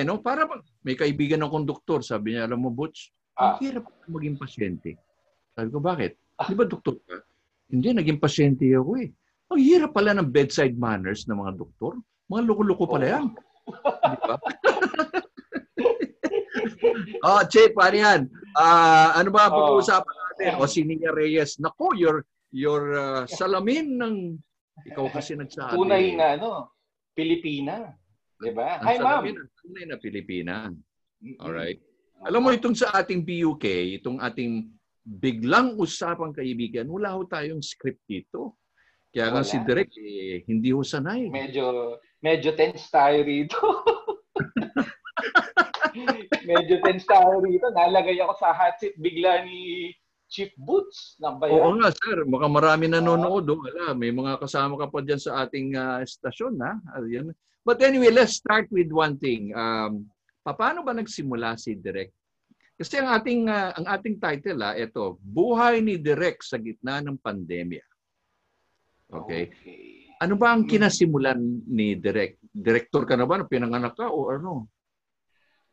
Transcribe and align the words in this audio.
eh, 0.00 0.06
no? 0.08 0.24
Para 0.24 0.48
may 0.82 0.96
kaibigan 0.96 1.44
ng 1.44 1.52
konduktor, 1.52 2.00
sabi 2.00 2.34
niya, 2.34 2.48
alam 2.48 2.60
mo, 2.64 2.72
Butch, 2.72 3.12
Ah. 3.40 3.56
ang 3.56 3.64
hirap 3.64 3.84
maging 4.04 4.36
pasyente. 4.36 5.00
Sabi 5.56 5.68
ko, 5.72 5.80
bakit? 5.80 6.16
Di 6.44 6.52
ba 6.56 6.64
doktor 6.68 7.00
ka? 7.04 7.24
Hindi, 7.72 7.88
naging 7.96 8.20
pasyente 8.20 8.68
ako 8.72 9.00
eh. 9.00 9.08
Ang 9.50 9.60
hirap 9.64 9.90
pala 9.96 10.12
ng 10.12 10.28
bedside 10.28 10.76
manners 10.76 11.24
ng 11.24 11.38
mga 11.40 11.56
doktor. 11.56 11.96
Mga 12.28 12.42
loko-loko 12.46 12.84
pala 12.84 13.04
Oo. 13.06 13.12
yan. 13.14 13.24
Di 14.12 14.16
ba? 14.20 14.34
oh, 17.26 17.42
Che, 17.48 17.72
paano 17.72 17.96
yan? 17.96 18.20
Ah, 18.58 19.16
ano 19.16 19.28
ba 19.32 19.48
ang 19.48 19.54
Oo. 19.54 19.58
pag-uusapan 19.58 20.14
natin? 20.16 20.50
O 20.60 20.68
si 20.68 20.84
Nia 20.84 21.10
Reyes. 21.14 21.58
Nako, 21.62 21.96
your, 21.96 22.26
your 22.52 22.82
ah, 22.94 23.24
salamin 23.24 23.96
ng... 23.96 24.16
Ikaw 24.80 25.12
kasi 25.12 25.36
nagsabi. 25.36 25.76
Tunay 25.76 26.16
na 26.16 26.40
ano, 26.40 26.72
Pilipina. 27.12 27.99
Di 28.40 28.50
ba? 28.56 28.80
Ang 28.80 28.84
Hi, 28.88 28.96
ma'am. 28.96 29.04
salamin 29.04 29.36
ng 29.36 29.50
tunay 29.60 29.84
na 29.84 29.96
Pilipina. 30.00 30.54
Alright. 31.44 31.80
Alam 32.24 32.40
mo, 32.40 32.48
itong 32.56 32.72
sa 32.72 32.96
ating 32.96 33.20
BUK, 33.20 33.64
itong 34.00 34.16
ating 34.20 34.72
biglang 35.04 35.76
usapang 35.76 36.32
kaibigan, 36.32 36.88
wala 36.88 37.16
ho 37.16 37.28
tayong 37.28 37.60
script 37.60 38.00
dito. 38.08 38.56
Kaya 39.12 39.32
nga 39.32 39.42
si 39.44 39.60
Direk, 39.60 39.92
eh, 40.00 40.40
hindi 40.48 40.72
ho 40.72 40.80
sanay. 40.80 41.28
Medyo, 41.28 41.96
medyo 42.24 42.56
tense 42.56 42.88
tayo 42.88 43.20
rito. 43.26 43.58
medyo 46.50 46.80
tense 46.80 47.04
tayo 47.04 47.44
rito. 47.44 47.68
Nalagay 47.74 48.16
ako 48.24 48.34
sa 48.40 48.56
hot 48.56 48.80
seat 48.80 48.96
bigla 48.96 49.44
ni 49.44 49.92
Chief 50.30 50.54
Boots. 50.54 51.18
Nang 51.18 51.42
ba 51.42 51.50
Oo 51.50 51.74
nga, 51.82 51.90
sir. 51.90 52.22
Baka 52.22 52.46
marami 52.46 52.86
nanonood. 52.86 53.50
Oh. 53.50 53.58
Wala, 53.58 53.98
may 53.98 54.14
mga 54.14 54.38
kasama 54.38 54.78
ka 54.78 54.86
pa 54.86 55.02
dyan 55.02 55.18
sa 55.18 55.42
ating 55.42 55.74
ah, 55.74 55.98
estasyon. 56.00 56.54
Ha? 56.62 57.02
Ayan. 57.02 57.34
But 57.60 57.84
anyway, 57.84 58.08
let's 58.08 58.40
start 58.40 58.72
with 58.72 58.88
one 58.88 59.20
thing. 59.20 59.52
Um, 59.52 60.08
paano 60.44 60.80
ba 60.80 60.96
nagsimula 60.96 61.60
si 61.60 61.76
Direk? 61.76 62.10
Kasi 62.80 62.96
ang 62.96 63.12
ating 63.12 63.44
ah, 63.52 63.76
ang 63.76 63.84
ating 63.84 64.16
title 64.16 64.64
ah, 64.64 64.72
ito, 64.72 65.20
Buhay 65.20 65.84
ni 65.84 66.00
Direk 66.00 66.40
sa 66.40 66.56
gitna 66.56 67.04
ng 67.04 67.20
pandemya. 67.20 67.84
Okay. 69.10 69.52
okay. 69.52 69.84
Ano 70.20 70.36
ba 70.36 70.52
ang 70.52 70.64
kinasimulan 70.64 71.40
ni 71.68 71.96
Direk? 71.96 72.40
Director 72.40 73.04
ka 73.04 73.16
na 73.16 73.28
ba? 73.28 73.40
Pinanganak 73.44 73.96
ka 73.96 74.08
o 74.08 74.32
ano? 74.32 74.68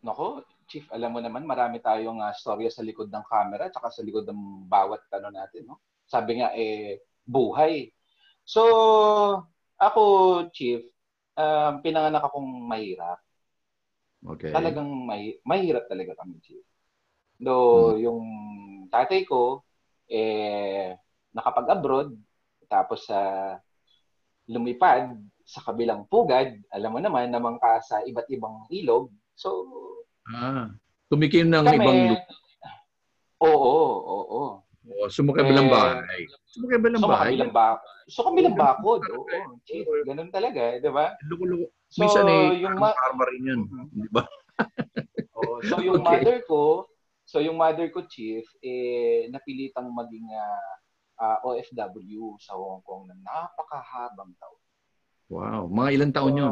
Nako, 0.04 0.44
Chief, 0.68 0.84
alam 0.92 1.16
mo 1.16 1.20
naman, 1.24 1.48
marami 1.48 1.80
tayong 1.80 2.20
uh, 2.20 2.36
storya 2.36 2.68
sa 2.68 2.84
likod 2.84 3.08
ng 3.08 3.24
camera 3.24 3.72
at 3.72 3.76
sa 3.76 4.04
likod 4.04 4.28
ng 4.28 4.68
bawat 4.68 5.04
ano 5.16 5.32
natin. 5.32 5.64
No? 5.64 5.80
Sabi 6.04 6.44
nga, 6.44 6.52
eh, 6.52 7.00
buhay. 7.24 7.88
So, 8.44 8.64
ako, 9.80 10.04
Chief, 10.52 10.84
um, 11.38 11.74
pinanganak 11.86 12.26
akong 12.26 12.50
mahirap. 12.66 13.22
Okay. 14.26 14.52
Talagang 14.52 14.90
may, 15.06 15.38
mahirap 15.46 15.86
talaga 15.88 16.18
kami, 16.18 16.42
Chief. 16.42 16.66
Do, 17.38 17.94
yung 18.02 18.26
tatay 18.90 19.24
ko, 19.30 19.62
eh, 20.10 20.98
nakapag-abroad, 21.32 22.18
tapos 22.66 23.06
sa 23.06 23.54
lumipad 24.50 25.16
sa 25.48 25.64
kabilang 25.64 26.04
pugad, 26.12 26.60
alam 26.74 26.92
mo 26.92 27.00
naman, 27.00 27.32
naman 27.32 27.56
ka 27.62 27.80
sa 27.80 28.04
iba't 28.04 28.28
ibang 28.34 28.68
ilog. 28.74 29.08
So, 29.38 29.64
Ah, 30.28 30.76
tumikim 31.08 31.48
ng 31.48 31.64
kami, 31.64 31.80
ibang 31.80 32.00
lugar. 32.04 32.28
Oo, 33.38 33.54
oo, 33.56 34.18
oo. 34.28 34.44
Oh, 34.88 35.12
sumakabilang 35.12 35.68
Eh, 35.68 35.74
bahay. 35.74 36.22
Sumakabilang 36.48 37.02
bahay. 37.04 37.36
makabilang 37.36 37.52
ba? 37.52 37.68
So, 38.08 38.24
kabilang 38.24 38.56
bakod. 38.56 39.04
Oo, 39.12 39.60
chief. 39.68 39.84
Ganun 40.08 40.32
talaga, 40.32 40.80
di 40.80 40.88
ba? 40.88 41.12
Luko-luko. 41.28 41.68
So, 41.88 42.00
Minsan 42.02 42.24
eh, 42.26 42.64
yung 42.64 42.80
ma- 42.80 42.96
karma 42.96 43.24
rin 43.28 43.44
yan. 43.44 43.62
Mhm. 43.68 43.88
Di 44.00 44.10
ba? 44.10 44.24
Oo. 45.38 45.60
So, 45.62 45.84
yung 45.84 46.00
Okay. 46.00 46.24
mother 46.24 46.38
ko, 46.48 46.88
so 47.28 47.44
yung 47.44 47.60
mother 47.60 47.92
ko, 47.92 48.08
chief, 48.08 48.48
eh, 48.60 49.28
napilitang 49.28 49.92
maging 49.92 50.32
ah, 50.32 50.72
ah, 51.20 51.38
OFW 51.44 52.40
sa 52.40 52.56
Hong 52.56 52.80
Kong 52.82 53.12
na 53.12 53.16
napakahabang 53.20 54.32
taon. 54.40 54.62
Wow. 55.28 55.68
Mga 55.68 55.90
ilang 55.94 56.14
taon 56.16 56.32
So, 56.32 56.40
yun? 56.40 56.52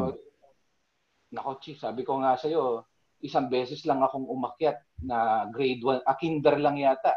Nako, 1.32 1.50
chief, 1.58 1.80
sabi 1.80 2.04
ko 2.04 2.20
nga 2.20 2.36
sa'yo, 2.36 2.84
isang 3.18 3.48
beses 3.48 3.80
lang 3.82 3.98
akong 3.98 4.28
umakyat 4.28 4.76
na 5.00 5.48
grade 5.48 5.80
1, 5.80 6.04
ah, 6.04 6.14
kinder 6.14 6.60
lang 6.60 6.76
yata. 6.76 7.16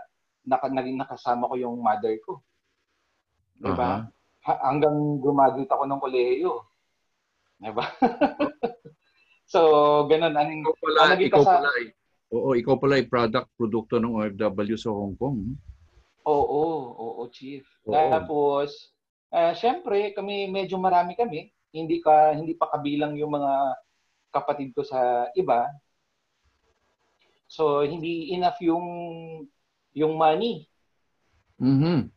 Naka, 0.50 0.66
naging 0.74 0.98
nakasama 0.98 1.46
ko 1.46 1.56
yung 1.62 1.78
mother 1.78 2.18
ko. 2.26 2.42
Di 3.62 3.70
ba? 3.70 4.10
Ha- 4.50 4.62
hanggang 4.66 5.22
graduate 5.22 5.70
ako 5.70 5.84
ng 5.86 6.02
kolehiyo. 6.02 6.54
Di 7.62 7.70
ba? 7.70 7.86
so, 9.54 9.60
ganun. 10.10 10.34
Ang, 10.34 10.66
Ikaw 10.66 10.76
pala, 10.82 10.98
ang 11.06 11.10
naging 11.14 11.30
ikaw 11.30 11.44
kasa- 11.46 11.58
pala, 11.62 11.72
eh. 11.86 11.90
Oo, 12.30 12.50
ikaw 12.54 12.76
pala 12.78 13.02
ay 13.02 13.06
product, 13.10 13.50
produkto 13.58 13.98
ng 13.98 14.14
OFW 14.14 14.78
sa 14.78 14.94
Hong 14.94 15.18
Kong. 15.18 15.54
Oo, 16.26 16.64
oo, 16.94 17.22
chief. 17.34 17.66
Oo. 17.86 17.94
Tapos, 17.94 18.94
ah, 19.34 19.54
syempre, 19.54 20.14
kami, 20.14 20.50
medyo 20.50 20.78
marami 20.78 21.18
kami. 21.18 21.50
Hindi 21.70 22.02
ka 22.02 22.34
hindi 22.34 22.58
pa 22.58 22.70
kabilang 22.70 23.14
yung 23.18 23.34
mga 23.34 23.54
kapatid 24.34 24.74
ko 24.74 24.82
sa 24.86 25.30
iba. 25.34 25.70
So, 27.50 27.82
hindi 27.82 28.30
enough 28.34 28.62
yung 28.62 28.86
yung 30.00 30.16
money 30.16 30.64
Mhm. 31.60 32.08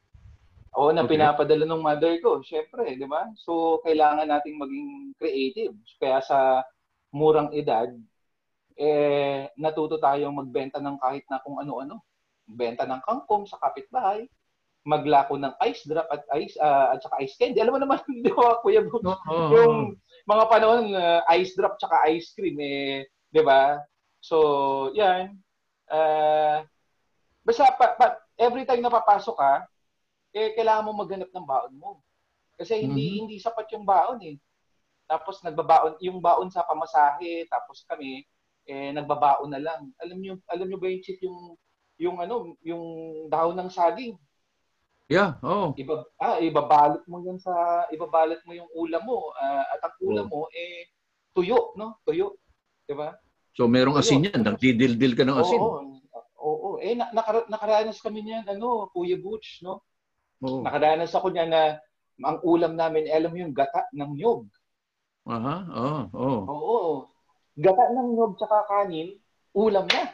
o 0.72 0.94
na 0.94 1.02
Okay. 1.02 1.18
pinapadala 1.18 1.66
ng 1.66 1.82
mother 1.82 2.14
ko. 2.22 2.38
Syempre, 2.40 2.94
di 2.94 3.04
ba? 3.04 3.26
So, 3.42 3.82
kailangan 3.82 4.30
nating 4.30 4.56
maging 4.56 4.88
creative. 5.18 5.74
Kaya 5.98 6.22
sa 6.22 6.62
murang 7.10 7.50
edad, 7.52 7.90
eh, 8.78 9.52
natuto 9.58 9.98
tayong 10.00 10.32
magbenta 10.32 10.80
ng 10.80 10.96
kahit 10.96 11.26
na 11.28 11.42
kung 11.44 11.60
ano-ano. 11.60 12.00
Benta 12.48 12.86
ng 12.88 13.02
kangkong 13.04 13.44
sa 13.44 13.60
kapitbahay, 13.60 14.24
maglako 14.82 15.36
ng 15.38 15.54
ice 15.68 15.84
drop 15.86 16.08
at 16.10 16.24
ice 16.40 16.56
ah, 16.58 16.96
at 16.96 17.02
saka 17.04 17.20
ice 17.22 17.36
candy. 17.36 17.60
Alam 17.60 17.76
mo 17.76 17.80
naman, 17.82 18.00
di 18.24 18.32
ba, 18.32 18.58
Kuya 18.64 18.82
Bo? 18.82 18.98
Oo. 19.02 19.52
Yung 19.52 19.74
mga 20.24 20.44
panahon, 20.48 20.90
uh, 20.94 21.20
ice 21.34 21.52
drop 21.52 21.76
tsaka 21.76 22.08
ice 22.08 22.32
cream, 22.32 22.56
eh, 22.62 23.06
di 23.28 23.42
ba? 23.44 23.78
So, 24.22 24.38
yan. 24.96 25.36
Uh, 25.86 26.64
basta, 27.42 27.68
pa, 27.74 27.86
pa- 27.94 28.18
every 28.38 28.64
time 28.66 28.82
na 28.82 28.90
papasok 28.90 29.36
ka, 29.36 29.52
eh, 30.32 30.56
kailangan 30.56 30.86
mo 30.88 30.92
maghanap 31.04 31.30
ng 31.30 31.46
baon 31.46 31.74
mo. 31.76 31.90
Kasi 32.56 32.78
hindi 32.82 33.18
Mhm. 33.18 33.18
hindi 33.26 33.36
sapat 33.42 33.66
yung 33.74 33.84
baon 33.84 34.20
eh. 34.22 34.36
Tapos 35.10 35.42
nagbabaon 35.44 35.98
yung 36.00 36.22
baon 36.22 36.48
sa 36.48 36.64
pamasahe, 36.64 37.44
tapos 37.50 37.84
kami 37.84 38.24
eh 38.64 38.94
nagbabaon 38.94 39.50
na 39.50 39.58
lang. 39.60 39.90
Alam 39.98 40.18
niyo 40.22 40.32
alam 40.46 40.70
niyo 40.70 40.78
ba 40.78 40.86
yung 40.88 41.02
chief 41.02 41.18
yung 41.20 41.58
yung 41.98 42.16
ano, 42.22 42.54
yung 42.62 42.84
dahon 43.28 43.58
ng 43.58 43.70
saging. 43.70 44.14
Yeah, 45.10 45.36
oh. 45.44 45.74
Iba 45.76 46.06
ah 46.16 46.40
ibabalot 46.40 47.04
mo 47.04 47.20
yan 47.20 47.36
sa 47.36 47.52
ibabalot 47.92 48.40
mo 48.48 48.52
yung 48.56 48.70
ulam 48.72 49.02
mo 49.04 49.34
ah, 49.36 49.66
at 49.68 49.80
ang 49.84 49.94
ulam 50.00 50.26
mo 50.30 50.48
eh 50.54 50.88
tuyo, 51.36 51.76
no? 51.76 51.98
Tuyo. 52.06 52.38
'Di 52.88 52.94
ba? 52.96 53.12
So 53.52 53.68
merong 53.68 54.00
asin 54.00 54.24
Ayun. 54.24 54.32
yan. 54.32 54.40
Nagdidildil 54.46 55.12
ka 55.12 55.24
ng 55.28 55.36
asin. 55.36 55.60
Oo. 55.60 56.01
Oo. 56.42 56.82
Eh 56.82 56.98
na, 56.98 57.06
nakara- 57.14 57.46
nakaranas 57.46 58.02
kami 58.02 58.26
niyan 58.26 58.44
ano, 58.50 58.90
Kuya 58.90 59.14
Butch, 59.14 59.62
no? 59.62 59.86
Oo. 60.42 60.66
Nakaranas 60.66 61.14
ako 61.14 61.30
niyan 61.30 61.50
na 61.54 61.78
ang 62.22 62.38
ulam 62.42 62.74
namin, 62.74 63.06
alam 63.06 63.30
mo 63.30 63.38
yung 63.38 63.54
gata 63.54 63.86
ng 63.94 64.12
nyog. 64.18 64.46
Aha, 65.22 65.56
oo, 65.70 66.00
oo. 66.18 66.38
Oo. 66.50 66.92
Gata 67.54 67.94
ng 67.94 68.18
nyog 68.18 68.34
tsaka 68.36 68.66
kanin, 68.66 69.14
ulam 69.54 69.86
na. 69.86 70.10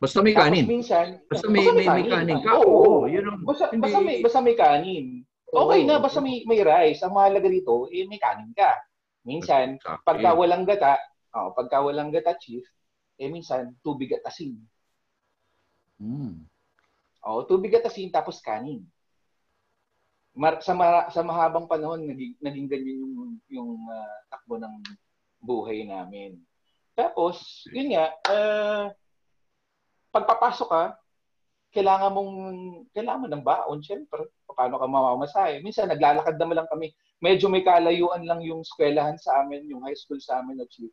Basta 0.00 0.24
may 0.24 0.32
Tapos 0.32 0.48
kanin. 0.48 0.64
minsan, 0.64 1.06
Basta 1.28 1.46
may, 1.52 1.68
may, 1.76 1.84
may 1.84 2.08
kanin 2.08 2.40
ka. 2.40 2.56
Oo. 2.56 3.04
Oo, 3.04 3.04
yun 3.04 3.28
ang... 3.28 3.44
Basta, 3.44 3.68
hindi- 3.68 3.84
basta, 3.84 3.98
may, 4.00 4.16
basta 4.24 4.40
may 4.40 4.56
kanin. 4.56 5.06
Okay 5.50 5.80
Oo. 5.84 5.88
na, 5.88 6.00
basta 6.00 6.18
may, 6.24 6.40
may 6.48 6.64
rice. 6.64 7.04
Ang 7.04 7.12
mahalaga 7.12 7.48
dito, 7.52 7.84
eh, 7.92 8.08
may 8.08 8.16
kanin 8.16 8.56
ka. 8.56 8.80
Minsan, 9.28 9.76
pagka 10.00 10.32
walang 10.32 10.64
gata, 10.64 10.96
oh, 11.36 11.52
pagka 11.52 11.84
walang 11.84 12.08
gata, 12.08 12.32
chief, 12.40 12.64
eh 13.20 13.28
minsan, 13.28 13.76
tubig 13.84 14.16
at 14.16 14.24
asin. 14.24 14.56
Mm. 16.00 16.48
Oh, 17.20 17.44
tubig 17.44 17.76
at 17.76 17.84
asin, 17.84 18.08
tapos 18.08 18.40
kanin. 18.40 18.80
Mar- 20.32 20.64
sa, 20.64 20.72
ma- 20.72 21.12
sa 21.12 21.20
mahabang 21.20 21.68
panahon, 21.68 22.00
naging, 22.08 22.32
naging 22.40 22.66
ganyan 22.72 22.96
yung, 23.04 23.14
yung 23.52 23.72
ah, 23.92 24.18
takbo 24.32 24.56
ng 24.56 24.80
buhay 25.44 25.84
namin. 25.84 26.40
Tapos, 26.96 27.64
yun 27.68 27.92
nga, 27.92 28.12
uh, 28.28 28.84
pagpapasok 30.12 30.68
ka, 30.68 30.84
kailangan 31.76 32.12
mong, 32.12 32.32
kailangan 32.96 33.22
mo 33.24 33.28
ng 33.28 33.44
baon, 33.44 33.80
syempre. 33.84 34.32
Paano 34.48 34.80
ka 34.80 34.86
mamamasahe? 34.88 35.60
Minsan, 35.60 35.92
naglalakad 35.92 36.40
naman 36.40 36.60
lang 36.60 36.70
kami. 36.72 36.92
Medyo 37.20 37.52
may 37.52 37.60
kalayuan 37.60 38.24
lang 38.24 38.40
yung 38.40 38.64
eskwelahan 38.64 39.16
sa 39.20 39.44
amin, 39.44 39.68
yung 39.68 39.84
high 39.84 39.96
school 39.96 40.18
sa 40.20 40.40
amin 40.40 40.56
na 40.56 40.66
chief. 40.68 40.90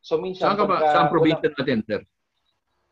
So, 0.00 0.16
minsan, 0.16 0.48
Saan 0.52 0.56
ka 0.56 0.64
ba? 0.64 0.80
pagka 0.80 0.92
Saan 0.96 1.06
probinsya 1.12 1.48
natin, 1.52 1.80
sir? 1.84 2.00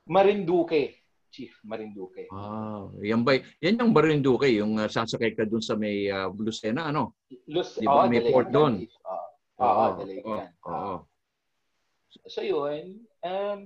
Marinduque, 0.08 1.04
chief. 1.32 1.56
Marinduque. 1.64 2.28
Ah, 2.28 2.88
yan 3.00 3.24
ba? 3.24 3.40
Yan 3.64 3.80
yung 3.80 3.92
Barinduque, 3.96 4.52
yung 4.52 4.76
uh, 4.76 4.88
sasakay 4.88 5.32
ka 5.32 5.48
dun 5.48 5.64
sa 5.64 5.76
may 5.76 6.12
uh, 6.12 6.28
Lucena, 6.36 6.92
ano? 6.92 7.16
Lus, 7.48 7.80
Di 7.80 7.88
ba 7.88 8.04
oo, 8.04 8.08
may 8.12 8.20
port 8.28 8.52
doon? 8.52 8.84
Oo, 8.84 9.24
oo, 9.64 9.84
Dalayan. 10.04 10.52
oo. 10.68 10.94
So 12.28 12.40
yun, 12.44 13.04
um, 13.24 13.60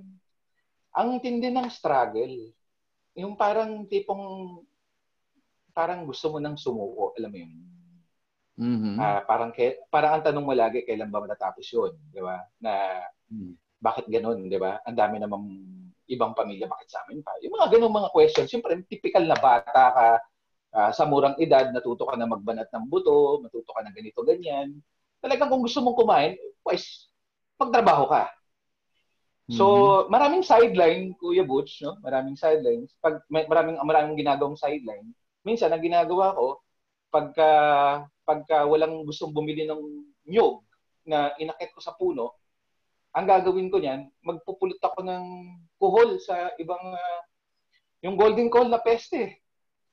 ang 0.94 1.09
tindi 1.19 1.50
ng 1.50 1.67
struggle, 1.71 2.50
yung 3.19 3.35
parang 3.35 3.87
tipong 3.87 4.59
parang 5.73 6.05
gusto 6.05 6.31
mo 6.31 6.39
nang 6.39 6.55
sumuko, 6.59 7.15
alam 7.19 7.31
mo 7.33 7.39
yun. 7.39 7.53
Mhm. 8.53 8.97
Ah, 9.00 9.25
parang 9.25 9.50
kay, 9.50 9.81
parang 9.89 10.21
ang 10.21 10.25
tanong 10.27 10.44
mo 10.44 10.53
lagi 10.53 10.85
kailan 10.85 11.09
ba 11.09 11.25
matatapos 11.25 11.65
'yun, 11.65 11.97
'di 12.12 12.21
ba? 12.21 12.44
Na 12.61 13.00
Mm. 13.32 13.56
bakit 13.82 14.06
ganoon, 14.12 14.46
'di 14.46 14.58
ba? 14.61 14.79
Ang 14.87 14.96
dami 14.99 15.17
namang 15.19 15.44
ibang 16.06 16.37
pamilya 16.37 16.69
bakit 16.69 16.93
sa 16.93 17.02
amin 17.06 17.25
pa. 17.25 17.32
Yung 17.43 17.55
mga 17.56 17.79
ganung 17.79 17.94
mga 17.94 18.12
questions, 18.12 18.49
siyempre 18.52 18.76
typical 18.87 19.25
na 19.25 19.38
bata 19.38 19.84
ka 19.96 20.08
ah, 20.76 20.90
sa 20.93 21.05
murang 21.08 21.37
edad, 21.40 21.73
natuto 21.73 22.05
ka 22.08 22.14
na 22.19 22.29
magbanat 22.29 22.69
ng 22.70 22.87
buto, 22.88 23.40
natuto 23.44 23.70
ka 23.73 23.81
na 23.84 23.93
ganito 23.94 24.20
ganyan. 24.25 24.76
Talagang 25.23 25.49
kung 25.50 25.64
gusto 25.64 25.81
mong 25.81 25.99
kumain, 25.99 26.32
pues 26.64 27.08
magtrabaho 27.58 28.06
ka. 28.11 28.25
So, 29.52 29.64
Mhm. 29.67 30.08
maraming 30.08 30.44
sideline, 30.46 31.12
Kuya 31.20 31.44
Butch, 31.44 31.84
no? 31.84 32.00
Maraming 32.00 32.38
sidelines. 32.40 32.96
Pag 33.05 33.20
may, 33.29 33.44
maraming 33.44 33.76
maraming 33.84 34.17
ginagawang 34.17 34.56
sideline. 34.56 35.12
Minsan 35.44 35.75
ang 35.75 35.82
ginagawa 35.82 36.32
ko 36.32 36.62
pagka 37.12 37.50
pagka 38.25 38.64
walang 38.64 39.05
gustong 39.05 39.34
bumili 39.34 39.69
ng 39.69 39.82
nyog 40.31 40.64
na 41.05 41.34
inakit 41.37 41.75
ko 41.75 41.81
sa 41.82 41.93
puno, 41.99 42.32
ang 43.12 43.26
gagawin 43.29 43.69
ko 43.69 43.76
niyan, 43.76 44.09
magpupulot 44.25 44.81
ako 44.81 45.05
ng 45.05 45.25
kuhol 45.76 46.17
sa 46.17 46.49
ibang 46.56 46.81
ah, 46.97 47.20
yung 48.00 48.17
golden 48.17 48.49
coal 48.49 48.73
na 48.73 48.81
peste. 48.81 49.41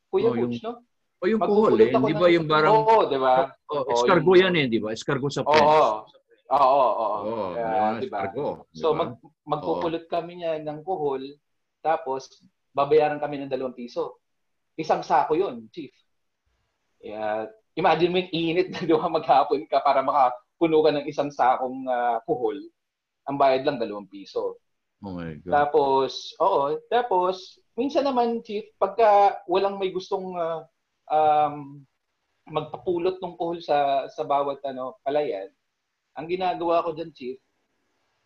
Kuya 0.10 0.32
Oh, 0.32 0.36
yung- 0.36 0.50
Butch, 0.50 0.64
no? 0.64 0.82
o 1.20 1.28
yung 1.28 1.44
kuhol 1.44 1.76
eh, 1.84 1.92
ng- 1.92 2.16
ba 2.16 2.28
yung 2.32 2.48
barang, 2.48 2.76
Oo, 2.80 3.12
di 3.12 3.20
ba? 3.20 3.52
oh, 3.70 3.84
escargot 3.92 4.40
yung- 4.40 4.56
yan 4.56 4.56
eh, 4.56 4.66
di 4.72 4.80
ba? 4.80 4.96
Escargot 4.96 5.32
sa 5.36 5.44
Oo. 5.44 5.52
fence. 5.52 6.16
Oo, 6.50 6.64
oo, 6.64 6.90
oo. 6.96 7.18
Oo, 7.28 7.46
Ah, 7.60 7.94
yung 7.94 8.02
di 8.02 8.08
ba? 8.10 8.24
escargot. 8.26 8.56
di 8.72 8.80
So 8.80 8.96
mag 8.96 9.20
magpupulot 9.44 10.08
kami 10.08 10.40
niya 10.40 10.58
ng 10.64 10.80
kuhol, 10.82 11.22
tapos 11.84 12.40
babayaran 12.72 13.20
kami 13.20 13.36
ng 13.44 13.52
dalawang 13.52 13.76
piso. 13.76 14.24
Isang 14.80 15.04
sako 15.04 15.36
yun, 15.36 15.68
chief. 15.76 15.92
Yeah, 17.04 17.52
imagine 17.76 18.12
mo 18.12 18.18
yung 18.24 18.32
init 18.32 18.68
na 18.72 18.80
di 18.80 18.92
ba 18.92 19.12
maghapon 19.12 19.68
ka 19.68 19.84
para 19.84 20.00
makapuno 20.00 20.84
ka 20.84 20.92
ng 20.96 21.06
isang 21.06 21.30
sakong 21.30 21.84
ah, 21.86 22.24
kuhol. 22.24 22.56
Ang 23.30 23.38
bayad 23.38 23.62
lang 23.62 23.78
dalawang 23.78 24.10
piso. 24.10 24.58
oh 25.06 25.14
my 25.14 25.38
God. 25.46 25.54
Tapos, 25.54 26.34
oo, 26.42 26.82
tapos, 26.90 27.62
minsan 27.78 28.04
naman, 28.04 28.42
Chief, 28.42 28.66
pagka 28.82 29.40
walang 29.46 29.78
may 29.78 29.94
gustong 29.94 30.34
ah, 30.34 30.66
um, 31.14 31.86
magpapulot 32.50 33.22
ng 33.22 33.38
kuhol 33.38 33.62
sa 33.62 34.10
sa 34.10 34.26
bawat 34.26 34.58
ano, 34.66 34.98
palayan, 35.06 35.54
ang 36.18 36.26
ginagawa 36.26 36.82
ko 36.82 36.98
dyan, 36.98 37.14
Chief, 37.14 37.38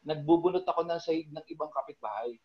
nagbubunot 0.07 0.63
ako 0.63 0.87
ng 0.87 1.01
sahig 1.03 1.27
ng 1.29 1.45
ibang 1.51 1.69
kapitbahay. 1.69 2.39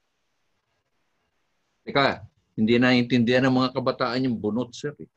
Teka, 1.87 2.27
hindi 2.59 2.75
naiintindihan 2.77 3.47
ng 3.47 3.55
mga 3.55 3.71
kabataan 3.79 4.27
yung 4.27 4.37
bunot, 4.37 4.75
sir. 4.75 4.93
eh. 4.99 5.09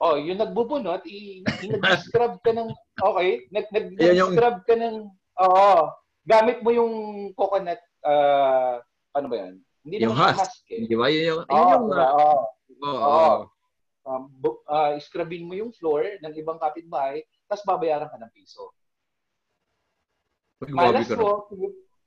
Oh, 0.00 0.16
yung 0.16 0.40
nagbubunot, 0.40 1.04
i, 1.04 1.44
i 1.44 1.66
nag-scrub 1.76 2.40
ka 2.40 2.52
ng, 2.54 2.70
okay, 3.02 3.50
nag, 3.52 3.66
nag, 3.68 3.86
nag-scrub 3.98 4.58
ka 4.64 4.74
ng, 4.76 4.96
oo, 5.42 5.76
gamit 6.22 6.60
mo 6.60 6.70
yung 6.70 6.92
coconut, 7.34 7.80
ah, 8.04 8.80
paano 9.10 9.28
ba 9.28 9.36
yan? 9.46 9.54
Hindi 9.80 10.04
Yung 10.04 10.16
husk. 10.16 10.40
husk 10.44 10.64
eh. 10.68 10.84
Di 10.84 10.96
ba? 10.96 11.08
Yun 11.08 11.24
yung, 11.24 11.40
Oo, 11.44 11.54
yun 11.56 11.68
yung, 11.72 11.84
diba? 11.88 12.06
Oo. 12.12 12.38
oo, 12.80 12.88
Oo. 12.90 13.00
oo. 13.00 13.42
um, 14.04 14.22
bu- 14.28 14.62
ah, 14.68 14.96
scrubin 15.00 15.48
mo 15.48 15.54
yung 15.56 15.72
floor 15.72 16.20
ng 16.20 16.34
ibang 16.36 16.60
kapitbahay, 16.60 17.20
tapos 17.48 17.64
babayaran 17.64 18.08
ka 18.08 18.18
ng 18.20 18.32
piso. 18.32 18.72
Uy, 20.60 20.76
Malas 20.76 21.08
mo, 21.16 21.48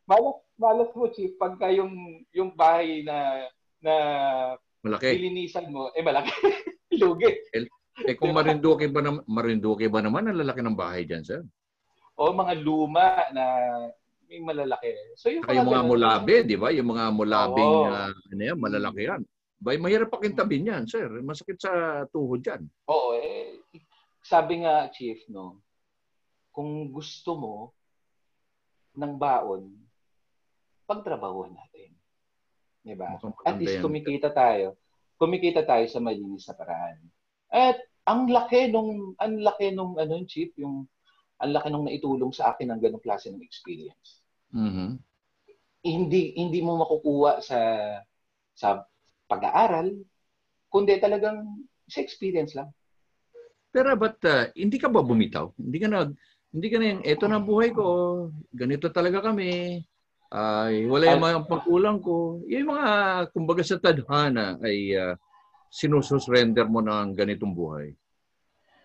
malas, 0.05 0.37
malas 0.61 0.89
mo, 0.93 1.09
Chief, 1.09 1.33
pagka 1.41 1.73
yung, 1.73 2.21
yung 2.29 2.53
bahay 2.53 3.01
na, 3.01 3.49
na 3.81 3.95
Malaki. 4.85 5.09
nilinisan 5.17 5.73
mo, 5.73 5.89
eh 5.97 6.05
malaki. 6.05 6.29
Lugi. 7.01 7.29
Eh 8.05 8.13
kung 8.13 8.33
Marinduque 8.33 8.85
ba 8.89 9.01
naman, 9.01 9.25
Marinduque 9.25 9.89
ba 9.89 10.01
naman 10.01 10.29
ang 10.29 10.37
lalaki 10.37 10.61
ng 10.61 10.77
bahay 10.77 11.05
diyan, 11.05 11.23
sir? 11.25 11.41
O 12.13 12.29
mga 12.29 12.53
luma 12.61 13.25
na 13.33 13.45
may 14.33 14.41
malalaki. 14.41 14.89
So 15.13 15.29
yung 15.29 15.45
Saka 15.45 15.53
yung 15.53 15.69
mga 15.69 15.85
mulabe, 15.85 16.33
di 16.41 16.57
ba? 16.57 16.73
Yung 16.73 16.89
mga 16.89 17.05
mulabing, 17.13 17.73
Oo. 17.85 17.93
ah, 17.93 18.09
ano 18.09 18.41
yan, 18.41 18.57
malalaki 18.57 19.01
yan. 19.05 19.21
Bay, 19.61 19.77
mahirap 19.77 20.09
pakintabin 20.09 20.69
yan, 20.73 20.83
sir. 20.89 21.05
Masakit 21.21 21.61
sa 21.61 22.03
tuhod 22.09 22.41
yan. 22.41 22.65
Oo, 22.89 23.13
eh, 23.21 23.61
sabi 24.25 24.65
nga, 24.65 24.89
Chief, 24.89 25.21
no, 25.29 25.61
kung 26.49 26.89
gusto 26.89 27.37
mo 27.37 27.55
ng 28.97 29.13
baon, 29.21 29.69
pagtrabahuan 30.89 31.53
natin. 31.53 31.93
Di 32.83 32.97
ba? 32.97 33.15
At 33.45 33.61
least 33.61 33.79
kumikita 33.79 34.33
tayo. 34.33 34.75
Kumikita 35.15 35.63
tayo 35.63 35.85
sa 35.87 36.01
malinis 36.03 36.49
na 36.49 36.57
paraan. 36.57 36.99
At 37.53 37.77
ang 38.03 38.27
laki 38.27 38.73
nung 38.73 39.15
ang 39.15 39.39
laki 39.39 39.71
nung 39.71 39.95
ano 39.95 40.19
chief, 40.27 40.51
yung 40.59 40.83
ang 41.39 41.51
laki 41.55 41.71
nung 41.71 41.87
naitulong 41.87 42.35
sa 42.35 42.51
akin 42.51 42.75
ng 42.75 42.81
ganung 42.83 43.03
klase 43.03 43.31
ng 43.31 43.39
experience. 43.39 44.22
Mhm. 44.53 45.01
Hindi 45.83 46.37
hindi 46.39 46.59
mo 46.63 46.79
makukuha 46.79 47.43
sa 47.43 47.59
sa 48.53 48.85
pag-aaral, 49.27 49.97
kundi 50.69 51.01
talagang 51.01 51.65
sa 51.89 51.99
experience 51.99 52.53
lang. 52.53 52.69
Pero 53.73 53.97
ba't 53.97 54.21
ah, 54.29 54.47
hindi 54.53 54.77
ka 54.77 54.87
ba 54.87 55.01
bumitaw? 55.01 55.49
Hindi 55.57 55.77
ka 55.81 55.87
na, 55.89 56.05
hindi 56.53 56.67
ka 56.69 56.77
na 56.77 56.85
yung, 56.93 57.01
eto 57.01 57.25
na 57.25 57.41
buhay 57.41 57.73
ko, 57.73 57.85
ganito 58.53 58.85
talaga 58.93 59.25
kami, 59.25 59.81
ay 60.29 60.85
wala 60.85 61.09
yung 61.09 61.25
mga 61.25 61.41
pagkulang 61.49 61.97
ko. 61.97 62.45
Yung 62.45 62.69
mga, 62.69 62.89
kumbaga 63.33 63.65
sa 63.65 63.81
tadhana, 63.81 64.61
ay 64.61 64.93
uh, 64.93 65.17
sinusurrender 65.73 66.69
mo 66.69 66.85
ng 66.85 67.17
ganitong 67.17 67.53
buhay. 67.53 67.97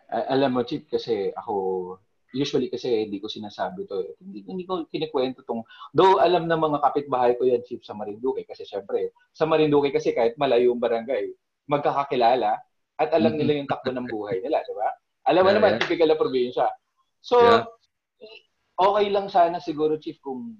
Alam 0.08 0.56
mo, 0.56 0.60
Chief, 0.64 0.88
kasi 0.88 1.28
ako, 1.36 2.00
usually 2.34 2.68
kasi 2.68 3.08
hindi 3.08 3.18
ko 3.20 3.28
sinasabi 3.28 3.88
to. 3.88 4.04
Eh. 4.04 4.12
Hindi, 4.20 4.38
hindi 4.44 4.64
ko 4.68 4.84
kinikwento 4.88 5.44
tong, 5.48 5.64
though 5.96 6.20
alam 6.20 6.44
ng 6.44 6.60
mga 6.60 6.78
kapitbahay 6.84 7.32
ko 7.40 7.48
yan, 7.48 7.64
Chief, 7.64 7.80
sa 7.80 7.96
Marinduque. 7.96 8.44
Kasi 8.44 8.68
syempre, 8.68 9.16
sa 9.32 9.48
Marinduque 9.48 9.88
kasi 9.92 10.12
kahit 10.12 10.36
malayo 10.36 10.72
yung 10.72 10.82
barangay, 10.82 11.32
magkakakilala 11.68 12.56
at 12.98 13.10
alam 13.14 13.32
Mhm. 13.32 13.38
nila 13.40 13.52
yung 13.62 13.70
takbo 13.70 13.90
ng 13.92 14.08
buhay 14.08 14.40
nila, 14.44 14.60
di 14.64 14.74
ba? 14.76 14.88
Alam 15.28 15.42
mo 15.44 15.50
Yeah, 15.52 15.56
naman, 15.60 15.70
yeah. 15.76 15.80
typical 15.84 16.08
na 16.08 16.16
probinsya. 16.20 16.66
So, 17.20 17.36
Yeah. 17.40 17.64
okay 18.76 19.06
lang 19.12 19.28
sana 19.28 19.60
siguro, 19.60 19.96
Chief, 20.00 20.16
kung 20.20 20.56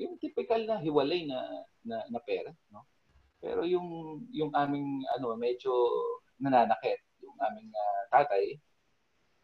yung 0.00 0.16
typical 0.16 0.64
na 0.64 0.80
hiwalay 0.80 1.28
na 1.28 1.38
na, 1.84 2.00
na 2.08 2.20
pera, 2.24 2.48
no? 2.72 2.84
Pero 3.40 3.64
yung 3.64 4.20
yung 4.32 4.52
aming 4.52 5.04
ano 5.16 5.32
medyo 5.36 5.72
nananakit 6.40 7.00
yung 7.20 7.36
aming 7.40 7.68
ah, 7.72 8.02
tatay 8.12 8.56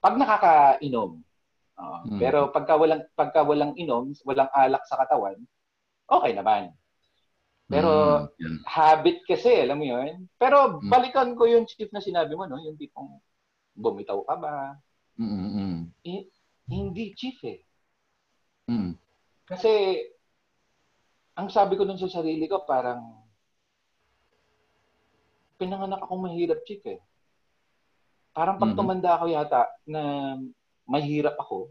pag 0.00 0.16
nakakainom. 0.16 1.20
Oo. 1.76 1.96
Mm. 2.08 2.18
Pero 2.20 2.38
pagka 2.52 2.74
walang 2.76 3.02
pagka 3.12 3.40
walang 3.44 3.72
inom, 3.76 4.12
walang 4.24 4.48
alak 4.56 4.82
sa 4.88 4.96
katawan, 5.00 5.36
okay 6.08 6.32
naman. 6.32 6.72
Pero 7.66 7.90
Mm, 7.90 8.38
yan. 8.38 8.54
habit 8.62 9.18
kasi, 9.26 9.66
alam 9.66 9.82
mo 9.82 9.86
'yun. 9.90 10.30
Pero 10.38 10.78
Mm. 10.80 10.88
balikan 10.88 11.30
ko 11.34 11.44
yung 11.50 11.66
chief 11.66 11.90
na 11.90 12.00
sinabi 12.00 12.32
mo, 12.38 12.46
no, 12.46 12.62
yung 12.62 12.78
tipong 12.78 13.18
bumitaw 13.76 14.22
ka 14.24 14.34
ba? 14.38 14.54
Mm, 15.18 15.28
mm, 15.28 15.50
mm. 16.04 16.24
Hindi 16.66 17.04
chief 17.14 17.38
eh. 17.44 17.60
Mm. 18.66 18.94
Kasi 19.46 20.02
ang 21.36 21.52
sabi 21.52 21.76
ko 21.76 21.84
nun 21.84 22.00
sa 22.00 22.08
sarili 22.08 22.48
ko 22.48 22.64
parang 22.64 23.22
pinanganak 25.60 26.00
akong 26.02 26.24
mahirap 26.24 26.60
chief 26.64 26.80
eh. 26.88 27.00
Parang 28.32 28.60
pag 28.60 28.76
tumanda 28.76 29.16
ako 29.16 29.32
yata 29.32 29.64
na 29.88 30.34
mahirap 30.86 31.34
ako, 31.36 31.70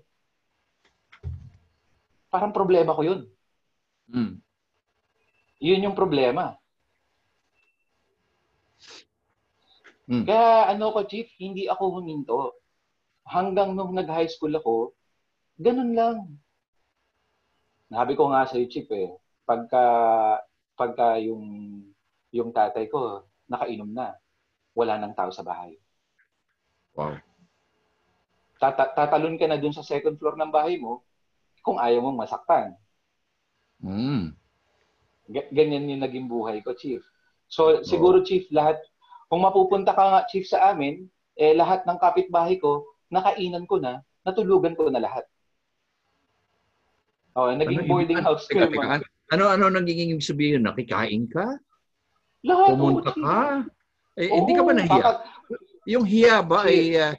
parang 2.28 2.52
problema 2.52 2.92
ko 2.92 3.02
yun. 3.02 3.22
Mm. 4.12 4.44
Yun 5.64 5.86
yung 5.90 5.98
problema. 5.98 6.60
Mm. 10.06 10.28
Kaya 10.28 10.76
ano 10.76 10.94
ko, 10.94 11.00
Chief, 11.08 11.26
hindi 11.42 11.66
ako 11.66 12.00
huminto. 12.00 12.60
Hanggang 13.26 13.74
nung 13.74 13.96
nag-high 13.96 14.30
school 14.30 14.54
ako, 14.54 14.94
ganun 15.58 15.98
lang. 15.98 16.18
Nabi 17.90 18.14
ko 18.14 18.30
nga 18.30 18.46
sa 18.46 18.60
Chief 18.70 18.86
eh, 18.94 19.16
pagka, 19.48 19.86
pagka 20.78 21.18
yung, 21.24 21.46
yung 22.30 22.54
tatay 22.54 22.86
ko 22.92 23.26
nakainom 23.50 23.90
na, 23.90 24.14
wala 24.78 25.00
nang 25.00 25.16
tao 25.18 25.32
sa 25.34 25.42
bahay. 25.42 25.80
Wow. 26.94 27.25
Tata- 28.66 28.98
tatalon 28.98 29.38
ka 29.38 29.46
na 29.46 29.62
dun 29.62 29.76
sa 29.76 29.86
second 29.86 30.18
floor 30.18 30.34
ng 30.42 30.50
bahay 30.50 30.82
mo 30.82 31.06
kung 31.62 31.78
ayaw 31.78 32.02
mong 32.02 32.26
masaktan. 32.26 32.74
Mm. 33.82 34.34
Ga- 35.30 35.52
Ganyan 35.54 35.90
yung 35.90 36.02
naging 36.02 36.26
buhay 36.26 36.66
ko, 36.66 36.74
Chief. 36.74 37.02
So, 37.46 37.86
siguro, 37.86 38.26
Chief, 38.26 38.50
lahat, 38.50 38.82
kung 39.30 39.46
mapupunta 39.46 39.94
ka 39.94 40.02
nga, 40.02 40.22
Chief, 40.30 40.46
sa 40.46 40.74
amin, 40.74 41.06
eh, 41.38 41.54
lahat 41.54 41.86
ng 41.86 42.02
kapitbahay 42.02 42.58
ko, 42.58 42.86
nakainan 43.14 43.70
ko 43.70 43.78
na, 43.78 44.02
natulugan 44.26 44.74
ko 44.74 44.90
na 44.90 45.02
lahat. 45.02 45.26
Oh, 47.38 47.54
naging 47.54 47.86
ano, 47.86 47.90
boarding 47.90 48.22
ano, 48.24 48.34
house 48.34 48.50
ko. 48.50 48.58
Teka, 48.58 48.74
teka, 48.74 49.06
ano, 49.34 49.44
ano 49.52 49.66
naging 49.70 50.18
ibig 50.18 50.26
sabihin? 50.26 50.66
Nakikain 50.66 51.30
ka? 51.30 51.60
Lahat. 52.42 52.74
Pumunta 52.74 53.12
oh, 53.12 53.22
ka? 53.22 53.38
Eh, 54.16 54.32
hindi 54.32 54.54
ka 54.56 54.64
ba 54.64 54.72
nahiya? 54.74 55.02
Kaka- 55.04 55.24
yung 55.86 56.06
hiya 56.08 56.42
ba 56.42 56.66
ay... 56.66 56.98
Uh, 56.98 57.14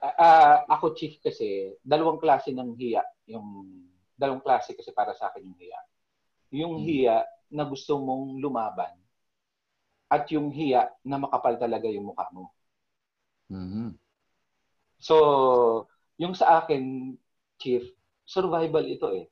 uh, 0.00 0.56
ako 0.68 0.96
chief 0.96 1.20
kasi, 1.20 1.76
dalawang 1.84 2.20
klase 2.20 2.50
ng 2.50 2.74
hiya. 2.76 3.04
Yung 3.28 3.68
dalawang 4.16 4.44
klase 4.44 4.72
kasi 4.76 4.92
para 4.92 5.12
sa 5.16 5.28
akin 5.28 5.44
yung 5.44 5.58
hiya. 5.60 5.80
Yung 6.50 6.74
hmm. 6.80 6.84
hiya 6.84 7.16
na 7.50 7.64
gusto 7.68 8.00
mong 8.00 8.40
lumaban 8.40 8.94
at 10.10 10.26
yung 10.34 10.50
hiya 10.50 10.90
na 11.06 11.22
makapal 11.22 11.54
talaga 11.54 11.86
yung 11.86 12.10
mukha 12.10 12.26
mo. 12.34 12.50
Mm-hmm. 13.46 13.94
So, 14.98 15.16
yung 16.18 16.34
sa 16.34 16.62
akin, 16.62 17.14
Chief, 17.60 17.84
survival 18.26 18.88
ito 18.90 19.06
eh. 19.14 19.30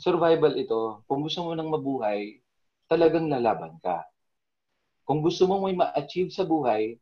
Survival 0.00 0.56
ito. 0.58 1.04
Kung 1.06 1.22
gusto 1.22 1.44
mo 1.46 1.52
nang 1.54 1.70
mabuhay, 1.70 2.40
talagang 2.90 3.28
lalaban 3.30 3.76
ka. 3.78 4.08
Kung 5.04 5.20
gusto 5.20 5.44
mo 5.44 5.62
may 5.62 5.76
ma-achieve 5.76 6.32
sa 6.32 6.48
buhay, 6.48 6.96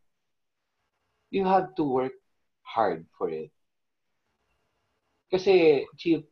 you 1.31 1.45
have 1.45 1.75
to 1.75 1.85
work 1.85 2.15
hard 2.63 3.07
for 3.17 3.31
it. 3.31 3.51
Kasi, 5.31 5.85
Chief, 5.99 6.23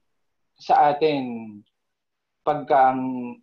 sa 0.59 0.95
atin, 0.95 1.59
pagka 2.47 2.95
ang, 2.95 3.35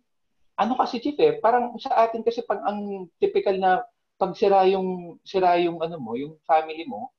ano 0.56 0.72
kasi 0.78 1.02
Chief 1.02 1.16
eh, 1.20 1.36
parang 1.42 1.76
sa 1.76 2.06
atin 2.06 2.22
kasi 2.24 2.40
pag 2.46 2.62
ang 2.64 3.10
typical 3.18 3.56
na 3.58 3.82
pag 4.16 4.38
sira 4.38 4.62
yung 4.70 5.18
sira 5.26 5.58
yung 5.58 5.82
ano 5.82 5.98
mo, 5.98 6.14
yung 6.14 6.38
family 6.46 6.86
mo 6.86 7.10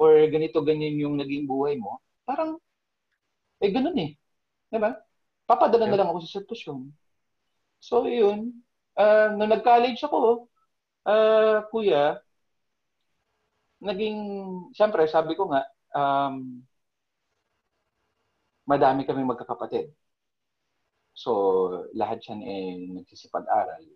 or 0.00 0.24
ganito 0.32 0.64
ganyan 0.64 0.96
yung 0.96 1.20
naging 1.20 1.44
buhay 1.44 1.76
mo, 1.76 2.00
parang 2.24 2.56
eh 3.60 3.68
ganun 3.68 3.96
eh. 4.00 4.16
'Di 4.72 4.78
ba? 4.80 4.96
Papadala 5.44 5.84
yeah. 5.84 5.92
na 5.92 5.98
lang 6.00 6.08
ako 6.08 6.18
sa 6.24 6.40
sitwasyon. 6.40 6.88
So 7.80 8.08
yun, 8.08 8.64
uh, 8.96 9.36
nung 9.36 9.52
nag-college 9.52 10.00
ako, 10.00 10.48
uh, 11.04 11.68
kuya, 11.68 12.18
naging, 13.86 14.18
siyempre, 14.74 15.06
sabi 15.06 15.38
ko 15.38 15.48
nga, 15.48 15.62
um, 15.94 16.60
madami 18.66 19.06
kami 19.06 19.22
magkakapatid. 19.22 19.94
So, 21.16 21.30
lahat 21.96 22.20
yan 22.28 22.44
eh 22.44 22.92
nagsisipag-aral. 23.00 23.86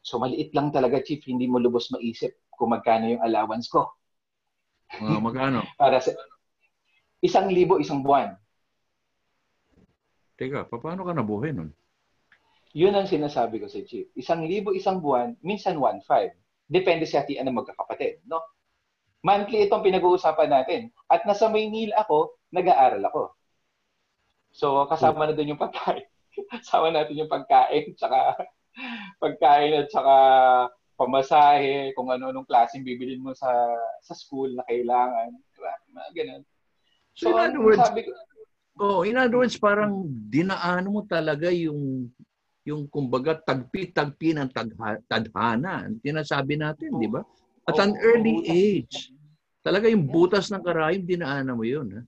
So 0.00 0.16
maliit 0.16 0.56
lang 0.56 0.72
talaga, 0.72 1.04
Chief. 1.04 1.20
Hindi 1.28 1.46
mo 1.46 1.60
lubos 1.60 1.92
maisip 1.92 2.40
kung 2.48 2.72
magkano 2.72 3.16
yung 3.16 3.22
allowance 3.24 3.68
ko. 3.68 3.92
Uh, 4.96 5.20
magkano? 5.20 5.62
Para 5.80 6.00
sa 6.00 6.16
isang 7.20 7.52
libo, 7.52 7.76
isang 7.76 8.00
buwan. 8.00 8.34
Teka, 10.40 10.72
paano 10.72 11.04
ka 11.04 11.12
nabuhay 11.12 11.52
nun? 11.52 11.70
Yun 12.72 12.96
ang 12.96 13.10
sinasabi 13.10 13.60
ko 13.60 13.68
sa 13.68 13.84
Chief. 13.84 14.08
Isang 14.16 14.48
libo, 14.48 14.72
isang 14.72 15.04
buwan, 15.04 15.36
minsan 15.44 15.76
1.5. 15.76 16.32
Depende 16.70 17.02
sa 17.02 17.26
hatian 17.26 17.50
ng 17.50 17.58
magkakapatid. 17.58 18.22
No? 18.30 18.38
Monthly 19.26 19.66
itong 19.66 19.82
pinag-uusapan 19.82 20.48
natin. 20.48 20.94
At 21.10 21.26
nasa 21.26 21.50
Maynila 21.50 22.06
ako, 22.06 22.38
nag-aaral 22.54 23.02
ako. 23.10 23.34
So, 24.54 24.86
kasama 24.86 25.26
na 25.26 25.34
doon 25.34 25.54
yung 25.54 25.62
pagkain. 25.62 26.06
kasama 26.54 26.94
natin 26.94 27.18
yung 27.18 27.30
pagkain, 27.30 27.94
tsaka 27.98 28.38
pagkain 29.22 29.82
at 29.82 29.88
saka 29.90 30.16
pamasahe, 30.94 31.96
kung 31.96 32.12
ano-anong 32.12 32.44
klaseng 32.44 32.84
bibilin 32.84 33.24
mo 33.24 33.32
sa 33.32 33.48
sa 34.04 34.12
school 34.12 34.52
na 34.52 34.64
kailangan. 34.68 35.32
Diba? 35.32 35.72
Mga 35.96 36.10
ganun. 36.12 36.42
So, 37.16 37.24
so 37.24 37.28
in 37.32 37.40
other 37.40 37.62
words, 37.64 37.80
sabi 37.82 38.00
ko, 38.04 38.10
oh, 38.80 39.00
in 39.02 39.16
other 39.16 39.38
words, 39.40 39.56
parang 39.56 40.04
dinaano 40.28 40.88
mo 40.92 41.02
talaga 41.08 41.48
yung 41.48 42.12
yung 42.70 42.86
kumbaga 42.86 43.36
tagpi-tagpi 43.42 44.38
ng 44.38 44.48
tagha, 44.54 45.02
tadhana. 45.10 45.90
Tinasabi 46.00 46.54
natin, 46.54 46.94
oh, 46.94 47.00
di 47.02 47.08
ba? 47.10 47.20
At 47.66 47.76
oh, 47.76 47.84
an 47.84 47.98
early 47.98 48.40
oh, 48.40 48.46
age. 48.46 49.10
Talaga 49.60 49.90
yung 49.90 50.08
butas 50.08 50.48
ng 50.48 50.62
karayom, 50.62 51.04
dinaanan 51.04 51.58
mo 51.58 51.66
yun. 51.66 51.90
Ha? 51.92 52.02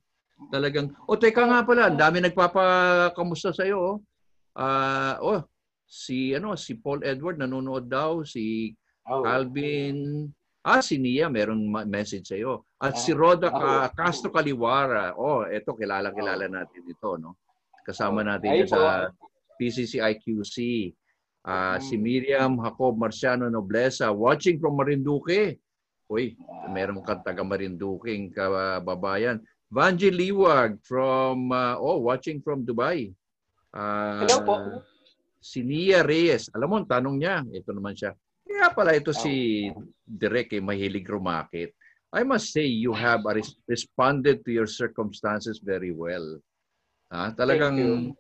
Talagang, 0.49 0.95
o 1.05 1.15
oh, 1.15 1.19
teka 1.19 1.45
nga 1.45 1.67
pala, 1.67 1.91
dami 1.93 2.23
nagpapakamusta 2.23 3.53
sa'yo. 3.53 3.79
Oh. 3.79 3.97
Uh, 4.53 5.15
oh, 5.21 5.41
si 5.93 6.33
ano 6.33 6.57
si 6.57 6.81
Paul 6.81 7.05
Edward 7.05 7.37
nanonood 7.37 7.85
daw, 7.85 8.25
si 8.25 8.73
oh. 9.05 9.21
Calvin, 9.21 10.25
ah 10.65 10.81
si 10.81 10.97
Nia 10.97 11.29
meron 11.29 11.69
message 11.85 12.33
sa 12.33 12.37
iyo. 12.39 12.65
At 12.81 12.97
oh. 12.97 13.01
si 13.03 13.11
Roda 13.13 13.53
oh. 13.53 13.85
Castro 13.93 14.33
Caliwara. 14.33 15.13
Oh, 15.19 15.45
eto 15.45 15.77
kilala 15.77 16.15
kilala 16.17 16.49
natin 16.49 16.83
ito, 16.89 17.21
no. 17.21 17.37
Kasama 17.83 18.23
natin 18.25 18.49
Ay, 18.49 18.65
sa 18.65 19.11
PCCIQC. 19.61 20.57
Uh, 21.43 21.75
si 21.83 21.99
Miriam 21.99 22.55
Jacob 22.63 22.95
Marciano 22.95 23.51
Noblesa 23.51 24.15
watching 24.15 24.63
from 24.63 24.79
Marinduque. 24.79 25.59
Uy, 26.07 26.37
meron 26.71 27.03
kang 27.03 27.25
taga 27.25 27.43
Marinduque 27.43 28.15
kababayan. 28.31 29.43
Vanji 29.73 30.13
Liwag 30.13 30.79
from 30.85 31.51
uh, 31.51 31.81
oh 31.81 31.99
watching 31.99 32.45
from 32.45 32.63
Dubai. 32.63 33.11
Uh, 33.73 34.23
Hello 34.23 34.39
po 34.45 34.55
si 35.43 35.67
Nia 35.67 36.07
Reyes. 36.07 36.47
Alam 36.55 36.69
mo, 36.71 36.77
tanong 36.87 37.19
niya, 37.19 37.43
ito 37.51 37.75
naman 37.75 37.99
siya. 37.99 38.15
Kaya 38.47 38.71
pala 38.71 38.95
ito 38.95 39.11
si 39.11 39.67
Direk, 40.07 40.55
eh, 40.55 40.63
mahilig 40.63 41.09
rumakit. 41.11 41.75
I 42.15 42.23
must 42.23 42.55
say, 42.55 42.69
you 42.69 42.95
have 42.95 43.27
res- 43.27 43.59
responded 43.67 44.47
to 44.47 44.53
your 44.55 44.71
circumstances 44.71 45.59
very 45.59 45.91
well. 45.91 46.39
Ha? 47.11 47.35
Talagang 47.35 48.13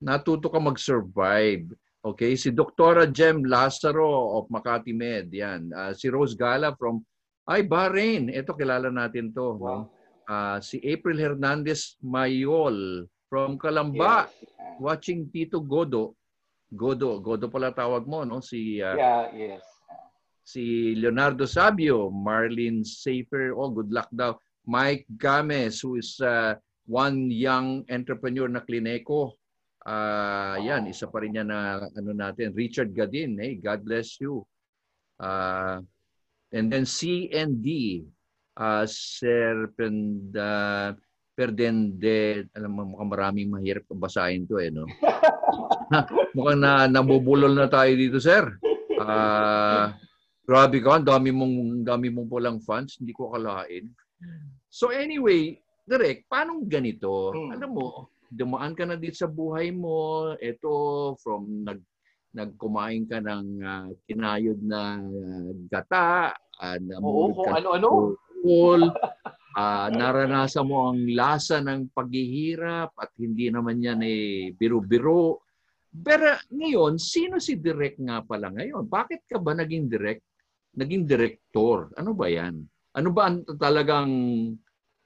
natuto 0.00 0.48
ka 0.48 0.58
mag-survive. 0.58 1.70
Okay, 2.00 2.32
si 2.32 2.48
Dr. 2.48 3.04
Jem 3.12 3.44
Lazaro 3.44 4.40
of 4.40 4.48
Makati 4.48 4.96
Med, 4.96 5.28
yan. 5.28 5.68
Uh, 5.68 5.92
si 5.92 6.08
Rose 6.08 6.32
Gala 6.32 6.72
from 6.80 7.04
ay 7.44 7.60
Bahrain. 7.68 8.32
Ito 8.32 8.56
kilala 8.56 8.88
natin 8.88 9.36
to, 9.36 9.60
wow. 9.60 9.60
no? 9.60 9.76
Uh, 10.24 10.56
si 10.64 10.80
April 10.86 11.20
Hernandez 11.20 12.00
Mayol 12.00 13.04
from 13.28 13.60
Kalamba, 13.60 14.30
yes. 14.30 14.80
watching 14.80 15.28
Tito 15.28 15.60
Godo. 15.60 16.16
Godo, 16.70 17.18
Godo 17.18 17.50
pala 17.50 17.74
tawag 17.74 18.06
mo, 18.06 18.22
no? 18.22 18.40
Si 18.40 18.80
uh, 18.80 18.96
Yeah, 18.96 19.22
yes. 19.34 19.62
Si 20.46 20.94
Leonardo 20.96 21.44
Sabio, 21.44 22.08
Marlene 22.10 22.82
Safer, 22.86 23.52
oh 23.54 23.70
good 23.70 23.92
luck 23.92 24.08
daw. 24.10 24.34
Mike 24.66 25.06
Games 25.18 25.82
who 25.82 25.98
is 25.98 26.18
uh, 26.22 26.54
one 26.86 27.30
young 27.30 27.82
entrepreneur 27.90 28.46
na 28.48 28.62
Klineco. 28.62 29.39
Uh, 29.90 30.54
yan, 30.62 30.86
isa 30.86 31.10
pa 31.10 31.18
rin 31.18 31.34
yan 31.34 31.50
na 31.50 31.82
ano 31.82 32.14
natin, 32.14 32.54
Richard 32.54 32.94
Gadin, 32.94 33.34
hey, 33.42 33.58
God 33.58 33.82
bless 33.82 34.22
you. 34.22 34.46
Uh, 35.18 35.82
and 36.54 36.70
then 36.70 36.86
CND, 36.86 38.06
uh, 38.54 38.86
Serpent, 38.86 40.30
uh, 40.38 40.94
Perdende, 41.34 42.46
alam 42.54 42.70
mo, 42.70 42.86
mukhang 42.86 43.10
maraming 43.10 43.48
mahirap 43.50 43.82
basahin 43.90 44.46
to 44.46 44.62
eh, 44.62 44.70
no? 44.70 44.86
mukhang 46.36 46.60
na, 46.62 46.86
nabubulol 46.86 47.50
na 47.50 47.66
tayo 47.66 47.90
dito, 47.90 48.22
sir. 48.22 48.46
Uh, 48.94 49.90
grabe 50.46 50.78
ka, 50.84 51.02
dami 51.02 51.34
mong, 51.34 51.82
dami 51.82 52.14
mong 52.14 52.28
pulang 52.30 52.58
fans, 52.62 53.00
hindi 53.02 53.10
ko 53.10 53.34
akalain. 53.34 53.90
So 54.70 54.94
anyway, 54.94 55.58
direct, 55.82 56.30
paano 56.30 56.62
ganito? 56.62 57.34
Hmm. 57.34 57.58
Alam 57.58 57.70
mo, 57.74 57.86
dumaan 58.30 58.78
ka 58.78 58.86
na 58.86 58.94
dito 58.94 59.18
sa 59.18 59.28
buhay 59.28 59.74
mo, 59.74 60.32
ito, 60.38 60.72
from 61.18 61.66
nag 61.66 61.82
nagkumain 62.30 63.10
ka 63.10 63.18
ng 63.18 63.46
uh, 63.58 63.90
kinayod 64.06 64.62
na 64.62 65.02
uh, 65.02 65.50
gata, 65.66 66.30
uh, 66.62 66.78
Oo, 67.02 67.34
kung 67.34 67.50
ano-ano 67.50 68.14
uh, 69.58 69.88
naranasan 69.90 70.66
mo 70.66 70.94
ang 70.94 71.10
lasa 71.10 71.58
ng 71.58 71.90
paghihirap 71.90 72.94
at 72.94 73.10
hindi 73.18 73.50
naman 73.50 73.82
yan 73.82 74.00
eh 74.06 74.54
biro-biro. 74.54 75.42
Pero 75.90 76.38
ngayon, 76.54 77.02
sino 77.02 77.42
si 77.42 77.58
Direk 77.58 77.98
nga 77.98 78.22
pala 78.22 78.54
ngayon? 78.54 78.86
Bakit 78.86 79.26
ka 79.26 79.42
ba 79.42 79.58
naging 79.58 79.90
direct? 79.90 80.22
Naging 80.78 81.02
director? 81.02 81.90
Ano 81.98 82.14
ba 82.14 82.30
yan? 82.30 82.62
Ano 82.94 83.10
ba 83.10 83.26
ang 83.26 83.42
talagang 83.58 84.10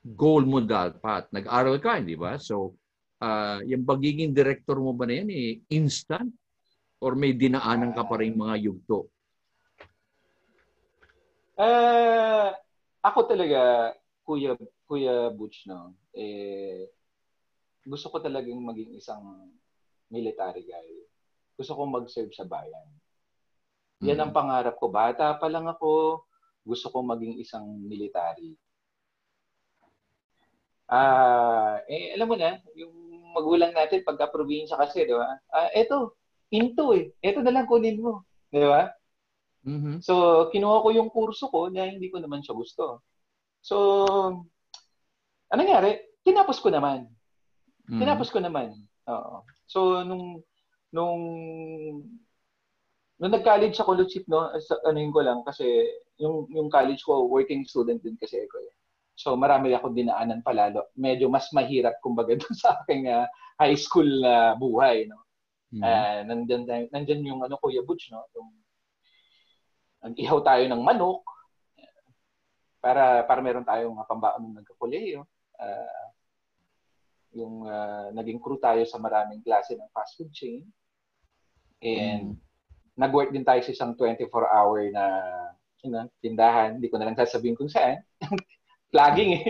goal 0.04 0.45
mo 0.45 0.61
dapat? 0.61 1.33
Nag-aral 1.33 1.81
ka, 1.81 1.97
hindi 1.97 2.21
ba? 2.21 2.37
So, 2.37 2.76
uh, 3.25 3.59
yung 3.64 3.88
pagiging 3.88 4.37
director 4.37 4.76
mo 4.76 4.93
ba 4.93 5.09
na 5.09 5.25
yan 5.25 5.31
eh, 5.33 5.64
instant? 5.73 6.28
Or 7.00 7.16
may 7.16 7.33
dinaanan 7.33 7.93
ka 7.93 8.04
pa 8.04 8.21
rin 8.21 8.37
mga 8.37 8.57
yugto? 8.64 9.09
Uh, 11.57 12.52
ako 13.04 13.28
talaga, 13.28 13.93
Kuya 14.25 14.57
Kuya 14.88 15.28
Butch 15.33 15.69
no, 15.69 15.93
eh 16.16 16.88
gusto 17.85 18.09
ko 18.09 18.16
talagang 18.21 18.57
maging 18.64 18.97
isang 18.97 19.52
military 20.09 20.64
guy. 20.64 20.88
Gusto 21.54 21.76
ko 21.76 21.85
mag-serve 21.85 22.33
sa 22.33 22.49
bayan. 22.49 22.88
Yan 24.02 24.19
ang 24.21 24.33
mm. 24.33 24.37
pangarap 24.37 24.75
ko. 24.81 24.88
Bata 24.88 25.37
pa 25.37 25.47
lang 25.52 25.69
ako, 25.69 26.25
gusto 26.64 26.88
ko 26.88 27.04
maging 27.04 27.38
isang 27.38 27.64
military. 27.85 28.57
Ah, 30.88 31.81
eh, 31.88 32.16
alam 32.16 32.28
mo 32.28 32.37
na, 32.37 32.61
yung 32.76 32.93
magulang 33.35 33.75
natin 33.75 34.07
pagka 34.07 34.31
probinsya 34.31 34.79
kasi, 34.79 35.05
di 35.05 35.12
ba? 35.12 35.35
Ah, 35.50 35.69
eto, 35.75 36.14
into 36.55 36.95
eh. 36.95 37.11
Eto 37.19 37.43
na 37.43 37.50
lang 37.50 37.67
kunin 37.67 37.99
mo. 37.99 38.23
Di 38.49 38.62
ba? 38.62 38.88
Mhm. 39.67 40.05
So, 40.05 40.47
kinuha 40.53 40.85
ko 40.85 40.88
yung 40.95 41.11
kurso 41.11 41.50
ko 41.50 41.73
na 41.73 41.88
hindi 41.88 42.12
ko 42.12 42.23
naman 42.23 42.45
siya 42.45 42.55
gusto. 42.55 43.03
So, 43.64 43.76
ano 45.50 45.59
nangyari? 45.59 45.99
Tinapos 46.23 46.61
ko 46.61 46.69
naman. 46.71 47.09
Mhm. 47.91 48.00
Tinapos 48.00 48.29
ko 48.31 48.38
naman. 48.38 48.76
Oo. 49.09 49.45
So, 49.67 50.05
nung, 50.05 50.45
nung, 50.93 51.21
nung 53.17 53.33
nag-college 53.33 53.76
ako, 53.81 53.97
Luchip, 53.97 54.25
no, 54.29 54.53
ano 54.85 54.99
yun 55.00 55.12
ko 55.12 55.21
lang, 55.25 55.41
kasi 55.43 55.64
yung, 56.21 56.47
yung 56.53 56.69
college 56.69 57.00
ko, 57.03 57.25
working 57.26 57.64
student 57.64 58.00
din 58.05 58.17
kasi 58.21 58.45
ako. 58.45 58.61
Eh. 58.61 58.75
So, 59.14 59.38
marami 59.38 59.71
ako 59.75 59.94
dinaanan 59.94 60.42
palalo. 60.42 60.90
Medyo 60.99 61.30
mas 61.30 61.47
mahirap, 61.54 62.02
kumbaga, 62.02 62.35
dun 62.40 62.54
sa 62.54 62.83
aking 62.83 63.11
ah, 63.11 63.30
high 63.59 63.78
school 63.78 64.06
na 64.06 64.59
buhay, 64.59 65.06
no. 65.06 65.23
Mhm. 65.75 65.83
Ah, 65.83 66.21
nandyan, 66.26 66.62
nandyan 66.90 67.23
yung 67.26 67.40
ano, 67.42 67.59
Kuya 67.59 67.83
Butch, 67.83 68.11
no? 68.11 68.26
Yung, 68.35 68.50
nag-ihaw 70.04 70.38
tayo 70.44 70.68
ng 70.68 70.85
manok 70.85 71.25
para 72.85 73.25
para 73.25 73.40
meron 73.40 73.64
tayong 73.64 73.97
uh, 73.97 74.04
pambaon 74.04 74.44
ng 74.44 74.56
nagkakoleyo. 74.61 75.25
Ah, 75.56 76.09
yung 77.33 77.64
ah, 77.64 78.12
naging 78.12 78.37
crew 78.37 78.61
tayo 78.61 78.85
sa 78.85 79.00
maraming 79.00 79.40
klase 79.40 79.73
ng 79.73 79.88
fast 79.97 80.21
food 80.21 80.28
chain. 80.37 80.68
And 81.80 82.37
nag-work 82.94 83.33
din 83.33 83.44
tayo 83.44 83.64
sa 83.64 83.73
isang 83.73 83.97
24-hour 83.97 84.92
na 84.92 85.04
you 85.85 85.90
know, 85.92 86.04
tindahan. 86.21 86.76
Hindi 86.76 86.88
ko 86.92 86.97
na 87.00 87.09
lang 87.09 87.16
sasabihin 87.16 87.56
kung 87.56 87.73
saan. 87.73 88.04
Plugging 88.95 89.31
eh. 89.43 89.47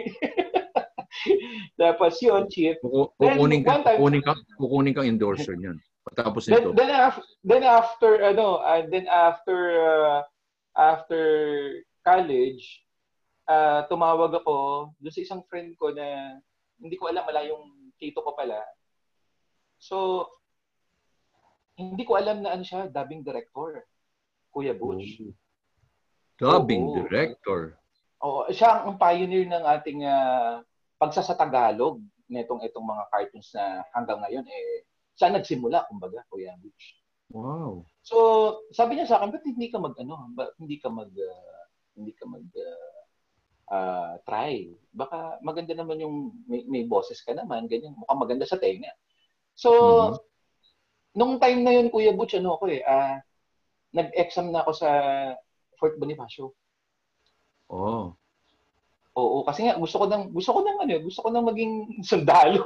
Tapos 1.81 2.17
yun, 2.25 2.49
chief. 2.49 2.81
Kuku- 2.81 3.13
Then, 3.21 3.37
Kukunin 3.37 3.61
ka, 3.61 3.85
time- 3.85 4.01
kukunin 4.01 4.23
ka, 4.25 4.33
kukunin 4.57 4.93
kang 4.97 5.09
endorser 5.09 5.53
niyan. 5.53 5.77
Then, 6.05 6.33
nito. 6.37 6.77
then, 6.77 6.93
after, 6.93 7.25
then 7.49 7.65
after 7.65 8.11
ano 8.29 8.61
uh, 8.61 8.85
then 8.93 9.09
after 9.09 9.57
uh, 9.81 10.21
after 10.77 11.23
college 12.05 12.85
uh, 13.49 13.89
tumawag 13.89 14.37
ako 14.37 14.93
doon 15.01 15.15
sa 15.17 15.25
isang 15.25 15.41
friend 15.49 15.73
ko 15.81 15.97
na 15.97 16.37
hindi 16.77 17.01
ko 17.01 17.09
alam 17.09 17.25
wala 17.25 17.49
yung 17.49 17.89
tito 17.97 18.21
ko 18.21 18.37
pala 18.37 18.61
so 19.81 20.29
hindi 21.81 22.05
ko 22.05 22.21
alam 22.21 22.45
na 22.45 22.53
ano 22.53 22.61
siya 22.61 22.93
dubbing 22.93 23.25
director 23.25 23.89
Kuya 24.53 24.77
Butch 24.77 25.25
Dubbing 26.35 26.85
Oo. 26.85 26.95
director. 27.07 27.79
Oo, 28.25 28.49
siya 28.49 28.88
ang 28.88 28.97
pioneer 28.97 29.45
ng 29.45 29.64
ating 29.69 30.00
uh, 30.09 30.64
pagsasatagalog 30.97 32.00
nitong 32.33 32.64
itong 32.64 32.87
mga 32.88 33.04
cartoons 33.12 33.52
na 33.52 33.85
hanggang 33.93 34.16
ngayon 34.25 34.47
eh 34.49 34.88
siya 35.12 35.28
nagsimula 35.28 35.85
kumbaga 35.93 36.25
Kuya 36.33 36.57
Butch 36.57 37.04
Wow. 37.35 37.83
So, 38.04 38.16
sabi 38.71 38.95
niya 38.95 39.11
sa 39.11 39.19
akin, 39.19 39.33
ba't 39.35 39.43
hindi 39.43 39.73
ka 39.73 39.81
mag, 39.81 39.97
ano, 39.97 40.28
ba, 40.37 40.52
hindi 40.61 40.76
ka 40.78 40.93
mag, 40.93 41.09
ah, 41.09 41.64
hindi 41.99 42.12
ka 42.14 42.25
mag, 42.28 42.47
ah, 42.52 43.00
ah, 43.75 44.12
try? 44.23 44.71
Baka 44.95 45.40
maganda 45.40 45.73
naman 45.75 45.99
yung, 46.04 46.31
may, 46.47 46.62
may 46.69 46.85
boses 46.85 47.25
ka 47.25 47.33
naman, 47.33 47.66
ganyan, 47.66 47.97
mukhang 47.97 48.21
maganda 48.23 48.47
sa 48.47 48.61
tenga. 48.61 48.93
So, 49.57 49.71
Mhm. 49.73 50.14
nung 51.16 51.35
time 51.40 51.64
na 51.64 51.75
yun, 51.75 51.89
Kuya 51.89 52.13
Butch, 52.15 52.37
ano 52.37 52.60
ako 52.60 52.71
eh, 52.71 52.84
ah, 52.84 53.19
nag-exam 53.97 54.52
na 54.52 54.63
ako 54.63 54.73
sa 54.76 54.91
Fort 55.80 55.97
Bonifacio. 55.99 56.54
Oh. 57.75 58.15
Oo, 59.19 59.43
kasi 59.43 59.67
nga 59.67 59.75
gusto 59.75 59.99
ko 59.99 60.06
nang 60.06 60.30
gusto 60.30 60.50
ko 60.54 60.63
nang 60.63 60.78
ano, 60.78 60.95
gusto 61.02 61.21
ko 61.23 61.28
nang 61.34 61.47
maging 61.47 61.75
sundalo. 62.08 62.63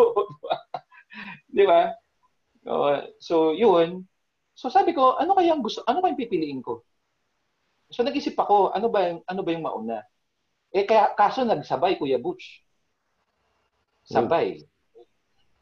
Di 1.56 1.64
ba? 1.64 1.92
Oo, 2.68 3.00
so, 3.16 3.56
yun. 3.56 4.04
So 4.52 4.68
sabi 4.68 4.92
ko, 4.92 5.16
ano 5.16 5.32
kaya 5.38 5.54
ang 5.54 5.64
gusto, 5.64 5.80
ano 5.88 6.02
kaya 6.04 6.18
pipiliin 6.18 6.60
ko? 6.60 6.82
So 7.88 8.04
nag-isip 8.04 8.36
ako, 8.36 8.74
ano 8.76 8.92
ba 8.92 9.08
yung, 9.08 9.20
ano 9.24 9.40
ba 9.40 9.50
yung 9.54 9.64
mauna? 9.64 10.04
Eh 10.74 10.84
kaya 10.84 11.14
kaso 11.16 11.46
nagsabay 11.46 11.96
Kuya 11.96 12.20
Butch. 12.20 12.60
Sabay. 14.04 14.60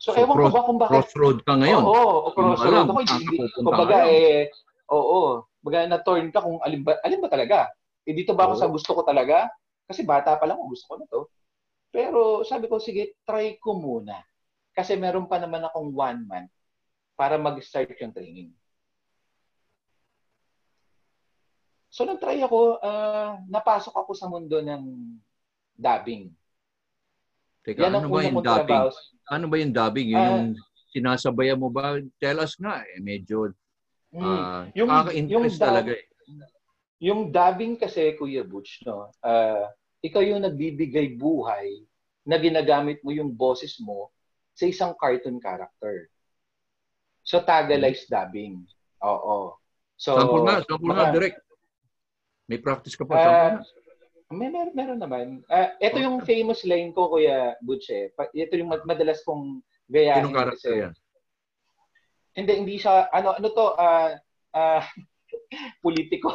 So, 0.00 0.12
So, 0.12 0.18
ewan 0.18 0.38
ko 0.38 0.48
ba 0.52 0.66
kung 0.66 0.80
bakit 0.80 1.08
Crossroad 1.08 1.38
ka 1.44 1.56
ngayon. 1.56 1.82
Oo, 1.82 2.28
oo, 2.28 2.28
crossroad 2.36 2.88
ako. 2.88 3.00
Hindi, 3.00 3.38
kumbaga 3.64 3.98
eh, 4.12 4.52
oo, 4.92 5.44
baga 5.64 5.88
na-turn 5.88 6.28
ka 6.30 6.44
kung 6.44 6.60
alin 6.60 6.84
ba, 6.84 7.00
alin 7.00 7.22
ba 7.22 7.32
talaga? 7.32 7.72
Eh 8.06 8.14
dito 8.14 8.32
ba 8.32 8.46
ako 8.46 8.54
Oo. 8.54 8.62
sa 8.62 8.70
gusto 8.70 8.90
ko 8.94 9.02
talaga? 9.02 9.50
Kasi 9.84 10.02
bata 10.02 10.38
pa 10.38 10.46
lang 10.46 10.56
ako, 10.56 10.66
gusto 10.70 10.86
ko 10.86 10.94
na 10.96 11.06
to. 11.06 11.20
Pero 11.90 12.20
sabi 12.42 12.66
ko, 12.66 12.78
sige, 12.78 13.18
try 13.22 13.58
ko 13.58 13.74
muna. 13.74 14.22
Kasi 14.70 14.94
meron 14.94 15.26
pa 15.26 15.36
naman 15.36 15.62
akong 15.62 15.90
one 15.90 16.22
month 16.22 16.50
para 17.14 17.34
mag-start 17.34 17.90
yung 17.96 18.12
training. 18.12 18.50
So 21.88 22.04
nag-try 22.04 22.44
ako, 22.44 22.76
ah, 22.78 23.40
napasok 23.48 23.94
ako 23.96 24.10
sa 24.12 24.28
mundo 24.28 24.60
ng 24.60 24.82
dubbing. 25.72 26.28
Teka, 27.64 27.88
Yan 27.88 27.96
ano 27.96 28.06
ba 28.06 28.20
yung 28.22 28.38
dubbing? 28.38 28.68
trabaho. 28.68 28.88
Ano 29.26 29.44
ba 29.48 29.56
yung 29.56 29.74
dubbing? 29.74 30.08
Yun 30.12 30.20
Ah. 30.20 30.28
yung 30.30 30.46
sinasabayan 30.92 31.58
mo 31.58 31.72
ba? 31.72 31.96
Tell 32.20 32.38
us 32.38 32.54
nga 32.56 32.84
eh. 32.84 33.00
Medyo 33.00 33.50
Mm. 34.12 34.22
ah, 34.22 34.62
Yung- 34.72 34.86
nakaka-interest 34.86 35.32
yung 35.32 35.58
dub- 35.58 35.66
talaga 35.66 35.90
eh. 35.92 36.06
Yung 36.98 37.28
dubbing 37.28 37.76
kasi, 37.76 38.16
Kuya 38.16 38.40
Butch, 38.40 38.80
no, 38.82 39.12
ah, 39.20 39.68
ikaw 40.00 40.24
yung 40.24 40.40
nagbibigay 40.40 41.12
buhay 41.12 41.84
na 42.24 42.40
ginagamit 42.40 43.04
mo 43.04 43.12
yung 43.12 43.28
boses 43.28 43.76
mo 43.78 44.08
sa 44.56 44.64
isang 44.64 44.96
cartoon 44.96 45.36
character. 45.36 46.08
So, 47.20 47.42
tagalized 47.42 48.08
dubbing. 48.08 48.64
Oo. 49.02 49.58
So, 49.94 50.16
sample 50.16 50.42
nga, 50.46 50.64
sample 50.64 50.88
mga- 50.88 51.12
direct. 51.12 51.38
May 52.46 52.62
practice 52.62 52.94
ka 52.94 53.04
pa, 53.04 53.12
Ah, 53.12 53.20
sample 53.20 53.60
nga. 53.60 53.84
May 54.26 54.50
mer 54.50 54.74
meron 54.74 54.98
naman. 54.98 55.26
Ah, 55.46 55.78
ito 55.78 56.02
yung 56.02 56.18
famous 56.18 56.66
line 56.66 56.90
ko, 56.90 57.06
Kuya 57.06 57.54
Butch, 57.62 57.94
eh. 57.94 58.10
Pa- 58.10 58.32
Ito 58.32 58.58
yung 58.58 58.74
mad- 58.74 58.82
madalas 58.82 59.22
kong 59.22 59.62
gayahin. 59.86 60.18
Sinong 60.24 60.34
character 60.34 60.70
kasi- 60.72 60.82
yan? 60.82 60.94
Hindi, 62.36 62.52
hindi 62.58 62.76
siya, 62.76 63.06
ano, 63.08 63.38
ano 63.38 63.48
to, 63.48 63.66
ah, 63.78 64.18
ah, 64.50 64.82
politiko. 65.84 66.30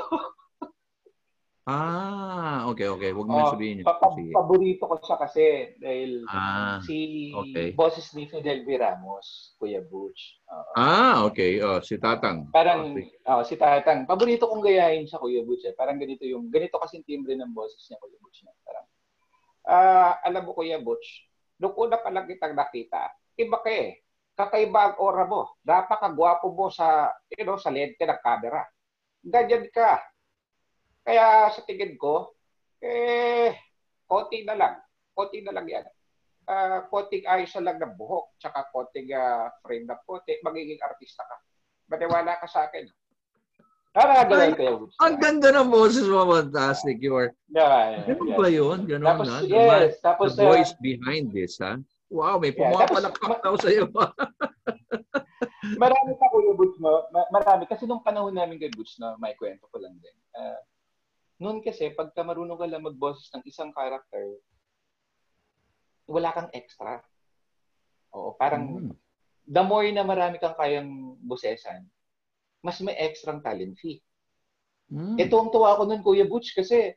Ah, 1.62 2.66
okay, 2.74 2.90
okay. 2.90 3.14
Huwag 3.14 3.30
mo 3.30 3.38
Oh, 3.38 3.54
sabihin 3.54 3.82
yun. 3.82 3.86
Pa- 3.86 4.02
pa- 4.02 4.18
Sige. 4.18 4.34
paborito 4.34 4.90
ko 4.90 4.98
siya 4.98 5.18
kasi 5.22 5.44
dahil 5.78 6.26
Ah, 6.26 6.82
si 6.82 7.30
okay. 7.30 7.78
boses 7.78 8.10
ni 8.18 8.26
Fidel 8.26 8.66
V. 8.66 8.82
Ramos, 8.82 9.54
Kuya 9.62 9.78
Butch. 9.86 10.42
Oo. 10.50 10.72
ah, 10.74 11.22
okay. 11.30 11.62
Oh, 11.62 11.78
si 11.86 12.02
Tatang. 12.02 12.50
Parang, 12.50 12.98
Okay. 12.98 13.14
oh, 13.30 13.46
si 13.46 13.62
Tatang, 13.62 14.10
paborito 14.10 14.50
kong 14.50 14.66
gayahin 14.66 15.06
siya, 15.06 15.22
Kuya 15.22 15.46
Butch. 15.46 15.70
Eh. 15.70 15.78
Parang 15.78 16.02
ganito 16.02 16.26
yung, 16.26 16.50
ganito 16.50 16.82
kasi 16.82 17.06
timbre 17.06 17.38
ng 17.38 17.54
boses 17.54 17.78
niya, 17.86 18.02
Kuya 18.02 18.18
Butch. 18.18 18.42
Na. 18.42 18.52
Parang, 18.66 18.86
ah, 19.70 20.14
alam 20.26 20.42
mo, 20.42 20.58
Kuya 20.58 20.82
Butch, 20.82 21.30
nung 21.62 21.78
una 21.78 22.02
pa 22.02 22.10
lang 22.10 22.26
kitang 22.26 22.58
nakita, 22.58 23.06
iba 23.38 23.62
ka 23.62 23.70
eh. 23.70 24.02
Kakaiba 24.34 24.82
ang 24.82 24.96
aura 24.98 25.30
mo. 25.30 25.54
Napakagwapo 25.62 26.50
mo 26.50 26.74
sa, 26.74 27.06
you 27.30 27.46
know, 27.46 27.62
sa 27.62 27.70
lente 27.70 28.02
ng 28.02 28.18
camera. 28.18 28.66
Ganyan 29.22 29.70
ka. 29.70 30.02
Kaya 31.02 31.50
sa 31.50 31.62
tingin 31.66 31.98
ko, 31.98 32.38
eh, 32.82 33.58
konti 34.06 34.46
na 34.46 34.54
lang. 34.58 34.74
Konti 35.14 35.42
na 35.42 35.54
lang 35.54 35.66
yan. 35.66 35.86
Ah, 36.46 36.84
konting 36.90 37.26
ayos 37.30 37.54
na 37.58 37.72
lang 37.72 37.78
ng 37.80 37.94
buhok, 37.98 38.36
tsaka 38.42 38.70
konting 38.74 39.14
ah, 39.14 39.50
frame 39.62 39.86
ng 39.86 40.02
puti, 40.06 40.42
magiging 40.42 40.82
artista 40.82 41.22
ka. 41.26 41.38
Maniwala 41.90 42.38
ka 42.42 42.48
sa 42.50 42.66
akin. 42.70 42.90
Para 43.92 44.24
gawin 44.24 44.56
ko 44.56 44.64
yung 44.64 44.84
Ang 45.04 45.16
ganda 45.20 45.52
ng 45.52 45.68
boses 45.68 46.08
mo, 46.08 46.24
fantastic. 46.24 47.04
You 47.04 47.20
are, 47.20 47.30
Yeah, 47.52 48.08
yeah, 48.08 48.08
ganun 48.08 48.28
yeah. 48.32 48.40
ba 48.40 48.48
yun? 48.48 48.80
Ganun 48.88 49.08
Tapos, 49.12 49.28
na? 49.28 49.38
yes, 49.44 50.00
The, 50.00 50.00
tapos, 50.00 50.28
the 50.32 50.40
ah, 50.40 50.48
voice 50.48 50.72
behind 50.80 51.26
this, 51.36 51.60
ha? 51.60 51.76
Wow, 52.08 52.40
may 52.40 52.56
Yeah, 52.56 52.72
pumapalakpak 52.72 53.40
daw 53.44 53.56
sa'yo. 53.60 53.92
marami 55.84 56.12
pa 56.18 56.28
Kuya 56.32 56.54
Butch, 56.56 56.78
no? 56.80 57.08
Ma- 57.12 57.30
Marami. 57.32 57.64
Kasi 57.68 57.84
nung 57.88 58.04
panahon 58.04 58.36
namin 58.36 58.60
kay 58.60 58.72
Butch, 58.72 58.96
no, 59.00 59.16
may 59.20 59.36
kwento 59.36 59.68
ko 59.68 59.78
lang 59.80 59.96
din. 60.00 60.16
Ah, 60.36 60.60
noon 61.42 61.66
kasi, 61.66 61.90
pagka 61.90 62.22
marunong 62.22 62.56
ka 62.56 62.70
lang 62.70 62.86
magboses 62.86 63.34
ng 63.34 63.42
isang 63.50 63.74
character, 63.74 64.38
wala 66.06 66.30
kang 66.30 66.54
extra. 66.54 67.02
Oo, 68.14 68.38
parang 68.38 68.78
Mm. 68.78 68.94
the 69.50 69.64
more 69.66 69.90
na 69.90 70.06
marami 70.06 70.38
kang 70.38 70.54
kayang 70.54 71.18
bosesan, 71.26 71.90
mas 72.62 72.78
may 72.86 72.94
extra 72.94 73.34
talent 73.42 73.74
fee. 73.82 73.98
Mm. 74.94 75.18
Ito 75.18 75.36
ang 75.40 75.50
tuwa 75.50 75.80
ko 75.80 75.90
nun, 75.90 76.06
Kuya 76.06 76.30
Butch, 76.30 76.54
kasi 76.54 76.94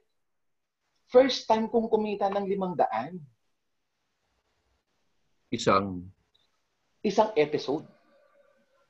first 1.09 1.46
time 1.48 1.70
kong 1.70 1.88
kumita 1.88 2.28
ng 2.28 2.44
limang 2.44 2.76
daan. 2.76 3.16
Isang, 5.48 6.11
Isang 7.04 7.30
episode. 7.38 7.87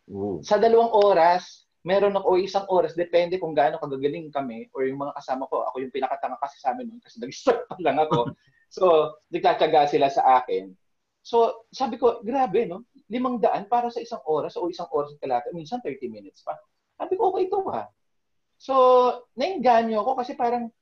oh. 0.09 0.39
Sa 0.41 0.57
dalawang 0.57 0.95
oras, 0.95 1.64
meron 1.85 2.17
ako 2.17 2.41
isang 2.41 2.65
oras, 2.73 2.97
depende 2.97 3.37
kung 3.37 3.53
gaano 3.53 3.77
kagagaling 3.77 4.33
kami 4.33 4.73
or 4.73 4.89
yung 4.89 5.05
mga 5.05 5.15
kasama 5.21 5.45
ko. 5.53 5.69
Ako 5.69 5.85
yung 5.85 5.93
pinakatanga 5.93 6.41
kasi 6.41 6.57
sa 6.57 6.73
amin 6.73 6.89
nun 6.89 7.01
kasi 7.05 7.21
nag-start 7.21 7.69
pa 7.69 7.77
lang 7.85 8.01
ako. 8.01 8.33
so, 8.77 9.15
nagtatyaga 9.29 9.93
sila 9.93 10.09
sa 10.09 10.41
akin. 10.41 10.73
So, 11.21 11.69
sabi 11.69 12.01
ko, 12.01 12.25
grabe, 12.25 12.65
no? 12.65 12.89
Limang 13.13 13.37
daan 13.37 13.69
para 13.69 13.93
sa 13.93 14.01
isang 14.01 14.25
oras 14.25 14.57
o 14.57 14.69
isang 14.73 14.89
oras 14.93 15.13
at 15.13 15.21
kalata, 15.21 15.53
minsan 15.53 15.85
30 15.85 16.09
minutes 16.09 16.41
pa. 16.41 16.57
Sabi 16.97 17.21
ko, 17.21 17.33
okay 17.33 17.53
ito 17.53 17.61
ha. 17.69 17.89
So, 18.57 18.75
nainganyo 19.37 20.01
ako 20.01 20.25
kasi 20.25 20.33
parang 20.41 20.73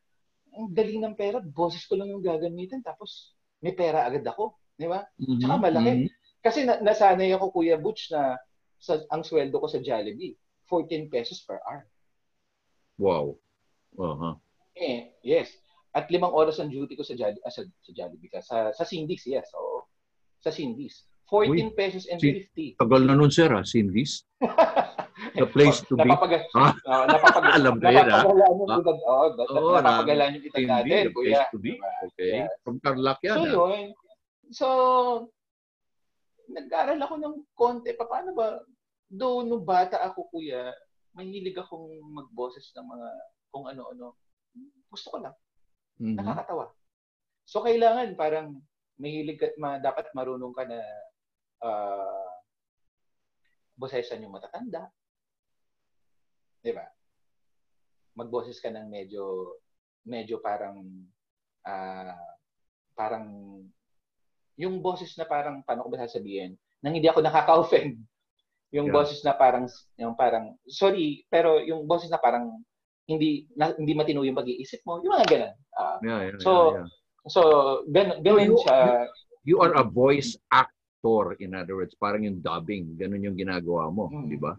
ang 0.53 0.69
galing 0.71 1.03
ng 1.03 1.17
pera, 1.19 1.43
boses 1.43 1.83
ko 1.89 1.99
lang 1.99 2.13
yung 2.15 2.23
gagamitin 2.23 2.85
tapos 2.85 3.35
may 3.59 3.75
pera 3.75 4.07
agad 4.07 4.23
ako. 4.23 4.55
Di 4.79 4.87
ba? 4.87 5.03
Mm-hmm. 5.19 5.39
Tsaka 5.43 5.55
malaki. 5.59 5.91
Mm-hmm. 5.91 6.11
Kasi 6.43 6.59
na, 6.67 6.75
nasanay 6.83 7.31
ako, 7.35 7.55
Kuya 7.55 7.79
Butch, 7.79 8.11
na 8.11 8.35
sa, 8.83 8.99
ang 9.15 9.23
sweldo 9.23 9.63
ko 9.63 9.71
sa 9.71 9.79
Jollibee, 9.79 10.35
14 10.73 11.13
pesos 11.13 11.45
per 11.45 11.61
hour. 11.69 11.85
Wow. 12.97 13.37
Uh-huh. 14.01 14.41
Eh, 14.73 15.13
yes. 15.21 15.53
At 15.93 16.09
limang 16.09 16.33
oras 16.33 16.57
ang 16.57 16.73
duty 16.73 16.97
ko 16.97 17.05
sa, 17.05 17.13
Jollibee, 17.13 17.45
ah, 17.45 17.53
sa, 17.53 17.61
sa 17.61 17.91
Jollibee 17.93 18.33
ka. 18.33 18.41
Sa, 18.41 18.73
sa 18.73 18.89
Cindy's, 18.89 19.29
yes. 19.29 19.53
So, 19.53 19.85
sa 20.41 20.49
Cindy's. 20.49 21.05
14 21.29 21.49
Uy, 21.53 21.61
pesos 21.77 22.05
and 22.09 22.21
si, 22.21 22.49
50. 22.77 22.81
Tagal 22.81 23.03
na 23.05 23.17
nun, 23.17 23.29
sir, 23.29 23.53
ha? 23.53 23.61
Cindy's? 23.65 24.25
The 25.37 25.49
place 25.49 25.81
to 25.89 25.97
be. 25.97 26.09
Napapag- 26.09 26.49
ah? 26.61 26.73
uh, 26.89 27.05
napapag- 27.09 27.57
Alam 27.57 27.77
na 27.81 27.89
yun, 27.93 28.09
ha? 28.09 28.21
Napapagalaan 28.25 28.57
yung 28.57 28.73
edad. 28.81 28.99
Oo, 29.49 29.57
oh, 29.61 29.81
napapagalaan 29.81 30.33
yung 30.37 30.45
edad 30.49 30.65
natin, 30.65 31.05
kuya. 31.13 31.41
Place 31.41 31.53
to 31.53 31.59
be. 31.61 31.73
Okay. 32.13 32.33
Yeah. 32.45 32.53
From 32.65 32.77
Tarlac 32.81 33.21
yan, 33.21 33.37
So, 33.37 33.45
yun. 33.45 33.85
So, 34.53 34.67
nag-aral 36.53 37.01
ako 37.01 37.15
ng 37.21 37.35
konti. 37.57 37.97
Paano 37.97 38.37
ba? 38.37 38.61
Do, 39.13 39.45
no 39.45 39.61
bata 39.61 40.01
ako, 40.01 40.33
kuya, 40.33 40.73
mahilig 41.13 41.53
akong 41.61 42.01
magboses 42.17 42.73
ng 42.73 42.89
mga 42.89 43.09
kung 43.53 43.69
ano-ano. 43.69 44.17
Gusto 44.89 45.13
ko 45.13 45.19
lang. 45.21 45.37
Mm-hmm. 46.01 46.17
Nakakatawa. 46.17 46.73
So, 47.45 47.61
kailangan 47.61 48.17
parang 48.17 48.65
mahilig 48.97 49.37
ka, 49.37 49.53
ma, 49.61 49.77
dapat 49.77 50.09
marunong 50.17 50.57
ka 50.57 50.65
na 50.65 50.81
uh, 51.61 52.33
bosesan 53.77 54.25
yung 54.25 54.33
matatanda. 54.33 54.89
Di 56.65 56.73
ba? 56.73 56.89
Magboses 58.17 58.57
ka 58.61 58.73
ng 58.73 58.89
medyo 58.89 59.57
medyo 60.03 60.43
parang 60.43 60.83
uh, 61.63 62.27
parang 62.93 63.27
yung 64.59 64.83
boses 64.83 65.15
na 65.17 65.25
parang 65.25 65.63
paano 65.65 65.87
ko 65.87 65.89
ba 65.95 66.05
sasabihin 66.05 66.59
nang 66.83 66.93
hindi 66.93 67.07
ako 67.07 67.23
nakaka-offend 67.23 67.97
yung 68.73 68.89
yeah. 68.89 68.97
boses 68.97 69.21
na 69.21 69.37
parang 69.37 69.69
yung 70.01 70.17
parang 70.17 70.57
sorry 70.65 71.23
pero 71.29 71.61
yung 71.61 71.85
boses 71.85 72.09
na 72.09 72.17
parang 72.17 72.57
hindi 73.05 73.45
na, 73.53 73.77
hindi 73.77 73.93
matino 73.93 74.25
yung 74.25 74.37
pag-iisip 74.37 74.81
mo 74.89 75.05
yung 75.05 75.13
mga 75.13 75.29
ganun 75.29 75.55
uh, 75.77 75.99
yeah, 76.01 76.21
yeah, 76.27 76.39
so 76.41 76.53
yeah, 76.53 76.77
yeah. 76.81 76.89
so 77.29 77.41
gan 77.93 78.09
ganun 78.25 78.57
so, 78.57 78.65
siya 78.65 78.79
you 79.45 79.61
are 79.61 79.77
a 79.77 79.85
voice 79.85 80.41
actor 80.49 81.37
in 81.39 81.53
other 81.53 81.77
words 81.77 81.93
parang 82.01 82.25
yung 82.25 82.41
dubbing 82.41 82.97
ganun 82.97 83.23
yung 83.23 83.37
ginagawa 83.37 83.93
mo 83.93 84.09
mm. 84.09 84.27
di 84.33 84.39
ba 84.41 84.57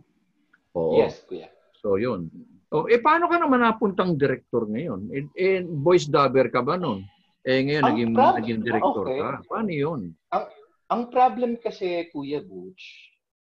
Oo. 0.78 1.02
yes 1.02 1.26
kuya 1.26 1.50
so 1.82 1.98
yun 1.98 2.30
oh 2.70 2.86
eh 2.86 3.02
paano 3.02 3.26
ka 3.26 3.42
naman 3.42 3.66
napuntang 3.66 4.14
director 4.14 4.70
ngayon 4.70 5.10
eh, 5.10 5.26
eh 5.34 5.66
voice 5.66 6.06
dubber 6.06 6.54
ka 6.54 6.62
ba 6.62 6.78
noon 6.78 7.02
eh 7.44 7.60
ngayon, 7.68 7.84
naging, 7.84 8.12
problem, 8.16 8.40
naging 8.40 8.62
director 8.64 9.04
okay. 9.04 9.20
ka. 9.20 9.30
Paano 9.52 9.72
yun? 9.72 10.02
Ang, 10.32 10.46
ang 10.88 11.02
problem 11.12 11.60
kasi, 11.60 12.08
Kuya 12.16 12.40
Butch, 12.40 13.13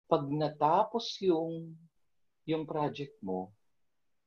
pag 0.08 0.24
natapos 0.26 1.20
yung 1.20 1.76
yung 2.48 2.64
project 2.64 3.12
mo, 3.20 3.52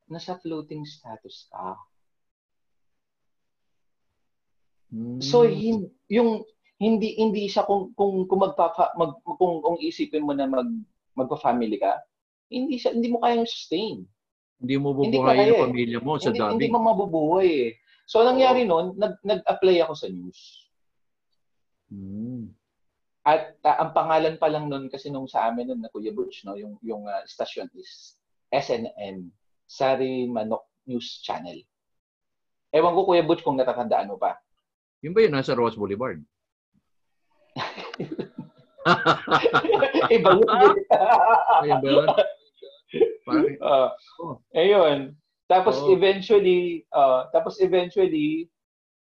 nasa 0.05 0.37
floating 0.37 0.85
status 0.85 1.49
ka. 1.49 1.73
Hmm. 4.93 5.17
So 5.17 5.47
hin, 5.47 5.89
yung 6.05 6.45
hindi 6.77 7.17
hindi 7.17 7.49
siya 7.49 7.65
kung 7.65 7.95
kung 7.97 8.29
kung 8.29 8.41
magpapa 8.45 8.93
mag, 8.93 9.17
kung 9.25 9.63
kung 9.65 9.77
isipin 9.81 10.25
mo 10.25 10.37
na 10.37 10.45
mag 10.45 10.69
magpa-family 11.17 11.81
ka, 11.81 11.97
hindi 12.51 12.77
siya 12.77 12.93
hindi 12.93 13.09
mo 13.09 13.23
kayang 13.23 13.49
sustain. 13.49 14.05
Hindi 14.61 14.75
mo 14.77 14.93
bubuhay 14.93 15.49
yung 15.49 15.63
pamilya 15.73 15.99
mo 16.05 16.21
sa 16.21 16.29
hindi, 16.29 16.37
dubbing. 16.37 16.53
Hindi 16.61 16.67
mo 16.69 16.79
mabubuhay 16.85 17.49
eh. 17.49 17.71
So, 18.05 18.21
nangyari 18.21 18.67
noon, 18.67 18.93
nag, 18.93 19.17
nag-apply 19.25 19.81
ako 19.81 19.93
sa 19.97 20.07
news. 20.11 20.69
Hmm. 21.89 22.53
At 23.21 23.53
uh, 23.61 23.77
ang 23.77 23.93
pangalan 23.93 24.35
pa 24.41 24.49
lang 24.49 24.65
noon 24.65 24.89
kasi 24.89 25.13
nung 25.13 25.29
sa 25.29 25.45
amin 25.49 25.69
noon 25.69 25.81
na 25.85 25.93
Kuya 25.93 26.09
Butch, 26.09 26.41
no, 26.41 26.57
yung 26.57 26.81
yung 26.81 27.05
uh, 27.05 27.21
station 27.29 27.69
is 27.77 28.17
SNN, 28.49 29.29
Sari 29.69 30.25
Manok 30.25 30.65
News 30.89 31.21
Channel. 31.21 31.61
Ewan 32.73 32.95
ko 32.97 33.05
Kuya 33.05 33.21
Butch 33.21 33.45
kung 33.45 33.61
natatandaan 33.61 34.09
mo 34.09 34.17
pa. 34.17 34.41
Yung 35.05 35.13
ba 35.13 35.21
yun 35.21 35.37
nasa 35.37 35.53
Rose 35.53 35.77
Boulevard? 35.77 36.17
Iba 40.15 40.29
yun. 40.33 40.47
Ayun 41.61 41.79
ba 41.81 41.89
yun? 41.89 42.07
Parang, 43.21 43.45
uh, 43.61 43.89
oh. 44.21 44.41
Ayun. 44.57 45.13
Tapos 45.45 45.77
oh. 45.77 45.93
eventually, 45.93 46.87
uh, 46.95 47.29
tapos 47.29 47.61
eventually, 47.61 48.49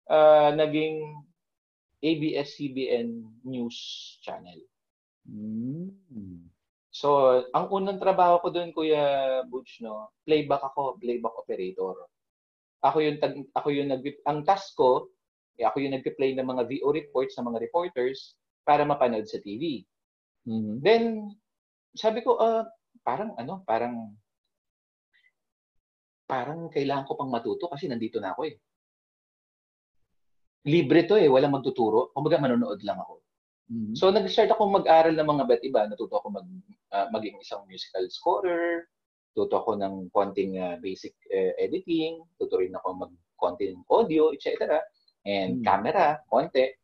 uh, 0.09 0.55
naging 0.55 1.03
ABS-CBN 1.99 3.43
News 3.43 3.77
Channel. 4.23 4.59
Mm. 5.27 6.47
So, 6.89 7.41
ang 7.53 7.69
unang 7.69 8.01
trabaho 8.01 8.41
ko 8.41 8.47
doon, 8.49 8.73
Kuya 8.73 9.39
Butch, 9.45 9.79
no, 9.85 10.09
playback 10.25 10.63
ako, 10.73 10.97
playback 10.97 11.35
operator. 11.37 11.95
Ako 12.81 12.97
yung 13.03 13.19
tag, 13.21 13.35
ako 13.53 13.67
yung 13.69 13.91
nag 13.91 14.03
ang 14.25 14.41
task 14.47 14.73
ko, 14.73 15.11
eh, 15.59 15.67
ako 15.67 15.83
yung 15.83 15.93
nagpe-play 15.99 16.33
ng 16.33 16.47
mga 16.47 16.63
VO 16.65 16.89
reports 16.95 17.35
sa 17.35 17.43
mga 17.43 17.59
reporters 17.59 18.39
para 18.63 18.87
mapanood 18.87 19.27
sa 19.27 19.37
TV. 19.43 19.83
Mm-hmm. 20.47 20.75
Then 20.81 21.35
sabi 21.93 22.23
ko, 22.23 22.39
uh, 22.39 22.63
parang 23.03 23.35
ano, 23.35 23.61
parang 23.67 24.15
parang 26.29 26.69
kailangan 26.69 27.09
ko 27.09 27.17
pang 27.17 27.33
matuto 27.33 27.65
kasi 27.67 27.89
nandito 27.89 28.21
na 28.21 28.33
ako 28.33 28.47
eh. 28.47 28.55
Libre 30.67 31.07
to 31.07 31.15
eh, 31.15 31.31
walang 31.31 31.55
magtuturo. 31.55 32.11
Kumbaga 32.11 32.41
manonood 32.41 32.83
lang 32.83 32.99
ako. 32.99 33.23
Mm-hmm. 33.69 33.93
So 33.93 34.09
nag-start 34.09 34.49
ako 34.51 34.81
mag-aral 34.81 35.13
ng 35.13 35.29
mga 35.29 35.43
bet 35.45 35.61
iba. 35.63 35.85
Natuto 35.85 36.19
ako 36.19 36.27
mag, 36.33 36.47
uh, 36.91 37.07
maging 37.13 37.37
isang 37.39 37.63
musical 37.69 38.03
scorer. 38.09 38.89
Tuto 39.37 39.61
ako 39.61 39.77
ng 39.77 40.09
konting 40.09 40.57
uh, 40.57 40.75
basic 40.81 41.13
uh, 41.29 41.53
editing. 41.61 42.19
Tuto 42.35 42.59
rin 42.59 42.73
ako 42.73 43.07
mag-konting 43.07 43.79
audio, 43.87 44.33
etc. 44.33 44.81
And 45.23 45.61
mm-hmm. 45.61 45.65
camera, 45.65 46.17
konti. 46.27 46.75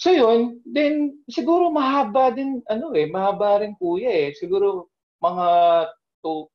So 0.00 0.16
yun, 0.16 0.64
then 0.64 1.20
siguro 1.28 1.68
mahaba 1.68 2.32
din, 2.32 2.64
ano 2.72 2.96
eh, 2.96 3.04
mahaba 3.04 3.60
rin 3.60 3.76
kuya 3.76 4.08
eh. 4.08 4.28
Siguro 4.32 4.88
mga 5.20 5.48
to, 6.24 6.48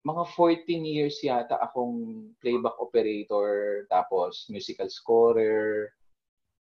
mga 0.00 0.22
14 0.32 0.64
years 0.84 1.20
yata 1.20 1.60
akong 1.60 2.32
playback 2.40 2.76
operator, 2.80 3.84
tapos 3.92 4.48
musical 4.48 4.88
scorer, 4.88 5.92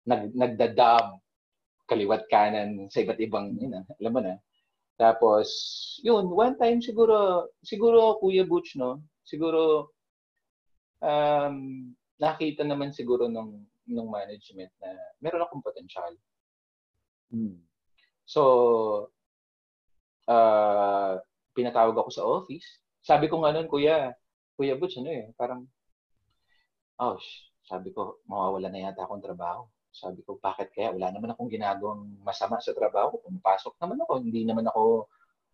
nag 0.05 0.29
nagda-dub, 0.37 1.17
kaliwat 1.89 2.29
kanan 2.29 2.85
sa 2.89 3.01
iba't 3.01 3.17
ibang, 3.17 3.57
yun, 3.57 3.81
alam 3.81 4.13
mo 4.13 4.21
na. 4.21 4.37
Tapos, 4.95 5.49
yun, 6.05 6.29
one 6.29 6.53
time 6.55 6.79
siguro, 6.79 7.49
siguro 7.65 8.21
Kuya 8.21 8.45
Butch, 8.45 8.77
no? 8.77 9.01
Siguro, 9.25 9.91
um, 11.01 11.89
nakita 12.21 12.61
naman 12.61 12.93
siguro 12.93 13.25
nung, 13.25 13.65
nung 13.89 14.09
management 14.09 14.71
na 14.81 14.93
meron 15.19 15.43
akong 15.45 15.65
potential. 15.65 16.13
Hmm. 17.33 17.57
So, 18.25 18.41
uh, 20.29 21.21
pinatawag 21.57 21.97
ako 21.97 22.09
sa 22.13 22.25
office 22.25 22.84
sabi 23.05 23.29
ko 23.29 23.37
nga 23.45 23.53
noon, 23.53 23.69
kuya, 23.69 24.17
kuya 24.57 24.73
Butch, 24.73 24.97
ano 24.97 25.13
eh, 25.13 25.29
parang, 25.37 25.61
oh, 26.97 27.21
sabi 27.69 27.93
ko, 27.93 28.25
mawawala 28.25 28.73
na 28.73 28.89
yata 28.89 29.05
akong 29.05 29.21
trabaho. 29.21 29.69
Sabi 29.93 30.25
ko, 30.25 30.41
bakit 30.41 30.73
kaya? 30.73 30.91
Wala 30.91 31.13
naman 31.13 31.31
akong 31.31 31.47
ginagawang 31.47 32.19
masama 32.25 32.59
sa 32.59 32.75
trabaho. 32.75 33.15
Pumapasok 33.23 33.79
naman 33.79 34.03
ako. 34.03 34.13
Hindi 34.19 34.41
naman 34.43 34.65
ako 34.67 35.07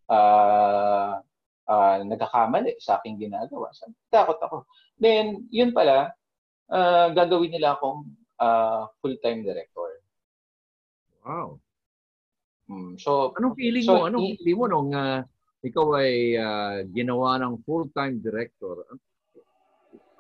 uh, 0.10 1.14
uh, 1.70 1.98
nagkakamali 2.08 2.82
sa 2.82 2.98
aking 2.98 3.22
ginagawa. 3.22 3.70
Sabi, 3.76 3.94
takot 4.10 4.40
ako. 4.42 4.66
Then, 4.98 5.46
yun 5.54 5.76
pala, 5.76 6.16
uh, 6.74 7.14
gagawin 7.14 7.54
nila 7.54 7.78
akong 7.78 8.10
uh, 8.42 8.90
full-time 9.04 9.46
director. 9.46 10.02
Wow. 11.22 11.62
Mm, 12.66 12.98
so, 12.98 13.36
anong 13.38 13.54
feeling 13.60 13.86
so, 13.86 13.94
mo? 13.94 14.10
Anong 14.10 14.40
feeling 14.42 14.58
mo 14.58 14.66
nung 14.66 14.90
uh, 14.96 15.22
ikaw 15.62 16.02
ay 16.02 16.38
uh, 16.38 16.78
ginawa 16.90 17.38
ng 17.42 17.62
full-time 17.66 18.18
director. 18.22 18.86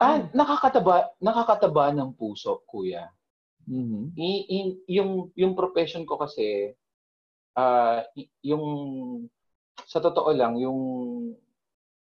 Ah, 0.02 0.26
nakakataba, 0.34 1.14
nakakataba 1.22 1.94
ng 1.94 2.14
puso, 2.18 2.66
kuya. 2.66 3.10
Mm-hmm. 3.70 4.04
I, 4.18 4.30
i, 4.50 4.60
yung 4.98 5.30
yung 5.38 5.54
profession 5.54 6.02
ko 6.02 6.18
kasi 6.18 6.74
uh, 7.54 8.02
yung 8.42 8.66
sa 9.86 10.02
totoo 10.02 10.34
lang 10.34 10.58
yung 10.58 10.80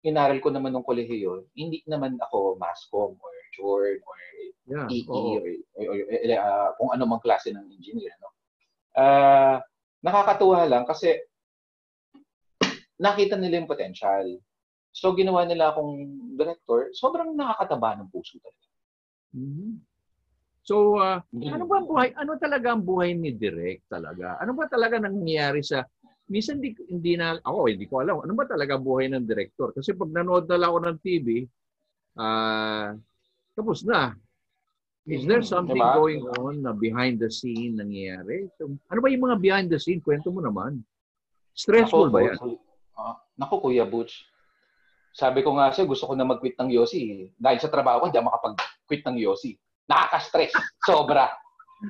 inaral 0.08 0.40
ko 0.40 0.48
naman 0.48 0.72
ng 0.72 0.88
kolehiyo, 0.88 1.52
hindi 1.52 1.84
naman 1.84 2.16
ako 2.24 2.56
mass 2.56 2.88
com 2.88 3.12
or 3.20 3.32
architecture 3.52 4.00
or 4.08 4.20
Yeah, 4.72 4.88
EE 4.88 5.04
oo. 5.10 5.42
or, 5.42 5.44
or, 5.84 5.98
or, 6.00 6.32
uh, 6.38 6.70
kung 6.80 6.90
ano 6.94 7.04
mang 7.04 7.20
klase 7.20 7.52
ng 7.52 7.66
engineer. 7.76 8.14
No? 8.22 8.30
Uh, 8.96 9.58
nakakatuwa 10.06 10.64
lang 10.70 10.86
kasi 10.88 11.18
nakita 13.02 13.36
nila 13.36 13.66
yung 13.66 13.72
potential. 13.72 14.38
So, 14.94 15.18
ginawa 15.18 15.50
nila 15.50 15.74
akong 15.74 15.98
director. 16.38 16.94
Sobrang 16.94 17.34
nakakataba 17.34 17.98
ng 17.98 18.10
puso 18.14 18.38
talaga. 18.38 18.68
Mhm. 19.34 19.82
So, 20.62 21.02
uh, 21.02 21.18
Mm. 21.34 21.58
ano 21.58 21.64
ba 21.66 21.76
ang 21.82 21.88
buhay? 21.90 22.10
Ano 22.14 22.38
talaga 22.38 22.70
ang 22.70 22.86
buhay 22.86 23.18
ni 23.18 23.34
Direk 23.34 23.82
talaga? 23.90 24.38
Ano 24.38 24.54
ba 24.54 24.70
talaga 24.70 25.02
nangyayari 25.02 25.66
sa 25.66 25.82
Minsan 26.32 26.64
hindi, 26.64 26.72
hindi 26.88 27.20
na 27.20 27.36
ako 27.44 27.68
hindi 27.68 27.84
ko 27.92 28.00
alam 28.00 28.24
ano 28.24 28.32
ba 28.32 28.48
talaga 28.48 28.80
ang 28.80 28.88
buhay 28.88 29.12
ng 29.12 29.28
director 29.28 29.76
kasi 29.76 29.92
pag 29.92 30.16
nanood 30.16 30.48
na 30.48 30.56
lang 30.56 30.70
ako 30.72 30.80
ng 30.88 30.98
TV 31.04 31.28
ah 32.16 32.96
tapos 33.52 33.84
na. 33.84 34.16
Is 35.10 35.26
there 35.28 35.42
Mhm, 35.44 35.50
something 35.50 35.82
diba? 35.82 35.98
going 35.98 36.24
on 36.40 36.62
na 36.62 36.72
behind 36.72 37.18
the 37.18 37.28
scene 37.28 37.74
nangyayari? 37.74 38.48
So, 38.56 38.70
ano 38.86 39.00
ba 39.02 39.10
yung 39.10 39.26
mga 39.28 39.38
behind 39.42 39.68
the 39.74 39.82
scene? 39.82 39.98
Kwento 40.00 40.30
mo 40.30 40.46
naman. 40.46 40.78
Stressful 41.58 42.08
Naku, 42.08 42.14
ba 42.14 42.20
yan? 42.22 42.38
Ku- 42.38 42.62
ah, 42.98 43.16
naku, 43.38 43.62
Kuya 43.62 43.88
Butch. 43.88 44.26
Sabi 45.12 45.44
ko 45.44 45.56
nga 45.60 45.76
siya, 45.76 45.84
gusto 45.84 46.08
ko 46.08 46.16
na 46.16 46.24
mag-quit 46.24 46.56
ng 46.56 46.72
Yossi. 46.72 47.28
Dahil 47.36 47.60
sa 47.60 47.68
trabaho 47.68 48.04
ko, 48.04 48.06
hindi 48.08 48.20
ako 48.20 48.28
makapag-quit 48.32 49.04
ng 49.08 49.18
Yossi. 49.20 49.52
Nakaka-stress. 49.92 50.56
Sobra. 50.88 51.28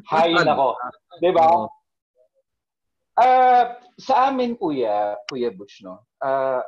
Hay 0.09 0.33
nako. 0.33 0.73
Di 1.21 1.29
ba? 1.29 1.69
Ah, 3.19 3.77
sa 3.99 4.31
amin, 4.31 4.57
Kuya, 4.57 5.19
Kuya 5.29 5.53
Butch, 5.53 5.85
no? 5.85 6.01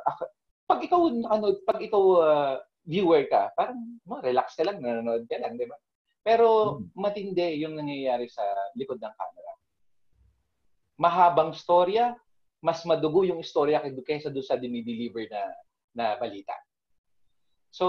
Ako- 0.06 0.30
pag 0.64 0.80
ikaw, 0.80 1.00
ano, 1.08 1.46
pag 1.66 1.80
ikaw 1.82 2.02
ah, 2.22 2.54
viewer 2.84 3.24
ka, 3.28 3.52
parang 3.56 4.00
mo, 4.04 4.20
relax 4.20 4.56
ka 4.56 4.64
lang, 4.64 4.80
nanonood 4.80 5.24
ka 5.28 5.40
lang, 5.40 5.56
di 5.56 5.64
ba? 5.64 5.76
Pero 6.24 6.80
matindi 6.96 7.60
yung 7.60 7.76
nangyayari 7.76 8.28
sa 8.32 8.44
likod 8.76 8.96
ng 8.96 9.14
camera. 9.16 9.52
Mahabang 10.96 11.52
storya, 11.52 12.16
mas 12.64 12.80
madugo 12.88 13.28
yung 13.28 13.44
istorya 13.44 13.84
kaysa 14.00 14.32
doon 14.32 14.46
sa 14.48 14.56
dinideliver 14.56 15.28
na 15.28 15.42
na 15.92 16.04
balita. 16.16 16.56
So, 17.68 17.86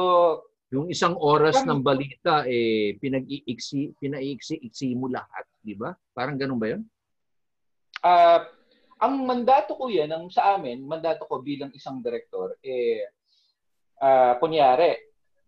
Yung 0.74 0.90
isang 0.92 1.16
oras 1.16 1.62
Kami- 1.62 1.70
ng 1.72 1.82
balita 1.86 2.44
eh 2.50 2.98
pinag-iiksi, 3.00 3.96
pinaiiksi-iksi 4.02 4.98
mo 4.98 5.08
lahat, 5.08 5.46
di 5.62 5.78
ba? 5.78 5.94
Parang 6.12 6.36
ganun 6.36 6.60
ba 6.60 6.68
'yon? 6.74 6.84
ah 8.04 8.44
ang 9.00 9.24
mandato 9.24 9.78
ko 9.78 9.88
yan, 9.88 10.10
ang 10.12 10.28
sa 10.30 10.58
amin, 10.58 10.82
mandato 10.84 11.26
ko 11.30 11.40
bilang 11.40 11.70
isang 11.72 12.02
director, 12.02 12.58
eh, 12.66 13.08
ah 14.02 14.36
kunyari, 14.42 14.98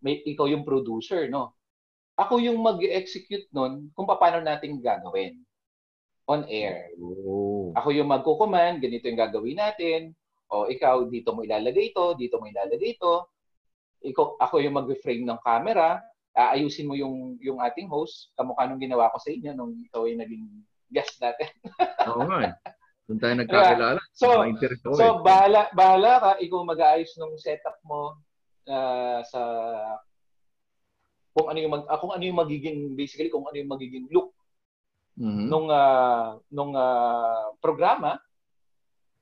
may, 0.00 0.22
ikaw 0.22 0.46
yung 0.48 0.62
producer, 0.62 1.26
no? 1.28 1.52
Ako 2.18 2.38
yung 2.42 2.58
mag-execute 2.62 3.50
nun 3.54 3.90
kung 3.94 4.06
paano 4.06 4.42
natin 4.42 4.78
gagawin 4.82 5.38
on 6.28 6.44
air. 6.46 6.92
Oh. 7.00 7.72
Ako 7.72 7.88
yung 7.96 8.12
magko-command, 8.12 8.84
ganito 8.84 9.08
yung 9.08 9.18
gagawin 9.18 9.58
natin. 9.58 10.12
O 10.52 10.68
ikaw, 10.68 11.08
dito 11.08 11.32
mo 11.32 11.40
ilalagay 11.40 11.92
ito, 11.92 12.12
dito 12.14 12.36
mo 12.36 12.44
ilalagay 12.44 13.00
ito. 13.00 13.32
Ikaw, 14.04 14.36
ako 14.36 14.54
yung 14.60 14.76
mag-frame 14.76 15.24
ng 15.24 15.40
camera, 15.40 15.98
aayusin 16.36 16.86
mo 16.86 16.94
yung 16.94 17.34
yung 17.42 17.58
ating 17.58 17.90
host, 17.90 18.30
kamukha 18.38 18.68
nung 18.68 18.78
ginawa 18.78 19.10
ko 19.10 19.18
sa 19.18 19.32
inyo 19.32 19.50
nung 19.56 19.74
ikaw 19.88 20.06
ay 20.06 20.14
naging 20.14 20.46
guest 20.92 21.18
natin. 21.18 21.50
Oo 22.12 22.22
nga 22.28 22.38
eh. 22.46 22.54
Doon 23.08 23.18
tayo 23.24 23.34
nagkakilala. 23.40 24.00
So, 24.12 24.44
interest 24.44 24.84
ko 24.84 24.92
eh. 24.94 25.00
So, 25.00 25.24
bahala, 25.24 25.72
bahala 25.72 26.12
ka, 26.20 26.30
ikaw 26.44 26.60
mag-aayos 26.62 27.16
ng 27.16 27.34
setup 27.40 27.80
mo 27.82 28.20
ah, 28.68 29.24
sa 29.24 29.40
kung 31.32 31.48
ano 31.48 31.58
yung 31.58 31.72
mag, 31.72 31.84
ah, 31.88 31.98
kung 31.98 32.12
ano 32.12 32.22
yung 32.22 32.38
magiging 32.38 32.92
basically 32.92 33.32
kung 33.32 33.48
ano 33.48 33.56
yung 33.56 33.72
magiging 33.72 34.06
look 34.12 34.37
Mhm. 35.18 35.50
nung 35.50 35.66
ah, 35.68 36.38
nung 36.54 36.72
ah, 36.78 37.50
programa. 37.58 38.16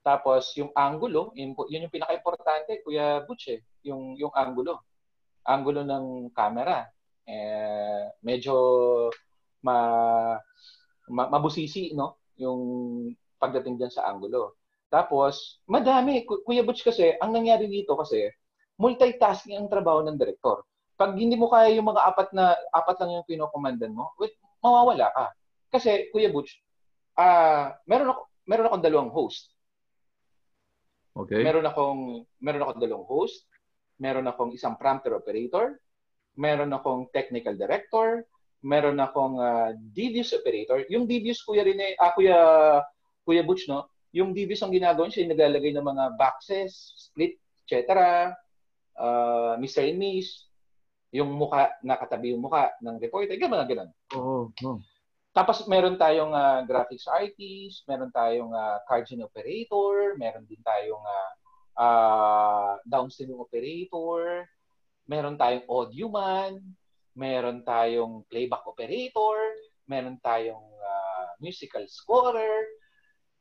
Tapos 0.07 0.55
yung 0.55 0.71
angulo, 0.71 1.35
yun, 1.35 1.57
yung 1.59 1.91
pinaka-importante, 1.91 2.79
Kuya 2.87 3.27
Butch, 3.27 3.51
eh, 3.51 3.61
yung 3.83 4.15
yung 4.15 4.31
angulo. 4.37 4.85
Angulo 5.43 5.83
ng 5.83 6.31
camera. 6.31 6.87
Eh, 7.27 8.07
medyo 8.23 8.55
ma, 9.67 9.77
ma 11.11 11.23
mabusisi, 11.27 11.91
no? 11.97 12.23
Yung 12.39 12.61
pagdating 13.41 13.83
diyan 13.83 13.93
sa 13.93 14.07
angulo. 14.07 14.55
Tapos, 14.87 15.59
madami. 15.67 16.23
Ku- 16.23 16.47
Kuya 16.47 16.63
Butch 16.63 16.87
kasi, 16.87 17.19
ang 17.19 17.35
nangyari 17.35 17.67
dito 17.67 17.99
kasi, 17.99 18.31
multitasking 18.79 19.59
ang 19.59 19.73
trabaho 19.73 20.07
ng 20.07 20.15
direktor. 20.15 20.63
Pag 20.95 21.19
hindi 21.19 21.35
mo 21.35 21.51
kaya 21.51 21.75
yung 21.75 21.91
mga 21.91 22.03
apat 22.15 22.29
na 22.33 22.55
apat 22.73 22.97
lang 23.03 23.21
yung 23.21 23.27
pinokomandan 23.29 23.93
mo, 23.93 24.15
wait, 24.23 24.39
mawawala 24.63 25.11
ka. 25.13 25.27
Kasi 25.77 26.09
Kuya 26.09 26.33
Butch, 26.33 26.57
ah, 27.21 27.77
meron 27.85 28.17
ako 28.17 28.21
meron 28.49 28.67
akong 28.73 28.85
dalawang 28.89 29.13
host. 29.13 29.53
Okay. 31.13 31.45
Meron 31.45 31.69
akong 31.69 32.25
meron 32.41 32.63
akong 32.65 32.81
dalawang 32.81 33.05
host, 33.05 33.45
meron 34.01 34.25
akong 34.25 34.57
isang 34.57 34.81
prompter 34.81 35.13
operator, 35.13 35.77
meron 36.41 36.73
akong 36.73 37.13
technical 37.13 37.53
director, 37.53 38.25
meron 38.65 38.97
akong 39.05 39.37
ah, 39.37 39.77
DVS 39.77 40.33
operator. 40.41 40.81
Yung 40.89 41.05
DVS 41.05 41.45
kuya 41.45 41.61
rin 41.61 41.77
eh, 41.77 41.93
ah, 42.01 42.17
kuya 42.17 42.39
Kuya 43.27 43.43
Butch 43.45 43.69
no, 43.69 43.91
yung 44.17 44.33
DVS 44.33 44.65
ang 44.65 44.73
ginagawa 44.73 45.13
niya, 45.13 45.29
yung 45.29 45.33
naglalagay 45.37 45.77
ng 45.77 45.83
mga 45.83 46.05
boxes, 46.17 46.95
split, 46.97 47.37
etc. 47.67 47.85
Uh, 48.97 49.59
Mr. 49.61 49.93
and 49.93 49.99
Miss, 49.99 50.47
yung 51.11 51.35
muka, 51.35 51.75
nakatabi 51.83 52.33
yung 52.33 52.41
muka 52.41 52.71
ng 52.81 53.03
reporter, 53.03 53.35
ganun 53.35 53.59
mga 53.59 53.69
ganun. 53.75 53.91
Oo. 54.15 54.55
oo. 54.55 54.79
Tapos 55.37 55.69
meron 55.69 56.01
tayong 56.01 56.33
ah, 56.33 56.65
graphics 56.65 57.05
artist, 57.05 57.85
meron 57.85 58.09
tayong 58.09 58.57
uh, 58.57 58.81
cartoon 58.89 59.21
operator, 59.21 60.17
meron 60.17 60.49
din 60.49 60.65
tayong 60.65 61.05
uh, 61.05 61.33
uh, 61.77 62.73
downstream 62.89 63.37
operator, 63.37 64.49
meron 65.05 65.37
tayong 65.37 65.69
audio 65.69 66.09
man, 66.09 66.57
meron 67.13 67.61
tayong 67.65 68.25
playback 68.33 68.65
operator, 68.65 69.37
meron 69.85 70.17
tayong 70.25 70.67
ah, 70.81 71.37
musical 71.39 71.85
scorer, 71.87 72.67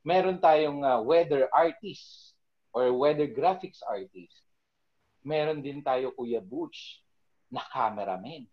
meron 0.04 0.38
tayong 0.38 0.84
ah, 0.84 1.00
weather 1.00 1.50
artist 1.50 2.36
or 2.76 2.92
weather 2.92 3.26
graphics 3.26 3.80
artist. 3.82 4.44
Meron 5.26 5.64
din 5.64 5.82
tayo 5.82 6.14
Kuya 6.14 6.38
Butch 6.38 7.02
na 7.50 7.64
cameraman. 7.72 8.46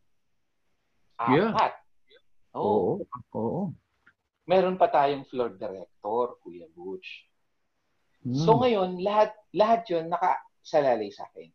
Yeah. 1.29 1.53
Oo. 2.53 3.01
Oo. 3.01 3.37
Oo. 3.37 3.63
meron 4.43 4.75
pa 4.75 4.91
tayong 4.91 5.23
floor 5.31 5.55
director, 5.55 6.35
Kuya 6.43 6.67
Butch. 6.75 7.23
Hmm. 8.27 8.35
So 8.43 8.59
ngayon, 8.59 8.99
lahat 8.99 9.31
lahat 9.55 9.87
'yon 9.87 10.11
nakasalalay 10.11 11.11
sa 11.15 11.27
akin. 11.31 11.47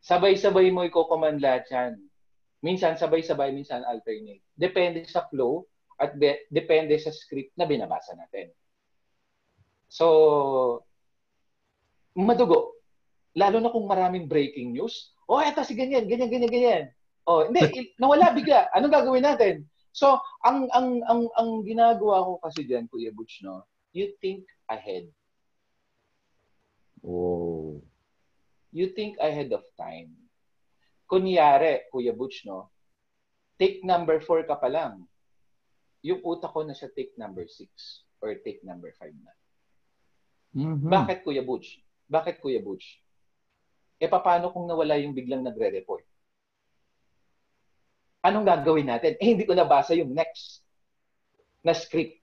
Sabay-sabay 0.00 0.72
mo 0.72 0.88
i-command 0.88 1.36
lahat 1.40 1.68
'yan. 1.68 1.92
Minsan 2.64 2.96
sabay-sabay, 2.96 3.52
minsan 3.52 3.84
alternate. 3.84 4.40
Depende 4.56 5.04
sa 5.04 5.28
flow 5.28 5.68
at 6.00 6.16
de- 6.16 6.48
depende 6.48 6.96
sa 6.96 7.12
script 7.12 7.54
na 7.54 7.68
binabasa 7.68 8.16
natin. 8.16 8.50
So, 9.88 10.84
madugo. 12.16 12.76
Lalo 13.38 13.62
na 13.62 13.70
kung 13.70 13.86
maraming 13.86 14.26
breaking 14.26 14.74
news. 14.74 15.14
Oh, 15.30 15.38
eto 15.38 15.62
si 15.62 15.76
ganyan, 15.76 16.08
ganyan, 16.08 16.32
ganyan, 16.32 16.50
ganyan. 16.50 16.84
Oh, 17.28 17.44
hindi, 17.44 17.92
nawala 18.00 18.32
bigla. 18.32 18.72
Anong 18.72 18.94
gagawin 18.94 19.28
natin? 19.28 19.68
So, 19.92 20.16
ang 20.40 20.64
ang 20.72 21.04
ang 21.04 21.28
ang 21.36 21.50
ginagawa 21.60 22.24
ko 22.24 22.32
kasi 22.40 22.64
diyan, 22.64 22.88
Kuya 22.88 23.12
Butch, 23.12 23.44
no, 23.44 23.68
you 23.92 24.16
think 24.16 24.48
ahead. 24.64 25.12
Oh. 27.04 27.84
You 28.72 28.88
think 28.96 29.20
ahead 29.20 29.52
of 29.52 29.60
time. 29.76 30.16
Kunyari, 31.04 31.84
Kuya 31.92 32.16
Butch, 32.16 32.48
no, 32.48 32.72
take 33.60 33.84
number 33.84 34.24
4 34.24 34.48
ka 34.48 34.56
pa 34.56 34.72
lang. 34.72 35.04
Yung 36.00 36.24
utak 36.24 36.56
ko 36.56 36.64
na 36.64 36.72
sa 36.72 36.88
take 36.88 37.12
number 37.20 37.44
6 37.44 37.68
or 38.24 38.40
take 38.40 38.64
number 38.64 38.88
5 38.96 39.12
na. 39.20 39.32
Mhm. 40.56 40.88
Bakit, 40.88 41.28
Kuya 41.28 41.44
Butch? 41.44 41.84
Bakit, 42.08 42.40
Kuya 42.40 42.64
Butch? 42.64 43.04
E 44.00 44.06
paano 44.08 44.48
kung 44.48 44.64
nawala 44.64 44.96
yung 44.96 45.12
biglang 45.12 45.44
nagre-report? 45.44 46.07
Anong 48.28 48.44
gagawin 48.44 48.92
natin? 48.92 49.16
Eh, 49.16 49.32
hindi 49.32 49.48
ko 49.48 49.56
nabasa 49.56 49.96
yung 49.96 50.12
next 50.12 50.60
na 51.64 51.72
script. 51.72 52.20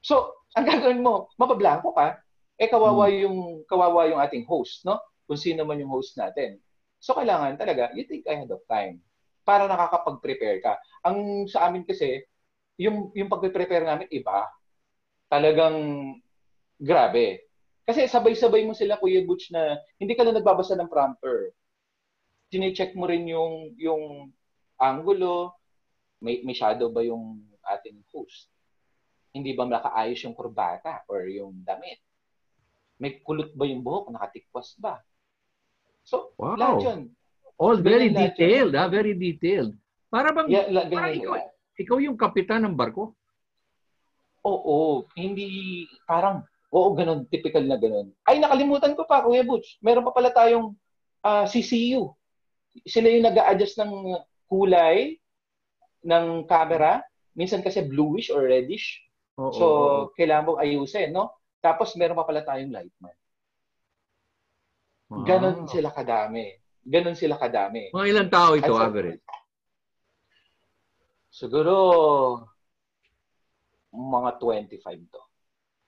So, 0.00 0.32
ang 0.56 0.64
gagawin 0.72 1.04
mo, 1.04 1.28
mapablanko 1.36 1.92
ka. 1.92 2.16
Eh, 2.56 2.72
kawawa 2.72 3.12
yung, 3.12 3.68
kawawa 3.68 4.08
yung 4.08 4.20
ating 4.24 4.48
host, 4.48 4.88
no? 4.88 4.96
Kung 5.28 5.36
sino 5.36 5.68
man 5.68 5.76
yung 5.76 5.92
host 5.92 6.16
natin. 6.16 6.56
So, 6.96 7.12
kailangan 7.12 7.60
talaga, 7.60 7.92
you 7.92 8.08
think 8.08 8.24
ahead 8.24 8.48
of 8.48 8.64
time 8.64 9.04
para 9.44 9.68
nakakapag-prepare 9.68 10.58
ka. 10.64 10.74
Ang 11.04 11.44
sa 11.46 11.68
amin 11.68 11.84
kasi, 11.84 12.24
yung, 12.80 13.12
yung 13.12 13.28
pag-prepare 13.28 13.84
namin, 13.84 14.08
iba. 14.08 14.48
Talagang 15.28 15.76
grabe. 16.80 17.46
Kasi 17.86 18.10
sabay-sabay 18.10 18.66
mo 18.66 18.74
sila, 18.74 18.98
Kuya 18.98 19.22
Butch, 19.22 19.54
na 19.54 19.78
hindi 20.00 20.18
ka 20.18 20.26
na 20.26 20.34
nagbabasa 20.34 20.74
ng 20.74 20.90
prompter. 20.90 21.54
Sine-check 22.50 22.98
mo 22.98 23.06
rin 23.06 23.30
yung 23.30 23.70
yung 23.78 24.34
angulo, 24.76 25.56
may, 26.20 26.40
may 26.44 26.56
shadow 26.56 26.88
ba 26.88 27.04
yung 27.04 27.42
ating 27.76 28.00
host? 28.12 28.48
Hindi 29.32 29.52
ba 29.52 29.68
nakaayos 29.68 30.24
yung 30.24 30.36
kurbata 30.36 31.04
or 31.08 31.28
yung 31.28 31.60
damit? 31.60 32.00
May 32.96 33.20
kulot 33.20 33.52
ba 33.52 33.68
yung 33.68 33.84
buhok? 33.84 34.08
Nakatikwas 34.08 34.76
ba? 34.80 35.00
So, 36.06 36.32
Wow. 36.40 36.56
lahat 36.56 36.76
yun. 36.80 37.00
All 37.56 37.80
very 37.80 38.12
detailed, 38.12 38.76
ah, 38.76 38.88
very 38.88 39.16
detailed. 39.16 39.72
Para 40.12 40.28
bang 40.32 40.48
Yeah, 40.48 40.68
la, 40.68 40.84
ganyan 40.88 41.20
ikaw, 41.20 41.36
ikaw 41.76 41.96
yung 42.00 42.16
kapitan 42.16 42.64
ng 42.68 42.76
barko? 42.76 43.16
Oo, 44.46 45.08
hindi 45.18 45.84
parang 46.06 46.46
oo 46.70 46.92
ganun, 46.94 47.24
typical 47.26 47.64
na 47.64 47.80
ganun. 47.80 48.12
Ay 48.28 48.38
nakalimutan 48.38 48.94
ko 48.94 49.08
pa 49.08 49.24
Kuya 49.24 49.42
Butch. 49.42 49.80
Meron 49.82 50.04
pa 50.06 50.12
pala 50.14 50.30
tayong 50.30 50.76
ah, 51.24 51.48
CCU. 51.48 52.12
Sila 52.84 53.08
yung 53.08 53.24
nag-a-adjust 53.24 53.80
ng 53.80 53.92
kulay 54.46 55.18
ng 56.06 56.46
camera. 56.46 57.02
Minsan 57.36 57.60
kasi 57.60 57.84
bluish 57.84 58.32
or 58.32 58.46
reddish. 58.48 59.02
Oo. 59.36 59.52
So, 59.52 59.64
oo. 59.66 60.00
kailangan 60.16 60.56
mong 60.56 60.62
ayusin, 60.64 61.12
no? 61.12 61.36
Tapos 61.60 61.92
meron 61.98 62.16
pa 62.16 62.24
pala 62.24 62.46
tayong 62.46 62.72
lightman. 62.72 63.16
Wow. 65.06 65.22
Ganon 65.22 65.68
sila 65.70 65.90
kadami. 65.92 66.56
Ganon 66.82 67.18
sila 67.18 67.36
kadami. 67.38 67.90
Mga 67.92 68.08
ilang 68.10 68.30
tao 68.30 68.54
ito, 68.54 68.74
sa- 68.74 68.86
average? 68.86 69.22
Siguro 71.30 71.74
mga 73.92 74.30
25 74.40 75.12
to. 75.12 75.22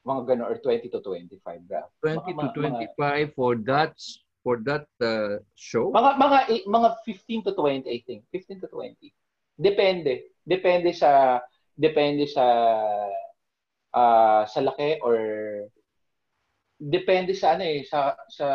Mga 0.05 0.21
ganon 0.29 0.49
or 0.53 0.59
20 0.61 0.93
to 0.93 1.01
25. 1.01 1.65
Gra. 1.65 1.83
20 2.05 2.37
Mga- 2.37 2.53
to 2.55 2.61
mga- 2.61 2.93
25 2.95 3.27
for 3.33 3.53
that 3.65 3.95
for 4.43 4.63
that 4.65 4.87
uh, 5.03 5.43
show? 5.55 5.91
Mga 5.91 6.11
mga 6.17 6.39
mga 6.67 6.89
15 7.05 7.47
to 7.47 7.53
20 7.55 7.89
I 7.89 7.99
think. 8.07 8.25
15 8.31 8.65
to 8.65 8.69
20. 8.71 8.97
Depende. 9.59 10.35
Depende 10.47 10.91
sa 10.95 11.43
depende 11.75 12.27
sa 12.27 12.47
ah, 13.95 14.43
sa 14.47 14.61
laki 14.63 15.03
or 15.03 15.19
depende 16.79 17.35
sa 17.35 17.59
ano 17.59 17.67
eh 17.67 17.83
sa 17.83 18.15
sa 18.31 18.47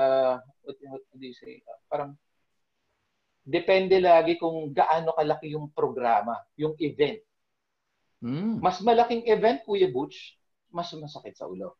what, 0.64 0.78
what 0.88 1.04
do 1.20 1.28
you 1.28 1.36
say? 1.36 1.60
Parang 1.92 2.16
depende 3.44 4.00
lagi 4.00 4.40
kung 4.40 4.72
gaano 4.72 5.12
kalaki 5.12 5.52
yung 5.52 5.72
programa, 5.76 6.40
yung 6.56 6.80
event. 6.80 7.20
Hmm. 8.24 8.64
Mas 8.64 8.80
malaking 8.80 9.28
event, 9.28 9.68
Kuya 9.68 9.92
Butch, 9.92 10.40
mas 10.72 10.88
masakit 10.96 11.36
sa 11.36 11.52
ulo. 11.52 11.76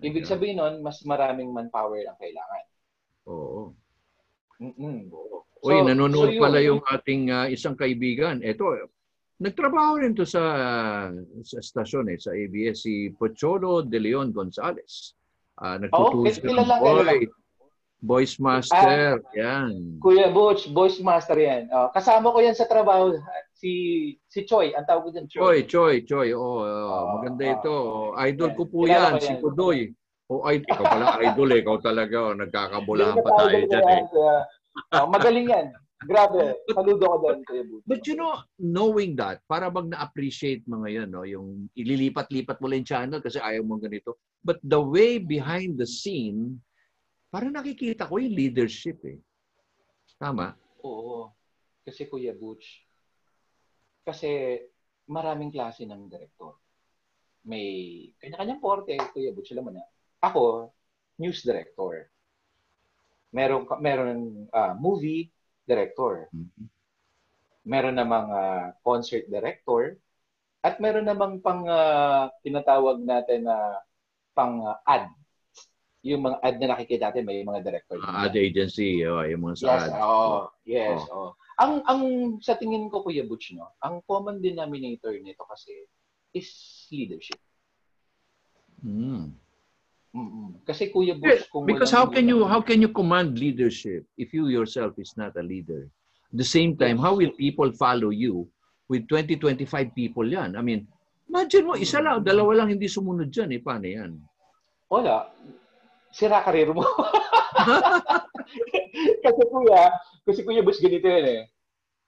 Ibig 0.00 0.28
sabihin 0.28 0.60
nun, 0.60 0.84
mas 0.84 1.00
maraming 1.04 1.48
manpower 1.52 2.04
ang 2.04 2.16
kailangan. 2.20 2.64
Oo. 3.26 3.74
Mm-mm. 4.60 5.08
Oo. 5.10 5.44
Uy, 5.60 5.76
So- 5.76 5.84
nanonood 5.84 6.32
so 6.32 6.34
yun. 6.36 6.40
pala 6.40 6.58
yung 6.60 6.80
ating 6.86 7.22
ah, 7.28 7.44
isang 7.44 7.76
kaibigan. 7.76 8.40
Ito, 8.40 8.88
nagtrabaho 9.36 10.00
rin 10.00 10.16
to 10.16 10.24
sa, 10.24 10.40
sa 11.44 11.58
stasyon 11.60 12.12
eh, 12.12 12.18
sa 12.20 12.32
ABS, 12.32 12.84
si 12.84 13.12
Pocholo 13.12 13.84
de 13.84 14.00
Leon 14.00 14.32
Gonzales. 14.32 15.12
Ah, 15.56 15.76
nagtuturo 15.76 16.24
siya 16.24 16.64
ng 16.64 16.80
boy. 16.80 17.28
Voice 18.00 18.40
Master. 18.40 19.20
yan. 19.36 20.00
Kuya 20.00 20.32
Butch, 20.32 20.72
voice 20.72 21.04
master 21.04 21.36
yan. 21.36 21.68
Oh, 21.68 21.92
kasama 21.92 22.32
ko 22.32 22.40
yan 22.40 22.56
sa 22.56 22.64
trabaho. 22.64 23.12
Si 23.52 23.72
si 24.24 24.48
Choi, 24.48 24.72
ang 24.72 24.88
tawag 24.88 25.04
ko 25.04 25.10
dyan, 25.12 25.28
Choi, 25.28 25.68
Choi. 25.68 25.68
Choi, 25.68 25.94
Choi. 26.08 26.28
Oh, 26.32 26.64
oh, 26.64 26.64
Oo, 26.64 27.04
maganda 27.20 27.44
oo. 27.44 27.52
ito. 27.60 27.74
Oh, 27.76 28.08
idol 28.24 28.48
Yan. 28.48 28.56
ko 28.56 28.62
po 28.64 28.78
Kilala 28.88 28.96
yan, 28.96 29.12
ko 29.12 29.20
si 29.20 29.28
yan. 29.28 29.40
Kudoy. 29.44 29.78
Oh, 30.30 30.46
ay, 30.46 30.62
ikaw 30.62 30.86
pala 30.86 31.18
idol 31.26 31.50
eh. 31.50 31.60
Ikaw 31.66 31.76
talaga. 31.82 32.16
Oh, 32.30 32.34
nagkakabulahan 32.38 33.18
pa 33.18 33.30
tayo 33.34 33.58
dyan 33.66 33.82
eh. 33.90 34.02
kuya. 34.06 34.36
Oh, 34.94 35.06
magaling 35.10 35.50
yan. 35.50 35.66
Grabe. 36.00 36.56
Saludo 36.72 37.04
ko 37.04 37.16
doon, 37.20 37.38
Kuya 37.44 37.64
Butch. 37.66 37.84
But 37.84 38.08
you 38.08 38.16
know, 38.16 38.40
knowing 38.56 39.18
that, 39.20 39.44
para 39.44 39.68
bang 39.68 39.92
na-appreciate 39.92 40.64
mo 40.64 40.80
ngayon, 40.80 41.12
no? 41.12 41.28
yung 41.28 41.68
ililipat-lipat 41.76 42.56
mo 42.56 42.72
lang 42.72 42.88
channel 42.88 43.20
kasi 43.20 43.36
ayaw 43.36 43.60
mo 43.60 43.76
ganito. 43.76 44.16
But 44.40 44.64
the 44.64 44.80
way 44.80 45.20
behind 45.20 45.76
the 45.76 45.84
scene, 45.84 46.56
parang 47.28 47.52
nakikita 47.52 48.08
ko 48.08 48.16
yung 48.16 48.32
leadership 48.32 48.96
eh. 49.04 49.20
Tama? 50.16 50.56
Oo. 50.80 51.36
Kasi 51.84 52.08
Kuya 52.08 52.32
Butch, 52.32 52.80
kasi 54.00 54.56
maraming 55.04 55.52
klase 55.52 55.84
ng 55.84 56.08
director. 56.08 56.56
May 57.44 58.08
kanya-kanyang 58.24 58.62
porte, 58.64 58.96
Kuya 59.12 59.36
Butch, 59.36 59.52
alam 59.52 59.68
mo 59.68 59.72
na. 59.76 59.84
Ako, 60.20 60.68
news 61.16 61.40
director. 61.40 62.08
Meron, 63.32 63.64
meron 63.80 64.48
ah, 64.52 64.76
movie 64.76 65.32
director. 65.64 66.28
Meron 67.64 67.96
namang 67.96 68.28
ah, 68.28 68.66
concert 68.84 69.24
director. 69.28 69.96
At 70.60 70.76
meron 70.76 71.08
namang 71.08 71.40
pang 71.40 71.64
ah, 71.64 72.28
tinatawag 72.44 73.00
natin 73.00 73.48
na 73.48 73.80
pang 74.36 74.60
ah, 74.64 74.80
ad. 74.84 75.08
Yung 76.00 76.24
mga 76.24 76.36
ad 76.40 76.56
na 76.56 76.68
nakikita 76.72 77.12
natin, 77.12 77.28
may 77.28 77.44
mga 77.44 77.60
director. 77.60 78.00
Uh, 78.00 78.24
ad 78.24 78.32
agency, 78.32 79.04
oh, 79.04 79.20
yung 79.20 79.44
mga 79.44 79.56
sa 79.60 79.64
Yes, 79.68 79.84
ad. 79.84 79.92
oo. 80.00 80.38
Yes, 80.64 81.00
oo. 81.12 81.28
Ang 81.60 81.72
ang 81.84 82.00
sa 82.40 82.56
tingin 82.56 82.88
ko 82.88 83.04
Kuya 83.04 83.20
Butch 83.28 83.52
no, 83.52 83.68
ang 83.84 84.00
common 84.08 84.40
denominator 84.40 85.12
nito 85.20 85.44
kasi 85.44 85.84
is 86.32 86.48
leadership. 86.88 87.36
Mm. 88.80 89.36
Mm-mm. 90.10 90.58
Kasi 90.66 90.90
Kuya 90.90 91.14
Butch 91.14 91.46
kung 91.50 91.66
Because 91.66 91.94
how 91.94 92.06
can 92.06 92.26
you 92.26 92.42
how 92.42 92.58
can 92.58 92.82
you 92.82 92.90
command 92.90 93.38
leadership 93.38 94.02
if 94.18 94.34
you 94.34 94.50
yourself 94.50 94.98
is 94.98 95.14
not 95.14 95.34
a 95.38 95.44
leader? 95.44 95.86
At 96.30 96.38
the 96.38 96.46
same 96.46 96.78
time, 96.78 96.98
how 96.98 97.18
will 97.18 97.34
people 97.34 97.70
follow 97.74 98.14
you 98.14 98.46
with 98.86 99.06
20, 99.06 99.38
25 99.38 99.94
people 99.94 100.26
yan? 100.26 100.54
I 100.54 100.62
mean, 100.62 100.86
imagine 101.26 101.66
mo, 101.66 101.74
isa 101.74 101.98
lang, 101.98 102.22
dalawa 102.22 102.62
lang 102.62 102.74
hindi 102.74 102.86
sumunod 102.86 103.34
dyan 103.34 103.50
eh. 103.54 103.60
Paano 103.62 103.86
yan? 103.86 104.14
wala 104.90 105.30
sira 106.10 106.42
karir 106.42 106.74
mo. 106.74 106.82
kasi 109.24 109.42
Kuya, 109.46 109.82
kasi 110.26 110.40
Kuya 110.42 110.66
Butch 110.66 110.82
ganito 110.82 111.06
yan 111.06 111.26
eh. 111.30 111.42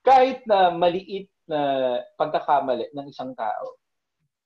Kahit 0.03 0.43
na 0.51 0.75
maliit 0.75 1.31
na 1.47 1.95
pagkakamali 2.19 2.91
ng 2.91 3.07
isang 3.07 3.31
tao, 3.38 3.79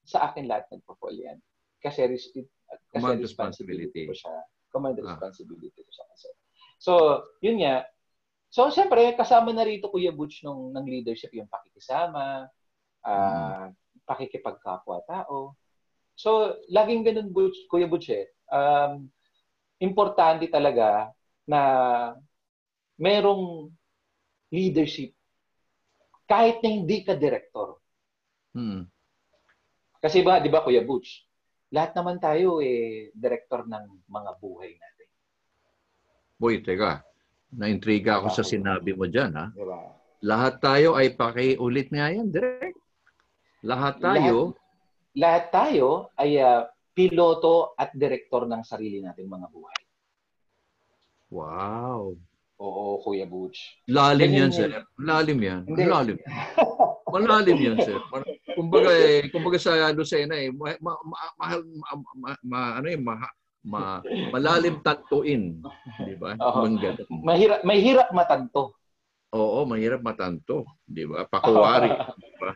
sa 0.04 0.28
akin 0.28 0.44
lahat 0.44 0.68
nagpo-fall 0.68 1.16
yan. 1.16 1.40
Kasi, 1.80 2.04
kasi 2.04 2.44
Command 2.92 3.20
responsibility 3.20 4.02
responsibility. 4.02 4.02
ko 4.08 4.14
siya. 4.14 4.36
Command 4.72 4.96
Ah. 4.98 5.04
responsibility 5.04 5.80
ko 5.80 5.90
siya 5.90 6.06
kasi. 6.12 6.28
So, 6.76 6.92
yun 7.40 7.60
nga. 7.62 7.86
So, 8.52 8.68
siyempre, 8.72 9.16
kasama 9.16 9.52
na 9.52 9.64
rito, 9.66 9.90
Kuya 9.90 10.12
Butch, 10.14 10.44
nung, 10.46 10.72
ng 10.72 10.86
leadership, 10.86 11.32
yung 11.34 11.50
pakikisama, 11.50 12.48
ah 13.06 13.68
pakikipagkapwa-tao. 14.06 15.58
So, 16.14 16.54
laging 16.70 17.02
ganun, 17.02 17.34
Butch, 17.34 17.66
Kuya 17.66 17.90
Butch, 17.90 18.08
eh. 18.14 18.30
Um, 18.48 19.10
importante 19.82 20.46
talaga 20.46 21.10
na 21.44 21.60
merong 22.96 23.68
leadership 24.48 25.12
kahit 26.30 26.62
na 26.62 26.70
hindi 26.70 27.02
ka 27.02 27.18
director. 27.18 27.82
Hmm. 28.54 28.86
Kasi 30.00 30.22
ba, 30.22 30.38
di 30.38 30.48
ba, 30.48 30.62
Kuya 30.62 30.86
Butch, 30.86 31.25
lahat 31.74 31.90
naman 31.98 32.16
tayo 32.22 32.62
eh, 32.62 33.10
director 33.16 33.66
ng 33.66 34.06
mga 34.06 34.30
buhay 34.38 34.70
natin. 34.78 35.08
Boy, 36.36 36.62
teka. 36.62 37.02
Na-intriga 37.56 38.20
ako 38.20 38.28
sa 38.30 38.44
sinabi 38.44 38.92
mo 38.92 39.08
dyan, 39.08 39.32
ha? 39.34 39.46
Di 39.50 39.64
ba? 39.64 39.80
Lahat 40.26 40.58
tayo 40.60 40.94
ay 40.98 41.14
pakiulit 41.14 41.88
nga 41.88 42.12
yan, 42.12 42.28
direct. 42.28 42.78
Lahat 43.64 43.98
tayo, 43.98 44.54
Lahat 45.16 45.48
tayo 45.48 46.12
ay 46.20 46.36
ah, 46.44 46.68
piloto 46.92 47.72
at 47.72 47.88
direktor 47.96 48.44
ng 48.44 48.60
sarili 48.60 49.00
nating 49.00 49.28
mga 49.28 49.48
buhay. 49.48 49.80
wow. 51.32 52.12
Oo, 52.56 53.04
Kuya 53.04 53.28
Butch. 53.28 53.84
Lalim 53.84 54.32
yan, 54.32 54.48
Ganyan 54.48 54.52
sir. 54.52 54.68
Lalim 54.96 55.38
yan. 55.44 55.62
Hindi. 55.68 55.84
Lalim. 55.84 56.16
Malalim 57.06 57.56
yan, 57.62 57.78
sir. 57.82 58.02
Kumbaga, 58.56 58.90
eh, 58.90 59.28
kumbaga 59.30 59.60
sa 59.60 59.92
Lucena, 59.94 60.34
eh, 60.34 60.50
ma, 60.50 60.74
ma, 60.80 60.92
ma, 61.04 61.16
ma, 61.36 61.46
ma- 62.16 62.40
ma- 62.40 62.74
ano 62.80 62.86
eh, 62.88 62.96
ma, 62.96 63.14
ma, 63.62 64.00
malalim 64.32 64.80
tantuin. 64.80 65.60
Di 66.00 66.16
ba? 66.16 66.34
Mahirap, 67.12 67.60
may 67.68 67.84
hirap 67.84 68.08
matanto. 68.16 68.80
Oo, 69.36 69.68
mahirap 69.68 70.00
matanto. 70.00 70.64
Di 70.88 71.04
ba? 71.04 71.28
Pakuwari. 71.28 71.92
di 72.22 72.32
ba? 72.40 72.50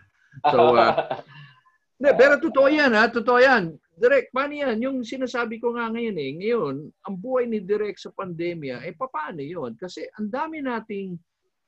So, 0.48 0.72
ah, 0.72 0.94
Hindi, 2.00 2.16
pero 2.16 2.40
totoo 2.40 2.68
yan, 2.72 2.96
ha? 2.96 3.12
Totoo 3.12 3.36
yan. 3.36 3.76
Direk, 4.00 4.32
paano 4.32 4.56
yan? 4.56 4.80
Yung 4.80 5.04
sinasabi 5.04 5.60
ko 5.60 5.76
nga 5.76 5.92
ngayon 5.92 6.16
eh, 6.16 6.30
ngayon, 6.40 6.76
ang 7.04 7.16
buhay 7.20 7.44
ni 7.44 7.60
Direk 7.60 8.00
sa 8.00 8.08
pandemya, 8.08 8.80
eh 8.88 8.96
paano 8.96 9.44
yun? 9.44 9.76
Kasi 9.76 10.08
ang 10.16 10.32
dami 10.32 10.64
nating, 10.64 11.20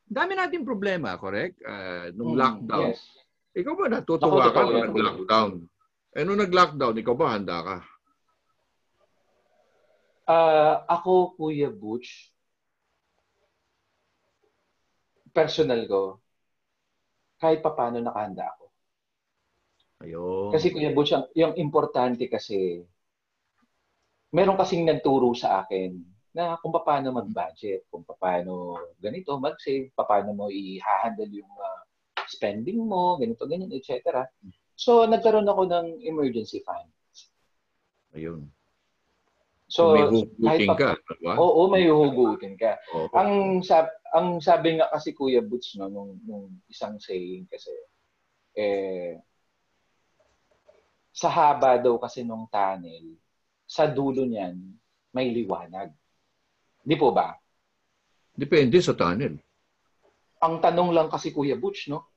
dami 0.06 0.32
nating 0.36 0.66
problema, 0.66 1.16
correct? 1.16 1.58
Ah, 1.64 2.10
nung 2.12 2.34
Mm, 2.34 2.40
lockdown. 2.40 2.90
Yes. 2.92 3.02
Ikaw 3.52 3.72
ba 3.76 3.86
natutuwa 3.88 4.48
Ako, 4.48 4.54
ka 4.54 4.60
nung 4.64 4.84
nag-lockdown? 4.88 5.52
Eh, 6.12 6.22
nung 6.24 6.40
nag-lockdown, 6.40 6.96
ikaw 7.00 7.14
ba 7.16 7.26
handa 7.36 7.58
ka? 7.60 7.76
Ah, 10.28 10.86
ako, 10.88 11.36
Kuya 11.36 11.68
Butch, 11.68 12.32
personal 15.32 15.84
ko, 15.88 16.20
kahit 17.40 17.60
papano 17.60 17.98
nakahanda 17.98 18.48
ako. 18.56 18.64
Ayun. 20.06 20.50
Kasi 20.54 20.72
Kuya 20.72 20.94
Butch, 20.94 21.12
yung, 21.12 21.26
yung 21.34 21.54
importante 21.58 22.24
kasi, 22.30 22.80
meron 24.32 24.56
kasing 24.56 24.88
nagturo 24.88 25.36
sa 25.36 25.60
akin 25.64 25.92
na 26.32 26.56
kung 26.60 26.72
paano 26.72 27.12
mag-budget, 27.12 27.84
kung 27.92 28.04
paano 28.08 28.80
ganito 28.96 29.36
mag-save, 29.36 29.92
paano 29.92 30.32
mo 30.32 30.48
i-handle 30.48 31.28
yung 31.28 31.52
uh, 31.60 31.82
spending 32.24 32.80
mo, 32.88 33.20
ganito, 33.20 33.44
ganyan, 33.44 33.68
etc. 33.68 34.24
So, 34.72 35.04
nagkaroon 35.04 35.48
ako 35.48 35.68
ng 35.68 35.86
emergency 36.08 36.64
fund. 36.64 36.88
Ayun. 38.16 38.48
So, 39.72 39.96
may 39.96 40.04
hugutin 40.04 40.68
ka, 40.76 40.90
diba? 41.16 41.34
Oo, 41.40 41.60
may 41.72 41.88
hugutin 41.88 42.54
ka. 42.60 42.76
Oo. 42.92 43.08
Ang 43.16 43.64
sab 43.64 43.88
ang 44.12 44.36
sabi 44.44 44.76
nga 44.76 44.92
kasi 44.92 45.16
Kuya 45.16 45.40
Butch 45.40 45.80
no 45.80 45.88
nung, 45.88 46.20
nung 46.28 46.52
isang 46.68 47.00
saying 47.00 47.48
kasi 47.48 47.72
eh 48.52 49.16
sa 51.08 51.32
haba 51.32 51.80
daw 51.80 51.96
kasi 51.96 52.20
nung 52.20 52.44
tunnel, 52.52 53.16
sa 53.64 53.88
dulo 53.88 54.28
niyan 54.28 54.60
may 55.16 55.32
liwanag. 55.32 55.92
Di 56.82 56.98
po 56.98 57.14
ba? 57.14 57.34
Depende 58.34 58.82
sa 58.82 58.92
tunnel. 58.92 59.38
Ang 60.42 60.58
tanong 60.58 60.90
lang 60.90 61.08
kasi 61.08 61.30
Kuya 61.30 61.54
Butch, 61.54 61.86
no? 61.86 62.10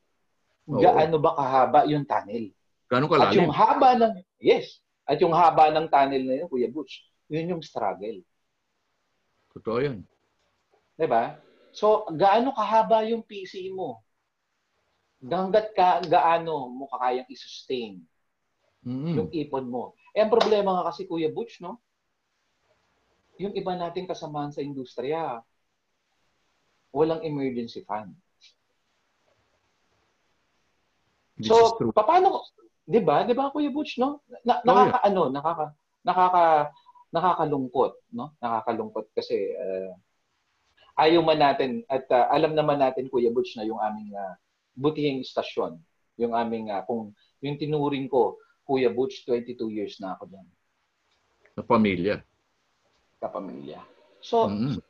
Oo. 0.65 0.81
Gaano 0.81 1.21
ba 1.21 1.37
kahaba 1.37 1.85
yung 1.85 2.03
tunnel? 2.09 2.49
Gaano 2.89 3.05
At 3.05 3.11
kalalim? 3.13 3.37
yung 3.45 3.53
haba 3.53 3.89
ng 3.93 4.13
yes, 4.41 4.81
at 5.05 5.21
yung 5.21 5.33
haba 5.37 5.69
ng 5.69 5.85
tunnel 5.85 6.23
na 6.25 6.35
yun, 6.41 6.49
Kuya 6.49 6.69
Butch, 6.73 7.05
yun 7.29 7.53
yung 7.53 7.61
struggle. 7.61 8.25
Totoo 9.53 9.77
yan. 9.81 10.01
'Di 10.97 11.05
ba? 11.05 11.37
So, 11.75 12.07
gaano 12.09 12.55
kahaba 12.55 13.03
yung 13.05 13.21
PC 13.21 13.69
mo? 13.69 14.01
Hanggat 15.25 15.73
ka, 15.73 15.99
gaano 16.05 16.69
mo 16.69 16.85
kakayang 16.87 17.27
i-sustain 17.27 17.99
Mm-mm. 18.85 19.15
yung 19.17 19.29
ipon 19.33 19.65
mo. 19.67 19.97
Eh, 20.13 20.21
ang 20.21 20.29
problema 20.31 20.71
nga 20.77 20.93
kasi, 20.93 21.03
Kuya 21.09 21.33
Butch, 21.33 21.59
no? 21.59 21.81
Yung 23.41 23.53
iba 23.55 23.75
nating 23.75 24.07
kasamahan 24.07 24.51
sa 24.51 24.63
industriya, 24.63 25.43
walang 26.95 27.23
emergency 27.27 27.83
fund. 27.83 28.15
This 31.35 31.51
is 31.51 31.51
So, 31.51 31.75
paano, 31.91 32.47
'di 32.87 33.03
ba? 33.03 33.27
'Di 33.27 33.35
ba 33.35 33.51
Kuya 33.51 33.67
Butch, 33.67 33.99
no? 33.99 34.23
Na, 34.47 34.63
nakaka 34.63 35.03
ano, 35.03 35.27
nakaka 35.27 35.65
nakaka 36.07 36.45
nakakalungkot, 37.11 37.93
no? 38.15 38.31
Nakakalungkot 38.39 39.11
kasi 39.11 39.51
uh, 39.51 39.91
ayaw 40.95 41.19
man 41.19 41.43
natin 41.43 41.83
at 41.91 42.07
uh, 42.07 42.31
alam 42.31 42.55
naman 42.55 42.79
natin 42.79 43.11
Kuya 43.11 43.35
Butch 43.35 43.59
na 43.59 43.67
yung 43.67 43.83
aming 43.83 44.15
uh, 44.15 44.39
butihing 44.79 45.19
istasyon, 45.19 45.75
yung 46.15 46.31
aming 46.31 46.71
uh, 46.71 46.87
kung 46.87 47.11
yung 47.43 47.59
tinuring 47.59 48.07
ko 48.07 48.39
Kuya 48.63 48.87
Butch 48.87 49.27
22 49.27 49.59
years 49.75 49.99
na 49.99 50.15
ako 50.15 50.31
diyan 50.31 50.47
Sa 51.59 51.63
pamilya. 51.67 52.23
Kapamilya. 53.21 53.81
So, 54.19 54.49
Mm-mm. 54.49 54.81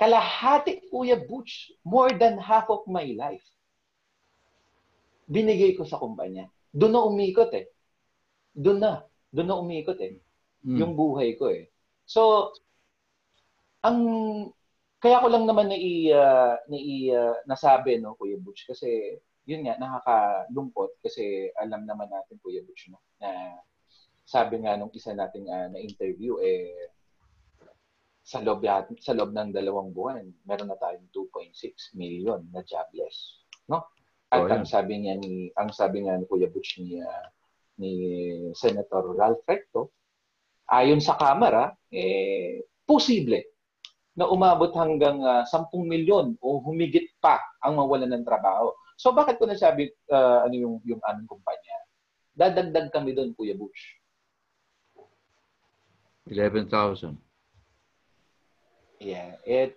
kalahati 0.00 0.88
Kuya 0.90 1.20
Butch, 1.20 1.72
more 1.84 2.10
than 2.14 2.38
half 2.40 2.66
of 2.72 2.86
my 2.90 3.14
life 3.14 3.44
binigay 5.28 5.76
ko 5.76 5.88
sa 5.88 6.00
kumpanya. 6.00 6.48
Doon 6.74 6.92
na 6.92 7.02
umikot 7.04 7.50
eh. 7.56 7.66
Doon 8.52 8.78
na. 8.80 8.92
Doon 9.32 9.48
na 9.48 9.56
umikot 9.60 9.98
eh. 10.00 10.20
Mm. 10.64 10.78
Yung 10.80 10.92
buhay 10.96 11.36
ko 11.36 11.48
eh. 11.52 11.68
So, 12.04 12.52
ang 13.84 14.00
kaya 15.00 15.20
ko 15.20 15.28
lang 15.28 15.44
naman 15.44 15.68
na 15.68 15.76
i, 15.76 16.08
uh, 16.08 16.56
na 16.68 16.78
i 16.80 17.12
uh, 17.12 17.36
nasabi 17.44 18.00
no 18.00 18.16
Kuya 18.16 18.40
Butch 18.40 18.64
kasi 18.64 19.20
yun 19.44 19.60
nga 19.68 19.76
nakakalungkot 19.76 20.96
kasi 21.04 21.52
alam 21.60 21.84
naman 21.84 22.08
natin 22.08 22.40
Kuya 22.40 22.64
Butch 22.64 22.88
no 22.88 23.04
na 23.20 23.60
sabi 24.24 24.64
nga 24.64 24.80
nung 24.80 24.88
isa 24.96 25.12
nating 25.12 25.44
uh, 25.44 25.68
na 25.68 25.76
interview 25.76 26.40
eh 26.40 26.72
sa 28.24 28.40
loob 28.40 28.64
sa 29.04 29.12
loob 29.12 29.36
ng 29.36 29.52
dalawang 29.52 29.92
buwan 29.92 30.24
meron 30.48 30.72
na 30.72 30.80
tayong 30.80 31.04
2.6 31.12 31.92
million 31.92 32.40
na 32.48 32.64
jobless 32.64 33.44
no 33.68 33.84
at 34.32 34.40
Oh, 34.42 34.50
ang 34.50 34.66
sabi 34.66 34.98
niya 34.98 35.14
ni 35.20 35.52
ang 35.54 35.70
sabi 35.70 36.02
nga 36.02 36.16
ni 36.18 36.24
Kuya 36.26 36.48
Butch 36.50 36.82
ni 36.82 36.98
ah, 36.98 37.28
ni 37.78 37.92
Senator 38.56 39.14
Ralph 39.14 39.44
Recto 39.46 39.94
ayon 40.72 40.98
sa 40.98 41.14
Kamara 41.20 41.70
eh 41.92 42.64
posible 42.88 43.54
na 44.14 44.30
umabot 44.30 44.70
hanggang 44.74 45.20
ah, 45.22 45.44
10 45.46 45.70
milyon 45.84 46.38
o 46.40 46.62
humigit 46.64 47.12
pa 47.18 47.42
ang 47.62 47.78
mawalan 47.78 48.10
ng 48.10 48.26
trabaho. 48.26 48.70
So 48.94 49.10
bakit 49.10 49.42
ko 49.42 49.46
nasabi 49.46 49.90
ah, 50.10 50.46
ano 50.46 50.54
yung 50.54 50.74
yung 50.86 51.02
aming 51.02 51.28
kumpanya? 51.28 51.76
Dadagdag 52.34 52.90
kami 52.90 53.14
doon 53.14 53.34
Kuya 53.34 53.54
Butch. 53.54 54.00
11,000. 56.26 57.23
Yeah. 59.04 59.36
Eh, 59.44 59.76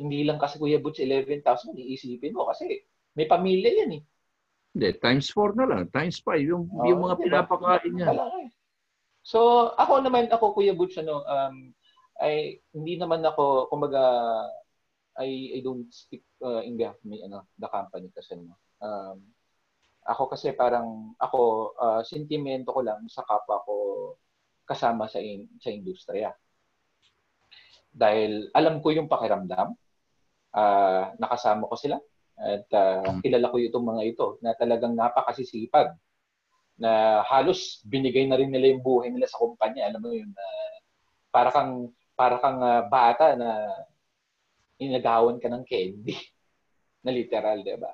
hindi 0.00 0.24
lang 0.24 0.40
kasi 0.40 0.56
Kuya 0.56 0.80
Butch 0.80 1.04
11,000, 1.04 1.76
iisipin 1.76 2.32
mo 2.32 2.48
kasi 2.48 2.88
may 3.12 3.28
pamilya 3.28 3.84
yan 3.84 4.00
eh. 4.00 4.02
Hindi, 4.70 4.88
times 5.02 5.28
4 5.34 5.58
na 5.60 5.66
lang. 5.68 5.82
Times 5.92 6.22
5. 6.24 6.40
Yung, 6.46 6.64
yung 6.86 7.00
mga 7.04 7.16
diba? 7.20 7.24
pinapakain 7.26 7.92
niya. 7.92 8.16
Eh. 8.16 8.48
So, 9.20 9.70
ako 9.76 10.00
naman, 10.00 10.32
ako 10.32 10.56
Kuya 10.56 10.72
Butch, 10.72 10.96
ano, 10.96 11.20
um, 11.26 11.74
ay, 12.22 12.64
hindi 12.72 12.96
naman 12.96 13.20
ako, 13.20 13.68
kumbaga, 13.68 14.00
I, 15.20 15.58
I 15.58 15.60
don't 15.60 15.90
speak 15.92 16.24
uh, 16.40 16.64
in 16.64 16.80
behalf 16.80 16.96
of 16.96 17.04
me, 17.04 17.20
ano, 17.20 17.44
the 17.60 17.68
company 17.68 18.08
kasi, 18.14 18.40
no. 18.40 18.56
Um, 18.80 19.20
ako 20.06 20.32
kasi 20.32 20.56
parang, 20.56 21.12
ako, 21.20 21.74
uh, 21.76 22.00
sentimento 22.06 22.72
ko 22.72 22.80
lang 22.80 23.04
sa 23.10 23.26
kapwa 23.26 23.60
ko 23.66 23.74
kasama 24.64 25.10
sa, 25.10 25.18
in, 25.18 25.50
sa 25.58 25.68
industriya. 25.68 26.30
Dahil 27.90 28.48
alam 28.54 28.78
ko 28.78 28.94
yung 28.94 29.10
pakiramdam, 29.10 29.74
uh, 30.54 31.02
nakasama 31.18 31.66
ko 31.66 31.74
sila, 31.74 31.96
at 32.40 32.64
uh, 32.72 33.20
kilala 33.20 33.52
ko 33.52 33.60
itong 33.60 33.84
mga 33.84 34.02
ito 34.16 34.26
na 34.40 34.56
talagang 34.56 34.96
napakasisipag 34.96 35.92
na 36.80 37.20
halos 37.28 37.84
binigay 37.84 38.24
na 38.24 38.40
rin 38.40 38.48
nila 38.48 38.72
yung 38.72 38.80
buhay 38.80 39.12
nila 39.12 39.28
sa 39.28 39.36
kumpanya. 39.36 39.84
Alam 39.92 40.00
mo 40.00 40.10
yun, 40.16 40.32
uh, 40.32 40.74
para 41.28 41.52
kang, 41.52 41.92
para 42.16 42.40
kang 42.40 42.60
uh, 42.64 42.88
bata 42.88 43.36
na 43.36 43.68
inagawan 44.80 45.36
ka 45.36 45.52
ng 45.52 45.64
candy. 45.68 46.16
na 47.04 47.12
literal, 47.12 47.60
di 47.60 47.76
ba? 47.76 47.92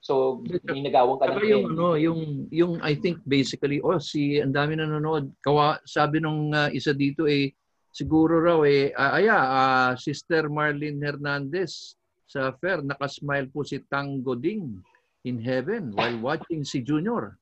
So, 0.00 0.40
inagawan 0.70 1.18
ka 1.18 1.26
ng 1.26 1.36
candy. 1.42 1.50
yung 1.50 1.66
ano, 1.74 1.88
yung 1.98 2.20
yung 2.48 2.72
I 2.80 2.96
think 2.96 3.20
basically 3.28 3.84
oh 3.84 4.00
si 4.00 4.40
ang 4.40 4.54
dami 4.54 4.78
nanonood. 4.78 5.28
Kawa 5.44 5.82
sabi 5.84 6.22
nung 6.22 6.54
uh, 6.54 6.70
isa 6.72 6.94
dito 6.96 7.28
eh 7.28 7.52
siguro 7.90 8.38
raw 8.38 8.62
eh 8.64 8.94
uh, 8.94 9.18
aya 9.18 9.36
uh, 9.36 9.90
Sister 9.98 10.46
Marlene 10.46 11.02
Hernandez 11.02 11.98
sa 12.30 12.54
fair 12.58 12.80
nakasmile 12.86 13.50
po 13.50 13.66
si 13.66 13.82
Tango 13.90 14.38
Ding 14.38 14.78
in 15.26 15.36
heaven 15.42 15.90
while 15.92 16.18
watching 16.22 16.62
si 16.62 16.80
Junior. 16.80 17.34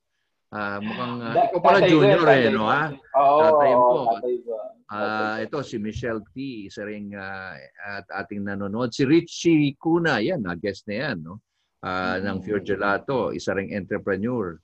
Ah 0.49 0.81
mukhang 0.81 1.21
uh, 1.21 1.35
ikaw 1.37 1.61
pala 1.61 1.79
tatay 1.85 1.91
Junior 1.93 2.25
yan, 2.25 2.33
eh 2.33 2.41
tatay 2.49 2.57
no 2.57 2.65
ha. 2.67 2.85
Oo, 3.21 3.39
Tatay 3.45 3.73
mo. 3.77 3.85
oo, 3.85 4.05
tatay 4.17 4.37
ko. 4.43 4.53
Ah, 4.89 5.37
ito 5.45 5.61
si 5.61 5.77
Michelle 5.77 6.25
T, 6.33 6.65
isa 6.65 6.81
ring 6.81 7.13
ah, 7.13 7.53
at 7.85 8.09
ating 8.25 8.41
nanonood. 8.41 8.89
Si 8.89 9.05
Richie 9.05 9.77
Kuna, 9.77 10.17
yan, 10.17 10.41
na-guest 10.41 10.89
na 10.89 11.13
yan, 11.13 11.17
no? 11.21 11.45
Ah, 11.85 12.17
ng 12.17 12.41
Pure 12.41 12.65
Gelato, 12.65 13.29
isa 13.37 13.53
ring 13.53 13.77
entrepreneur. 13.77 14.57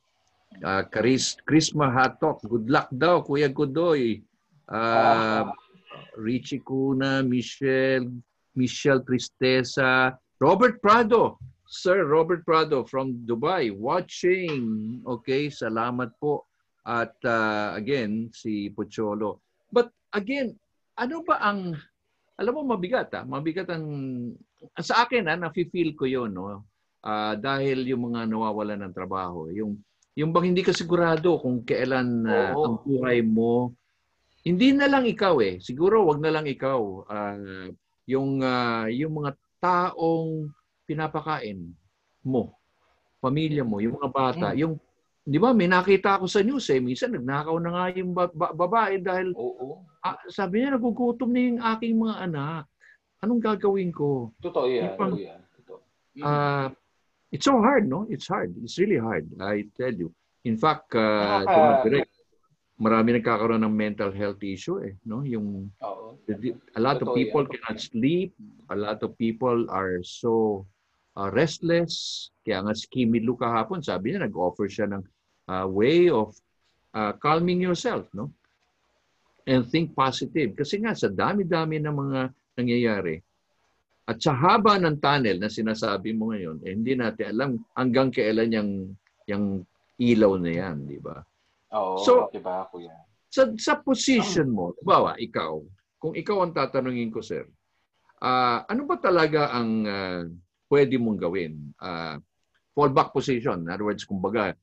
Ah, 0.64 0.89
Chris, 0.89 1.37
Chrisma 1.45 1.93
Hatok, 1.93 2.41
good 2.49 2.72
luck 2.72 2.89
daw, 2.89 3.20
Kuya 3.20 3.53
Godoy. 3.53 4.24
Ah, 4.64 5.45
Richie 6.17 6.62
Kuna, 6.62 7.23
Michelle, 7.23 8.11
Michelle 8.55 9.03
Tristeza, 9.03 10.15
Robert 10.39 10.79
Prado, 10.79 11.39
Sir 11.67 12.07
Robert 12.07 12.47
Prado 12.47 12.85
from 12.85 13.27
Dubai, 13.27 13.75
watching. 13.75 15.01
Okay, 15.03 15.51
salamat 15.51 16.15
po. 16.21 16.47
At 16.85 17.17
ah, 17.25 17.73
again, 17.75 18.29
si 18.31 18.69
Pocholo. 18.71 19.41
But 19.73 19.91
again, 20.12 20.55
ano 21.01 21.25
ba 21.25 21.41
ang 21.41 21.75
alam 22.35 22.53
mo 22.55 22.77
mabigat 22.77 23.15
ah, 23.15 23.25
mabigat 23.25 23.71
ang 23.71 23.87
sa 24.79 25.07
akin 25.07 25.27
ah, 25.31 25.39
nafi-feel 25.39 25.97
ko 25.97 26.05
'yon 26.05 26.37
no. 26.37 26.67
Ah, 27.05 27.37
dahil 27.37 27.85
yung 27.89 28.12
mga 28.12 28.29
nawawalan 28.29 28.85
ng 28.85 28.95
trabaho, 28.97 29.49
yung 29.49 29.81
yung 30.15 30.31
bang 30.31 30.55
hindi 30.55 30.62
ka 30.62 30.71
sigurado 30.71 31.41
kung 31.43 31.67
kailan 31.67 32.23
Oo. 32.23 32.62
ang 32.62 32.75
buhay 32.87 33.19
mo 33.25 33.75
hindi 34.45 34.77
na 34.77 34.87
lang 34.87 35.09
ikaw 35.09 35.41
eh. 35.41 35.57
Siguro 35.59 36.05
wag 36.05 36.21
na 36.21 36.31
lang 36.31 36.45
ikaw. 36.45 36.81
Ah, 37.09 37.37
yung 38.05 38.45
ah, 38.45 38.85
yung 38.87 39.17
mga 39.17 39.33
taong 39.59 40.53
pinapakain 40.85 41.73
mo, 42.21 42.53
pamilya 43.19 43.65
mo, 43.65 43.81
yung 43.81 43.97
mga 43.97 44.11
bata, 44.13 44.47
Mm. 44.53 44.59
yung 44.61 44.75
'di 45.25 45.39
ba 45.41 45.57
may 45.57 45.65
nakita 45.65 46.21
ako 46.21 46.29
sa 46.29 46.45
news 46.45 46.69
eh, 46.69 46.77
minsan 46.77 47.17
nagnakaw 47.17 47.57
na 47.57 47.71
nga 47.73 47.85
yung 47.97 48.13
ba- 48.13 48.29
ba- 48.29 48.53
babae 48.53 49.01
dahil 49.01 49.33
Oo. 49.33 49.81
Ah, 50.05 50.21
sabi 50.29 50.61
niya, 50.61 50.77
nagugutom 50.77 51.33
na 51.33 51.41
yung 51.41 51.61
aking 51.65 51.97
mga 51.97 52.17
anak. 52.29 52.65
Anong 53.25 53.41
gagawin 53.41 53.89
ko? 53.89 54.37
Totoo 54.37 54.69
yan. 54.69 54.93
Yung 54.93 54.99
pang- 55.01 55.17
yan. 55.17 55.41
Totoo. 55.57 55.81
uh, 56.21 56.69
it's 57.33 57.49
so 57.49 57.57
hard, 57.57 57.89
no? 57.89 58.05
It's 58.13 58.29
hard. 58.29 58.53
It's 58.61 58.77
really 58.77 59.01
hard. 59.01 59.25
I 59.41 59.65
tell 59.73 59.97
you. 59.97 60.13
In 60.45 60.61
fact, 60.61 60.93
uh, 60.93 61.41
Nakaka- 61.41 62.13
marami 62.75 63.14
nagkakaroon 63.18 63.62
ng 63.62 63.75
mental 63.75 64.11
health 64.11 64.43
issue 64.43 64.83
eh, 64.83 64.95
no? 65.07 65.22
Yung 65.22 65.70
Oo. 65.83 66.18
a 66.75 66.81
lot 66.81 66.99
Totoo 66.99 67.14
of 67.14 67.18
people 67.18 67.45
yan. 67.47 67.51
cannot 67.55 67.79
sleep, 67.79 68.31
a 68.70 68.77
lot 68.77 68.99
of 69.07 69.14
people 69.14 69.70
are 69.70 70.03
so 70.03 70.64
uh, 71.14 71.31
restless. 71.31 72.29
Kaya 72.43 72.66
nga 72.66 72.75
si 72.75 72.91
Kimi 72.91 73.22
Lu 73.22 73.39
kahapon, 73.39 73.79
sabi 73.85 74.12
niya 74.12 74.27
nag-offer 74.27 74.66
siya 74.66 74.91
ng 74.91 75.03
uh, 75.47 75.66
way 75.70 76.11
of 76.11 76.35
uh, 76.97 77.14
calming 77.22 77.62
yourself, 77.62 78.11
no? 78.11 78.31
And 79.45 79.68
think 79.68 79.93
positive 79.93 80.57
kasi 80.57 80.81
nga 80.81 80.97
sa 80.97 81.12
dami-dami 81.12 81.77
ng 81.77 81.95
mga 81.95 82.20
nangyayari 82.57 83.20
at 84.05 84.20
sa 84.20 84.37
haba 84.37 84.77
ng 84.77 85.01
tunnel 85.01 85.41
na 85.41 85.49
sinasabi 85.49 86.12
mo 86.12 86.33
ngayon, 86.33 86.61
eh, 86.61 86.77
hindi 86.77 86.93
natin 86.93 87.27
alam 87.33 87.51
hanggang 87.72 88.12
kailan 88.12 88.53
yung, 88.53 88.70
yung 89.25 89.45
ilaw 89.97 90.37
na 90.37 90.53
yan, 90.53 90.85
di 90.85 91.01
ba? 91.01 91.25
Oo, 91.75 91.99
so, 91.99 92.31
diba, 92.31 92.70
kuya? 92.70 92.95
Sa, 93.27 93.51
sa 93.59 93.83
position 93.83 94.47
mo, 94.47 94.79
bawa, 94.79 95.18
ikaw, 95.18 95.59
kung 95.99 96.14
ikaw 96.14 96.47
ang 96.47 96.55
tatanungin 96.55 97.11
ko, 97.11 97.18
sir, 97.18 97.51
uh, 98.22 98.62
ano 98.62 98.83
ba 98.87 98.97
talaga 99.03 99.51
ang 99.51 99.70
uh, 99.83 100.22
pwede 100.70 100.95
mong 101.03 101.18
gawin? 101.18 101.75
Uh, 101.83 102.22
fallback 102.75 103.11
position. 103.11 103.66
In 103.66 103.75
other 103.75 103.91
words, 103.91 104.07
kumbaga, 104.07 104.55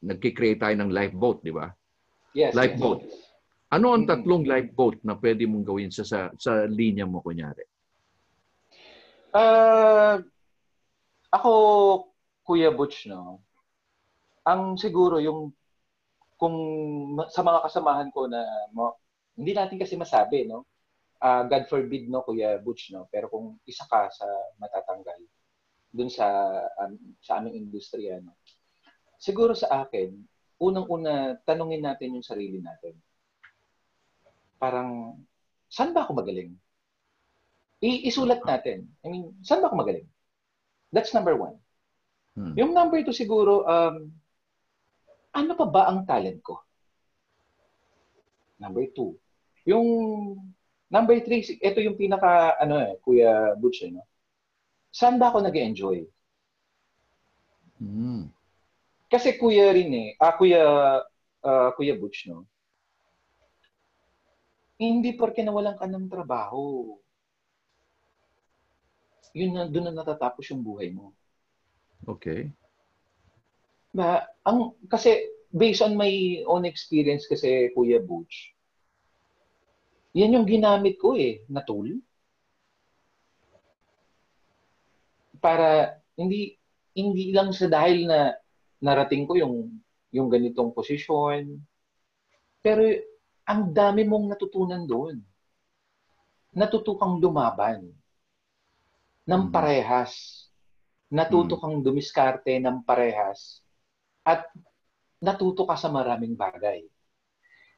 nagkikreate 0.00 0.62
tayo 0.62 0.74
ng 0.78 0.94
lifeboat, 0.94 1.42
di 1.42 1.50
ba? 1.50 1.68
Yes. 2.32 2.54
Lifeboat. 2.54 3.02
Yes. 3.02 3.18
Ano 3.70 3.94
ang 3.94 4.06
tatlong 4.06 4.42
lifeboat 4.46 5.02
na 5.06 5.14
pwede 5.18 5.46
mong 5.46 5.66
gawin 5.66 5.90
sa, 5.90 6.02
sa, 6.02 6.30
sa 6.34 6.66
linya 6.66 7.06
mo, 7.06 7.22
kunyari? 7.22 7.62
Uh, 9.30 10.18
ako, 11.30 11.52
Kuya 12.42 12.74
Butch, 12.74 13.06
no? 13.06 13.46
Ang 14.42 14.74
siguro 14.74 15.22
yung 15.22 15.54
kung 16.40 16.56
sa 17.28 17.44
mga 17.44 17.68
kasamahan 17.68 18.08
ko 18.08 18.24
na 18.24 18.40
mo, 18.72 18.96
hindi 19.36 19.52
natin 19.52 19.76
kasi 19.76 20.00
masabi, 20.00 20.48
no? 20.48 20.64
Uh, 21.20 21.44
God 21.44 21.68
forbid, 21.68 22.08
no, 22.08 22.24
Kuya 22.24 22.56
Butch, 22.64 22.96
no? 22.96 23.04
Pero 23.12 23.28
kung 23.28 23.60
isa 23.68 23.84
ka 23.84 24.08
sa 24.08 24.24
matatanggal 24.56 25.20
dun 25.92 26.08
sa 26.08 26.24
um, 26.80 26.96
sa 27.20 27.36
aming 27.44 27.60
industriya, 27.60 28.24
no? 28.24 28.32
Siguro 29.20 29.52
sa 29.52 29.84
akin, 29.84 30.16
unang-una, 30.56 31.36
tanungin 31.44 31.84
natin 31.84 32.16
yung 32.16 32.24
sarili 32.24 32.64
natin. 32.64 32.96
Parang, 34.56 35.20
saan 35.68 35.92
ba 35.92 36.08
ako 36.08 36.24
magaling? 36.24 36.56
I- 37.84 38.08
isulat 38.08 38.40
natin. 38.44 38.88
I 39.04 39.08
mean, 39.12 39.36
saan 39.44 39.60
ba 39.60 39.68
ako 39.68 39.76
magaling? 39.76 40.08
That's 40.88 41.12
number 41.12 41.36
one. 41.36 41.60
Hmm. 42.36 42.56
Yung 42.56 42.72
number 42.72 43.00
two 43.04 43.16
siguro, 43.16 43.64
um, 43.68 44.08
ano 45.30 45.52
pa 45.54 45.66
ba 45.66 45.82
ang 45.90 46.02
talent 46.06 46.40
ko? 46.42 46.58
Number 48.60 48.84
two. 48.92 49.16
Yung 49.64 49.86
number 50.90 51.16
three, 51.22 51.46
ito 51.46 51.78
yung 51.80 51.96
pinaka, 51.96 52.58
ano 52.58 52.76
eh, 52.76 52.98
Kuya 53.00 53.54
Butch, 53.56 53.86
eh, 53.86 53.94
no? 53.94 54.04
Saan 54.90 55.16
ba 55.16 55.30
ako 55.30 55.46
nag 55.46 55.54
enjoy 55.54 56.02
Mm. 57.80 58.28
Kasi 59.08 59.40
Kuya 59.40 59.72
rin 59.72 59.88
eh, 59.88 60.08
ah, 60.20 60.36
Kuya, 60.36 60.62
uh, 61.40 61.70
Kuya 61.72 61.96
Butch, 61.96 62.28
no? 62.28 62.44
Hindi 64.76 65.16
porke 65.16 65.40
nawalan 65.40 65.80
ka 65.80 65.88
ng 65.88 66.04
trabaho. 66.12 66.96
Yun 69.32 69.52
na, 69.56 69.64
doon 69.64 69.88
na 69.88 70.04
natatapos 70.04 70.44
yung 70.52 70.60
buhay 70.60 70.92
mo. 70.92 71.16
Okay. 72.04 72.52
Ba, 73.90 74.22
ang 74.46 74.78
kasi 74.86 75.18
based 75.50 75.82
on 75.82 75.98
my 75.98 76.42
own 76.46 76.62
experience 76.62 77.26
kasi 77.26 77.74
Kuya 77.74 77.98
Butch, 77.98 78.54
yan 80.14 80.38
yung 80.38 80.46
ginamit 80.46 80.98
ko 80.98 81.18
eh, 81.18 81.42
na 81.50 81.62
tool. 81.66 81.98
Para 85.42 85.98
hindi 86.14 86.54
hindi 86.94 87.34
lang 87.34 87.50
sa 87.50 87.66
dahil 87.66 88.06
na 88.06 88.34
narating 88.82 89.26
ko 89.26 89.34
yung 89.34 89.54
yung 90.14 90.30
ganitong 90.30 90.70
posisyon. 90.74 91.58
Pero 92.62 92.82
ang 93.46 93.70
dami 93.74 94.06
mong 94.06 94.34
natutunan 94.34 94.86
doon. 94.86 95.18
Natutukang 96.50 97.22
lumaban 97.22 97.90
ng 99.22 99.42
mm. 99.46 99.50
parehas. 99.54 100.46
Natuto 101.10 101.58
mm. 101.58 101.60
kang 101.62 101.76
dumiskarte 101.82 102.58
ng 102.58 102.82
parehas 102.82 103.62
at 104.24 104.48
natuto 105.20 105.68
ka 105.68 105.76
sa 105.76 105.92
maraming 105.92 106.36
bagay. 106.36 106.84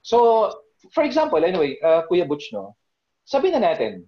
So, 0.02 0.50
for 0.90 1.06
example, 1.06 1.42
anyway, 1.42 1.78
uh, 1.82 2.06
Kuya 2.06 2.26
Butch, 2.26 2.50
no, 2.50 2.74
sabihin 3.22 3.58
na 3.58 3.70
natin, 3.70 4.06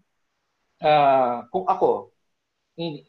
uh, 0.82 1.46
kung 1.50 1.66
ako, 1.70 2.10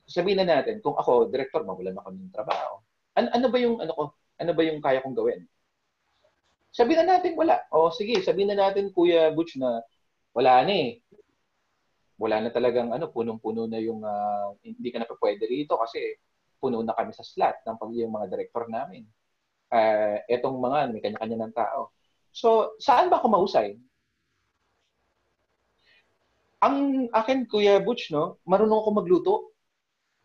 sabihin 0.05 0.45
na 0.45 0.61
natin, 0.61 0.82
kung 0.86 0.93
ako, 0.93 1.30
director, 1.34 1.65
mawalan 1.65 1.97
ako 1.97 2.09
ng 2.13 2.34
trabaho. 2.34 2.82
An 3.17 3.34
ano 3.34 3.49
ba 3.49 3.57
yung, 3.57 3.82
ano 3.82 3.91
ko, 3.93 4.03
ano 4.38 4.51
ba 4.53 4.61
yung 4.61 4.82
kaya 4.84 5.01
kong 5.01 5.17
gawin? 5.17 5.41
Sabihin 6.76 7.07
na 7.07 7.17
natin, 7.17 7.34
wala. 7.39 7.63
O 7.71 7.89
sige, 7.89 8.21
sabihin 8.21 8.53
na 8.53 8.69
natin, 8.69 8.93
Kuya 8.93 9.34
Butch, 9.34 9.57
na 9.57 9.82
wala 10.36 10.61
na 10.61 10.73
eh. 10.73 11.01
Wala 12.21 12.43
na 12.43 12.49
talagang, 12.53 12.93
ano, 12.93 13.09
punong-puno 13.09 13.65
na 13.65 13.82
yung, 13.82 14.05
uh, 14.05 14.53
hindi 14.61 14.89
ka 14.93 15.01
na 15.01 15.09
pa 15.09 15.17
pwede 15.17 15.49
rito 15.49 15.73
kasi 15.80 16.21
puno 16.66 16.82
na 16.82 16.97
kami 16.97 17.13
sa 17.13 17.22
slot 17.22 17.61
ng 17.61 17.78
pag 17.78 17.91
yung 17.93 18.09
mga 18.09 18.34
director 18.34 18.66
namin. 18.66 19.05
Uh, 19.70 20.18
etong 20.26 20.57
mga 20.57 20.89
may 20.89 21.01
kanya-kanya 21.05 21.38
ng 21.45 21.53
tao. 21.53 21.93
So, 22.34 22.74
saan 22.82 23.13
ba 23.13 23.22
ako 23.22 23.30
mahusay? 23.30 23.78
Ang 26.66 27.05
akin, 27.13 27.45
Kuya 27.45 27.78
Butch, 27.78 28.09
no, 28.09 28.41
marunong 28.49 28.82
ako 28.82 28.89
magluto. 28.89 29.34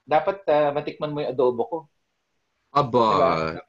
Dapat 0.09 0.49
uh, 0.49 0.71
matikman 0.73 1.13
mo 1.13 1.21
yung 1.21 1.33
adobo 1.37 1.63
ko. 1.69 1.79
Aba, 2.73 3.07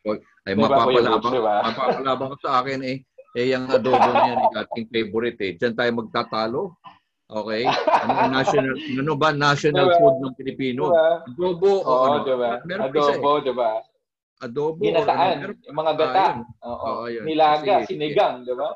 diba? 0.06 0.22
ay 0.48 0.54
diba, 0.56 0.68
mapapalabang, 0.70 1.34
diba? 1.36 1.56
mapapalabang 1.68 2.34
sa 2.40 2.64
akin 2.64 2.80
eh. 2.88 2.98
Eh, 3.36 3.52
yung 3.52 3.68
adobo 3.68 4.00
niya 4.00 4.34
ni 4.40 4.48
ating 4.56 4.88
favorite 4.88 5.40
eh. 5.44 5.52
Diyan 5.60 5.76
tayo 5.76 5.92
magtatalo. 6.00 6.62
Okay? 7.32 7.64
Ano 7.64 8.28
national 8.36 8.76
ano 8.76 9.14
ba 9.16 9.30
national 9.32 9.88
diba? 9.88 9.98
food 10.04 10.16
ng 10.20 10.34
Pilipino? 10.36 10.84
Diba? 10.92 11.08
Adobo 11.24 11.72
o 11.80 11.88
oh, 11.88 12.04
ano? 12.04 12.18
Diba? 12.28 12.52
Meron 12.68 12.84
adobo, 12.92 13.32
eh. 13.32 13.42
diba? 13.48 13.72
Adobo. 14.42 14.82
Ginataan, 14.84 15.36
ano, 15.40 15.54
yung 15.64 15.78
mga 15.80 15.94
gata. 15.96 16.26
Ah, 16.60 16.68
Oo. 16.68 16.76
Oh, 16.84 17.08
oh, 17.08 17.24
Nilaga, 17.24 17.88
Kasi, 17.88 17.96
sinigang, 17.96 18.44
di 18.44 18.52
ba? 18.52 18.76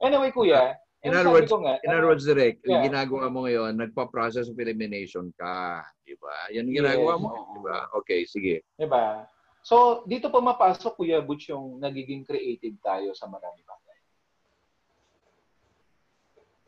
Anyway, 0.00 0.32
kuya, 0.32 0.78
In 1.02 1.18
other 1.18 1.34
words, 1.34 1.50
nga, 1.50 1.82
in 1.82 1.90
other 1.90 2.06
words, 2.06 2.22
direct, 2.22 2.62
yeah. 2.62 2.78
yung 2.78 2.94
ginagawa 2.94 3.26
mo 3.26 3.42
ngayon, 3.42 3.74
nagpa-process 3.74 4.46
of 4.46 4.54
elimination 4.62 5.34
ka, 5.34 5.82
di 6.06 6.14
ba? 6.14 6.46
Yan 6.54 6.70
ang 6.70 6.78
ginagawa 6.78 7.12
yes. 7.18 7.22
mo, 7.26 7.28
di 7.58 7.60
ba? 7.66 7.76
Okay, 7.98 8.20
sige. 8.22 8.62
Di 8.78 8.86
ba? 8.86 9.26
So, 9.66 10.06
dito 10.06 10.30
po 10.30 10.38
mapasok, 10.38 10.94
Kuya 10.94 11.18
Butch, 11.18 11.50
yung 11.50 11.82
nagiging 11.82 12.22
creative 12.22 12.78
tayo 12.78 13.10
sa 13.18 13.26
marami 13.26 13.66
ba? 13.66 13.74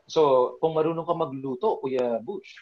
So, 0.04 0.54
kung 0.60 0.76
marunong 0.76 1.08
ka 1.08 1.14
magluto, 1.16 1.80
Kuya 1.80 2.20
Bush, 2.20 2.60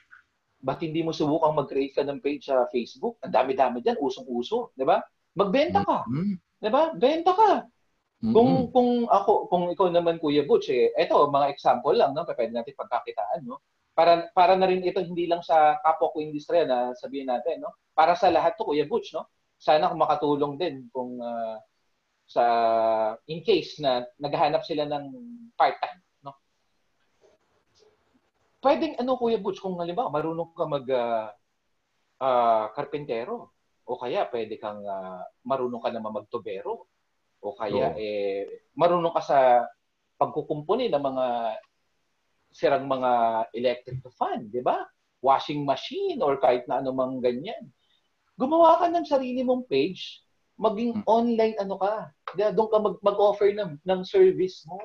ba't 0.62 0.78
hindi 0.78 1.02
mo 1.02 1.10
subukang 1.10 1.58
mag-create 1.58 1.98
ka 1.98 2.06
ng 2.06 2.22
page 2.22 2.46
sa 2.46 2.70
Facebook? 2.70 3.18
Ang 3.26 3.34
dami-dami 3.34 3.82
dyan, 3.82 3.98
usong-uso, 3.98 4.70
di 4.78 4.86
ba? 4.86 5.02
Magbenta 5.34 5.82
ka. 5.82 6.06
Mm-hmm. 6.06 6.34
Di 6.62 6.70
ba? 6.70 6.82
Benta 6.94 7.32
ka. 7.34 7.66
Mm-hmm. 8.22 8.34
Kung 8.34 8.50
kung 8.70 8.90
ako, 9.10 9.50
kung 9.50 9.64
ikaw 9.74 9.90
naman 9.90 10.22
Kuya 10.22 10.46
Butch, 10.46 10.70
eh, 10.70 10.94
eto, 10.94 11.26
mga 11.26 11.50
example 11.50 11.98
lang, 11.98 12.14
no? 12.14 12.22
Pwede 12.22 12.54
natin 12.54 12.78
pagkakitaan, 12.78 13.42
no? 13.42 13.58
Para, 13.92 14.30
para 14.32 14.54
na 14.54 14.70
rin 14.70 14.80
ito 14.86 15.02
hindi 15.02 15.26
lang 15.26 15.42
sa 15.42 15.76
kapwa 15.82 16.14
ko 16.14 16.22
industriya 16.22 16.64
na 16.64 16.94
sabihin 16.94 17.26
natin, 17.26 17.66
no? 17.66 17.74
Para 17.90 18.14
sa 18.14 18.30
lahat 18.30 18.54
to, 18.54 18.62
Kuya 18.62 18.86
Butch, 18.86 19.10
no? 19.18 19.26
Sana 19.58 19.90
kung 19.90 19.98
makatulong 19.98 20.54
din 20.54 20.86
kung 20.94 21.18
uh, 21.18 21.58
sa 22.30 22.44
in 23.26 23.42
case 23.42 23.82
na 23.82 24.06
naghahanap 24.22 24.62
sila 24.62 24.86
ng 24.86 25.04
part-time 25.58 26.00
pwedeng 28.62 28.94
ano 28.96 29.18
Kuya 29.18 29.42
Butch, 29.42 29.58
kung 29.58 29.76
halimbawa 29.76 30.08
marunong 30.08 30.54
ka 30.54 30.64
mag 30.70 30.86
uh, 30.86 31.28
uh, 32.22 32.64
karpentero 32.72 33.52
o 33.82 33.98
kaya 33.98 34.30
pwede 34.30 34.56
kang 34.62 34.86
uh, 34.86 35.20
marunong 35.42 35.82
ka 35.82 35.90
naman 35.90 36.22
magtubero 36.22 36.86
o 37.42 37.58
kaya 37.58 37.90
oh. 37.92 37.98
eh 37.98 38.46
marunong 38.78 39.10
ka 39.10 39.22
sa 39.22 39.38
pagkukumpuni 40.14 40.86
ng 40.86 41.02
mga 41.02 41.26
sirang 42.52 42.84
mga 42.86 43.12
electric 43.56 44.04
fan, 44.14 44.46
di 44.52 44.60
ba? 44.60 44.84
Washing 45.24 45.64
machine 45.64 46.20
or 46.20 46.36
kahit 46.38 46.68
na 46.68 46.84
anumang 46.84 47.18
ganyan. 47.18 47.72
Gumawa 48.36 48.78
ka 48.78 48.86
ng 48.92 49.08
sarili 49.08 49.40
mong 49.40 49.66
page, 49.66 50.20
maging 50.60 51.00
hmm. 51.00 51.08
online 51.08 51.56
ano 51.58 51.80
ka. 51.80 52.12
Doon 52.52 52.70
ka 52.70 52.78
mag- 52.78 53.02
mag-offer 53.02 53.56
ng, 53.56 53.80
ng 53.82 54.00
service 54.04 54.68
mo. 54.68 54.78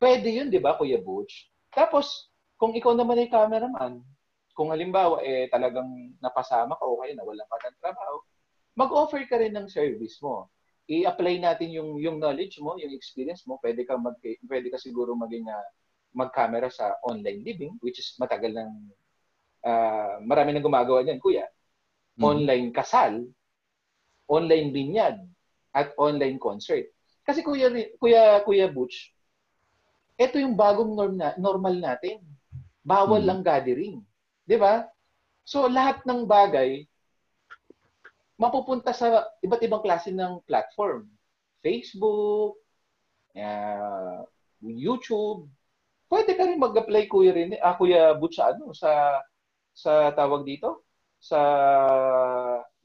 Pwede 0.00 0.32
yun, 0.32 0.48
di 0.48 0.62
ba, 0.62 0.78
Kuya 0.78 1.02
Butch? 1.02 1.50
Tapos, 1.74 2.29
kung 2.60 2.76
ikaw 2.76 2.92
naman 2.92 3.16
ay 3.16 3.32
cameraman, 3.32 4.04
kung 4.52 4.68
halimbawa 4.68 5.24
eh 5.24 5.48
talagang 5.48 5.88
napasama 6.20 6.76
ka 6.76 6.84
o 6.84 7.00
kaya 7.00 7.16
nawalan 7.16 7.48
ka 7.48 7.72
ng 7.72 7.80
trabaho, 7.80 8.16
mag-offer 8.76 9.24
ka 9.24 9.40
rin 9.40 9.56
ng 9.56 9.72
service 9.72 10.20
mo. 10.20 10.52
I-apply 10.84 11.40
natin 11.40 11.72
yung 11.72 11.96
yung 11.96 12.20
knowledge 12.20 12.60
mo, 12.60 12.76
yung 12.76 12.92
experience 12.92 13.48
mo. 13.48 13.56
Pwede 13.64 13.88
ka 13.88 13.96
mag 13.96 14.20
pwede 14.20 14.68
ka 14.68 14.76
siguro 14.76 15.16
maging 15.16 15.48
uh, 15.48 15.68
mag-camera 16.12 16.68
sa 16.68 16.98
online 17.06 17.40
living 17.46 17.78
which 17.80 17.96
is 18.02 18.12
matagal 18.20 18.52
nang 18.52 18.74
uh, 19.64 20.20
marami 20.20 20.52
nang 20.52 20.66
gumagawa 20.66 21.00
niyan, 21.00 21.22
kuya. 21.22 21.48
Mm-hmm. 21.48 22.26
Online 22.28 22.68
kasal, 22.76 23.24
online 24.28 24.68
binyag, 24.74 25.16
at 25.72 25.94
online 25.96 26.36
concert. 26.36 26.90
Kasi 27.24 27.40
kuya 27.46 27.70
kuya 27.96 28.42
kuya 28.42 28.66
Butch, 28.68 29.14
ito 30.20 30.36
yung 30.36 30.58
bagong 30.58 30.92
norm 30.92 31.14
na, 31.16 31.32
normal 31.40 31.78
natin. 31.78 32.20
Bawal 32.90 33.22
hmm. 33.22 33.28
lang 33.30 33.40
gathering. 33.46 34.02
'Di 34.42 34.58
ba? 34.58 34.82
So 35.46 35.70
lahat 35.70 36.02
ng 36.02 36.26
bagay 36.26 36.90
mapupunta 38.40 38.90
sa 38.96 39.30
iba't 39.44 39.62
ibang 39.62 39.84
klase 39.84 40.10
ng 40.10 40.40
platform. 40.48 41.04
Facebook, 41.60 42.56
uh, 43.36 44.24
YouTube. 44.64 45.44
Pwede 46.08 46.32
ka 46.34 46.48
rin 46.48 46.56
mag-apply 46.56 47.04
kuya 47.06 47.36
rin, 47.36 47.54
ah, 47.60 47.76
kuya 47.76 48.16
Butch, 48.16 48.40
sa 48.40 48.56
ano, 48.56 48.72
sa 48.72 49.20
sa 49.76 50.10
tawag 50.16 50.48
dito? 50.48 50.88
Sa 51.20 51.38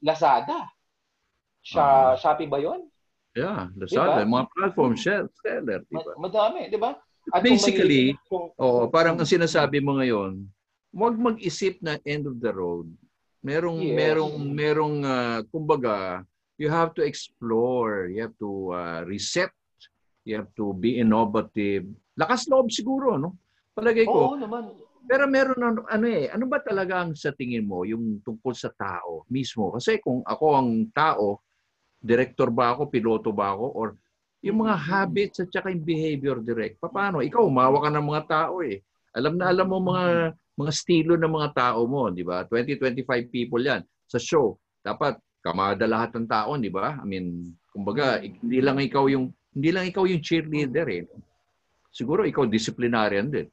Lazada. 0.04 0.68
Sa 1.64 2.14
uh, 2.14 2.20
Shopee 2.20 2.46
ba 2.46 2.60
'yon? 2.60 2.84
Yeah, 3.32 3.72
Lazada, 3.74 4.22
diba? 4.22 4.32
mga 4.32 4.46
platform 4.52 4.94
seller, 4.96 5.80
di 5.88 5.96
ba? 5.96 6.14
Madami, 6.20 6.68
di 6.68 6.78
ba? 6.78 6.96
At 7.34 7.42
Basically, 7.42 8.14
kung, 8.30 8.54
oh, 8.54 8.86
parang 8.86 9.18
ang 9.18 9.26
sinasabi 9.26 9.82
mo 9.82 9.98
ngayon, 9.98 10.46
huwag 10.94 11.18
mag-isip 11.18 11.82
na 11.82 11.98
end 12.06 12.30
of 12.30 12.38
the 12.38 12.52
road. 12.54 12.86
Merong 13.42 13.78
yes. 13.82 13.94
merong 13.94 14.36
merong 14.50 14.96
uh, 15.06 15.38
kumbaga, 15.50 16.22
you 16.58 16.70
have 16.70 16.94
to 16.94 17.02
explore, 17.02 18.10
you 18.10 18.22
have 18.22 18.34
to 18.38 18.74
uh, 18.74 19.00
reset, 19.06 19.50
you 20.26 20.34
have 20.38 20.50
to 20.54 20.74
be 20.74 20.98
innovative. 20.98 21.86
Lakas 22.18 22.48
loob 22.50 22.70
siguro, 22.72 23.20
no? 23.20 23.38
Palagay 23.76 24.08
ko. 24.08 24.34
Oo 24.34 24.38
naman. 24.40 24.72
Pero 25.06 25.30
meron 25.30 25.60
ano, 25.62 25.80
ano 25.86 26.06
eh, 26.10 26.26
ano 26.26 26.50
ba 26.50 26.58
talaga 26.58 27.06
ang 27.06 27.14
sa 27.14 27.30
tingin 27.30 27.62
mo 27.62 27.86
yung 27.86 28.18
tungkol 28.26 28.50
sa 28.58 28.74
tao 28.74 29.22
mismo? 29.30 29.70
Kasi 29.70 30.02
kung 30.02 30.26
ako 30.26 30.46
ang 30.58 30.70
tao, 30.90 31.46
director 32.02 32.50
ba 32.50 32.74
ako, 32.74 32.90
piloto 32.90 33.30
ba 33.30 33.54
ako, 33.54 33.66
or 33.70 33.88
yung 34.46 34.62
mga 34.62 34.76
habits 34.78 35.42
at 35.42 35.50
saka 35.50 35.74
yung 35.74 35.82
behavior 35.82 36.38
direct. 36.38 36.78
Paano? 36.78 37.18
Ikaw, 37.18 37.42
umawa 37.42 37.82
ka 37.82 37.90
ng 37.90 38.06
mga 38.06 38.22
tao 38.30 38.62
eh. 38.62 38.78
Alam 39.16 39.34
na 39.34 39.50
alam 39.50 39.66
mo 39.66 39.82
mga 39.82 40.36
mga 40.56 40.72
estilo 40.72 41.18
ng 41.18 41.34
mga 41.34 41.50
tao 41.52 41.84
mo, 41.84 42.08
di 42.08 42.24
ba? 42.24 42.48
20-25 42.48 43.28
people 43.28 43.60
yan 43.60 43.84
sa 44.06 44.16
show. 44.22 44.56
Dapat 44.80 45.18
kamada 45.42 45.84
lahat 45.84 46.16
ng 46.16 46.30
tao, 46.30 46.54
di 46.56 46.70
ba? 46.70 46.96
I 47.02 47.04
mean, 47.04 47.52
kumbaga, 47.74 48.22
hindi 48.22 48.62
lang 48.62 48.78
ikaw 48.80 49.10
yung 49.10 49.34
hindi 49.56 49.70
lang 49.74 49.90
ikaw 49.90 50.06
yung 50.06 50.22
cheerleader 50.22 50.86
eh. 50.88 51.04
Siguro 51.90 52.24
ikaw 52.24 52.46
disciplinarian 52.46 53.28
din. 53.28 53.50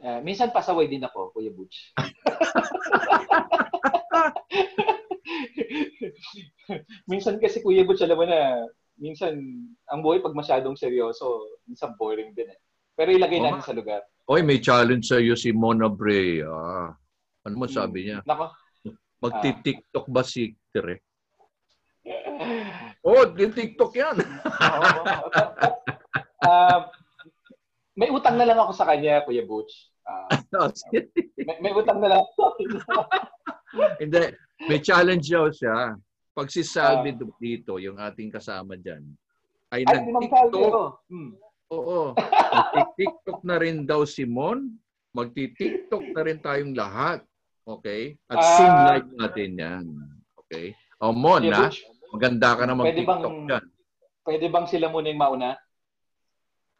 Uh, 0.00 0.20
minsan 0.24 0.52
pasaway 0.52 0.88
din 0.88 1.04
ako, 1.04 1.32
Kuya 1.34 1.52
Butch. 1.52 1.92
minsan 7.10 7.38
kasi 7.38 7.62
Kuya 7.62 7.86
Butch, 7.86 8.02
alam 8.02 8.18
mo 8.18 8.26
na, 8.26 8.66
minsan, 9.00 9.32
ang 9.88 10.00
buhay 10.04 10.20
pag 10.20 10.36
masyadong 10.36 10.76
seryoso, 10.76 11.56
minsan 11.64 11.96
boring 11.96 12.36
din 12.36 12.52
eh. 12.52 12.58
Pero 12.94 13.16
ilagay 13.16 13.40
oh, 13.40 13.44
natin 13.48 13.64
sa 13.64 13.74
lugar. 13.74 14.04
Oy, 14.28 14.44
may 14.44 14.60
challenge 14.60 15.08
sa 15.08 15.16
iyo 15.16 15.34
si 15.34 15.50
Mona 15.50 15.88
Brea. 15.88 16.46
Ah. 16.46 16.92
Ano 17.48 17.54
mo 17.56 17.66
sabi 17.66 18.06
niya? 18.06 18.20
Nako. 18.28 18.52
Magti-TikTok 19.20 20.06
ba 20.12 20.20
si 20.20 20.52
Tere? 20.68 21.00
oh, 23.08 23.24
TikTok 23.32 23.92
yan. 23.96 24.16
uh, 26.44 26.78
may 27.96 28.12
utang 28.12 28.36
na 28.36 28.48
lang 28.48 28.60
ako 28.60 28.72
sa 28.76 28.88
kanya, 28.88 29.24
Kuya 29.24 29.48
Butch. 29.48 29.88
Uh, 30.50 30.66
may, 31.38 31.54
may 31.62 31.70
utang 31.70 32.02
na 32.02 32.10
lang 32.10 32.26
Hindi. 34.02 34.34
May 34.66 34.82
challenge 34.82 35.30
daw 35.30 35.46
siya. 35.46 35.94
Pag 36.40 36.48
si 36.48 36.64
Salvi 36.64 37.12
uh, 37.12 37.28
dito, 37.36 37.76
yung 37.76 38.00
ating 38.00 38.32
kasama 38.32 38.72
dyan, 38.72 39.04
ay, 39.68 39.84
ay 39.84 40.08
nag-TikTok. 40.08 41.04
Hmm. 41.12 41.36
Oo. 41.68 42.16
Mag-TikTok 42.72 43.44
na 43.44 43.60
rin 43.60 43.84
daw 43.84 44.08
si 44.08 44.24
Mon. 44.24 44.72
Magti-TikTok 45.12 46.16
na 46.16 46.24
rin 46.24 46.40
tayong 46.40 46.72
lahat. 46.72 47.20
Okay? 47.68 48.16
At 48.24 48.40
uh, 48.40 48.56
sim 48.56 48.72
like 48.88 49.08
natin 49.20 49.50
yan. 49.52 49.84
Okay? 50.40 50.72
O 50.96 51.12
Mon, 51.12 51.44
yeah, 51.44 51.68
Maganda 52.08 52.56
ka 52.56 52.64
na 52.64 52.72
mag-TikTok 52.72 53.36
dyan. 53.44 53.64
Pwede 54.24 54.48
bang 54.48 54.64
sila 54.64 54.88
muna 54.88 55.12
yung 55.12 55.20
mauna? 55.20 55.60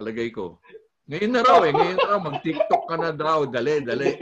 Palagay 0.01 0.33
ko. 0.33 0.57
Ngayon 1.05 1.37
na 1.37 1.45
raw 1.45 1.61
eh. 1.69 1.73
Ngayon 1.77 2.01
na 2.01 2.09
raw. 2.09 2.17
Mag-TikTok 2.17 2.89
ka 2.89 2.97
na 2.97 3.13
daw. 3.13 3.45
Dali, 3.45 3.85
dali. 3.85 4.09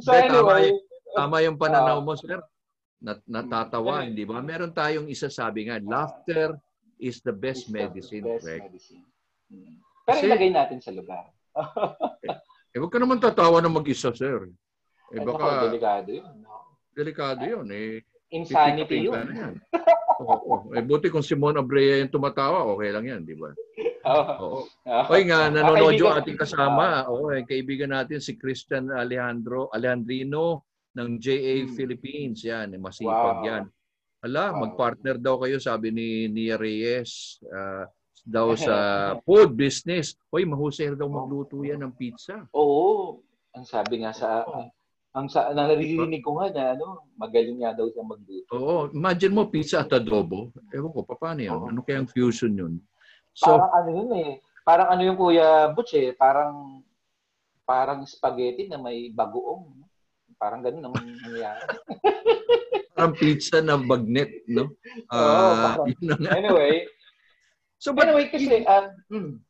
so 0.00 0.16
anyway, 0.16 0.72
Tama 1.16 1.40
yung 1.40 1.56
pananaw 1.56 2.04
mo, 2.04 2.12
sir. 2.12 2.36
Nat 3.00 3.24
natatawa, 3.24 4.04
hindi 4.04 4.28
ba? 4.28 4.40
Meron 4.44 4.72
tayong 4.72 5.08
isa 5.08 5.32
sabi 5.32 5.68
nga, 5.68 5.80
laughter 5.80 6.56
is 7.00 7.20
the 7.24 7.32
best 7.32 7.68
is 7.68 7.72
medicine. 7.72 8.24
The 8.24 8.36
best 8.36 8.44
correct? 8.44 8.62
medicine. 8.68 9.04
Hmm. 9.48 9.74
Pero 10.04 10.16
Kasi, 10.20 10.24
ilagay 10.28 10.50
natin 10.52 10.78
sa 10.80 10.92
lugar. 10.92 11.24
eh, 12.72 12.76
huwag 12.76 12.92
ka 12.92 13.00
naman 13.00 13.20
tatawa 13.20 13.64
na 13.64 13.72
mag-isa, 13.72 14.12
sir. 14.12 14.52
Eh, 15.12 15.20
baka... 15.24 15.44
Ay, 15.44 15.72
delikado 15.72 16.08
yun. 16.12 16.32
No? 16.44 16.54
Delikado 16.92 17.42
yun. 17.44 17.66
Eh, 17.72 18.04
Insanity 18.32 19.08
yun. 19.08 19.24
yan. 19.32 19.54
Oo, 20.16 20.36
oh, 20.48 20.60
Eh, 20.72 20.80
buti 20.80 21.12
kung 21.12 21.24
Simon 21.24 21.60
Abrea 21.60 22.00
yung 22.00 22.12
tumatawa, 22.12 22.64
okay 22.72 22.90
lang 22.92 23.04
yan, 23.04 23.22
di 23.24 23.36
ba? 23.36 23.52
Oo. 24.06 24.64
Oh. 24.64 25.12
Oy 25.12 25.28
nga, 25.28 25.50
nanonood 25.52 25.98
yung 25.98 26.14
ating 26.16 26.38
kasama. 26.38 27.04
Oo, 27.10 27.34
eh, 27.34 27.44
kaibigan 27.44 27.92
natin 27.92 28.22
si 28.22 28.38
Christian 28.38 28.88
Alejandro, 28.94 29.68
Alejandrino 29.74 30.65
ng 30.96 31.20
JA 31.20 31.68
hmm. 31.68 31.72
Philippines. 31.76 32.40
Yan, 32.48 32.72
eh, 32.72 32.80
masipag 32.80 33.44
wow. 33.44 33.44
yan. 33.44 33.64
Ala, 34.24 34.56
wow. 34.56 34.64
mag-partner 34.66 35.20
daw 35.20 35.36
kayo, 35.44 35.60
sabi 35.60 35.92
ni 35.92 36.26
Nia 36.32 36.56
Reyes. 36.56 37.36
Uh, 37.44 37.84
daw 38.26 38.56
sa 38.66 38.76
food 39.22 39.54
business. 39.54 40.16
Hoy, 40.32 40.48
mahusay 40.48 40.96
daw 40.96 41.06
magluto 41.06 41.60
yan 41.62 41.84
ng 41.84 41.94
pizza. 41.94 42.48
Oo. 42.56 43.20
Ang 43.54 43.64
sabi 43.64 44.02
nga 44.02 44.12
sa 44.12 44.44
ang 45.16 45.32
sa 45.32 45.48
naririnig 45.48 46.20
ko 46.20 46.36
nga 46.36 46.52
na 46.52 46.76
ano, 46.76 47.08
magaling 47.16 47.64
nga 47.64 47.72
daw 47.72 47.88
siya 47.88 48.04
magluto. 48.04 48.52
Oo, 48.52 48.92
imagine 48.92 49.32
mo 49.32 49.48
pizza 49.48 49.80
at 49.80 49.88
adobo. 49.88 50.52
Ewan 50.68 50.92
ko, 50.92 51.08
paano 51.08 51.40
yan? 51.40 51.56
Ano 51.56 51.80
kayang 51.80 52.04
fusion 52.04 52.52
yun? 52.52 52.74
So, 53.32 53.56
parang 53.56 53.72
ano 53.72 53.88
yun 53.96 54.10
eh. 54.12 54.30
Parang 54.60 54.88
ano 54.92 55.00
yung 55.08 55.16
Kuya 55.16 55.72
Butch 55.72 55.96
eh. 55.96 56.12
Parang 56.12 56.84
parang 57.64 58.04
spaghetti 58.04 58.68
na 58.68 58.76
may 58.76 59.08
bagoong. 59.08 59.85
Parang 60.36 60.60
ganun 60.60 60.88
ang 60.88 60.94
nangyayari. 60.96 61.64
parang 62.96 63.14
pizza 63.16 63.60
na 63.60 63.76
bagnet, 63.80 64.44
no? 64.48 64.72
Uh, 65.12 65.80
oh, 65.80 66.32
anyway. 66.32 66.84
So, 67.76 67.92
but, 67.92 68.08
anyway, 68.08 68.28
kasi, 68.32 68.64
uh, 68.64 68.92
hmm. 69.12 69.40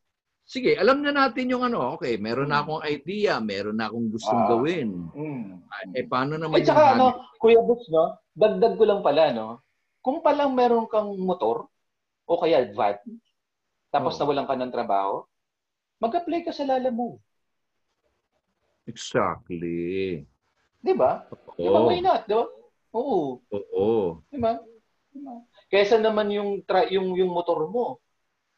Sige, 0.46 0.78
alam 0.78 1.02
na 1.02 1.10
natin 1.10 1.50
yung 1.50 1.66
ano, 1.66 1.98
okay, 1.98 2.22
meron 2.22 2.54
na 2.54 2.62
akong 2.62 2.78
idea, 2.86 3.42
meron 3.42 3.82
na 3.82 3.90
akong 3.90 4.14
gustong 4.14 4.46
uh, 4.46 4.48
gawin. 4.54 5.10
Mm. 5.10 5.58
Eh, 5.90 6.06
paano 6.06 6.38
naman 6.38 6.62
At 6.62 6.70
saka, 6.70 6.94
ano, 6.94 7.34
Kuya 7.42 7.58
Boots, 7.66 7.90
no? 7.90 8.14
Dagdag 8.30 8.78
ko 8.78 8.86
lang 8.86 9.02
pala, 9.02 9.34
no? 9.34 9.58
Kung 9.98 10.22
palang 10.22 10.54
meron 10.54 10.86
kang 10.86 11.18
motor, 11.18 11.66
o 12.30 12.38
kaya 12.38 12.62
van, 12.70 12.94
tapos 13.90 14.14
oh. 14.14 14.18
nawalan 14.22 14.46
ka 14.46 14.54
ng 14.54 14.70
trabaho, 14.70 15.26
mag-apply 15.98 16.46
ka 16.46 16.54
sa 16.54 16.62
Lala 16.62 16.94
Move. 16.94 17.18
Exactly. 18.86 20.22
Di 20.86 20.94
ba? 20.94 21.26
Oo. 21.26 21.58
Di 21.58 21.66
ba, 21.66 21.80
why 21.82 21.98
not? 21.98 22.22
Di 22.30 22.34
ba? 22.38 22.46
Oo. 22.94 23.42
Oo. 23.42 24.22
Di 24.30 24.38
ba? 24.38 24.54
Kaysa 25.66 25.98
naman 25.98 26.30
yung, 26.30 26.62
tra- 26.62 26.86
yung, 26.86 27.18
yung 27.18 27.34
motor 27.34 27.66
mo, 27.66 27.98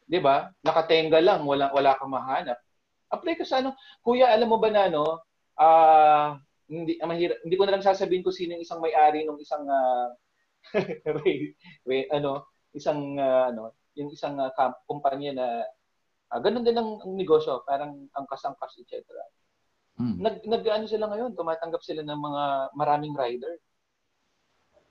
di 0.05 0.21
ba? 0.21 0.53
Nakatenga 0.61 1.17
lang, 1.17 1.41
wala, 1.41 1.73
wala 1.73 1.97
kang 1.97 2.13
mahanap. 2.13 2.61
Apply 3.09 3.33
ka 3.33 3.45
sa 3.49 3.65
ano. 3.65 3.73
Kuya, 4.05 4.29
alam 4.29 4.45
mo 4.45 4.61
ba 4.61 4.69
na, 4.69 4.85
no? 4.85 5.25
Ah, 5.57 5.65
uh, 5.65 6.29
hindi, 6.69 7.01
mahirap, 7.01 7.41
hindi 7.41 7.55
ko 7.57 7.65
na 7.65 7.73
lang 7.73 7.83
sasabihin 7.83 8.21
ko 8.21 8.29
sino 8.29 8.53
yung 8.53 8.63
isang 8.63 8.77
may-ari 8.77 9.25
ng 9.25 9.41
isang 9.41 9.65
uh, 9.65 10.13
ray, 11.25 11.57
ray, 11.89 12.05
ano, 12.13 12.45
isang 12.77 13.17
uh, 13.17 13.49
ano, 13.49 13.73
yung 13.97 14.13
isang 14.13 14.37
uh, 14.37 14.53
kumpanya 14.85 15.33
na 15.33 15.47
uh, 16.29 16.39
ganun 16.39 16.61
din 16.61 16.77
ang, 16.77 17.01
ang 17.01 17.13
negosyo, 17.17 17.65
parang 17.65 18.05
angkas-angkas, 18.13 18.77
etc. 18.85 19.01
Hmm. 19.99 20.15
Nag, 20.15 20.47
nag 20.47 20.63
ano 20.63 20.85
sila 20.87 21.11
ngayon, 21.11 21.35
tumatanggap 21.35 21.83
sila 21.83 22.07
ng 22.07 22.19
mga 22.23 22.43
maraming 22.71 23.11
rider. 23.11 23.59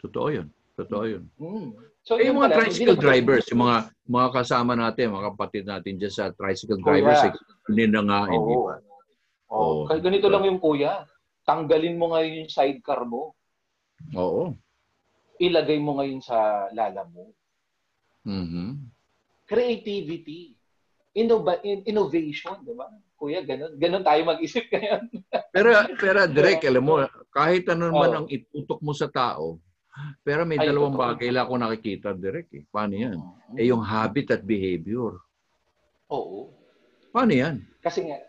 Totoo 0.05 0.29
'yun. 0.29 0.53
Totoo 0.77 1.05
'yun. 1.09 1.25
Mm. 1.41 1.73
So, 2.05 2.21
eh, 2.21 2.29
yung 2.29 2.41
mga 2.41 2.53
pala, 2.53 2.59
tricycle 2.69 3.01
drivers, 3.01 3.49
yung 3.49 3.65
mga 3.65 3.79
mga 4.05 4.29
kasama 4.37 4.73
natin, 4.77 5.17
mga 5.17 5.29
kapatid 5.33 5.65
natin 5.65 5.97
diyan 5.97 6.13
sa 6.13 6.29
tricycle 6.37 6.81
drivers, 6.85 7.25
oh, 7.25 7.29
yeah. 7.33 7.67
hindi 7.73 7.85
na 7.89 8.01
nga, 8.05 8.21
oh. 8.25 8.33
hindi 8.33 8.55
ba? 8.55 8.75
Oh, 9.49 9.89
Oo. 9.89 9.97
ganito 9.97 10.29
lang 10.29 10.45
yung 10.45 10.61
kuya. 10.61 11.09
Tanggalin 11.49 11.97
mo 11.97 12.13
ngayon 12.13 12.45
yung 12.45 12.53
sidecar 12.53 13.09
mo. 13.09 13.33
Oo. 14.13 14.53
Ilagay 15.41 15.81
mo 15.81 15.97
ngayon 15.97 16.21
sa 16.21 16.69
lala 16.77 17.09
mo. 17.09 17.33
Mhm. 18.29 18.93
Creativity. 19.49 20.53
Innova- 21.17 21.65
in- 21.65 21.89
innovation, 21.89 22.61
di 22.61 22.77
ba? 22.77 22.93
Kuya, 23.19 23.43
ganun. 23.43 23.75
Ganun 23.75 24.05
tayo 24.07 24.21
mag-isip 24.23 24.65
ngayon. 24.73 25.03
Pero, 25.51 25.69
pero 25.99 26.19
direct, 26.25 26.63
alam 26.63 26.85
mo, 26.87 27.03
kahit 27.29 27.67
ano 27.67 27.91
naman 27.91 28.11
Oo. 28.11 28.17
ang 28.17 28.27
itutok 28.31 28.79
mo 28.79 28.95
sa 28.95 29.11
tao, 29.11 29.59
pero 30.23 30.47
may 30.47 30.55
Ay, 30.55 30.71
dalawang 30.71 30.95
totoo. 30.95 31.07
bagay 31.11 31.29
lang 31.29 31.45
ako 31.45 31.55
nakikita 31.59 32.15
direct 32.15 32.55
eh. 32.55 32.63
Paano 32.71 32.95
yan? 32.95 33.19
Eh 33.59 33.67
yung 33.67 33.83
habit 33.83 34.31
at 34.33 34.43
behavior. 34.47 35.19
Oo. 36.09 36.55
Paano 37.11 37.35
yan? 37.35 37.67
Kasi 37.83 38.07
nga, 38.07 38.23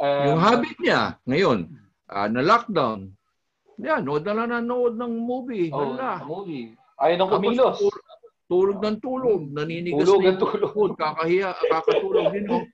um, 0.00 0.24
yung 0.32 0.40
habit 0.40 0.76
niya, 0.80 1.20
ngayon, 1.28 1.68
ah, 2.08 2.24
na 2.26 2.40
lockdown, 2.40 3.12
yan, 3.76 4.00
nood 4.00 4.24
na 4.24 4.32
lang 4.34 4.48
nanood 4.50 4.96
ng 4.96 5.12
movie. 5.20 5.68
oh, 5.68 5.96
Hala. 5.96 6.24
movie. 6.24 6.72
Ayaw 6.96 7.16
nang 7.16 7.28
Tapos 7.28 7.44
kumilos. 7.44 7.76
tulog, 7.76 8.04
tulog 8.44 8.78
ng 8.78 8.98
tulog. 9.00 9.40
Naninigas 9.52 10.04
Tulog 10.04 10.20
ng 10.22 10.36
tulog. 10.36 10.88
Kakahiya, 10.96 11.52
kakatulog 11.58 12.28
din. 12.28 12.44
Oh. 12.48 12.64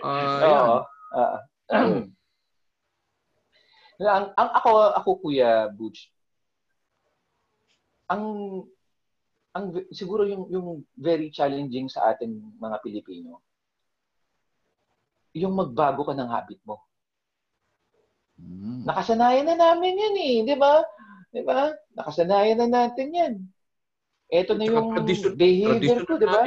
Ah, 0.00 0.40
yan. 0.44 0.48
Oo. 0.48 0.78
Ah. 1.12 1.44
ang, 4.02 4.26
ang 4.34 4.50
ako 4.56 4.70
ako 4.96 5.10
kuya 5.20 5.68
Butch. 5.70 6.08
Ang 8.08 8.24
ang 9.52 9.64
siguro 9.92 10.24
yung 10.24 10.48
yung 10.48 10.66
very 10.96 11.28
challenging 11.28 11.86
sa 11.92 12.08
atin 12.12 12.32
mga 12.56 12.80
Pilipino. 12.80 13.44
Yung 15.36 15.52
magbago 15.52 16.08
ka 16.08 16.16
ng 16.16 16.28
habit 16.32 16.60
mo. 16.64 16.80
Mm. 18.40 18.88
Nakasanayan 18.88 19.46
na 19.52 19.56
namin 19.56 19.96
yan 19.96 20.16
eh, 20.18 20.36
di 20.44 20.56
ba? 20.56 20.80
Di 21.32 21.40
ba? 21.44 21.72
Nakasanayan 21.96 22.58
na 22.64 22.68
natin 22.68 23.08
yan. 23.12 23.34
Ito 24.32 24.56
na 24.56 24.64
yung 24.64 24.96
tradition- 24.96 25.36
behavior 25.36 26.00
Tradition 26.04 26.08
ko, 26.08 26.14
di 26.16 26.26
ba? 26.28 26.40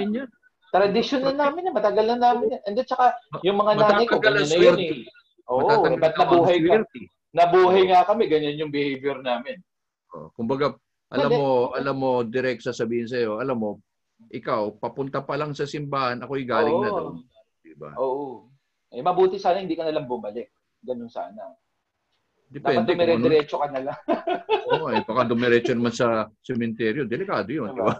Tradition 0.75 1.21
na 1.23 1.31
namin 1.31 1.63
na, 1.63 1.71
matagal 1.71 2.05
na 2.05 2.17
namin 2.19 2.59
yan. 2.59 2.61
And 2.67 2.73
then, 2.75 2.83
tsaka, 2.83 3.15
yung 3.47 3.55
mga 3.55 3.71
nanay 3.79 4.05
ko, 4.11 4.19
ganyan 4.19 4.47
na 4.51 4.57
yun 4.59 4.79
eh. 4.83 4.91
Oo, 5.47 5.63
Matatagal 5.63 5.99
ba't 6.03 6.15
nabuhay 6.19 6.57
ka? 6.59 6.75
Nabuhay 7.31 7.81
nga 7.87 8.03
kami, 8.03 8.23
ganyan 8.27 8.59
yung 8.59 8.73
behavior 8.75 9.23
namin. 9.23 9.63
Oh, 10.11 10.27
Kumbaga, 10.35 10.75
alam 11.07 11.31
mo, 11.31 11.71
alam 11.71 11.95
mo, 11.95 12.11
direct 12.27 12.67
sasabihin 12.67 13.07
sa'yo, 13.07 13.39
alam 13.39 13.55
mo, 13.55 13.79
ikaw, 14.35 14.75
papunta 14.75 15.23
pa 15.23 15.39
lang 15.39 15.55
sa 15.55 15.63
simbahan, 15.63 16.19
ako'y 16.19 16.43
galing 16.43 16.75
na 16.75 16.89
Oo. 16.91 16.99
doon. 16.99 17.15
Diba? 17.63 17.89
Oo. 17.95 18.27
Eh, 18.91 19.03
mabuti 19.03 19.39
sana 19.39 19.63
hindi 19.63 19.75
ka 19.75 19.87
na 19.87 19.95
lang 19.95 20.07
bumalik. 20.07 20.51
Ganun 20.83 21.11
sana. 21.11 21.55
Dapat 22.45 22.87
Depende 22.87 22.91
kung 22.93 22.99
ano. 23.01 23.11
dumire-diretso 23.19 23.55
ka 23.57 23.67
na 23.73 23.81
lang. 23.91 23.99
Oo, 24.71 24.85
eh, 24.93 25.01
baka 25.03 25.21
dumiretso 25.27 25.71
naman 25.75 25.91
sa 25.91 26.29
sementeryo. 26.45 27.03
Delikado 27.03 27.49
yun, 27.51 27.73
di 27.73 27.81
ba? 27.81 27.95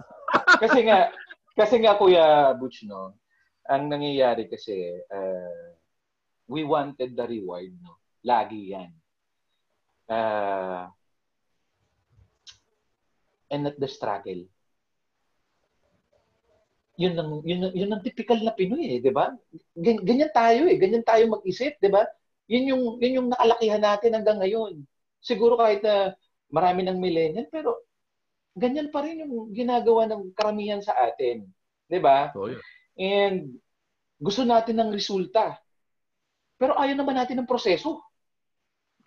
kasi 0.62 0.86
nga, 0.86 1.10
kasi 1.56 1.80
nga 1.80 1.96
Kuya 1.96 2.52
Butch, 2.54 2.84
no, 2.84 3.16
ang 3.64 3.88
nangyayari 3.88 4.46
kasi, 4.46 5.00
uh, 5.08 5.72
we 6.46 6.62
wanted 6.62 7.16
the 7.16 7.26
reward, 7.26 7.72
no? 7.82 7.98
Lagi 8.22 8.76
yan. 8.76 8.92
Uh, 10.06 10.86
and 13.50 13.66
not 13.66 13.76
the 13.80 13.88
struggle. 13.90 14.46
Yun 16.96 17.12
lang, 17.12 17.28
yun, 17.44 17.60
yun 17.76 17.92
ang 17.92 18.04
typical 18.04 18.40
na 18.40 18.56
Pinoy 18.56 18.96
eh, 18.96 18.98
di 19.02 19.12
ba? 19.12 19.32
Gan- 19.76 20.04
Ganyan 20.04 20.32
tayo 20.32 20.64
eh, 20.64 20.76
ganyan 20.80 21.04
tayo 21.04 21.28
mag-isip, 21.28 21.76
di 21.76 21.90
ba? 21.92 22.06
Yun 22.48 22.70
yung, 22.72 22.82
yun 23.02 23.16
yung 23.20 23.28
nakalakihan 23.28 23.82
natin 23.82 24.16
hanggang 24.16 24.40
ngayon. 24.40 24.80
Siguro 25.20 25.58
kahit 25.58 25.82
na 25.82 26.14
marami 26.48 26.86
ng 26.86 26.96
millennial, 26.96 27.50
pero 27.50 27.85
ganyan 28.56 28.88
pa 28.88 29.04
rin 29.04 29.20
yung 29.22 29.52
ginagawa 29.52 30.08
ng 30.08 30.32
karamihan 30.32 30.80
sa 30.80 30.96
atin. 30.96 31.44
Di 31.84 32.00
ba? 32.00 32.32
So, 32.32 32.48
yun. 32.48 32.60
And 32.96 33.60
gusto 34.16 34.42
natin 34.48 34.80
ng 34.80 34.90
resulta. 34.96 35.60
Pero 36.56 36.72
ayaw 36.80 36.96
naman 36.96 37.20
natin 37.20 37.44
ng 37.44 37.48
proseso. 37.48 38.00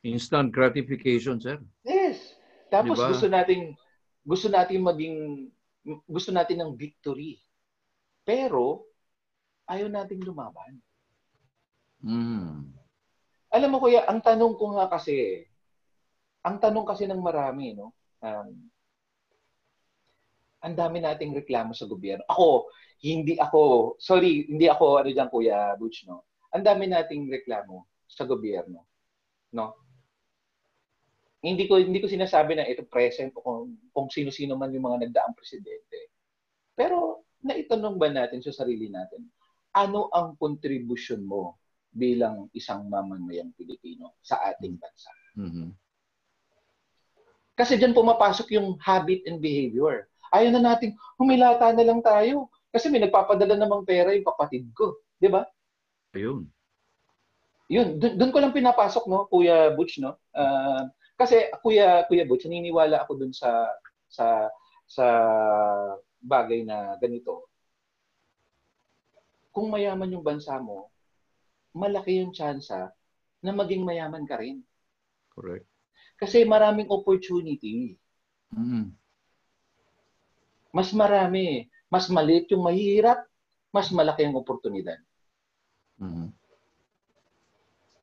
Instant 0.05 0.53
gratification, 0.53 1.41
sir. 1.41 1.57
Yes. 1.81 2.37
Tapos 2.69 3.01
Diba? 3.01 3.09
gusto 3.09 3.25
nating 3.25 3.73
gusto 4.21 4.47
nating 4.47 4.85
maging 4.85 5.17
gusto 6.05 6.29
natin 6.29 6.61
ng 6.61 6.71
victory. 6.77 7.41
Pero 8.21 8.85
ayaw 9.65 9.89
nating 9.89 10.21
lumaban. 10.21 10.77
Mm. 12.05 12.69
Alam 13.49 13.69
mo 13.73 13.77
kuya, 13.81 14.05
ang 14.05 14.21
tanong 14.21 14.53
ko 14.55 14.77
nga 14.77 14.85
kasi 14.93 15.41
ang 16.45 16.61
tanong 16.61 16.85
kasi 16.85 17.09
ng 17.09 17.19
marami, 17.19 17.73
no? 17.73 17.97
Um, 18.21 18.69
ang 20.59 20.75
dami 20.75 20.99
nating 20.99 21.31
reklamo 21.35 21.71
sa 21.71 21.87
gobyerno. 21.87 22.23
Ako, 22.27 22.67
hindi 23.05 23.39
ako, 23.39 23.95
sorry, 23.95 24.47
hindi 24.51 24.67
ako 24.67 25.03
ano 25.03 25.09
diyan 25.11 25.29
kuya 25.31 25.79
Butch, 25.79 26.03
no? 26.03 26.27
Ang 26.51 26.67
dami 26.67 26.91
nating 26.91 27.31
reklamo 27.31 27.87
sa 28.09 28.27
gobyerno, 28.27 28.83
no? 29.55 29.77
Hindi 31.39 31.71
ko 31.71 31.79
hindi 31.79 32.03
ko 32.03 32.11
sinasabi 32.11 32.59
na 32.59 32.67
ito 32.67 32.83
present 32.83 33.31
o 33.31 33.39
kung, 33.39 33.71
kung 33.95 34.07
sino-sino 34.11 34.59
man 34.59 34.75
yung 34.75 34.91
mga 34.91 35.07
nagdaang 35.07 35.37
presidente. 35.37 36.11
Pero 36.75 37.23
naitanong 37.39 37.95
ba 37.95 38.11
natin 38.11 38.43
sa 38.43 38.51
sarili 38.51 38.91
natin, 38.91 39.23
ano 39.71 40.11
ang 40.11 40.35
contribution 40.35 41.23
mo 41.23 41.55
bilang 41.87 42.51
isang 42.51 42.91
mamamayang 42.91 43.55
Pilipino 43.55 44.19
sa 44.19 44.43
ating 44.51 44.75
bansa? 44.75 45.11
Mhm. 45.39 45.71
Kasi 47.55 47.79
diyan 47.79 47.95
pumapasok 47.95 48.55
yung 48.59 48.75
habit 48.83 49.23
and 49.27 49.39
behavior. 49.39 50.08
Ayaw 50.29 50.49
na 50.53 50.73
nating 50.73 50.93
humilata 51.17 51.73
na 51.73 51.85
lang 51.85 51.99
tayo. 52.01 52.49
Kasi 52.69 52.89
may 52.93 53.01
nagpapadala 53.01 53.57
namang 53.57 53.85
pera 53.85 54.13
yung 54.13 54.25
kapatid 54.25 54.69
ko. 54.77 55.01
Di 55.17 55.27
ba? 55.29 55.45
Ayun. 56.13 56.45
Yun, 57.69 58.01
dun, 58.01 58.17
dun 58.17 58.33
ko 58.33 58.41
lang 58.41 58.53
pinapasok, 58.53 59.05
no, 59.05 59.29
Kuya 59.29 59.69
Butch, 59.77 60.01
no? 60.01 60.17
Ah, 60.33 60.89
kasi, 61.13 61.53
Kuya, 61.61 62.01
Kuya 62.09 62.25
Butch, 62.25 62.49
naniniwala 62.49 63.05
ako 63.05 63.21
dun 63.21 63.33
sa, 63.33 63.69
sa, 64.09 64.49
sa 64.89 65.05
bagay 66.17 66.65
na 66.65 66.97
ganito. 66.97 67.45
Kung 69.53 69.69
mayaman 69.69 70.17
yung 70.17 70.25
bansa 70.25 70.57
mo, 70.57 70.89
malaki 71.77 72.25
yung 72.25 72.33
tsansa 72.33 72.89
na 73.45 73.51
maging 73.53 73.85
mayaman 73.85 74.25
ka 74.25 74.41
rin. 74.41 74.65
Correct. 75.33 75.69
Kasi 76.17 76.43
maraming 76.43 76.89
opportunity. 76.89 77.95
Mm. 78.51 78.97
Mas 80.69 80.93
marami. 80.93 81.65
Mas 81.89 82.05
maliit 82.07 82.49
yung 82.53 82.61
mahirap, 82.61 83.25
mas 83.73 83.89
malaki 83.89 84.25
ang 84.25 84.37
oportunidad. 84.37 84.97
Mhm. 85.97 86.29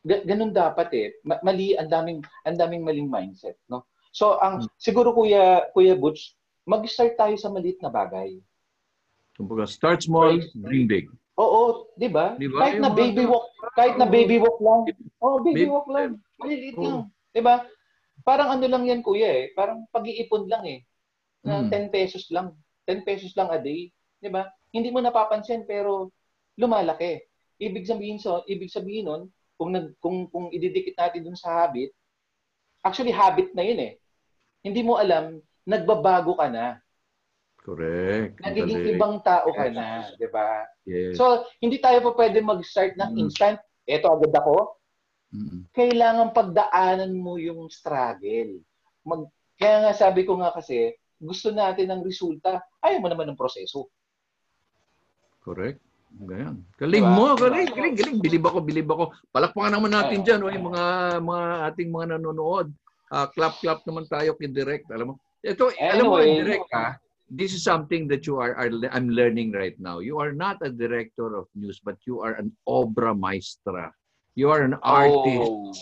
Ga- 0.07 0.25
ganun 0.27 0.55
dapat 0.55 0.89
eh. 0.95 1.09
Ma- 1.23 1.43
Mali, 1.43 1.75
ang 1.75 1.91
daming, 1.91 2.19
ang 2.47 2.57
daming 2.59 2.83
maling 2.83 3.11
mindset, 3.11 3.59
no? 3.67 3.87
So, 4.11 4.39
ang, 4.39 4.67
siguro 4.79 5.11
Kuya, 5.11 5.71
Kuya 5.75 5.95
Butch, 5.95 6.35
mag-start 6.62 7.14
tayo 7.14 7.35
sa 7.39 7.51
maliit 7.51 7.79
na 7.83 7.91
bagay. 7.91 8.39
Kumbaga, 9.37 9.69
start 9.69 10.03
small, 10.03 10.41
dream 10.57 10.89
big. 10.89 11.07
Oo, 11.37 11.93
di 11.93 12.09
ba? 12.09 12.33
Di 12.41 12.49
ba? 12.49 12.64
Kahit 12.64 12.81
na 12.81 12.89
baby 12.89 13.29
walk, 13.29 13.47
kahit 13.77 13.95
na 14.01 14.09
baby 14.09 14.41
walk 14.41 14.57
lang. 14.64 14.81
Oh, 15.21 15.37
baby 15.45 15.69
Baby 15.69 15.69
walk 15.69 15.89
lang. 15.93 16.11
Maliliit 16.41 16.75
Oo. 16.81 16.83
lang. 16.83 16.99
Di 17.37 17.41
ba? 17.45 17.69
Parang 18.25 18.57
ano 18.57 18.64
lang 18.64 18.89
yan, 18.89 19.05
kuya 19.05 19.29
eh. 19.29 19.45
Parang 19.53 19.85
pag-iipon 19.93 20.49
lang 20.49 20.64
eh. 20.64 20.81
Na 21.45 21.64
Mm. 21.64 21.68
10 21.68 21.87
pesos 21.91 22.24
lang. 22.30 22.55
10 22.87 23.03
pesos 23.03 23.32
lang 23.34 23.51
a 23.51 23.59
day. 23.59 23.91
Di 24.16 24.30
ba? 24.30 24.47
Hindi 24.70 24.89
mo 24.89 25.01
napapansin 25.01 25.66
pero 25.66 26.12
lumalaki. 26.55 27.20
Ibig 27.57 27.89
sabihin 27.89 28.20
so, 28.20 28.45
ibig 28.47 28.68
sabihin 28.68 29.09
nun, 29.09 29.22
kung 29.57 29.72
nag, 29.72 29.97
kung 29.99 30.28
kung 30.28 30.53
ididikit 30.53 30.93
natin 30.95 31.24
dun 31.24 31.39
sa 31.39 31.64
habit, 31.64 31.89
actually 32.84 33.12
habit 33.12 33.57
na 33.57 33.64
yun 33.64 33.80
eh. 33.80 33.93
Hindi 34.61 34.84
mo 34.84 35.01
alam, 35.01 35.41
nagbabago 35.64 36.37
ka 36.37 36.49
na. 36.53 36.76
Correct. 37.57 38.39
Nagiging 38.45 38.78
galing. 38.78 38.95
ibang 38.95 39.16
tao 39.24 39.49
ka 39.51 39.66
na, 39.72 40.07
'di 40.14 40.28
ba? 40.30 40.62
Yes. 40.87 41.18
So, 41.18 41.43
hindi 41.59 41.82
tayo 41.82 41.99
pa 41.99 42.14
pwede 42.14 42.39
mag-start 42.39 42.95
ng 42.95 43.11
Mm. 43.16 43.20
instant. 43.26 43.59
Eto 43.82 44.07
agad 44.07 44.30
ako. 44.30 44.78
Mm. 45.34 45.66
Kailangan 45.74 46.28
pagdaanan 46.30 47.11
mo 47.11 47.34
yung 47.43 47.66
struggle. 47.66 48.62
Mag, 49.03 49.26
kaya 49.59 49.82
nga 49.82 49.93
sabi 49.99 50.22
ko 50.22 50.39
nga 50.39 50.55
kasi, 50.55 50.95
gusto 51.17 51.49
natin 51.53 51.93
ng 51.93 52.03
resulta. 52.05 52.61
Ayaw 52.85 52.99
mo 53.01 53.09
naman 53.09 53.33
ng 53.33 53.39
proseso. 53.39 53.89
Correct. 55.41 55.81
Ganyan. 56.17 56.64
Galing 56.81 57.05
Diba? 57.05 57.12
mo, 57.12 57.27
galing, 57.37 57.71
galing, 57.77 57.97
galing. 57.97 58.19
Bilib 58.23 58.45
ako, 58.49 58.59
bilib 58.64 58.89
ako. 58.89 59.05
Palakpakan 59.35 59.73
naman 59.75 59.93
natin 59.93 60.19
Ay, 60.23 60.25
dyan, 60.25 60.41
oh, 60.43 60.51
yung 60.51 60.67
mga, 60.73 60.85
mga 61.21 61.45
ating 61.71 61.91
mga 61.93 62.07
nanonood. 62.17 62.69
Ah, 63.12 63.29
clap, 63.31 63.61
clap 63.61 63.85
naman 63.85 64.09
tayo 64.09 64.35
kay 64.35 64.49
Direct. 64.49 64.89
Alam 64.91 65.12
mo, 65.12 65.14
ito, 65.45 65.71
alam 65.77 66.05
mo, 66.09 66.17
Anyway. 66.19 66.43
Direct, 66.43 66.69
ah, 66.73 66.97
this 67.31 67.53
is 67.53 67.62
something 67.62 68.09
that 68.09 68.27
you 68.27 68.39
are, 68.39 68.55
are, 68.57 68.71
I'm 68.91 69.11
learning 69.11 69.53
right 69.53 69.77
now. 69.79 69.99
You 69.99 70.19
are 70.19 70.33
not 70.33 70.59
a 70.62 70.71
director 70.71 71.37
of 71.37 71.47
news, 71.55 71.83
but 71.83 71.99
you 72.07 72.23
are 72.23 72.35
an 72.35 72.51
obra 72.67 73.14
maestra. 73.14 73.93
You 74.35 74.51
are 74.51 74.62
an 74.62 74.75
artist. 74.83 75.53
Oh. 75.53 75.75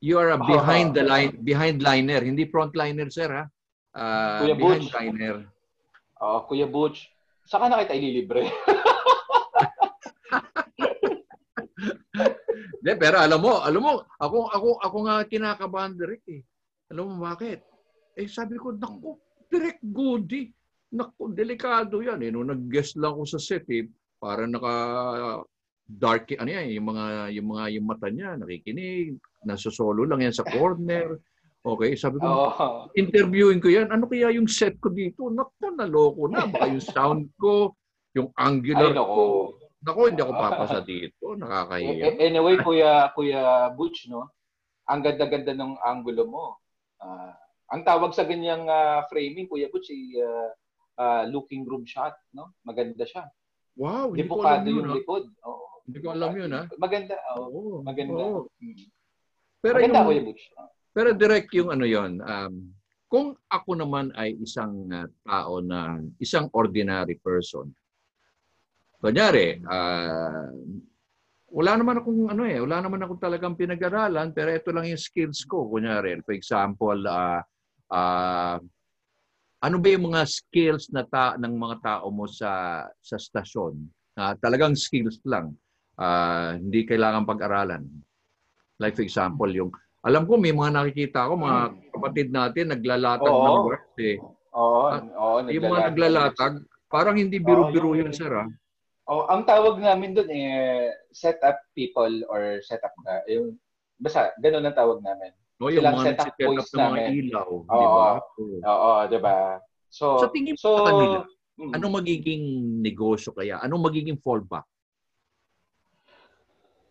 You 0.00 0.18
are 0.18 0.34
a 0.34 0.38
Oh. 0.40 0.46
behind 0.54 0.94
the 0.94 1.04
line, 1.04 1.38
behind 1.44 1.82
liner, 1.82 2.20
hindi 2.24 2.46
front 2.48 2.74
liner, 2.76 3.10
sir, 3.10 3.30
ha? 3.30 3.44
Ah, 3.94 4.42
Kuya 4.42 4.58
Butch. 4.58 4.90
liner. 4.90 5.46
Oh, 6.18 6.42
Kuya 6.50 6.66
Butch, 6.66 7.06
saka 7.46 7.70
na 7.70 7.78
kita 7.86 7.94
ililibre. 7.94 8.50
Hindi, 12.84 12.92
pero 13.00 13.16
alam 13.16 13.40
mo, 13.40 13.64
alam 13.64 13.80
mo, 13.80 13.92
ako, 14.20 14.38
ako, 14.52 14.68
ako 14.82 14.96
nga 15.08 15.16
kinakabahan 15.24 15.96
direct 15.96 16.26
eh. 16.28 16.42
Alam 16.92 17.16
mo 17.16 17.24
bakit? 17.24 17.64
Eh 18.12 18.28
sabi 18.28 18.60
ko, 18.60 18.76
naku, 18.76 19.16
direct 19.48 19.80
goodie. 19.80 20.52
Naku, 20.92 21.32
delikado 21.32 22.04
yan 22.04 22.20
eh. 22.20 22.30
Nung 22.30 22.52
nag-guest 22.52 23.00
lang 23.00 23.16
ako 23.16 23.24
sa 23.24 23.40
set 23.40 23.64
eh, 23.72 23.88
para 24.20 24.44
naka 24.44 24.74
dark 25.84 26.32
ano 26.40 26.48
yan, 26.48 26.76
yung 26.80 26.86
mga 26.92 27.04
yung 27.36 27.48
mga 27.52 27.64
yung 27.76 27.86
mata 27.88 28.08
niya 28.08 28.40
nakikinig, 28.40 29.20
nasa 29.44 29.68
solo 29.68 30.04
lang 30.08 30.24
yan 30.24 30.32
sa 30.32 30.44
corner. 30.44 31.20
Okay, 31.64 31.96
sabi 31.96 32.20
ko, 32.20 32.28
Oo. 32.28 32.92
interviewing 32.92 33.56
ko 33.56 33.72
yan. 33.72 33.88
Ano 33.88 34.04
kaya 34.04 34.28
yung 34.36 34.44
set 34.44 34.76
ko 34.84 34.92
dito? 34.92 35.32
Naku, 35.32 35.72
naloko 35.72 36.28
na. 36.28 36.44
Baka 36.44 36.68
yung 36.68 36.84
sound 36.84 37.32
ko, 37.40 37.72
yung 38.12 38.28
angular 38.36 38.92
Ay, 38.92 39.00
nako. 39.00 39.08
ko. 39.16 39.24
Naku, 39.80 40.00
hindi 40.12 40.20
ako 40.20 40.32
papasa 40.36 40.80
dito. 40.84 41.24
Eh, 41.32 41.40
Nakakahiya. 41.40 42.04
eh, 42.04 42.14
Anyway, 42.20 42.60
Kuya 42.60 43.08
Kuya 43.16 43.72
Butch, 43.72 44.12
no? 44.12 44.28
Ang 44.92 45.00
ganda-ganda 45.08 45.56
ng 45.56 45.80
angulo 45.80 46.22
mo. 46.28 46.44
Ah, 47.00 47.32
ang 47.72 47.80
tawag 47.80 48.12
sa 48.12 48.28
ganyang 48.28 48.68
ah, 48.68 49.08
framing, 49.08 49.48
Kuya 49.48 49.72
Butch, 49.72 49.88
ay 49.88 50.20
ah, 50.20 50.50
ah, 51.00 51.24
looking 51.32 51.64
room 51.64 51.88
shot, 51.88 52.12
no? 52.36 52.52
Maganda 52.60 53.08
siya. 53.08 53.24
Wow, 53.80 54.12
hindi 54.12 54.28
ko 54.28 54.44
alam 54.44 54.68
yun. 54.68 54.84
yung 54.84 54.88
ah. 54.92 54.96
likod. 55.00 55.24
Oo. 55.48 55.66
Hindi 55.88 55.98
ko 56.04 56.08
alam 56.12 56.30
yun, 56.36 56.50
ha? 56.52 56.62
Maganda. 56.76 57.16
oo. 57.40 57.48
Oo. 57.48 57.76
Maganda. 57.80 58.20
oo. 58.20 58.52
Mm. 58.60 58.88
Pero 59.64 59.76
Maganda, 59.80 59.96
yung, 60.04 60.08
Kuya 60.12 60.22
Butch. 60.28 60.44
Pero 60.94 61.10
direct 61.12 61.50
yung 61.58 61.74
ano 61.74 61.82
yon. 61.82 62.22
Um, 62.22 62.70
kung 63.10 63.34
ako 63.50 63.74
naman 63.74 64.14
ay 64.14 64.38
isang 64.38 64.86
uh, 64.90 65.10
tao 65.26 65.58
na 65.58 66.00
isang 66.22 66.46
ordinary 66.54 67.18
person. 67.18 67.70
Kunyari, 69.02 69.60
ah, 69.68 70.48
wala 71.52 71.72
naman 71.76 72.00
akong 72.00 72.32
ano 72.32 72.42
eh, 72.48 72.56
wala 72.56 72.80
naman 72.80 73.04
akong 73.04 73.20
talagang 73.20 73.52
pinag-aralan, 73.52 74.32
pero 74.32 74.48
ito 74.48 74.72
lang 74.72 74.88
yung 74.88 74.98
skills 74.98 75.44
ko. 75.44 75.68
Kunyari, 75.68 76.24
for 76.24 76.32
example, 76.32 77.04
ah 77.04 77.44
ah, 77.92 78.56
ano 79.60 79.76
ba 79.76 79.88
yung 79.92 80.08
mga 80.08 80.24
skills 80.24 80.88
na 80.88 81.04
ta 81.04 81.36
ng 81.36 81.52
mga 81.52 81.76
tao 81.84 82.08
mo 82.08 82.24
sa 82.24 82.86
sa 83.04 83.20
stasyon? 83.20 83.76
na 84.14 84.38
talagang 84.38 84.78
skills 84.78 85.18
lang. 85.26 85.52
Ah, 85.98 86.58
hindi 86.58 86.86
kailangan 86.86 87.26
pag-aralan. 87.26 87.86
Like 88.78 88.98
for 88.98 89.06
example, 89.06 89.50
yung 89.50 89.70
alam 90.04 90.28
ko 90.28 90.36
may 90.36 90.52
mga 90.52 90.70
nakikita 90.76 91.24
ko 91.24 91.32
mga 91.40 91.60
kapatid 91.96 92.28
natin 92.28 92.76
naglalatag 92.76 93.24
Oo. 93.32 93.44
ng 93.48 93.56
words 93.64 93.96
eh. 94.04 94.16
Oo, 94.54 94.84
Ah, 94.92 95.00
oo. 95.00 95.48
Yung 95.48 95.64
mga 95.66 95.90
naglalatag, 95.90 96.52
parang 96.92 97.16
hindi 97.16 97.40
biro-biro 97.40 97.96
Oo, 97.96 97.98
yun, 97.98 98.12
sir. 98.12 98.28
Ah. 98.30 98.46
Oh, 99.08 99.24
ang 99.28 99.44
tawag 99.44 99.80
namin 99.80 100.16
doon 100.16 100.28
eh 100.32 100.88
set 101.12 101.36
up 101.44 101.60
people 101.76 102.24
or 102.32 102.60
set 102.64 102.80
up 102.80 102.92
na 103.04 103.20
yung 103.28 103.56
basta 104.00 104.32
ganun 104.40 104.64
ang 104.64 104.76
tawag 104.76 105.00
namin. 105.04 105.32
No, 105.60 105.68
yung 105.68 105.84
Silang 105.84 105.96
mga 106.00 106.06
setup 106.08 106.24
nagsiset 106.24 106.40
up 106.40 106.48
points 106.48 106.70
ng 106.72 106.84
mga 106.88 107.00
ilaw, 107.12 107.48
Oo. 107.52 107.68
di 107.68 107.86
ba? 107.88 108.08
Oo. 108.16 108.56
Oo, 108.64 108.92
'di 109.08 109.18
ba? 109.20 109.36
So 109.92 110.06
Sa 110.24 110.28
tingin 110.32 110.56
so 110.56 110.80
kanila, 110.88 111.20
mm, 111.60 111.72
anong 111.76 111.94
magiging 112.00 112.44
negosyo 112.80 113.36
kaya? 113.36 113.60
Anong 113.60 113.82
magiging 113.92 114.16
fallback? 114.20 114.64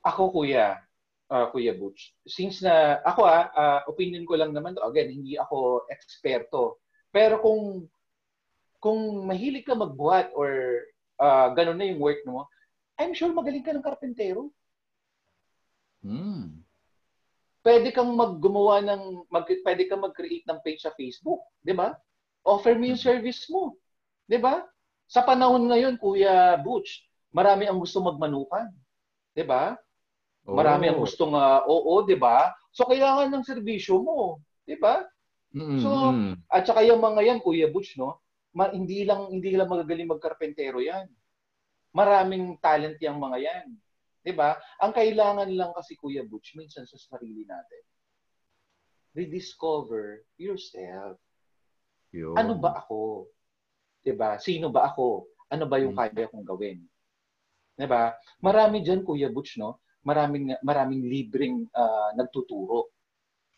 ako 0.03 0.35
kuya, 0.35 0.82
ah, 1.33 1.49
Kuya 1.49 1.73
Butch, 1.73 2.13
since 2.29 2.61
na 2.61 3.01
ako 3.01 3.25
ah, 3.25 3.49
ah, 3.57 3.81
opinion 3.89 4.21
ko 4.29 4.37
lang 4.37 4.53
naman 4.53 4.77
to, 4.77 4.85
again, 4.85 5.09
hindi 5.09 5.33
ako 5.33 5.89
eksperto. 5.89 6.77
Pero 7.09 7.41
kung 7.41 7.89
kung 8.77 9.25
mahilig 9.25 9.65
ka 9.65 9.73
magbuhat 9.73 10.29
or 10.37 10.77
ah, 11.17 11.49
ganun 11.57 11.81
na 11.81 11.89
yung 11.89 12.03
work 12.03 12.21
mo, 12.29 12.45
I'm 13.01 13.17
sure 13.17 13.33
magaling 13.33 13.65
ka 13.65 13.73
ng 13.73 13.81
karpentero. 13.81 14.53
Hmm. 16.03 16.59
pwede 17.63 17.95
kang 17.95 18.11
maggumawa 18.11 18.83
ng 18.83 19.23
mag, 19.31 19.47
pwede 19.47 19.87
kang 19.87 20.03
mag-create 20.03 20.43
ng 20.43 20.59
page 20.59 20.83
sa 20.83 20.91
Facebook, 20.99 21.39
'di 21.63 21.71
ba? 21.71 21.95
Offer 22.43 22.75
mo 22.75 22.91
yung 22.91 22.99
service 22.99 23.47
mo, 23.47 23.79
'di 24.27 24.35
ba? 24.35 24.67
Sa 25.07 25.23
panahon 25.23 25.63
ngayon, 25.71 25.95
Kuya 25.95 26.59
Butch, 26.59 27.07
marami 27.31 27.71
ang 27.71 27.79
gusto 27.79 28.03
magmanukan, 28.03 28.67
'di 29.31 29.47
ba? 29.47 29.79
Marami 30.43 30.91
ang 30.91 30.99
Oh. 30.99 31.07
gustong 31.07 31.31
ah, 31.33 31.63
oo, 31.63 32.03
'di 32.03 32.19
ba? 32.19 32.51
So 32.75 32.83
kailangan 32.83 33.31
ng 33.31 33.47
serbisyo 33.47 34.03
mo, 34.03 34.43
'di 34.67 34.75
ba? 34.75 35.07
Mm, 35.55 35.79
So. 35.79 35.89
At 36.49 36.65
saka 36.67 36.83
yung 36.83 36.99
mga 36.99 37.21
yan, 37.23 37.39
Kuya 37.39 37.69
Butch, 37.69 37.95
no? 37.95 38.19
Ma- 38.51 38.73
hindi 38.73 39.05
lang 39.07 39.29
hindi 39.31 39.55
lang 39.55 39.69
magagaling 39.69 40.09
magkarpentero 40.09 40.83
'yan. 40.83 41.07
Maraming 41.93 42.57
talent 42.59 42.99
yung 42.99 43.21
mga 43.21 43.37
yan. 43.39 43.67
'Di 44.19 44.33
ba? 44.35 44.57
Ang 44.83 44.91
kailangan 44.91 45.47
lang 45.47 45.71
kasi 45.71 45.95
Kuya 45.95 46.27
Butch 46.27 46.57
minsan 46.59 46.83
sa 46.83 46.97
sarili 46.97 47.47
natin. 47.47 47.83
Rediscover 49.13 50.25
yourself. 50.35 51.21
Yun. 52.11 52.33
Ano 52.35 52.57
ba 52.57 52.83
ako? 52.83 53.29
'Di 54.03 54.11
ba? 54.11 54.35
Sino 54.41 54.67
ba 54.67 54.89
ako? 54.89 55.29
Ano 55.47 55.69
ba 55.69 55.77
yung 55.77 55.93
Hmm. 55.93 56.09
kaya 56.09 56.27
kong 56.27 56.43
gawin? 56.43 56.81
'Di 57.77 57.85
ba? 57.85 58.11
Marami 58.41 58.81
diyan 58.81 59.05
Kuya 59.05 59.29
Butch, 59.29 59.55
no? 59.55 59.79
Maraming 60.03 60.55
maraming 60.63 61.07
libreng 61.07 61.67
ah, 61.75 62.11
nagtuturo. 62.15 62.91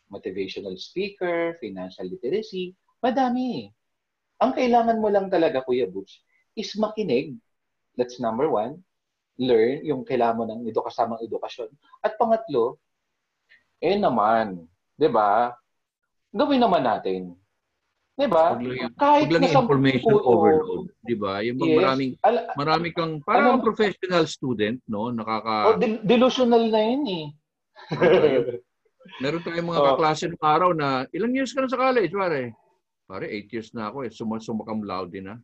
Motivational 0.06 0.78
speaker, 0.78 1.58
financial 1.58 2.06
literacy, 2.06 2.70
madami. 3.02 3.66
Ang 4.38 4.54
kailangan 4.54 5.02
mo 5.02 5.10
lang 5.10 5.26
talaga, 5.26 5.66
Kuya 5.66 5.90
Butch, 5.90 6.22
is 6.54 6.70
makinig. 6.78 7.34
That's 7.98 8.22
number 8.22 8.46
one. 8.46 8.86
Learn 9.36 9.82
yung 9.82 10.06
kailangan 10.06 10.36
mo 10.38 10.44
ng 10.46 10.62
edu 10.70 10.80
kasamang 10.80 11.20
edukasyon. 11.26 11.68
At 12.00 12.14
pangatlo, 12.16 12.78
eh 13.82 13.98
naman, 13.98 14.64
'di 14.96 15.08
ba? 15.12 15.52
Gawin 16.32 16.60
naman 16.60 16.84
natin. 16.84 17.36
'Di 18.16 18.26
ba? 18.26 18.56
Kahit 18.96 19.28
lang 19.28 19.44
nasa- 19.44 19.60
information 19.60 20.16
Oo. 20.16 20.24
overload, 20.34 20.88
di 21.04 21.12
ba? 21.14 21.44
Yung 21.44 21.60
Yes. 21.60 21.76
maraming 21.76 22.10
marami 22.56 22.88
kang 22.90 23.20
parang 23.20 23.60
Ano- 23.60 23.64
professional 23.64 24.24
student, 24.24 24.80
no? 24.88 25.08
oh, 25.08 25.12
Nakaka 25.12 25.76
del- 25.76 26.00
delusional 26.00 26.64
na 26.66 26.80
yun 26.82 27.02
eh. 27.06 27.26
Meron 29.20 29.42
tayong 29.42 29.68
mga 29.68 29.80
Oh. 29.82 29.86
kaklase 29.94 30.24
ng 30.26 30.40
araw 30.40 30.70
na 30.72 31.04
ilang 31.12 31.32
years 31.32 31.52
ka 31.52 31.60
na 31.60 31.68
sa 31.68 31.78
college, 31.78 32.10
pare? 32.10 32.56
Pare, 33.06 33.26
eight 33.28 33.52
years 33.52 33.70
na 33.70 33.86
ako 33.86 34.02
eh. 34.02 34.10
Sum 34.10 34.34
sumakam 34.36 34.82
laude 34.82 35.20
na. 35.22 35.38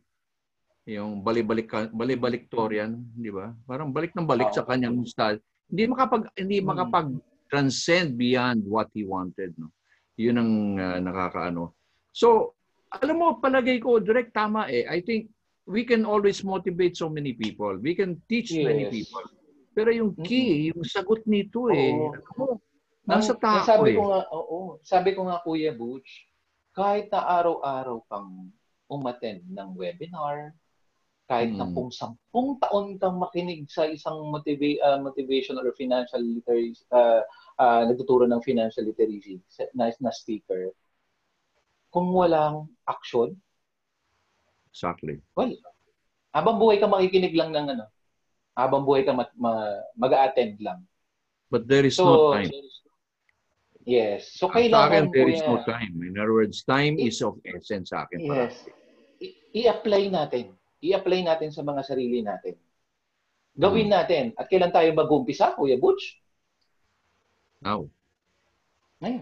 Yung 0.83 1.23
bali-balik 1.23 1.69
ka- 1.69 1.93
bali-baliktorian, 1.93 2.91
di 3.15 3.31
ba? 3.31 3.55
Parang 3.63 3.87
balik 3.87 4.11
ng 4.11 4.27
balik 4.27 4.51
Oo. 4.51 4.55
sa 4.55 4.67
kanyang 4.67 4.99
style. 5.05 5.39
Hindi 5.69 5.87
makapag 5.87 6.27
hindi 6.35 6.59
Hmm. 6.59 6.67
makapag 6.67 7.07
transcend 7.47 8.17
beyond 8.17 8.65
what 8.65 8.89
he 8.91 9.05
wanted, 9.05 9.53
no. 9.55 9.69
Yun 10.17 10.37
ang 10.37 10.51
ah, 10.75 10.99
nakakaano. 10.99 11.71
So, 12.11 12.57
alam 12.93 13.15
mo, 13.17 13.27
palagay 13.39 13.81
ko, 13.81 13.97
direct 13.97 14.33
tama 14.33 14.69
eh. 14.69 14.85
I 14.85 15.01
think 15.01 15.31
we 15.65 15.81
can 15.81 16.05
always 16.05 16.43
motivate 16.43 16.93
so 16.93 17.09
many 17.09 17.33
people. 17.33 17.73
We 17.79 17.95
can 17.95 18.21
teach 18.27 18.53
many 18.53 18.85
Yes. 18.85 18.91
people. 18.91 19.25
Pero 19.73 19.89
yung 19.89 20.13
key, 20.21 20.69
yung 20.69 20.85
sagot 20.85 21.25
nito 21.25 21.73
eh, 21.73 21.89
Oo. 21.97 22.13
mo, 22.37 22.45
nasa 23.03 23.33
Ang- 23.33 23.41
tao 23.41 23.65
sabi 23.65 23.89
eh. 23.89 23.97
ko 23.97 24.01
nga, 24.05 24.21
oo. 24.29 24.57
Sabi 24.85 25.09
ko 25.17 25.25
nga, 25.25 25.41
Kuya 25.41 25.73
Butch, 25.73 26.29
kahit 26.71 27.09
na 27.09 27.25
araw-araw 27.25 28.05
kang 28.05 28.53
umattend 28.85 29.41
ng 29.49 29.69
webinar, 29.73 30.53
kahit 31.25 31.55
na 31.55 31.65
Hmm. 31.65 31.73
kung 31.73 31.89
sampung 31.89 32.59
taon 32.61 32.99
kang 32.99 33.17
makinig 33.17 33.65
sa 33.65 33.89
isang 33.89 34.29
motiva- 34.29 34.77
ah, 34.83 34.99
motivational 35.01 35.65
or 35.65 35.73
financial 35.73 36.21
literacy, 36.21 36.83
uh, 36.93 37.23
nagtuturo 37.87 38.27
ng 38.27 38.43
financial 38.43 38.85
literacy 38.85 39.39
na, 39.73 39.89
na 39.97 40.11
speaker, 40.13 40.69
kung 41.93 42.09
walang 42.09 42.65
action, 42.83 43.37
Exactly. 44.73 45.21
well, 45.37 45.53
habang 46.33 46.57
buhay 46.57 46.81
ka 46.81 46.89
makikinig 46.89 47.37
lang 47.37 47.53
ng 47.53 47.77
ano, 47.77 47.85
habang 48.57 48.81
buhay 48.81 49.05
ka 49.05 49.13
ma- 49.13 49.29
ma- 49.37 49.85
mag-attend 49.93 50.57
lang. 50.57 50.81
But 51.47 51.69
there 51.69 51.85
is 51.85 51.93
So, 51.93 52.03
no 52.03 52.13
time. 52.33 52.49
yes. 53.85 54.33
So, 54.33 54.49
Sa 54.49 54.57
akin, 54.57 54.73
kailangan 54.73 55.03
there 55.13 55.29
Kuya- 55.29 55.37
is 55.37 55.45
no 55.45 55.61
time. 55.61 55.93
In 56.01 56.17
other 56.17 56.33
words, 56.33 56.65
time 56.65 56.97
is 56.97 57.21
of 57.21 57.37
essence 57.45 57.93
sa 57.93 58.09
akin. 58.09 58.25
Yes. 58.25 58.57
I- 59.21 59.37
I-apply 59.53 60.09
natin. 60.09 60.57
I-apply 60.81 61.21
natin 61.21 61.53
sa 61.53 61.61
mga 61.61 61.85
sarili 61.85 62.25
natin. 62.25 62.57
Gawin 63.53 63.85
Hmm. 63.85 63.95
natin. 63.95 64.23
At 64.33 64.49
kailan 64.49 64.73
tayo 64.73 64.89
mag-umpisa, 64.91 65.53
Kuya 65.53 65.77
Butch? 65.77 66.17
Now. 67.61 67.85
Ngayon. 68.97 69.21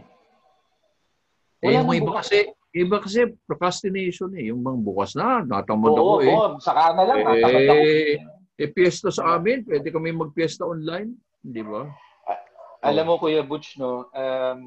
Eh, 1.62 1.68
Wala 1.68 1.76
yung 1.76 1.86
nang 1.86 2.00
iba 2.00 2.12
kasi, 2.16 2.48
iba 2.72 3.04
kasi 3.04 3.28
procrastination 3.44 4.32
eh. 4.40 4.52
Yung 4.52 4.64
bang 4.64 4.80
bukas 4.80 5.16
na, 5.16 5.44
natamad 5.44 5.92
Oo, 5.92 6.00
ako 6.00 6.14
eh. 6.24 6.32
oo. 6.32 6.48
Saka 6.64 6.96
na 6.96 7.04
lang. 7.04 7.20
ako. 7.28 7.48
Eh, 7.76 8.16
eh, 8.62 8.70
piyesta 8.72 9.10
sa 9.12 9.36
amin, 9.36 9.68
pwede 9.68 9.92
kami 9.92 10.16
magpiyesta 10.16 10.64
online. 10.64 11.16
Di 11.42 11.64
ba? 11.64 11.88
alam 12.82 13.06
mo 13.06 13.22
Kuya 13.22 13.46
Butch, 13.46 13.78
no, 13.78 14.10
um, 14.10 14.62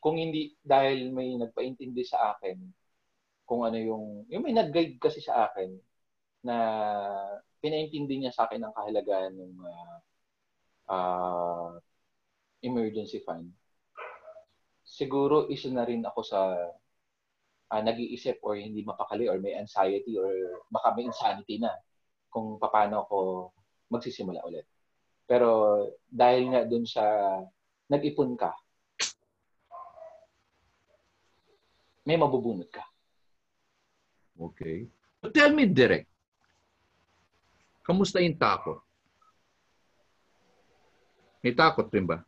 kung 0.00 0.16
hindi 0.16 0.56
dahil 0.64 1.12
may 1.12 1.36
nagpaintindi 1.36 2.00
sa 2.00 2.32
akin 2.36 2.56
kung 3.44 3.68
ano 3.68 3.76
yung, 3.76 4.24
yung 4.32 4.40
may 4.40 4.56
nag-guide 4.56 4.96
kasi 4.96 5.20
sa 5.20 5.48
akin 5.48 5.76
na 6.44 6.56
pinaintindi 7.60 8.20
niya 8.20 8.32
sa 8.32 8.48
akin 8.48 8.64
ang 8.64 8.72
kahalagahan 8.72 9.32
ng 9.36 9.54
uh, 9.60 9.98
uh, 10.88 11.72
emergency 12.64 13.20
fund. 13.20 13.52
Siguro 14.84 15.48
isa 15.52 15.68
na 15.72 15.84
rin 15.84 16.04
ako 16.04 16.20
sa 16.24 16.40
uh, 17.70 17.82
nag-iisip 17.82 18.40
or 18.44 18.58
hindi 18.58 18.84
mapakali 18.84 19.30
or 19.30 19.40
may 19.40 19.56
anxiety 19.56 20.18
or 20.18 20.60
baka 20.68 20.92
may 20.96 21.08
insanity 21.08 21.60
na 21.62 21.72
kung 22.28 22.58
paano 22.58 23.06
ako 23.06 23.18
magsisimula 23.88 24.42
ulit. 24.44 24.66
Pero 25.24 25.80
dahil 26.10 26.52
nga 26.52 26.62
dun 26.68 26.84
sa 26.84 27.04
nag-ipon 27.88 28.36
ka, 28.36 28.52
may 32.04 32.20
mabubunot 32.20 32.68
ka. 32.68 32.84
Okay. 34.36 34.90
But 35.24 35.32
tell 35.32 35.54
me 35.56 35.64
direct, 35.64 36.10
kamusta 37.80 38.20
yung 38.20 38.36
takot? 38.36 38.84
May 41.40 41.56
takot 41.56 41.88
rin 41.88 42.04
ba? 42.04 42.20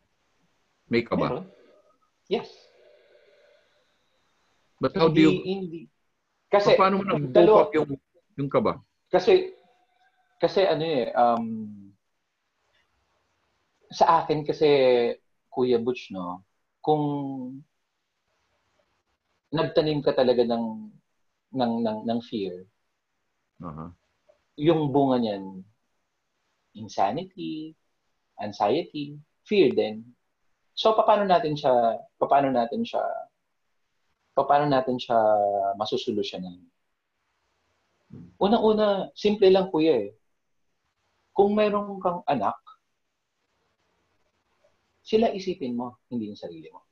May 0.88 1.04
kaba? 1.04 1.28
Meron? 1.28 1.46
Yes. 2.28 2.65
But 4.80 4.92
how 4.96 5.08
do 5.08 5.20
you... 5.20 5.32
Hindi. 5.42 5.88
Kasi, 6.52 6.78
paano 6.78 7.02
mo 7.02 7.04
nag-cope 7.04 7.74
yung, 7.76 7.90
yung 8.38 8.50
kaba? 8.52 8.78
Kasi, 9.10 9.56
kasi 10.38 10.62
ano 10.68 10.84
eh, 10.84 11.10
um, 11.16 11.46
sa 13.90 14.22
akin 14.22 14.44
kasi, 14.44 14.68
Kuya 15.48 15.80
Butch, 15.80 16.12
no, 16.12 16.44
kung 16.84 17.02
nagtanim 19.50 20.04
ka 20.04 20.12
talaga 20.12 20.44
ng 20.44 20.92
ng 21.56 21.72
ng, 21.82 21.98
ng 22.04 22.20
fear, 22.22 22.68
uh-huh. 23.62 23.90
yung 24.60 24.92
bunga 24.92 25.16
niyan, 25.18 25.64
insanity, 26.76 27.72
anxiety, 28.38 29.16
fear 29.48 29.72
din. 29.72 30.04
So 30.76 30.92
paano 30.92 31.24
natin 31.24 31.56
siya 31.56 31.72
paano 32.20 32.52
natin 32.52 32.84
siya 32.84 33.00
paano 34.44 34.68
natin 34.68 35.00
siya 35.00 35.16
masusolusyonan? 35.80 36.60
Unang-una, 38.36 39.08
simple 39.16 39.48
lang 39.48 39.72
kuya 39.72 39.96
eh. 39.96 40.10
Kung 41.32 41.56
meron 41.56 41.96
kang 42.00 42.20
anak, 42.28 42.56
sila 45.06 45.32
isipin 45.32 45.78
mo, 45.78 46.02
hindi 46.10 46.28
yung 46.28 46.40
sarili 46.40 46.68
mo. 46.68 46.82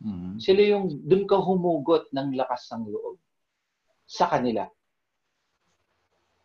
Mm-hmm. 0.00 0.34
Sila 0.40 0.62
yung 0.64 0.86
dun 1.04 1.28
ka 1.28 1.36
humugot 1.36 2.08
ng 2.14 2.32
lakas 2.38 2.72
ng 2.72 2.88
loob 2.88 3.20
sa 4.08 4.30
kanila. 4.32 4.64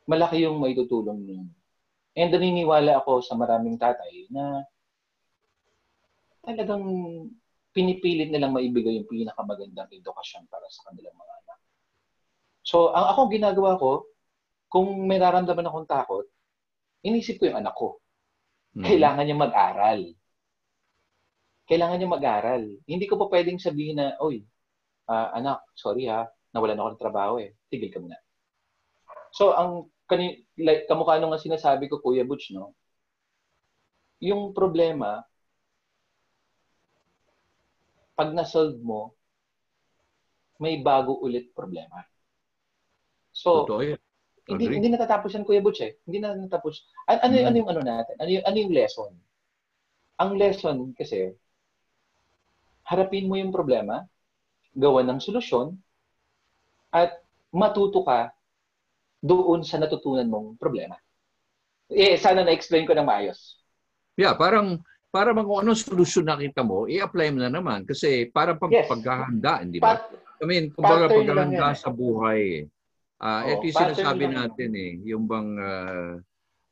Malaki 0.09 0.43
yung 0.43 0.59
may 0.59 0.75
tutulong 0.75 1.23
niyo. 1.23 1.47
And 2.15 2.31
naniniwala 2.31 2.99
ako 2.99 3.23
sa 3.23 3.35
maraming 3.35 3.79
tatay 3.79 4.27
na 4.31 4.63
talagang 6.43 6.85
pinipilit 7.75 8.31
nilang 8.31 8.55
maibigay 8.55 9.03
yung 9.03 9.09
pinakamagandang 9.11 9.91
edukasyon 9.91 10.47
para 10.47 10.63
sa 10.71 10.87
kanilang 10.87 11.13
mga 11.19 11.33
anak. 11.43 11.59
So, 12.63 12.95
ang 12.95 13.11
ako 13.11 13.27
ginagawa 13.27 13.75
ko, 13.75 14.07
kung 14.71 15.03
may 15.03 15.19
nararamdaman 15.19 15.67
akong 15.67 15.91
takot, 15.91 16.25
inisip 17.03 17.37
ko 17.37 17.51
yung 17.51 17.59
anak 17.59 17.75
ko. 17.75 17.99
Mm-hmm. 18.73 18.85
Kailangan 18.87 19.23
niya 19.27 19.37
mag-aral 19.37 20.01
kailangan 21.65 21.97
niya 21.97 22.09
mag-aral. 22.09 22.63
Hindi 22.85 23.05
ko 23.09 23.17
pa 23.17 23.25
pwedeng 23.29 23.57
sabihin 23.57 23.97
na, 23.97 24.13
oy, 24.21 24.45
uh, 25.09 25.33
anak, 25.33 25.65
sorry 25.73 26.05
ha, 26.05 26.29
nawalan 26.53 26.77
ako 26.77 26.89
ng 26.93 27.01
trabaho 27.01 27.33
eh. 27.41 27.57
Tigil 27.73 27.89
ka 27.89 27.97
muna. 27.97 28.17
So, 29.33 29.51
ang 29.57 29.89
kani, 30.05 30.45
like, 30.61 30.85
kamukha 30.85 31.17
nung 31.17 31.33
nga 31.33 31.41
sinasabi 31.41 31.89
ko, 31.89 31.99
Kuya 31.99 32.23
Butch, 32.23 32.53
no? 32.53 32.77
Yung 34.21 34.53
problema, 34.53 35.25
pag 38.15 38.31
na-solve 38.31 38.79
mo, 38.79 39.13
may 40.57 40.79
bago 40.79 41.19
ulit 41.19 41.51
problema. 41.51 42.03
So, 43.35 43.67
Totoo. 43.67 43.99
Hindi, 44.45 44.65
hindi 44.69 44.93
natatapos 44.93 45.33
yan, 45.33 45.43
Kuya 45.43 45.59
Butch 45.59 45.81
eh. 45.81 45.97
Hindi 46.05 46.21
na 46.21 46.37
natatapos. 46.37 46.85
Ano, 47.09 47.19
ano, 47.25 47.33
hmm. 47.33 47.47
ano 47.49 47.55
yung 47.57 47.69
ano 47.73 47.81
natin? 47.81 48.15
Ano 48.21 48.29
yung, 48.29 48.45
ano 48.45 48.57
yung 48.61 48.73
lesson? 48.77 49.11
Ang 50.21 50.31
lesson 50.37 50.77
kasi, 50.93 51.33
harapin 52.85 53.25
mo 53.25 53.35
yung 53.35 53.49
problema, 53.49 54.05
gawa 54.77 55.01
ng 55.01 55.17
solusyon, 55.17 55.73
at 56.93 57.19
matuto 57.49 58.05
ka 58.05 58.31
doon 59.25 59.65
sa 59.65 59.81
natutunan 59.81 60.29
mong 60.29 60.61
problema. 60.61 60.95
Eh, 61.89 62.15
sana 62.21 62.45
na-explain 62.45 62.85
ko 62.85 62.93
ng 62.93 63.03
maayos. 63.09 63.57
Yeah, 64.15 64.37
parang 64.37 64.85
para 65.15 65.31
kung 65.31 65.63
anong 65.63 65.79
solusyon 65.79 66.27
nakita 66.27 66.59
mo, 66.59 66.91
i-apply 66.91 67.31
mo 67.31 67.39
na 67.39 67.47
naman. 67.47 67.87
Kasi 67.87 68.27
para 68.27 68.51
pag 68.59 68.67
yes. 68.67 68.91
paghahanda, 68.91 69.63
hindi 69.63 69.79
ba? 69.79 69.95
Pat, 69.95 70.11
I 70.11 70.43
mean, 70.43 70.75
kumbaga 70.75 71.07
paghahanda 71.07 71.71
sa 71.71 71.87
buhay. 71.87 72.67
Uh, 73.15 73.23
oh, 73.47 73.51
ito 73.55 73.63
yung 73.71 73.79
sinasabi 73.79 74.27
natin 74.27 74.71
eh. 74.75 74.91
Yung 75.07 75.23
bang, 75.23 75.55
uh, 75.55 76.19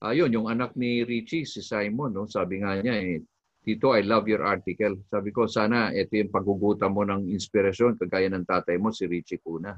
uh, 0.03 0.11
yun, 0.11 0.27
yung 0.35 0.51
anak 0.51 0.75
ni 0.75 1.07
Richie, 1.07 1.47
si 1.47 1.63
Simon, 1.63 2.11
no? 2.11 2.27
sabi 2.27 2.59
nga 2.59 2.75
niya 2.83 2.99
eh, 2.99 3.23
Tito, 3.63 3.95
I 3.95 4.03
love 4.03 4.27
your 4.27 4.43
article. 4.43 4.99
Sabi 5.07 5.31
ko, 5.31 5.47
sana 5.47 5.95
ito 5.95 6.19
yung 6.19 6.27
paggugutan 6.27 6.91
mo 6.91 7.07
ng 7.07 7.31
inspirasyon 7.31 7.95
kagaya 7.95 8.27
ng 8.27 8.43
tatay 8.43 8.75
mo, 8.75 8.91
si 8.91 9.07
Richie 9.07 9.39
Kuna. 9.39 9.71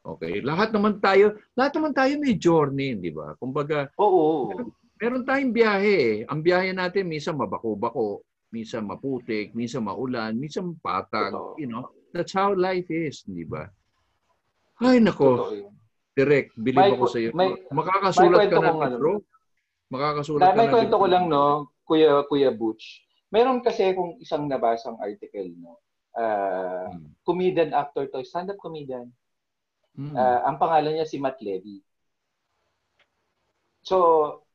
Okay, 0.00 0.44
lahat 0.44 0.76
naman 0.76 1.00
tayo, 1.00 1.40
lahat 1.56 1.72
naman 1.80 1.96
tayo 1.96 2.12
may 2.20 2.36
journey, 2.36 3.00
di 3.00 3.08
ba? 3.16 3.32
Kumbaga, 3.40 3.88
Oo. 3.96 4.52
Meron, 4.52 4.68
meron 5.00 5.24
tayong 5.24 5.56
biyahe. 5.56 5.96
Eh. 5.96 6.14
Ang 6.28 6.40
biyahe 6.44 6.70
natin 6.76 7.08
minsan 7.08 7.34
mabako-bako, 7.34 8.20
minsan 8.52 8.84
maputik, 8.84 9.56
minsan 9.56 9.82
maulan, 9.82 10.36
minsan 10.36 10.76
patag, 10.78 11.32
Totoo. 11.32 11.56
you 11.56 11.66
know. 11.66 11.88
That's 12.12 12.34
how 12.34 12.52
life 12.52 12.90
is, 12.90 13.22
di 13.24 13.46
ba? 13.46 13.70
Ay 14.82 14.98
nako. 14.98 15.56
Direct, 16.12 16.52
believe 16.58 16.90
may, 16.90 16.98
ako 16.98 17.06
sa 17.06 17.18
iyo. 17.22 17.30
May, 17.32 17.54
Makakasulat 17.70 18.38
may 18.44 18.50
ka 18.50 18.58
na, 18.58 18.70
ano, 18.74 18.96
bro. 18.98 19.14
Makakasulat 19.94 20.42
ka 20.42 20.52
na. 20.52 20.58
May 20.58 20.68
kwento 20.68 20.94
ko 20.98 21.06
lang, 21.06 21.24
no, 21.30 21.70
Kuya 21.86 22.26
Kuya 22.26 22.50
Butch 22.50 23.06
Meron 23.30 23.62
kasi 23.62 23.94
kung 23.94 24.18
isang 24.18 24.50
nabasang 24.50 24.98
article, 24.98 25.54
no? 25.54 25.78
Uh, 26.10 26.90
hmm. 26.90 27.14
Comedian 27.22 27.70
actor 27.70 28.10
to, 28.10 28.26
stand-up 28.26 28.58
comedian. 28.58 29.14
Hmm. 29.94 30.10
Uh, 30.10 30.40
ang 30.50 30.58
pangalan 30.58 30.98
niya 30.98 31.06
si 31.06 31.22
Matt 31.22 31.38
Levy. 31.38 31.78
So, 33.80 33.96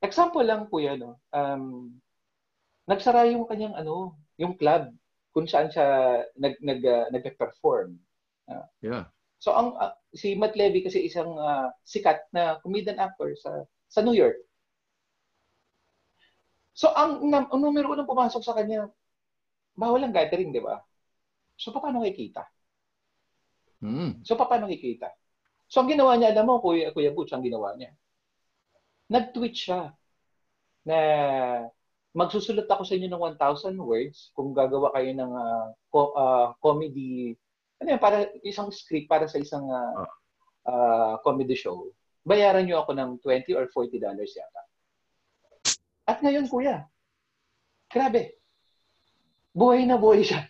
example 0.02 0.46
lang 0.46 0.70
po 0.70 0.78
yan, 0.78 1.02
no? 1.02 1.18
Um, 1.34 1.96
nagsara 2.86 3.26
yung 3.30 3.46
kanyang 3.50 3.74
ano, 3.74 4.14
yung 4.38 4.54
club 4.54 4.94
kung 5.34 5.44
saan 5.44 5.68
siya 5.68 6.22
nag 6.38 6.56
nag 6.62 6.80
uh, 6.80 7.06
nagpe-perform. 7.12 7.98
Uh, 8.46 8.66
yeah. 8.80 9.04
So 9.36 9.52
ang 9.52 9.76
uh, 9.76 9.92
si 10.16 10.32
Matt 10.32 10.56
Levy 10.56 10.80
kasi 10.80 11.04
isang 11.04 11.36
uh, 11.36 11.68
sikat 11.84 12.24
na 12.32 12.56
comedian 12.64 12.96
actor 12.96 13.36
sa 13.36 13.66
sa 13.90 14.00
New 14.00 14.16
York. 14.16 14.38
So, 16.76 16.92
ang, 16.92 17.32
ang, 17.32 17.48
ang 17.48 17.60
numero 17.64 17.96
unang 17.96 18.04
pumasok 18.04 18.44
sa 18.44 18.52
kanya, 18.52 18.92
bawal 19.72 20.04
ang 20.04 20.12
gathering, 20.12 20.52
di 20.52 20.60
ba? 20.60 20.76
So, 21.56 21.72
paano 21.72 22.04
kikita? 22.04 22.44
Mm. 23.80 24.20
So, 24.20 24.36
paano 24.36 24.68
kikita? 24.68 25.08
So, 25.72 25.80
ang 25.80 25.88
ginawa 25.88 26.20
niya, 26.20 26.36
alam 26.36 26.44
mo, 26.44 26.60
Kuya, 26.60 26.92
Kuya 26.92 27.16
Butch, 27.16 27.32
ang 27.32 27.40
ginawa 27.40 27.72
niya. 27.80 27.96
Nag-tweet 29.06 29.54
siya 29.54 29.94
na 30.86 30.98
magsusulat 32.16 32.64
ako 32.64 32.82
sa 32.88 32.96
inyo 32.96 33.08
ng 33.12 33.22
1,000 33.36 33.76
words 33.76 34.32
kung 34.32 34.56
gagawa 34.56 34.88
kayo 34.96 35.12
ng 35.12 35.32
uh, 35.36 35.66
co- 35.92 36.16
uh, 36.16 36.56
comedy, 36.64 37.36
ano 37.82 37.88
yan, 37.92 38.00
para 38.00 38.32
isang 38.40 38.72
script 38.72 39.04
para 39.04 39.28
sa 39.28 39.36
isang 39.36 39.68
uh, 39.68 40.08
uh, 40.64 41.14
comedy 41.20 41.52
show. 41.52 41.92
Bayaran 42.24 42.64
niyo 42.64 42.80
ako 42.82 42.96
ng 42.96 43.10
20 43.20 43.52
or 43.52 43.68
40 43.68 44.00
dollars 44.00 44.32
yata. 44.32 44.62
At 46.08 46.24
ngayon, 46.24 46.48
kuya, 46.48 46.88
grabe. 47.92 48.40
Buhay 49.52 49.84
na 49.84 50.00
buhay 50.00 50.24
siya. 50.24 50.48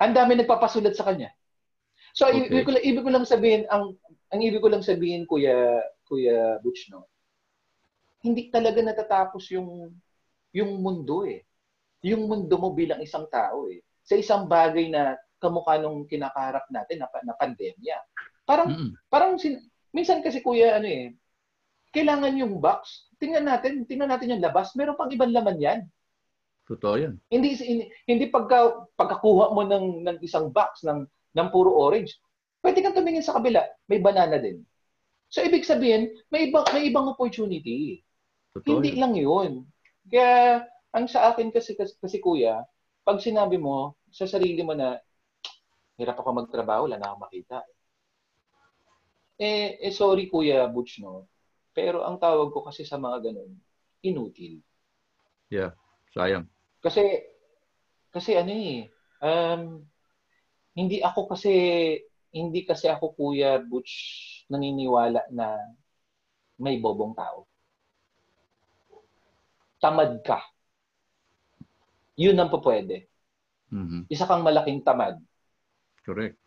Ang 0.00 0.16
dami 0.16 0.34
nagpapasulat 0.34 0.96
sa 0.96 1.06
kanya. 1.06 1.30
So, 2.14 2.30
okay. 2.30 2.46
ibig, 2.46 2.62
ko 2.62 2.70
lang, 2.70 2.84
ibig 2.86 3.04
ko 3.04 3.10
lang 3.10 3.26
sabihin, 3.26 3.62
ang, 3.68 3.98
ang 4.30 4.40
ibig 4.40 4.62
ko 4.62 4.70
lang 4.70 4.86
sabihin, 4.86 5.26
Kuya, 5.26 5.82
Kuya 6.06 6.62
Butch, 6.62 6.86
no? 6.94 7.10
Hindi 8.24 8.48
talaga 8.48 8.80
natatapos 8.80 9.52
yung, 9.52 9.92
yung 10.56 10.70
mundo 10.80 11.28
eh. 11.28 11.44
Yung 12.00 12.24
mundo 12.24 12.56
mo 12.56 12.72
bilang 12.72 13.04
isang 13.04 13.28
tao 13.28 13.68
eh. 13.68 13.84
Sa 14.04 14.16
isang 14.16 14.48
bagay 14.48 14.88
na 14.88 15.20
kamukha 15.36 15.76
nung 15.76 16.08
kinakaharap 16.08 16.64
natin 16.72 17.04
na, 17.04 17.08
na 17.20 17.36
pandemya. 17.36 17.96
Parang, 18.48 18.72
mm-hmm. 18.72 18.90
parang 19.12 19.36
sin, 19.36 19.60
minsan 19.92 20.24
kasi 20.24 20.40
kuya, 20.40 20.80
ano 20.80 20.88
eh, 20.88 21.12
kailangan 21.92 22.34
yung 22.40 22.58
box. 22.58 23.12
Tingnan 23.20 23.46
natin, 23.46 23.84
tingnan 23.84 24.10
natin 24.10 24.34
yung 24.34 24.42
labas. 24.44 24.72
Meron 24.74 24.98
pang 24.98 25.12
ibang 25.12 25.30
laman 25.30 25.60
yan. 25.60 25.80
Totoo 26.64 26.96
yan. 26.96 27.14
Hindi 27.28 27.54
hindi, 27.60 27.84
hindi 28.08 28.24
pagka 28.32 28.88
pagkakuha 28.96 29.52
mo 29.52 29.62
ng 29.68 29.86
ng 30.08 30.18
isang 30.24 30.48
box 30.48 30.80
ng 30.82 31.04
ng 31.36 31.48
puro 31.52 31.76
orange, 31.76 32.16
pwede 32.64 32.80
kang 32.80 32.96
tumingin 32.96 33.24
sa 33.24 33.36
kabila, 33.36 33.60
may 33.84 34.00
banana 34.00 34.40
din. 34.40 34.64
So 35.28 35.44
ibig 35.44 35.68
sabihin, 35.68 36.08
may 36.32 36.48
ibang 36.48 36.64
may 36.72 36.88
ibang 36.88 37.10
opportunity. 37.10 38.00
Totoo 38.54 38.80
Hindi 38.80 38.90
lang 38.96 39.14
'yun. 39.18 39.66
Kaya 40.06 40.62
ang 40.94 41.10
sa 41.10 41.32
akin 41.32 41.50
kasi, 41.50 41.74
kasi 41.74 41.98
kasi 41.98 42.22
kuya, 42.22 42.62
pag 43.02 43.18
sinabi 43.18 43.58
mo 43.58 43.98
sa 44.14 44.30
sarili 44.30 44.62
mo 44.62 44.72
na 44.78 44.96
hirap 45.98 46.22
ako 46.22 46.30
magtrabaho, 46.44 46.86
wala 46.86 46.98
na 46.98 47.10
akong 47.10 47.24
makita. 47.26 47.58
Eh, 49.42 49.82
eh 49.82 49.90
sorry 49.90 50.30
kuya 50.30 50.70
Butch 50.70 51.02
no. 51.02 51.26
Pero 51.74 52.06
ang 52.06 52.22
tawag 52.22 52.54
ko 52.54 52.62
kasi 52.62 52.86
sa 52.86 52.94
mga 52.94 53.30
ganun, 53.30 53.50
inutil. 54.06 54.62
Sayang. 56.14 56.46
Kasi, 56.78 57.02
kasi 58.14 58.38
ano 58.38 58.54
eh, 58.54 58.86
um, 59.18 59.82
hindi 60.78 61.02
ako 61.02 61.34
kasi, 61.34 61.50
hindi 62.30 62.62
kasi 62.62 62.86
ako 62.86 63.18
Kuya 63.18 63.58
Butch 63.58 63.92
naniniwala 64.46 65.26
na 65.34 65.58
may 66.62 66.78
bobong 66.78 67.18
tao. 67.18 67.50
Tamad 69.84 70.16
ka. 70.24 70.40
Yun 72.16 72.40
ang 72.40 72.48
pupwede. 72.48 73.04
Mhm. 73.68 74.08
Isa 74.08 74.24
kang 74.24 74.40
malaking 74.40 74.80
tamad. 74.80 75.20
Correct. 76.00 76.40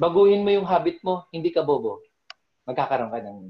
Baguhin 0.00 0.40
mo 0.40 0.48
yung 0.48 0.64
habit 0.64 1.04
mo, 1.04 1.28
hindi 1.28 1.52
ka 1.52 1.60
bobo. 1.60 2.00
Magkakaroon 2.64 3.12
ka 3.12 3.20
ng 3.20 3.40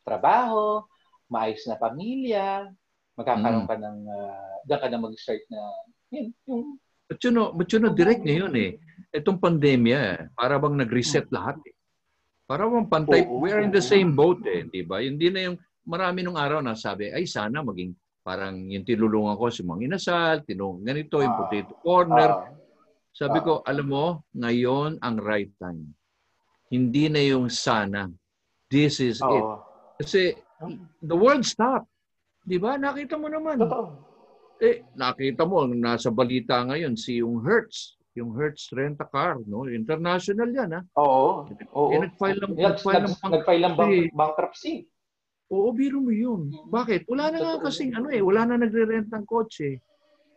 trabaho, 0.00 0.80
maayos 1.28 1.60
na 1.68 1.76
pamilya, 1.76 2.72
magkakaroon 3.20 3.64
Mm. 3.64 3.70
ka 3.70 3.76
ng, 3.76 3.98
uh, 4.08 4.52
diyan 4.64 4.80
ka 4.80 4.88
na 4.88 4.98
mag-start 5.00 5.44
na, 5.52 5.60
yun, 6.08 6.26
yung 6.48 6.64
But 7.12 7.20
you 7.28 7.32
know, 7.32 7.52
but 7.52 7.68
you 7.68 7.76
know, 7.76 7.92
direct 7.92 8.24
ngayon 8.24 8.56
eh. 8.56 8.80
Itong 9.12 9.36
pandemya, 9.36 10.32
para 10.32 10.56
bang 10.56 10.80
nag-reset 10.80 11.28
lahat 11.28 11.60
eh. 11.68 11.76
Para 12.48 12.64
bang 12.64 12.88
pantay, 12.88 13.28
Oo, 13.28 13.44
we 13.44 13.52
are 13.52 13.60
in 13.60 13.68
the 13.68 13.84
same 13.84 14.16
boat 14.16 14.40
eh, 14.48 14.64
di 14.64 14.80
ba? 14.80 15.04
Hindi 15.04 15.28
na 15.28 15.52
yung, 15.52 15.56
marami 15.84 16.24
nung 16.24 16.40
araw 16.40 16.64
na 16.64 16.72
sabi, 16.72 17.12
ay 17.12 17.28
sana 17.28 17.60
maging 17.60 17.92
parang 18.22 18.70
yung 18.70 18.86
tinulungan 18.86 19.34
ko 19.34 19.50
si 19.50 19.66
Mang 19.66 19.82
Inasal, 19.82 20.46
tinulungan 20.46 20.86
ganito, 20.86 21.18
yung 21.18 21.34
Ah. 21.34 21.38
potato 21.42 21.74
corner. 21.82 22.30
ah, 22.30 22.48
Sabi 23.12 23.38
Ah. 23.38 23.44
ko, 23.44 23.52
alam 23.68 23.86
mo, 23.86 24.06
ngayon 24.32 24.96
ang 25.04 25.20
right 25.20 25.52
time. 25.60 25.92
Hindi 26.72 27.12
na 27.12 27.20
yung 27.20 27.52
sana. 27.52 28.08
This 28.72 29.04
is 29.04 29.20
it. 29.20 29.44
Kasi 30.00 30.32
the 30.98 31.12
world 31.12 31.44
stopped. 31.44 31.90
Di 32.40 32.56
ba? 32.56 32.80
Nakita 32.80 33.20
mo 33.20 33.28
naman. 33.28 33.60
Totoo. 33.60 34.00
Eh, 34.56 34.80
nakita 34.96 35.44
mo, 35.44 35.68
nasa 35.68 36.08
balita 36.08 36.64
ngayon, 36.64 36.96
si 36.96 37.20
yung 37.20 37.44
Hertz. 37.44 38.00
Yung 38.16 38.32
Hertz 38.32 38.72
rent-a-car. 38.72 39.44
No? 39.44 39.68
International 39.68 40.48
yan, 40.48 40.70
ha? 40.72 40.80
Oo. 40.96 41.44
Oo. 41.76 41.90
Eh, 41.92 42.00
nag-file 42.00 42.40
ng, 42.40 42.52
Nag, 42.56 42.80
nag-file 42.80 43.04
nag, 43.04 43.12
ng 43.12 43.32
nag-file 43.36 43.62
ng 43.68 43.74
bank, 43.76 43.92
bankruptcy. 44.16 44.88
Oo, 45.52 45.68
biro 45.76 46.00
mo 46.00 46.08
yun. 46.08 46.48
Bakit? 46.72 47.04
Wala 47.12 47.28
na 47.28 47.38
nga 47.44 47.68
kasing 47.68 47.92
ano 47.92 48.08
eh, 48.08 48.24
wala 48.24 48.48
na 48.48 48.56
nagre-rent 48.56 49.12
ng 49.12 49.24
kotse. 49.28 49.76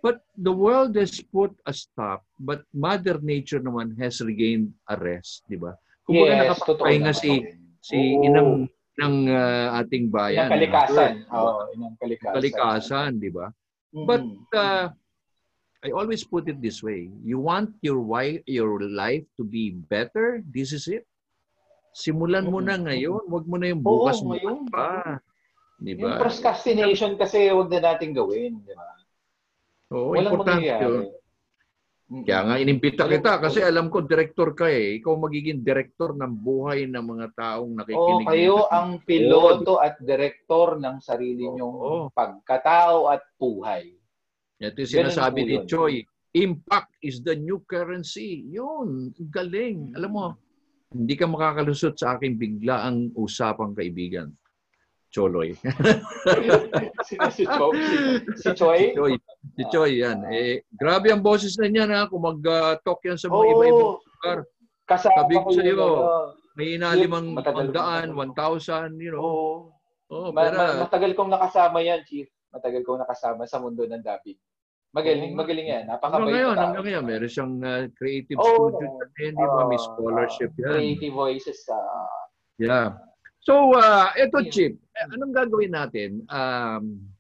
But 0.03 0.21
the 0.35 0.51
world 0.51 0.93
has 0.99 1.17
put 1.17 1.55
a 1.65 1.73
stop, 1.73 2.27
but 2.37 2.67
Mother 2.75 3.17
Nature 3.23 3.63
naman 3.63 3.95
has 3.97 4.21
regained 4.21 4.75
a 4.85 4.99
rest, 4.99 5.47
di 5.49 5.57
ba? 5.57 5.73
Kung 6.05 6.21
yes, 6.21 6.61
naman. 6.61 7.15
si, 7.17 7.31
si 7.81 7.97
Oo. 8.13 8.21
inang 8.21 8.51
ng 8.95 9.15
ah, 9.31 9.81
ating 9.81 10.11
bayan. 10.13 10.45
Inang 10.45 10.53
kalikasan. 10.53 11.11
Oo, 11.31 11.59
inang 11.73 11.95
kalikasan. 11.97 12.35
Kalikasan, 12.37 13.11
di 13.17 13.31
ba? 13.33 13.47
Mhm. 13.95 14.05
But 14.05 14.25
uh, 14.53 14.85
I 15.81 15.89
always 15.95 16.21
put 16.27 16.45
it 16.51 16.61
this 16.61 16.83
way: 16.85 17.09
you 17.23 17.39
want 17.41 17.73
your 17.81 18.03
wife, 18.03 18.43
your 18.45 18.77
life 18.83 19.25
to 19.39 19.43
be 19.47 19.73
better. 19.89 20.43
This 20.45 20.75
is 20.75 20.85
it. 20.85 21.07
Simulan 21.95 22.51
mo 22.51 22.59
na 22.59 22.75
ngayon. 22.75 23.23
Wag 23.31 23.45
mo 23.47 23.55
na 23.55 23.71
yung 23.71 23.79
Oo, 23.79 23.87
bukas 24.03 24.19
mo 24.19 24.35
ngayon. 24.35 24.67
pa. 24.67 25.15
Di 25.79 25.95
yung 25.95 26.11
ba? 26.11 26.19
procrastination 26.19 27.15
kasi 27.15 27.47
huwag 27.47 27.71
na 27.71 27.95
natin 27.95 28.11
gawin. 28.11 28.59
Di 28.67 28.75
ba? 28.75 28.83
Oo, 29.95 30.11
Walang 30.11 30.35
importante 30.35 30.75
yun. 30.83 31.07
Kaya 32.05 32.41
nga 32.45 32.55
inimbita 32.61 33.09
kita 33.09 33.41
kasi 33.41 33.65
alam 33.65 33.89
ko 33.89 34.03
director 34.03 34.53
ka 34.53 34.69
eh. 34.69 34.99
Ikaw 35.01 35.13
magiging 35.17 35.65
director 35.65 36.13
ng 36.13 36.37
buhay 36.37 36.85
ng 36.85 37.01
mga 37.01 37.27
taong 37.33 37.73
Oo, 37.73 37.79
nakikinig. 37.81 38.27
kayo 38.27 38.55
dito. 38.61 38.69
ang 38.69 38.89
piloto 39.01 39.73
at 39.81 39.95
direktor 39.97 40.77
ng 40.77 41.01
sarili 41.01 41.47
Oo. 41.47 41.55
nyong 41.55 41.77
pagkatao 42.13 43.09
at 43.09 43.23
buhay. 43.39 43.95
Ito 44.61 44.77
yung 44.77 44.91
Ganun 44.91 44.91
sinasabi 45.09 45.39
po 45.41 45.47
ni 45.47 45.55
yun. 45.57 45.65
Choi, 45.65 45.95
impact 46.35 46.91
is 47.01 47.23
the 47.25 47.33
new 47.33 47.63
currency. 47.65 48.43
Yun, 48.51 49.09
galing. 49.31 49.95
Alam 49.97 50.11
mo, 50.11 50.25
hindi 50.95 51.13
ka 51.19 51.27
makakalusot 51.27 51.99
sa 51.99 52.15
aking 52.15 52.39
bigla 52.39 52.87
ang 52.87 53.11
usapang 53.19 53.75
kaibigan. 53.75 54.31
Choloy. 55.11 55.55
si, 57.07 57.15
si, 57.31 57.43
Choi, 57.47 57.79
si, 58.35 58.49
Choi? 58.51 58.79
si 58.79 58.87
Choi. 58.95 59.13
Si 59.55 59.63
Choi, 59.71 59.91
yan. 60.03 60.27
Eh, 60.27 60.67
grabe 60.75 61.07
ang 61.11 61.23
boses 61.23 61.55
na 61.55 61.71
niyan 61.71 61.91
ha, 61.95 62.07
kung 62.11 62.23
mag-talk 62.23 62.99
yan 63.03 63.15
sa 63.15 63.31
mga 63.31 63.39
Oo. 63.39 63.51
iba-ibang 63.55 63.95
lugar. 64.03 64.39
Kasama 64.83 65.23
Sabi 65.23 65.35
ko 65.39 65.49
sa'yo, 65.55 65.71
yun, 65.71 65.79
ano. 65.79 65.99
May 66.55 66.67
inalimang 66.79 67.27
daan, 67.71 68.11
matagal. 68.11 68.91
1,000, 68.91 69.03
you 69.03 69.11
know. 69.15 69.23
Oo. 69.23 69.51
Oh, 70.11 70.29
Ma- 70.35 70.51
ma- 70.51 70.85
matagal 70.85 71.15
kong 71.15 71.31
nakasama 71.31 71.79
yan, 71.79 72.03
Chief. 72.03 72.27
Matagal 72.51 72.83
kong 72.83 73.01
nakasama 73.03 73.47
sa 73.47 73.59
mundo 73.59 73.87
ng 73.87 74.03
David. 74.03 74.35
Magaling, 74.95 75.35
magaling 75.35 75.67
yan. 75.67 75.83
hanggang 75.85 75.99
Napakabait 75.99 76.31
ngayon, 76.31 76.47
na 76.47 76.55
tao. 76.55 76.63
hanggang 76.63 76.85
ngayon, 76.87 77.03
meron 77.03 77.27
siyang 77.29 77.53
uh, 77.59 77.83
creative 77.99 78.39
Oo, 78.39 78.71
studio 78.71 78.87
din, 79.19 79.33
di 79.35 79.43
ba? 79.45 79.61
May 79.67 79.75
Ah, 79.75 79.83
scholarship 79.83 80.51
yan. 80.55 80.71
Creative 80.71 81.13
voices 81.13 81.57
sa... 81.67 81.75
Yeah. 82.55 82.95
So, 83.43 83.75
uh, 83.75 84.09
ito. 84.15 84.39
Chip, 84.47 84.79
eh, 84.79 85.05
anong 85.11 85.35
gagawin 85.35 85.75
natin? 85.75 86.23
Um, 86.31 87.11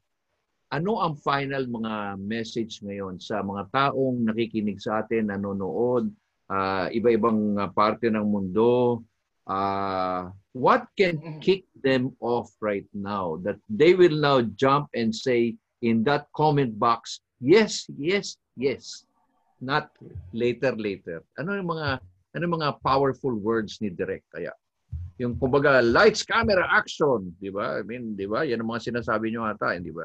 ano 0.71 1.03
ang 1.03 1.19
final 1.19 1.67
mga 1.67 2.17
message 2.17 2.79
ngayon 2.79 3.19
sa 3.19 3.43
mga 3.43 3.67
taong 3.69 4.23
nakikinig 4.23 4.79
sa 4.79 5.03
atin, 5.03 5.27
nanonood, 5.29 6.09
uh, 6.47 6.87
iba-ibang 6.89 7.59
uh, 7.59 7.67
parte 7.75 8.07
ng 8.07 8.23
mundo? 8.23 9.03
Uh, 9.45 10.33
what 10.57 10.89
can 10.97 11.19
kick 11.37 11.67
them 11.85 12.09
off 12.17 12.49
right 12.57 12.87
now 12.97 13.37
that 13.45 13.59
they 13.69 13.93
will 13.93 14.15
now 14.17 14.41
jump 14.57 14.89
and 14.97 15.13
say 15.13 15.53
in 15.85 16.01
that 16.01 16.25
comment 16.33 16.73
box, 16.81 17.21
yes, 17.45 17.85
yes, 17.93 18.41
yes. 18.57 19.05
Not 19.61 19.93
later, 20.33 20.73
later. 20.73 21.21
Ano 21.37 21.53
yung 21.53 21.69
mga 21.69 22.01
ano 22.35 22.41
yung 22.41 22.55
mga 22.59 22.81
powerful 22.81 23.37
words 23.37 23.77
ni 23.79 23.93
Direk 23.93 24.25
kaya? 24.33 24.51
Yung 25.21 25.39
kumbaga 25.39 25.79
lights, 25.79 26.27
camera, 26.27 26.67
action, 26.67 27.31
di 27.39 27.47
ba? 27.47 27.79
I 27.79 27.87
mean, 27.87 28.19
di 28.19 28.27
ba? 28.27 28.43
Yan 28.43 28.59
ang 28.59 28.75
mga 28.75 28.91
sinasabi 28.91 29.31
nyo 29.31 29.47
ata, 29.47 29.79
di 29.79 29.93
ba? 29.93 30.03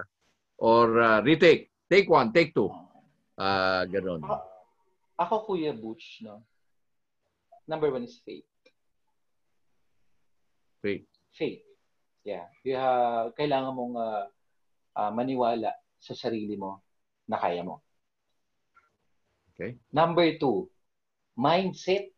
Or 0.62 1.00
uh, 1.02 1.18
retake, 1.26 1.72
take 1.90 2.06
one, 2.06 2.30
take 2.30 2.54
two. 2.54 2.70
Ah, 3.34 3.82
ganun. 3.90 4.22
Ako, 4.22 4.36
ako, 5.18 5.34
Kuya 5.50 5.74
Butch, 5.74 6.22
no? 6.22 6.46
Number 7.66 7.90
one 7.90 8.06
is 8.06 8.22
faith. 8.22 8.46
Wait. 10.86 11.10
Faith. 11.34 11.66
Yeah. 12.22 12.46
Kaya 12.62 12.84
kailangan 13.34 13.74
mong 13.74 13.94
ah, 13.98 14.30
ah, 14.94 15.10
maniwala 15.10 15.74
sa 15.98 16.14
sarili 16.14 16.54
mo 16.54 16.86
na 17.31 17.39
kaya 17.39 17.62
mo. 17.62 17.78
Okay. 19.55 19.78
Number 19.94 20.27
two, 20.35 20.66
mindset. 21.39 22.11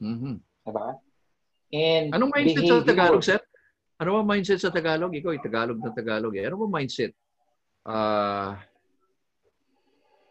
Mhm. 0.00 0.40
Diba? 0.64 0.96
And 1.72 2.16
Anong 2.16 2.32
mindset 2.32 2.64
sa 2.64 2.80
behavior. 2.80 2.88
Tagalog, 2.88 3.22
sir? 3.22 3.40
Ano 4.00 4.18
ba 4.18 4.22
mindset 4.24 4.60
sa 4.64 4.72
Tagalog? 4.72 5.12
Ikaw, 5.12 5.36
Tagalog 5.44 5.78
na 5.78 5.92
Tagalog. 5.92 6.32
Eh. 6.34 6.48
Ano 6.48 6.64
ba 6.64 6.80
mindset? 6.80 7.12
Ah, 7.82 8.62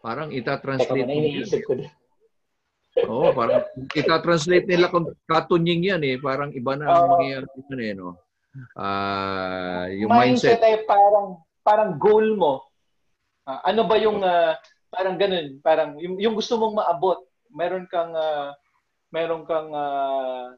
parang 0.02 0.32
Teka 0.32 0.58
ita-translate 0.58 1.62
ko 1.62 1.72
din. 1.78 1.90
Oo, 3.08 3.32
parang 3.32 3.64
ita-translate 3.96 4.68
nila 4.68 4.92
kung 4.92 5.08
katunying 5.24 5.84
yan 5.84 6.02
eh. 6.04 6.16
Parang 6.20 6.52
iba 6.52 6.76
na 6.76 6.84
ang 6.88 6.96
Oo. 6.96 7.10
mangyayari 7.16 7.46
yun 7.48 7.80
eh, 7.80 7.92
no? 7.96 8.08
Ah, 8.76 9.88
yung 9.88 10.12
mindset, 10.12 10.60
mindset. 10.60 10.64
ay 10.64 10.76
parang 10.84 11.40
parang 11.64 11.90
goal 11.96 12.36
mo. 12.36 12.71
Ah, 13.42 13.60
ano 13.66 13.82
ba 13.86 13.98
yung 13.98 14.22
ah, 14.22 14.54
parang 14.92 15.18
ganun, 15.18 15.58
parang 15.64 15.98
yung, 15.98 16.14
yung 16.20 16.34
gusto 16.38 16.54
mong 16.60 16.78
maabot. 16.78 17.18
Meron 17.50 17.90
kang 17.90 18.14
ah, 18.14 18.54
meron 19.10 19.42
kang 19.42 19.70
ah, 19.74 20.54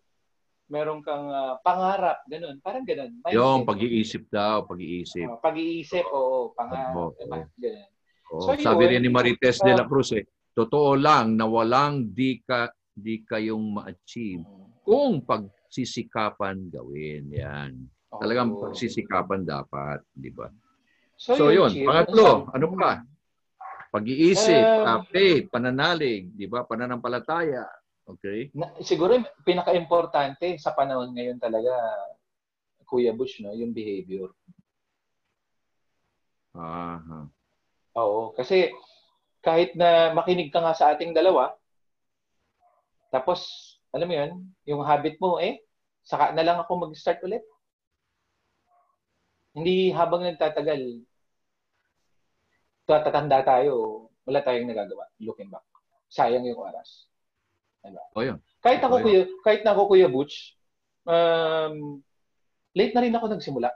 meron 0.68 1.00
kang 1.00 1.28
ah, 1.32 1.56
pangarap, 1.64 2.20
ganun. 2.28 2.60
Parang 2.60 2.84
ganun. 2.84 3.20
Mindset. 3.24 3.36
Yung 3.36 3.64
pag-iisip 3.64 4.22
daw, 4.28 4.64
pag-iisip. 4.68 5.28
Ah, 5.28 5.40
pag-iisip, 5.40 6.04
oo, 6.12 6.52
pangarap, 6.52 7.16
diba? 7.16 7.38
oo. 7.40 7.56
Ganun. 7.56 7.88
Oo, 8.32 8.40
So, 8.40 8.56
sabi 8.56 8.88
yun, 8.88 8.90
rin 8.96 9.02
ni 9.04 9.10
Marites 9.12 9.60
uh, 9.60 9.64
de 9.68 9.72
la 9.76 9.84
Cruz 9.84 10.10
eh, 10.16 10.24
totoo 10.56 10.96
lang 10.96 11.36
na 11.36 11.44
walang 11.44 12.08
di 12.08 12.40
ka 12.40 12.72
di 12.94 13.20
kayong 13.26 13.80
ma-achieve 13.80 14.44
kung 14.84 15.24
pagsisikapan 15.24 16.68
gawin. 16.72 17.32
Yan. 17.32 17.72
Talagang 18.14 18.54
pagsisikapan 18.54 19.42
dapat, 19.42 19.98
di 20.14 20.30
ba? 20.30 20.46
So, 21.24 21.32
so 21.40 21.48
yun, 21.48 21.72
Chief, 21.72 21.88
pangatlo, 21.88 22.52
ano 22.52 22.68
pa? 22.76 23.00
Pag-iisip, 23.88 24.60
um, 24.60 24.84
uh, 24.84 25.00
faith, 25.08 25.48
pananalig, 25.48 26.28
di 26.36 26.44
ba? 26.44 26.68
Pananampalataya. 26.68 27.64
Okay? 28.04 28.52
Na, 28.52 28.76
siguro 28.84 29.16
pinaka-importante 29.40 30.60
sa 30.60 30.76
panahon 30.76 31.16
ngayon 31.16 31.40
talaga, 31.40 31.72
Kuya 32.84 33.16
Bush, 33.16 33.40
no, 33.40 33.56
yung 33.56 33.72
behavior. 33.72 34.36
Aha. 36.52 37.24
Oo, 37.96 38.36
kasi 38.36 38.68
kahit 39.40 39.72
na 39.80 40.12
makinig 40.12 40.52
ka 40.52 40.60
nga 40.60 40.76
sa 40.76 40.92
ating 40.92 41.16
dalawa, 41.16 41.56
tapos, 43.08 43.48
alam 43.96 44.12
mo 44.12 44.14
yun, 44.20 44.30
yung 44.68 44.84
habit 44.84 45.16
mo, 45.24 45.40
eh, 45.40 45.64
saka 46.04 46.36
na 46.36 46.44
lang 46.44 46.60
ako 46.60 46.84
mag-start 46.84 47.24
ulit. 47.24 47.40
Hindi 49.56 49.88
habang 49.88 50.28
nagtatagal, 50.28 51.00
tatatanda 52.84 53.40
tayo, 53.44 54.08
wala 54.24 54.40
tayong 54.40 54.68
nagagawa. 54.68 55.08
Looking 55.20 55.52
back. 55.52 55.64
Sayang 56.08 56.44
yung 56.44 56.60
oras. 56.60 57.08
Diba? 57.84 58.04
O 58.16 58.24
yun. 58.24 58.38
Kahit 58.64 58.80
ako, 58.80 58.96
o, 58.96 59.02
kuya, 59.04 59.22
kahit 59.44 59.60
na 59.60 59.76
ako, 59.76 59.92
Kuya 59.92 60.08
Butch, 60.08 60.56
um, 61.04 62.00
late 62.72 62.96
na 62.96 63.04
rin 63.04 63.12
ako 63.12 63.26
nagsimula. 63.28 63.68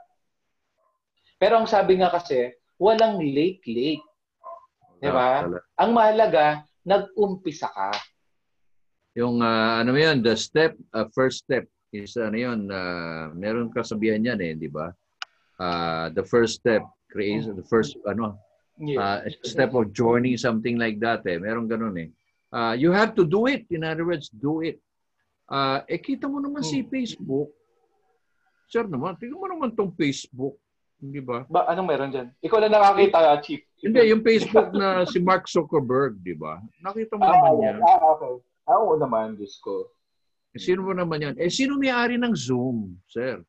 Pero 1.37 1.61
ang 1.61 1.69
sabi 1.69 2.01
nga 2.01 2.09
kasi, 2.09 2.49
walang 2.81 3.21
late-late. 3.21 4.03
Di 4.99 5.09
ba? 5.13 5.45
Ang 5.79 5.91
mahalaga, 5.93 6.65
nag-umpisa 6.83 7.69
ka. 7.69 7.93
Yung 9.13 9.45
uh, 9.45 9.79
ano 9.83 9.93
yun, 9.93 10.25
the 10.25 10.33
step, 10.33 10.73
uh, 10.95 11.05
first 11.13 11.45
step 11.45 11.69
is 11.93 12.17
ano 12.17 12.37
yun, 12.37 12.69
uh, 12.69 13.29
meron 13.33 13.73
kasabihan 13.73 14.25
yan 14.25 14.39
eh, 14.41 14.53
di 14.57 14.69
ba? 14.69 14.93
Uh, 15.59 16.07
the 16.15 16.23
first 16.23 16.61
step 16.63 16.81
creates 17.11 17.49
the 17.51 17.65
first 17.67 17.99
ano 18.07 18.39
uh, 18.99 19.19
step 19.43 19.75
of 19.75 19.91
joining 19.91 20.39
something 20.39 20.79
like 20.79 20.99
that 21.03 21.23
eh. 21.27 21.37
Meron 21.37 21.67
ganun 21.67 21.95
eh. 21.99 22.09
Uh, 22.49 22.73
you 22.73 22.89
have 22.89 23.13
to 23.13 23.27
do 23.27 23.45
it. 23.45 23.67
In 23.69 23.83
other 23.83 24.07
words, 24.07 24.31
do 24.31 24.63
it. 24.65 24.79
Uh, 25.49 25.81
eh 25.89 25.97
kita 25.97 26.29
mo 26.29 26.41
naman 26.41 26.61
si 26.61 26.81
hmm. 26.81 26.89
Facebook. 26.89 27.49
Sir 28.69 28.85
naman, 28.85 29.17
tingnan 29.17 29.41
mo 29.41 29.47
naman 29.49 29.73
tong 29.73 29.89
Facebook. 29.97 30.57
Di 30.99 31.23
ba? 31.23 31.47
Ba, 31.47 31.65
anong 31.71 31.87
meron 31.89 32.11
dyan? 32.11 32.27
Ikaw 32.43 32.57
na 32.59 32.69
nakakita, 32.69 33.39
Chief. 33.41 33.63
Hindi, 33.79 34.11
yung 34.11 34.19
Facebook 34.21 34.75
na 34.75 35.07
si 35.07 35.17
Mark 35.23 35.47
Zuckerberg, 35.47 36.19
di 36.19 36.35
ba? 36.35 36.59
Nakita 36.83 37.15
mo 37.15 37.23
ah, 37.23 37.31
naman 37.31 37.53
yan. 37.63 37.77
Ah, 37.79 38.03
okay. 38.13 38.35
Ah, 38.67 38.77
oo 38.83 38.99
naman, 38.99 39.39
Diyos 39.39 39.55
ko. 39.63 39.87
Eh, 40.51 40.59
sino 40.59 40.83
mo 40.83 40.91
naman 40.91 41.23
yan? 41.23 41.35
Eh, 41.39 41.47
sino 41.47 41.79
may-ari 41.79 42.19
ng 42.19 42.35
Zoom, 42.35 42.99
sir? 43.07 43.39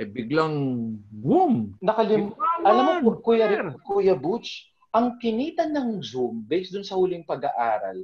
Eh, 0.00 0.08
biglang, 0.08 0.96
boom! 1.12 1.76
Nakalim... 1.84 2.32
Alam 2.66 3.06
mo, 3.06 3.10
Kuya, 3.22 3.46
Kuya 3.86 4.18
Butch, 4.18 4.66
ang 4.90 5.20
kinita 5.22 5.70
ng 5.70 6.02
Zoom, 6.02 6.42
based 6.42 6.74
dun 6.74 6.82
sa 6.82 6.98
huling 6.98 7.22
pag-aaral, 7.22 8.02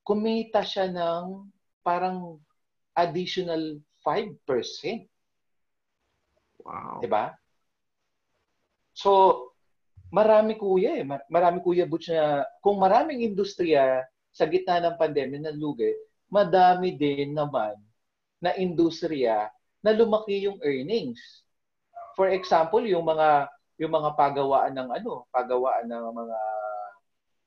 kumita 0.00 0.64
siya 0.64 0.88
ng 0.88 1.44
parang 1.84 2.40
additional 2.96 3.76
5%. 4.02 4.40
Wow. 6.64 7.00
Diba? 7.04 7.36
So, 8.96 9.10
marami 10.12 10.56
kuya 10.56 11.00
eh. 11.00 11.04
Marami 11.28 11.60
kuya 11.64 11.88
Butch 11.88 12.12
na 12.12 12.44
kung 12.60 12.80
maraming 12.80 13.24
industriya 13.24 14.04
sa 14.30 14.46
gitna 14.46 14.78
ng 14.80 14.98
pandemya 15.00 15.40
ng 15.50 15.58
lugi, 15.58 15.90
madami 16.30 16.94
din 16.94 17.34
naman 17.34 17.74
na 18.38 18.54
industriya 18.54 19.50
na 19.82 19.90
lumaki 19.90 20.46
yung 20.46 20.60
earnings. 20.62 21.42
For 22.14 22.30
example, 22.30 22.84
yung 22.84 23.08
mga 23.08 23.48
yung 23.80 23.92
mga 23.96 24.12
pagawaan 24.12 24.76
ng 24.76 24.88
ano, 24.92 25.24
pagawaan 25.32 25.88
ng 25.88 26.04
mga 26.12 26.38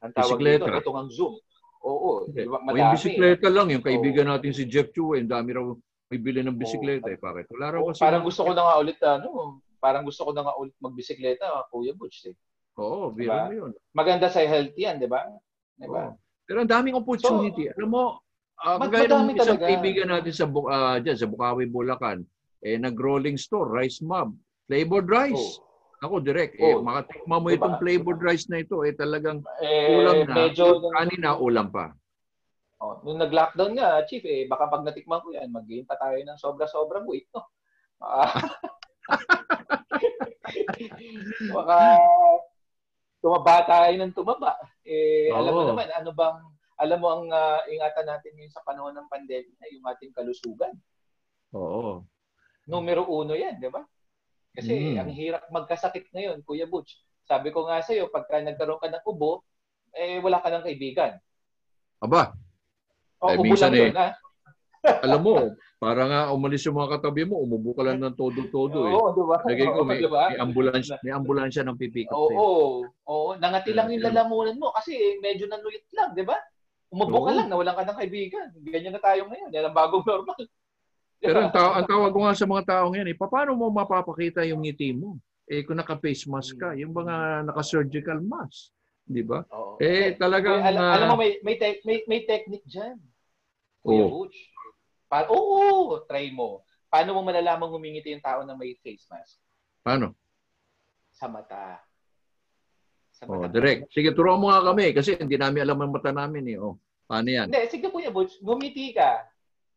ang 0.04 0.14
tawag 0.18 0.40
dito, 0.42 0.66
itong 0.68 1.00
ang 1.00 1.12
Zoom. 1.14 1.38
Oo, 1.86 2.28
okay. 2.28 2.50
madami. 2.50 2.74
O 2.74 2.80
yung 2.80 2.96
bisikleta 2.96 3.48
lang, 3.54 3.68
yung 3.70 3.86
kaibigan 3.86 4.28
Oo. 4.28 4.32
natin 4.36 4.52
si 4.52 4.66
Jeff 4.68 4.90
Chu, 4.92 5.14
ang 5.14 5.30
dami 5.30 5.54
raw 5.54 5.64
may 6.12 6.20
bili 6.20 6.42
ng 6.44 6.58
bisikleta 6.58 7.08
Oo. 7.08 7.16
eh. 7.16 7.20
Bakit? 7.22 7.46
Wala 7.54 7.66
raw 7.70 7.82
kasi. 7.88 8.02
Parang 8.02 8.24
gusto 8.26 8.42
ko 8.44 8.52
na 8.52 8.64
nga 8.66 8.76
ulit 8.82 9.00
ano, 9.00 9.30
parang 9.78 10.04
gusto 10.04 10.22
ko 10.26 10.32
na 10.34 10.42
nga 10.44 10.56
ulit 10.58 10.76
magbisikleta, 10.82 11.70
Kuya 11.70 11.94
Butch. 11.94 12.34
Eh. 12.34 12.36
Oo, 12.82 13.14
biro 13.14 13.30
diba? 13.30 13.54
yun. 13.54 13.72
Maganda 13.94 14.28
sa 14.34 14.42
health 14.42 14.74
yan, 14.74 14.98
di 14.98 15.06
ba? 15.06 15.30
Di 15.78 15.86
ba? 15.86 16.10
Pero 16.50 16.66
ang 16.66 16.72
daming 16.72 16.98
opportunity. 16.98 17.70
So, 17.70 17.78
Alam 17.78 17.90
mo, 17.94 18.04
uh, 18.64 18.78
kagaya 18.82 19.08
ng 19.14 19.38
isang 19.38 19.60
talaga. 19.62 19.70
kaibigan 19.70 20.08
natin 20.10 20.34
sa, 20.34 20.46
uh, 20.50 20.98
dyan, 20.98 21.18
sa 21.20 21.30
Bukawi, 21.30 21.70
Bulacan, 21.70 22.26
eh, 22.66 22.80
nag-rolling 22.80 23.38
store, 23.38 23.70
Rice 23.70 24.02
Mob, 24.02 24.34
flavored 24.66 25.08
rice. 25.08 25.60
Oh. 25.62 25.73
Ako, 26.04 26.20
direct. 26.20 26.60
Eh, 26.60 26.76
oh. 26.76 26.80
Eh, 26.80 26.84
makatikma 26.84 27.40
mo 27.40 27.48
diba? 27.48 27.58
itong 27.64 27.80
flavored 27.80 28.20
rice 28.20 28.52
na 28.52 28.60
ito, 28.60 28.84
eh 28.84 28.92
talagang 28.92 29.40
eh, 29.64 29.96
ulam 29.96 30.28
na. 30.28 30.36
Medyo, 30.36 30.84
kanina, 30.92 31.40
ulam 31.40 31.72
pa. 31.72 31.96
Oh, 32.84 33.00
nung 33.08 33.24
nag-lockdown 33.24 33.80
nga, 33.80 34.04
Chief, 34.04 34.20
eh, 34.28 34.44
baka 34.44 34.68
pag 34.68 34.84
natikman 34.84 35.24
ko 35.24 35.32
yan, 35.32 35.48
mag 35.48 35.64
pa 35.88 35.96
tayo 35.96 36.20
ng 36.20 36.36
sobra-sobrang 36.36 37.08
weight, 37.08 37.32
no? 37.32 37.48
Uh, 38.04 38.28
Baka 41.56 41.78
tumaba 43.24 43.64
tayo 43.64 43.94
ng 43.96 44.12
tumaba. 44.12 44.60
Eh, 44.84 45.32
Oo. 45.32 45.40
alam 45.40 45.54
mo 45.56 45.64
naman, 45.64 45.88
ano 45.96 46.12
bang, 46.12 46.38
alam 46.84 47.00
mo 47.00 47.08
ang 47.08 47.26
uh, 47.32 47.64
ingatan 47.72 48.08
natin 48.12 48.36
ngayon 48.36 48.52
sa 48.52 48.66
panahon 48.68 48.92
ng 48.92 49.08
pandemya, 49.08 49.64
yung 49.72 49.88
ating 49.88 50.12
kalusugan. 50.12 50.76
Oo. 51.56 52.04
Numero 52.68 53.08
uno 53.08 53.32
yan, 53.32 53.64
di 53.64 53.72
ba? 53.72 53.80
Kasi 54.54 54.94
mm. 54.94 54.98
ang 55.02 55.10
hirap 55.10 55.44
magkasakit 55.50 56.14
ngayon, 56.14 56.46
Kuya 56.46 56.70
Butch. 56.70 57.02
Sabi 57.26 57.50
ko 57.50 57.66
nga 57.66 57.82
sa'yo, 57.82 58.14
pagka 58.14 58.38
nagkaroon 58.40 58.78
ka 58.78 58.90
ng 58.90 59.06
ubo, 59.10 59.42
eh 59.98 60.22
wala 60.22 60.42
ka 60.42 60.54
ng 60.54 60.66
kaibigan. 60.66 61.18
Aba. 62.04 62.38
O, 63.18 63.34
eh, 63.34 63.38
ubo 63.40 63.56
lang 63.58 63.74
eh, 63.74 63.82
yun, 63.90 63.96
alam 64.84 65.22
mo, 65.24 65.56
para 65.80 66.04
nga 66.12 66.20
umalis 66.36 66.68
yung 66.68 66.76
mga 66.76 67.00
katabi 67.00 67.24
mo, 67.24 67.40
umubo 67.40 67.72
ka 67.72 67.88
lang 67.88 68.04
ng 68.04 68.20
todo-todo 68.20 68.92
eh. 68.92 68.92
Oo, 68.92 69.16
di 69.16 69.24
ba? 69.24 69.38
Lagay 69.48 69.68
ko, 69.72 69.80
may, 69.88 70.04
diba? 70.04 70.24
may 70.28 70.40
ambulansya, 70.44 70.96
may 71.00 71.14
ambulansya 71.16 71.64
ng 71.64 71.80
pipick 71.80 72.12
up. 72.12 72.20
Oo, 72.20 72.36
oo, 72.36 72.68
oo. 73.08 73.30
Nangati 73.40 73.72
lang 73.72 73.88
yung 73.96 74.04
lalamunan 74.04 74.60
mo 74.60 74.76
kasi 74.76 75.20
medyo 75.24 75.48
nanuyot 75.48 75.88
lang, 75.96 76.12
di 76.12 76.28
ba? 76.28 76.36
Umubo 76.92 77.24
ka 77.24 77.32
lang, 77.32 77.48
nawalan 77.48 77.80
ka 77.80 77.84
ng 77.88 78.00
kaibigan. 78.04 78.48
Ganyan 78.60 78.94
na 78.94 79.02
tayo 79.02 79.24
ngayon. 79.32 79.50
Yan 79.56 79.72
ang 79.72 79.78
bagong 79.78 80.04
normal. 80.12 80.44
Pero 81.24 81.38
ang, 81.40 81.52
taw- 81.56 81.74
ang 81.80 81.88
tawag 81.92 82.12
ko 82.12 82.20
nga 82.28 82.36
sa 82.36 82.44
mga 82.44 82.64
taong 82.68 82.94
yan, 83.00 83.08
eh, 83.08 83.16
paano 83.16 83.56
mo 83.56 83.72
mapapakita 83.72 84.44
yung 84.44 84.60
ngiti 84.60 84.92
mo? 84.92 85.16
Eh, 85.48 85.64
kung 85.64 85.80
naka-face 85.80 86.28
mask 86.28 86.60
ka, 86.60 86.76
yung 86.76 86.92
mga 86.92 87.48
naka-surgical 87.48 88.20
mask, 88.20 88.72
di 89.04 89.24
ba? 89.24 89.44
Eh, 89.80 90.16
talagang... 90.20 90.60
Al- 90.60 90.80
alam 90.80 91.08
mo, 91.12 91.20
may, 91.20 91.40
may, 91.44 91.56
te- 91.56 91.84
may, 91.88 92.04
may 92.08 92.28
technique 92.28 92.68
dyan. 92.68 93.00
Kuya 93.84 94.04
oh. 94.04 94.28
Butch 94.28 94.40
Pa- 95.08 95.30
Oo, 95.30 96.02
try 96.10 96.34
mo. 96.34 96.64
Paano 96.90 97.14
mo 97.14 97.22
malalaman 97.22 97.70
humingiti 97.70 98.10
yung 98.10 98.24
tao 98.24 98.42
na 98.42 98.58
may 98.58 98.74
face 98.82 99.06
mask? 99.12 99.38
Paano? 99.86 100.18
Sa 101.14 101.30
mata. 101.30 101.78
Sa 103.14 103.30
mata. 103.30 103.46
Oh, 103.46 103.50
direct. 103.52 103.94
Sige, 103.94 104.10
turuan 104.16 104.42
mo 104.42 104.50
nga 104.50 104.66
kami 104.66 104.90
kasi 104.90 105.14
hindi 105.14 105.38
namin 105.38 105.70
alam 105.70 105.78
ang 105.78 105.94
mata 105.94 106.10
namin 106.10 106.50
eh. 106.50 106.58
Oh, 106.58 106.82
paano 107.06 107.30
yan? 107.30 107.46
Hindi, 107.52 107.62
sige 107.70 107.94
Kuya 107.94 108.10
Butch, 108.10 108.42
gumiti 108.42 108.90
ka. 108.90 109.22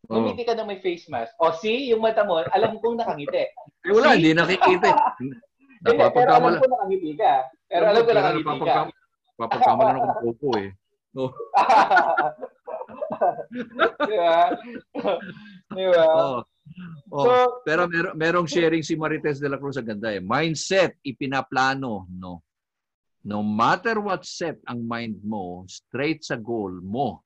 Oh. 0.06 0.22
Gumiti 0.22 0.46
ka 0.46 0.54
na 0.54 0.62
may 0.62 0.78
face 0.78 1.10
mask. 1.10 1.34
O, 1.42 1.50
see, 1.50 1.90
yung 1.90 1.98
mata 1.98 2.22
mo, 2.22 2.38
alam 2.38 2.78
kong 2.78 3.02
nakangiti. 3.02 3.50
Eh, 3.82 3.90
wala, 3.90 4.14
hindi 4.14 4.34
nakikita. 4.34 4.94
pero 6.14 6.30
alam 6.30 6.62
ko 6.62 6.66
nakangiti 6.70 7.18
ka. 7.18 7.42
Pero 7.66 7.84
alam 7.90 8.02
ko 8.06 8.10
nakangiti 8.14 8.58
ka. 8.62 8.86
Papagkamalan 9.36 9.96
ako 9.98 10.06
ng 10.06 10.20
popo 10.22 10.48
eh. 10.62 10.70
Oh. 11.16 11.32
Di 14.06 14.16
ba? 14.16 14.54
Di 15.74 15.84
ba? 15.90 16.04
Oh. 16.14 16.40
Oh, 17.14 17.22
so, 17.22 17.30
pero 17.62 17.86
mer 17.86 18.10
merong 18.18 18.46
sharing 18.50 18.82
si 18.82 18.98
Marites 18.98 19.38
de 19.38 19.46
la 19.46 19.56
Cruz 19.56 19.78
ang 19.78 19.86
ganda 19.86 20.10
eh. 20.10 20.18
Mindset, 20.18 20.98
ipinaplano, 21.06 22.10
no? 22.10 22.42
No 23.26 23.42
matter 23.42 23.98
what 23.98 24.22
set 24.26 24.58
ang 24.66 24.86
mind 24.86 25.18
mo, 25.22 25.66
straight 25.66 26.22
sa 26.22 26.38
goal 26.38 26.78
mo. 26.82 27.26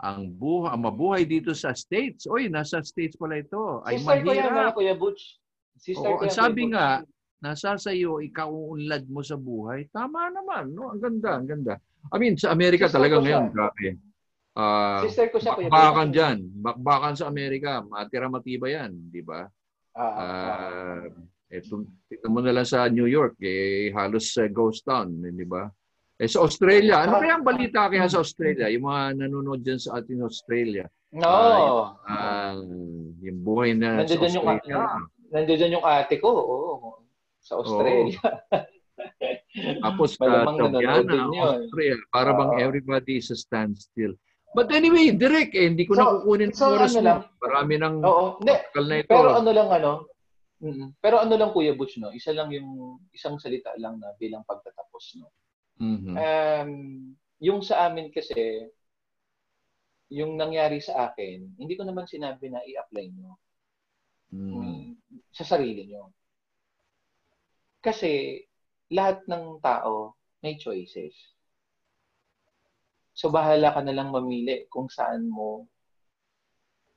Ang 0.00 0.32
buhay, 0.32 0.72
ang 0.72 0.82
mabuhay 0.88 1.28
dito 1.28 1.52
sa 1.52 1.76
States. 1.76 2.24
Oy, 2.24 2.48
nasa 2.48 2.80
States 2.80 3.20
pala 3.20 3.36
ito. 3.36 3.84
Ay 3.84 4.00
Sister 4.00 4.24
mahirap. 4.24 4.72
Ko 4.72 4.80
yan, 4.80 4.96
Kuya 4.96 4.96
Butch. 4.96 5.36
Sister 5.76 6.16
Oo, 6.16 6.18
ko 6.20 6.24
yan, 6.24 6.32
sabi 6.32 6.62
nga, 6.72 7.04
nasa 7.44 7.76
sa 7.76 7.92
iyo, 7.92 8.16
ikaw 8.24 8.48
unlad 8.48 9.04
mo 9.12 9.20
sa 9.20 9.36
buhay. 9.36 9.92
Tama 9.92 10.32
naman, 10.32 10.72
no? 10.72 10.88
Ang 10.88 11.00
ganda, 11.04 11.30
ang 11.36 11.48
ganda. 11.48 11.74
I 12.12 12.16
mean, 12.16 12.40
sa 12.40 12.48
Amerika 12.56 12.88
Sister 12.88 12.96
talaga 12.96 13.20
ngayon, 13.20 13.52
grabe. 13.52 14.00
Uh, 14.56 15.04
Sister 15.04 15.28
ko 15.28 15.36
siya, 15.36 15.52
Kuya 15.52 15.68
Bakbakan 15.68 16.08
dyan. 16.08 16.38
Bakbakan 16.48 17.14
sa 17.20 17.28
Amerika. 17.28 17.84
Matira 17.84 18.32
matibay 18.32 18.80
yan, 18.80 18.96
di 19.12 19.20
ba? 19.20 19.44
Ah, 19.92 20.16
uh, 20.16 21.02
eto, 21.50 21.82
tignan 22.08 22.30
mo 22.32 22.40
na 22.40 22.54
lang 22.56 22.64
sa 22.64 22.86
New 22.88 23.10
York, 23.10 23.36
eh, 23.42 23.90
halos 23.92 24.32
uh, 24.38 24.46
ghost 24.48 24.86
town, 24.86 25.12
eh, 25.26 25.34
di 25.34 25.44
ba? 25.44 25.66
Eh 26.20 26.28
sa 26.28 26.44
Australia, 26.44 27.00
ano 27.00 27.16
kaya 27.16 27.40
ang 27.40 27.46
balita 27.48 27.88
kaya 27.88 28.04
sa 28.04 28.20
Australia? 28.20 28.68
Yung 28.68 28.84
mga 28.84 29.24
nanonood 29.24 29.64
dyan 29.64 29.80
sa 29.80 29.96
ating 29.96 30.20
Australia. 30.20 30.84
No. 31.16 31.24
Uh, 31.24 31.96
uh, 32.04 32.60
yung 33.24 33.40
buhay 33.40 33.72
na 33.72 34.04
nandiyan 34.04 34.28
sa 34.28 34.44
Australia. 34.44 34.60
Yung, 34.68 34.84
nandiyan 35.32 35.74
yung 35.80 35.86
ate 35.88 36.20
ko, 36.20 36.28
oo. 36.28 37.00
Sa 37.40 37.64
Australia. 37.64 38.20
Oh. 38.20 38.68
Tapos 39.88 40.20
uh, 40.20 40.44
Tabiana. 40.44 41.24
Austria. 41.24 41.96
Para 42.12 42.36
bang 42.36 42.52
Oo. 42.52 42.60
everybody 42.60 43.16
is 43.16 43.32
a 43.32 43.38
standstill. 43.40 44.12
But 44.52 44.68
anyway, 44.76 45.14
direct 45.14 45.56
eh. 45.56 45.72
Hindi 45.72 45.88
ko 45.88 45.96
So- 45.96 46.00
na 46.04 46.12
kukunin 46.20 46.52
so 46.52 46.74
oras 46.74 47.00
ano 47.00 47.04
lang? 47.06 47.20
Marami 47.40 47.74
ng 47.80 47.94
Oo. 48.04 48.24
Hindi. 48.44 48.54
na 48.76 48.96
ito. 49.00 49.08
Pero 49.08 49.28
ano 49.40 49.50
lang 49.56 49.68
ano, 49.72 49.92
mm, 50.60 50.86
pero 51.00 51.16
ano 51.22 51.34
lang 51.38 51.50
Kuya 51.56 51.72
Butch, 51.72 51.96
no? 51.96 52.12
Isa 52.12 52.36
lang 52.36 52.52
yung, 52.52 53.00
isang 53.14 53.40
salita 53.40 53.72
lang 53.80 53.96
na 53.96 54.12
bilang 54.20 54.44
pagtatapos, 54.44 55.16
no? 55.16 55.32
Mhm. 55.80 56.12
Um, 56.12 56.70
yung 57.40 57.64
sa 57.64 57.88
amin 57.88 58.12
kasi, 58.12 58.68
yung 60.12 60.36
nangyari 60.36 60.82
sa 60.84 61.08
akin, 61.08 61.56
hindi 61.56 61.74
ko 61.78 61.88
naman 61.88 62.04
sinabi 62.04 62.52
na 62.52 62.60
i-apply 62.60 63.06
nyo 63.16 63.34
Mm. 64.50 64.96
sa 65.30 65.44
sarili 65.44 65.86
nyo. 65.86 66.10
Kasi 67.80 68.42
lahat 68.90 69.24
ng 69.24 69.62
tao 69.64 70.12
may 70.42 70.60
choices. 70.60 71.14
So 73.16 73.28
bahala 73.30 73.74
ka 73.74 73.80
na 73.82 73.94
lang 73.94 74.14
mamili 74.14 74.66
kung 74.70 74.86
saan 74.86 75.26
mo 75.26 75.66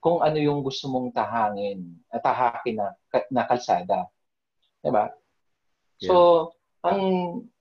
kung 0.04 0.20
ano 0.20 0.36
yung 0.36 0.60
gusto 0.68 0.92
mong 0.92 1.16
tahangin, 1.16 1.96
at 2.12 2.20
tahakin 2.20 2.76
na, 2.76 2.92
na 3.32 3.48
kalsada. 3.48 4.04
'Di 4.84 4.92
ba? 4.92 5.08
So, 6.04 6.52
ang 6.84 7.00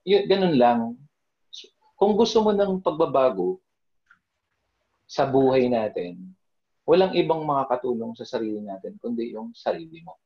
yun, 0.02 0.26
ganun 0.26 0.56
lang. 0.58 0.80
Kung 2.02 2.18
gusto 2.18 2.42
mo 2.42 2.50
ng 2.50 2.82
pagbabago 2.82 3.62
sa 5.06 5.22
buhay 5.22 5.70
natin, 5.70 6.34
walang 6.82 7.14
ibang 7.14 7.46
makakatulong 7.46 8.18
sa 8.18 8.26
sarili 8.26 8.58
natin 8.58 8.98
kundi 8.98 9.30
yung 9.30 9.54
sarili 9.54 10.02
mo. 10.02 10.18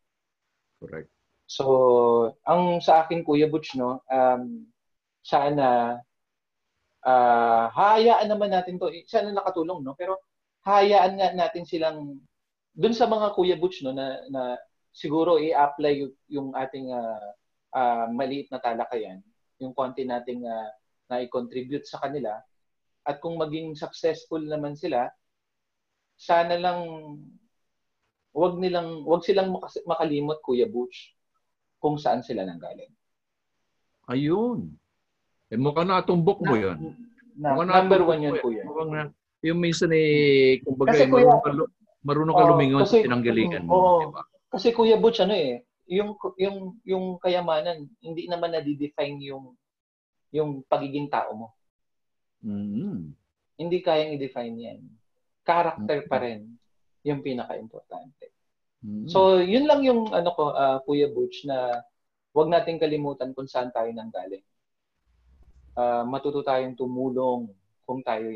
Correct. 0.80 1.12
So, 1.44 2.32
ang 2.48 2.80
sa 2.80 3.04
akin, 3.04 3.20
Kuya 3.20 3.52
Butch, 3.52 3.76
no, 3.76 4.00
um, 4.08 4.64
sana, 5.20 6.00
ah 7.04 7.68
hayaan 7.76 8.24
naman 8.24 8.56
natin 8.56 8.80
to. 8.80 8.88
Sana 9.04 9.36
nakatulong, 9.36 9.84
no? 9.84 9.92
Pero, 10.00 10.16
hayaan 10.64 11.20
nga 11.20 11.36
natin 11.36 11.68
silang, 11.68 12.24
dun 12.72 12.96
sa 12.96 13.04
mga 13.04 13.36
Kuya 13.36 13.60
Butch, 13.60 13.84
no, 13.84 13.92
na, 13.92 14.24
na 14.32 14.56
siguro 14.96 15.36
i-apply 15.36 15.92
yung, 15.92 16.14
yung 16.32 16.48
ating 16.56 16.88
ah, 16.96 17.36
ah, 17.76 18.08
maliit 18.08 18.48
na 18.48 18.64
talakayan, 18.64 19.20
yung 19.60 19.76
konti 19.76 20.08
nating 20.08 20.40
ah, 20.48 20.72
na 21.06 21.22
i-contribute 21.22 21.86
sa 21.86 22.02
kanila, 22.02 22.38
at 23.06 23.22
kung 23.22 23.38
maging 23.38 23.78
successful 23.78 24.42
naman 24.42 24.74
sila, 24.74 25.06
sana 26.18 26.58
lang 26.58 26.80
wag 28.34 28.58
nilang 28.58 29.06
wag 29.06 29.22
silang 29.22 29.54
makalimot 29.86 30.42
Kuya 30.42 30.66
Butch 30.66 31.14
kung 31.78 31.96
saan 31.96 32.26
sila 32.26 32.42
nanggaling. 32.42 32.90
Ayun. 34.06 34.74
Eh, 35.46 35.58
mukhang 35.58 35.86
natumbok 35.86 36.42
mo 36.42 36.54
yun. 36.58 36.94
Na, 37.38 37.54
Mukhang 37.54 37.70
number 37.70 38.00
one 38.02 38.20
yun, 38.22 38.34
Kuya. 38.42 38.62
Mukhang 38.66 38.90
na, 38.90 39.02
yung 39.44 39.60
minsan 39.62 39.90
eh, 39.94 40.58
kumbaga, 40.62 40.94
Kasi, 40.94 41.06
eh, 41.06 41.10
kuya- 41.10 41.38
marunong 41.38 41.70
ka, 41.70 41.70
marunong 42.02 42.36
lumingon 42.50 42.82
sa 42.82 42.98
kasi- 42.98 43.04
pinanggalingan 43.06 43.62
mo. 43.66 43.70
oo. 43.70 43.94
Diba? 44.08 44.22
Kasi 44.50 44.74
Kuya 44.74 44.96
Butch, 44.98 45.22
ano 45.22 45.34
eh, 45.36 45.62
yung, 45.86 46.18
yung, 46.38 46.56
yung 46.82 47.04
kayamanan, 47.22 47.86
hindi 48.02 48.26
naman 48.26 48.50
na-define 48.50 49.22
yung, 49.22 49.54
yung 50.32 50.62
pagiging 50.66 51.06
tao 51.06 51.34
mo. 51.34 51.48
Mhm. 52.42 53.12
Hindi 53.56 53.78
kayang 53.80 54.14
i-define 54.14 54.56
yan. 54.56 54.80
Character 55.42 56.04
Mm. 56.04 56.08
pa 56.10 56.16
rin 56.20 56.40
yung 57.02 57.20
pinaka-importante. 57.22 58.30
Mhm. 58.82 59.08
So, 59.08 59.40
yun 59.40 59.64
lang 59.66 59.82
yung 59.82 60.10
ano 60.12 60.30
ko, 60.34 60.52
ah, 60.52 60.78
Kuya 60.84 61.08
Butch, 61.10 61.46
na 61.48 61.80
wag 62.36 62.52
nating 62.52 62.78
kalimutan 62.78 63.32
kung 63.32 63.48
saan 63.48 63.72
tayo 63.72 63.88
nanggaling. 63.90 64.44
Ah, 65.76 66.04
matuto 66.04 66.40
tayong 66.40 66.76
tumulong 66.76 67.50
kung 67.84 68.00
tayo 68.00 68.30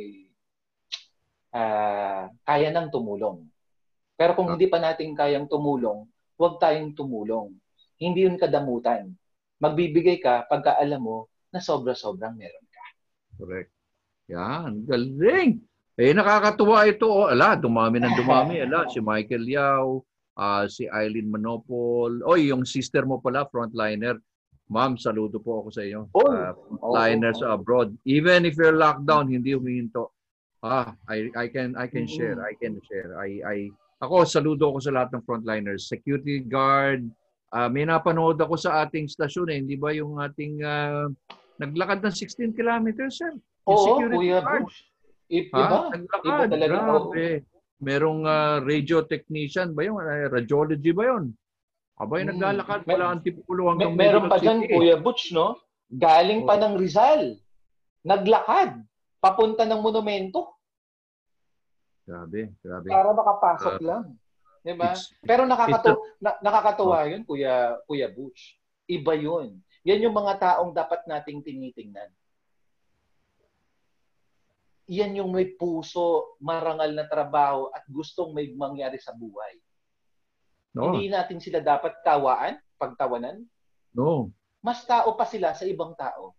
kaya 2.46 2.68
nang 2.70 2.92
tumulong. 2.94 3.42
Pero 4.14 4.36
kung 4.36 4.48
Ah. 4.48 4.54
hindi 4.54 4.68
pa 4.70 4.78
natin 4.78 5.16
kayang 5.16 5.48
tumulong, 5.48 6.06
wag 6.36 6.60
tayong 6.60 6.94
tumulong. 6.94 7.50
Hindi 7.98 8.28
yun 8.28 8.36
kadamutan. 8.38 9.12
Magbibigay 9.60 10.20
ka 10.20 10.44
pagka 10.48 10.76
alam 10.78 11.00
mo 11.04 11.29
na 11.50 11.58
sobra-sobrang 11.58 12.34
meron 12.34 12.66
ka. 12.66 12.82
Correct. 13.36 13.70
Yan, 14.30 14.86
galing. 14.86 15.58
Eh, 15.98 16.14
nakakatuwa 16.14 16.86
ito. 16.86 17.10
Oh. 17.10 17.26
Ala, 17.26 17.58
dumami 17.58 17.98
ng 17.98 18.14
dumami. 18.14 18.62
Ala, 18.62 18.86
si 18.94 19.02
Michael 19.02 19.44
Yao, 19.44 20.06
ah, 20.38 20.64
si 20.64 20.86
Eileen 20.86 21.28
Manopol. 21.28 22.22
Oy, 22.24 22.48
yung 22.48 22.62
sister 22.62 23.02
mo 23.04 23.18
pala, 23.18 23.44
frontliner. 23.50 24.16
Ma'am, 24.70 24.94
saludo 24.94 25.42
po 25.42 25.66
ako 25.66 25.68
sa 25.74 25.82
iyo. 25.82 26.06
Oh, 26.14 26.30
Ah, 26.30 26.54
frontliners 26.54 27.42
oo. 27.42 27.50
abroad. 27.50 27.90
Even 28.06 28.46
if 28.46 28.54
you're 28.54 28.78
locked 28.78 29.02
down, 29.02 29.26
hindi 29.26 29.50
humihinto. 29.50 30.14
Ah, 30.62 30.94
I 31.10 31.26
I 31.34 31.46
can 31.50 31.74
I 31.74 31.90
can 31.90 32.06
Mm. 32.06 32.14
share. 32.14 32.38
I 32.38 32.54
can 32.54 32.78
share. 32.86 33.18
I 33.18 33.30
I 33.42 33.56
ako 33.98 34.22
saludo 34.22 34.70
ako 34.70 34.78
sa 34.78 34.94
lahat 34.94 35.10
ng 35.10 35.24
frontliners. 35.26 35.90
Security 35.90 36.38
guard. 36.38 37.10
Ah, 37.50 37.66
may 37.66 37.82
napanood 37.82 38.38
ako 38.38 38.54
sa 38.54 38.80
ating 38.80 39.10
stasyon 39.10 39.50
eh, 39.50 39.58
hindi 39.58 39.74
ba 39.74 39.90
yung 39.90 40.22
ating 40.22 40.62
ah, 40.62 41.10
naglakad 41.58 41.98
ng 41.98 42.14
16 42.14 42.54
kilometers, 42.54 43.18
sir? 43.18 43.34
Oo, 43.66 43.98
Kuya. 44.00 44.38
Bush. 44.40 44.86
Iba. 45.26 45.90
Naglakad. 45.90 46.22
Iba 46.24 46.44
talaga. 46.46 46.76
Grabe. 46.78 47.26
Merong 47.80 48.20
ah, 48.22 48.62
radio 48.62 49.02
technician 49.02 49.74
ba 49.74 49.82
yun? 49.82 49.98
Radiology 50.30 50.94
ba 50.94 51.10
yun? 51.10 51.34
Abay, 51.98 52.22
Mm. 52.22 52.32
naglalakad 52.32 52.80
pala 52.86 53.04
ang 53.12 53.20
tipulo 53.20 53.60
May, 53.60 53.70
hanggang 53.76 53.92
meron 53.92 54.22
Medical 54.24 54.30
pa 54.30 54.36
dyan, 54.38 54.58
City. 54.62 54.72
Kuya 54.72 54.96
Butch, 54.96 55.24
no? 55.30 55.46
Galing 55.90 56.40
pa 56.46 56.54
Oh. 56.54 56.60
ng 56.62 56.74
Rizal. 56.78 57.22
Naglakad. 58.02 58.70
Papunta 59.20 59.68
ng 59.68 59.84
monumento 59.84 60.56
Grabe, 62.02 62.56
grabe. 62.58 62.88
para 62.88 63.10
makapasok 63.12 63.74
Ah. 63.76 63.84
lang. 63.84 64.04
Di 64.60 64.76
ba? 64.76 64.92
Pero 65.24 65.48
nakakatu 65.48 65.88
it's 65.96 66.20
na- 66.20 66.40
nakakatuwa 66.40 67.08
yun, 67.08 67.22
Kuya, 67.24 67.80
Kuya 67.88 68.08
Butch. 68.12 68.60
Iba 68.84 69.16
yun. 69.16 69.56
Yan 69.82 70.04
yung 70.04 70.12
mga 70.12 70.36
taong 70.36 70.76
dapat 70.76 71.08
nating 71.08 71.40
tinitingnan. 71.40 72.12
Yan 74.90 75.14
yung 75.14 75.30
may 75.30 75.46
puso, 75.54 76.34
marangal 76.42 76.90
na 76.90 77.06
trabaho 77.06 77.70
at 77.70 77.86
gustong 77.86 78.34
may 78.34 78.50
mangyari 78.50 78.98
sa 78.98 79.14
buhay. 79.14 79.54
no, 80.74 80.90
Hindi 80.92 81.08
natin 81.08 81.38
sila 81.38 81.62
dapat 81.62 81.94
kawaan, 82.02 82.58
pagtawanan. 82.76 83.42
no. 83.94 84.30
Mas 84.60 84.84
tao 84.84 85.16
pa 85.16 85.24
sila 85.24 85.56
sa 85.56 85.64
ibang 85.64 85.96
tao. 85.96 86.36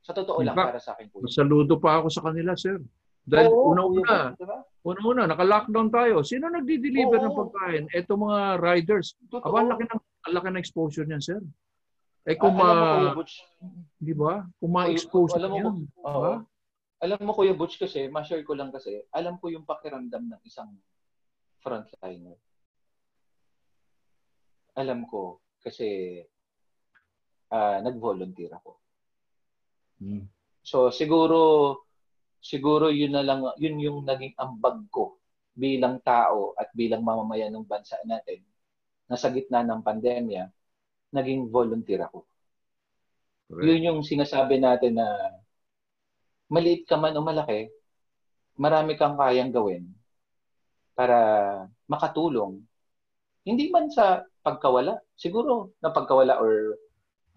Sa 0.00 0.16
totoo 0.16 0.40
lang 0.40 0.56
Diba? 0.56 0.72
para 0.72 0.80
sa 0.80 0.96
akin, 0.96 1.12
Kuya. 1.12 1.28
Saludo 1.28 1.76
pa 1.76 2.00
ako 2.00 2.08
sa 2.08 2.24
kanila, 2.24 2.56
sir. 2.56 2.80
Dahil 3.28 3.52
una-una, 3.52 4.32
diba? 4.32 4.58
una-una, 4.88 5.22
naka-lockdown 5.28 5.88
tayo. 5.92 6.24
Sino 6.24 6.48
nagdi-deliver 6.48 7.20
Oo. 7.20 7.24
ng 7.28 7.36
pagkain? 7.36 7.84
Ito 7.92 8.16
mga 8.16 8.40
riders. 8.56 9.12
Totoo. 9.28 9.44
Aba, 9.44 9.56
ang 9.60 9.70
laki 9.76 9.84
ng, 9.84 10.00
ang 10.00 10.32
laki 10.32 10.48
ng 10.48 10.62
exposure 10.64 11.04
niyan, 11.04 11.20
sir. 11.20 11.40
Eh 12.24 12.36
kung 12.36 12.56
Ah, 12.60 12.64
alam 12.64 12.76
mo, 12.76 13.08
ma, 13.12 13.16
Butch, 13.16 13.34
di 14.00 14.14
ba? 14.16 14.44
Kung 14.60 14.72
ma-expose 14.72 15.36
alam 15.36 15.50
mo, 15.52 15.56
yun. 15.60 15.76
Oo. 16.04 16.12
Diba? 16.12 16.34
Alam 16.98 17.20
mo, 17.24 17.32
Kuya 17.36 17.54
Butch, 17.54 17.76
kasi, 17.76 18.08
ma-share 18.08 18.42
ko 18.42 18.56
lang 18.56 18.72
kasi, 18.72 19.04
alam 19.12 19.36
ko 19.36 19.52
yung 19.52 19.68
pakiramdam 19.68 20.24
ng 20.24 20.40
isang 20.44 20.72
frontliner. 21.60 22.36
Alam 24.76 25.04
ko, 25.04 25.40
kasi 25.60 26.20
ah, 27.52 27.80
nag-volunteer 27.84 28.52
ako. 28.56 28.76
Hmm. 30.00 30.28
So, 30.60 30.92
siguro, 30.92 31.87
siguro 32.40 32.90
yun 32.92 33.14
na 33.14 33.22
lang, 33.24 33.44
yun 33.60 33.76
yung 33.78 33.98
naging 34.06 34.34
ambag 34.38 34.82
ko 34.90 35.18
bilang 35.54 35.98
tao 36.02 36.54
at 36.54 36.70
bilang 36.74 37.02
mamamayan 37.02 37.50
ng 37.54 37.66
bansa 37.66 37.98
natin 38.06 38.42
na 39.10 39.16
sa 39.18 39.32
gitna 39.34 39.64
ng 39.66 39.82
pandemya, 39.82 40.46
naging 41.14 41.50
volunteer 41.50 42.06
ako. 42.06 42.24
Correct. 43.48 43.64
Yun 43.66 43.86
yung 43.88 44.00
sinasabi 44.06 44.60
natin 44.60 45.00
na 45.00 45.06
maliit 46.48 46.84
ka 46.88 46.96
man 46.96 47.16
o 47.18 47.24
malaki, 47.24 47.68
marami 48.56 48.94
kang 48.98 49.16
kayang 49.18 49.52
gawin 49.54 49.84
para 50.98 51.18
makatulong. 51.86 52.60
Hindi 53.46 53.70
man 53.72 53.88
sa 53.88 54.22
pagkawala, 54.44 54.98
siguro 55.16 55.72
na 55.80 55.90
pagkawala 55.94 56.38
or 56.42 56.76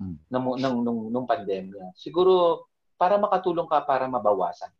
Hmm. 0.01 0.17
nung, 0.33 0.57
nung, 0.57 0.81
nung, 0.81 1.01
nung 1.13 1.27
pandemya. 1.29 1.93
Siguro 1.93 2.65
para 2.97 3.21
makatulong 3.21 3.69
ka 3.69 3.85
para 3.85 4.09
mabawasan. 4.09 4.73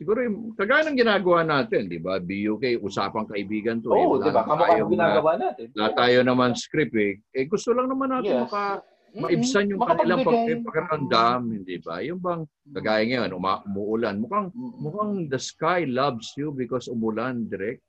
Siguro 0.00 0.24
yung 0.24 0.56
kagaya 0.56 0.88
ng 0.88 0.96
ginagawa 0.96 1.44
natin, 1.44 1.84
di 1.84 2.00
ba? 2.00 2.16
BUK, 2.16 2.80
usapang 2.80 3.28
kaibigan 3.28 3.84
to. 3.84 3.92
eh. 3.92 4.00
Oo, 4.00 4.16
Wala 4.16 4.24
di 4.24 4.30
ba? 4.32 4.42
Kamukha 4.42 4.80
ng 4.80 4.88
ginagawa 4.88 5.30
natin. 5.36 5.66
Wala 5.76 5.88
tayo 5.92 6.18
naman 6.24 6.56
script 6.56 6.96
eh. 6.96 7.20
Eh 7.30 7.44
gusto 7.44 7.76
lang 7.76 7.84
naman 7.84 8.08
natin 8.08 8.32
Yes. 8.32 8.42
maka, 8.48 8.80
maibsan 9.12 9.68
yung 9.68 9.82
kanilang 9.82 10.24
pag- 10.24 10.64
pakiramdam, 10.64 11.40
hindi 11.52 11.76
ba? 11.78 12.00
Yung 12.00 12.16
bang 12.16 12.42
kagaya 12.72 13.04
ngayon, 13.04 13.30
uma- 13.34 13.60
umuulan. 13.62 14.16
Mukhang 14.16 14.48
mukhang 14.56 15.28
the 15.28 15.36
sky 15.36 15.84
loves 15.84 16.32
you 16.32 16.48
because 16.48 16.88
umulan 16.88 17.44
direct. 17.44 17.84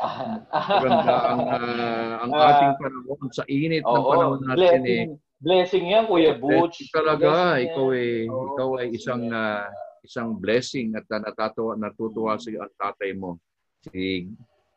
Maganda 0.80 1.12
ang, 1.28 1.40
ah, 1.44 2.14
ang 2.24 2.30
Ah, 2.32 2.46
ating 2.56 2.72
panahon 2.80 3.28
sa 3.30 3.44
init 3.44 3.84
ng 3.84 3.90
Oo, 3.90 4.08
panahon 4.08 4.40
natin 4.42 4.56
eh. 4.56 4.80
blessing. 4.80 5.08
Blessing 5.40 5.84
yan, 5.88 6.04
Kuya 6.04 6.32
Butch. 6.34 6.80
Blessing 6.80 6.88
talaga. 6.90 7.28
Blessing 7.28 7.64
ikaw 7.66 7.86
ay 7.90 8.08
oh, 8.24 8.44
ikaw 8.46 8.68
ay 8.76 8.86
isang 8.92 9.22
uh, 9.26 9.68
isang 10.04 10.36
blessing 10.36 10.94
at 10.96 11.06
natatuwa 11.08 11.76
natutuwa 11.76 12.36
si 12.40 12.56
ang 12.56 12.72
tatay 12.76 13.12
mo. 13.16 13.40
Si 13.84 14.28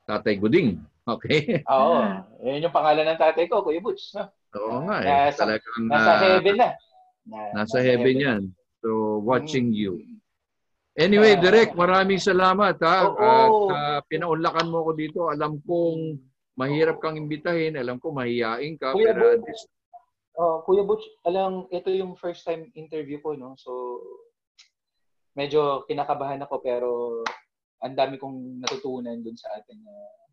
Tatay 0.08 0.36
Guding. 0.40 0.80
Okay? 1.04 1.60
Oo. 1.68 2.00
Yan 2.48 2.64
yung 2.64 2.72
pangalan 2.72 3.04
ng 3.04 3.20
tatay 3.20 3.52
ko, 3.52 3.60
Kuya 3.60 3.84
Butch. 3.84 4.16
No? 4.16 4.24
Oo 4.56 4.88
nga 4.88 5.04
eh. 5.04 5.12
Nasa, 5.12 5.44
Talagang, 5.44 5.84
nasa 5.92 6.12
uh, 6.16 6.20
heaven 6.24 6.56
na. 6.56 6.70
na 7.28 7.38
nasa, 7.52 7.56
nasa 7.60 7.78
heaven, 7.84 8.00
heaven 8.00 8.16
yan. 8.24 8.42
So, 8.80 9.20
watching 9.20 9.76
mm. 9.76 9.80
you. 9.84 9.94
Anyway, 10.96 11.36
uh, 11.36 11.44
Direk, 11.44 11.76
maraming 11.76 12.24
salamat 12.24 12.80
ha. 12.88 12.98
Oh, 13.04 13.20
At 13.20 13.52
uh, 13.76 14.00
pinaunlakan 14.08 14.72
mo 14.72 14.88
ko 14.88 14.92
dito. 14.96 15.28
Alam 15.28 15.60
kong 15.68 16.16
mahirap 16.56 17.04
kang 17.04 17.20
imbitahin. 17.20 17.76
Alam 17.76 18.00
ko 18.00 18.16
mahihain 18.16 18.80
ka. 18.80 18.96
Kuya 18.96 19.12
pero 19.12 19.44
Butch, 19.44 19.62
uh, 20.40 20.58
Kuya 20.64 20.84
Butch, 20.88 21.04
alam, 21.28 21.68
ito 21.68 21.92
yung 21.92 22.16
first 22.16 22.48
time 22.48 22.72
interview 22.80 23.20
ko, 23.20 23.36
no? 23.36 23.60
So, 23.60 24.00
medyo 25.34 25.86
kinakabahan 25.90 26.42
ako 26.46 26.56
pero 26.62 26.90
ang 27.84 27.94
dami 27.98 28.16
kong 28.16 28.64
natutunan 28.64 29.20
dun 29.20 29.36
sa 29.36 29.60
ating 29.60 29.82
uh, 29.84 30.24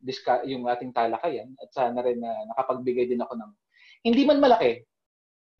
diska, 0.00 0.44
yung 0.48 0.64
ating 0.68 0.92
talakayan 0.92 1.52
at 1.60 1.68
sana 1.72 2.00
rin 2.00 2.20
na 2.20 2.32
nakapagbigay 2.54 3.08
din 3.08 3.20
ako 3.20 3.36
ng 3.36 3.52
hindi 4.04 4.22
man 4.24 4.40
malaki 4.40 4.84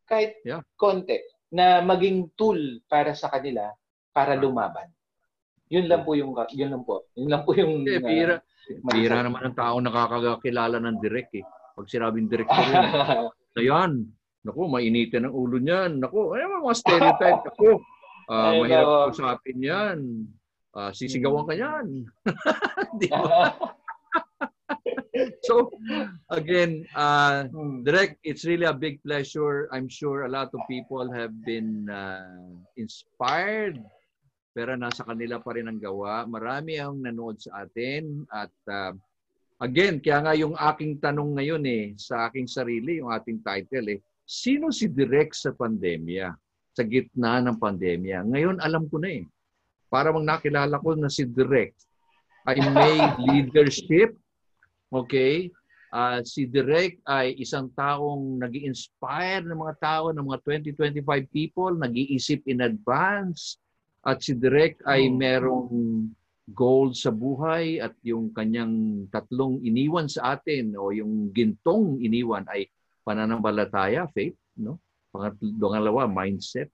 kahit 0.04 0.36
yeah. 0.44 0.60
konti 0.76 1.16
na 1.52 1.80
maging 1.80 2.32
tool 2.36 2.58
para 2.88 3.16
sa 3.16 3.32
kanila 3.32 3.72
para 4.12 4.36
lumaban. 4.36 4.90
Yun 5.72 5.88
lang 5.88 6.04
po 6.04 6.12
yung 6.14 6.36
yun 6.52 6.70
lang 6.70 6.84
po. 6.84 7.08
Yun 7.16 7.28
lang 7.32 7.42
po 7.42 7.56
yung 7.56 7.88
eh, 7.88 7.98
pira, 7.98 8.36
uh, 8.38 8.92
pira 8.92 9.24
naman 9.24 9.48
ang 9.48 9.56
tao 9.56 9.76
nakakakilala 9.80 10.76
ng 10.78 11.00
direct 11.00 11.32
eh. 11.40 11.44
Pag 11.74 11.88
sinabing 11.90 12.30
director 12.30 12.62
yun. 12.68 12.84
Ayan. 13.58 13.92
Naku, 14.44 14.68
mainitin 14.68 15.24
ang 15.24 15.34
ulo 15.34 15.56
niyan. 15.56 16.04
Naku, 16.04 16.36
ay 16.36 16.44
mga 16.44 16.76
stereotype. 16.76 17.42
Naku, 17.48 17.80
uh, 18.28 18.52
mahirap 18.60 19.12
usapin 19.12 19.58
yan. 19.60 19.98
Uh, 20.74 20.90
sisigawan 20.90 21.46
ka 21.46 21.54
yan. 21.54 22.08
Di 23.00 23.08
ba? 23.10 23.54
so, 25.46 25.70
again, 26.34 26.82
uh, 26.98 27.46
Direk, 27.86 28.18
it's 28.26 28.42
really 28.42 28.66
a 28.66 28.74
big 28.74 28.98
pleasure. 29.06 29.70
I'm 29.70 29.86
sure 29.86 30.26
a 30.26 30.32
lot 30.32 30.50
of 30.50 30.60
people 30.66 31.06
have 31.14 31.30
been 31.46 31.86
uh, 31.86 32.58
inspired 32.74 33.78
pero 34.54 34.78
nasa 34.78 35.02
kanila 35.02 35.42
pa 35.42 35.58
rin 35.58 35.66
ang 35.66 35.82
gawa. 35.82 36.22
Marami 36.30 36.78
ang 36.78 37.02
nanood 37.02 37.42
sa 37.42 37.66
atin 37.66 38.22
at 38.30 38.54
uh, 38.70 38.94
again, 39.58 39.98
kaya 39.98 40.22
nga 40.22 40.34
yung 40.38 40.54
aking 40.54 41.02
tanong 41.02 41.34
ngayon 41.34 41.66
eh, 41.66 41.84
sa 41.98 42.30
aking 42.30 42.46
sarili, 42.46 43.02
yung 43.02 43.10
ating 43.10 43.42
title 43.42 43.98
eh, 43.98 44.00
sino 44.22 44.70
si 44.70 44.86
Direk 44.86 45.34
sa 45.34 45.50
pandemya? 45.50 46.30
Sa 46.74 46.82
gitna 46.82 47.38
ng 47.38 47.56
pandemya. 47.56 48.26
Ngayon, 48.26 48.58
alam 48.58 48.90
ko 48.90 48.98
na 48.98 49.22
eh 49.22 49.24
para 49.94 50.10
mang 50.10 50.26
nakilala 50.26 50.74
ko 50.82 50.98
na 50.98 51.06
si 51.06 51.22
Direct. 51.22 51.78
I 52.50 52.58
made 52.58 53.14
leadership. 53.30 54.18
Okay? 54.90 55.54
Uh, 55.94 56.18
si 56.26 56.50
Direct 56.50 56.98
ay 57.06 57.38
isang 57.38 57.70
taong 57.78 58.42
nag 58.42 58.50
inspire 58.58 59.46
ng 59.46 59.54
mga 59.54 59.78
tao, 59.78 60.10
ng 60.10 60.26
mga 60.26 60.66
20-25 60.74 61.30
people, 61.30 61.70
nag-iisip 61.78 62.42
in 62.50 62.66
advance. 62.66 63.62
At 64.02 64.18
si 64.18 64.34
Direct 64.34 64.82
ay 64.82 65.06
hmm. 65.06 65.14
merong 65.14 65.70
goal 66.50 66.92
sa 66.92 67.14
buhay 67.14 67.80
at 67.80 67.94
yung 68.04 68.34
kanyang 68.34 69.06
tatlong 69.08 69.62
iniwan 69.64 70.10
sa 70.10 70.36
atin 70.36 70.76
o 70.76 70.92
yung 70.92 71.32
gintong 71.32 72.02
iniwan 72.02 72.44
ay 72.52 72.68
pananampalataya, 73.00 74.10
faith, 74.12 74.36
no? 74.60 74.76
Pangalawa, 75.14 76.10
mindset. 76.10 76.68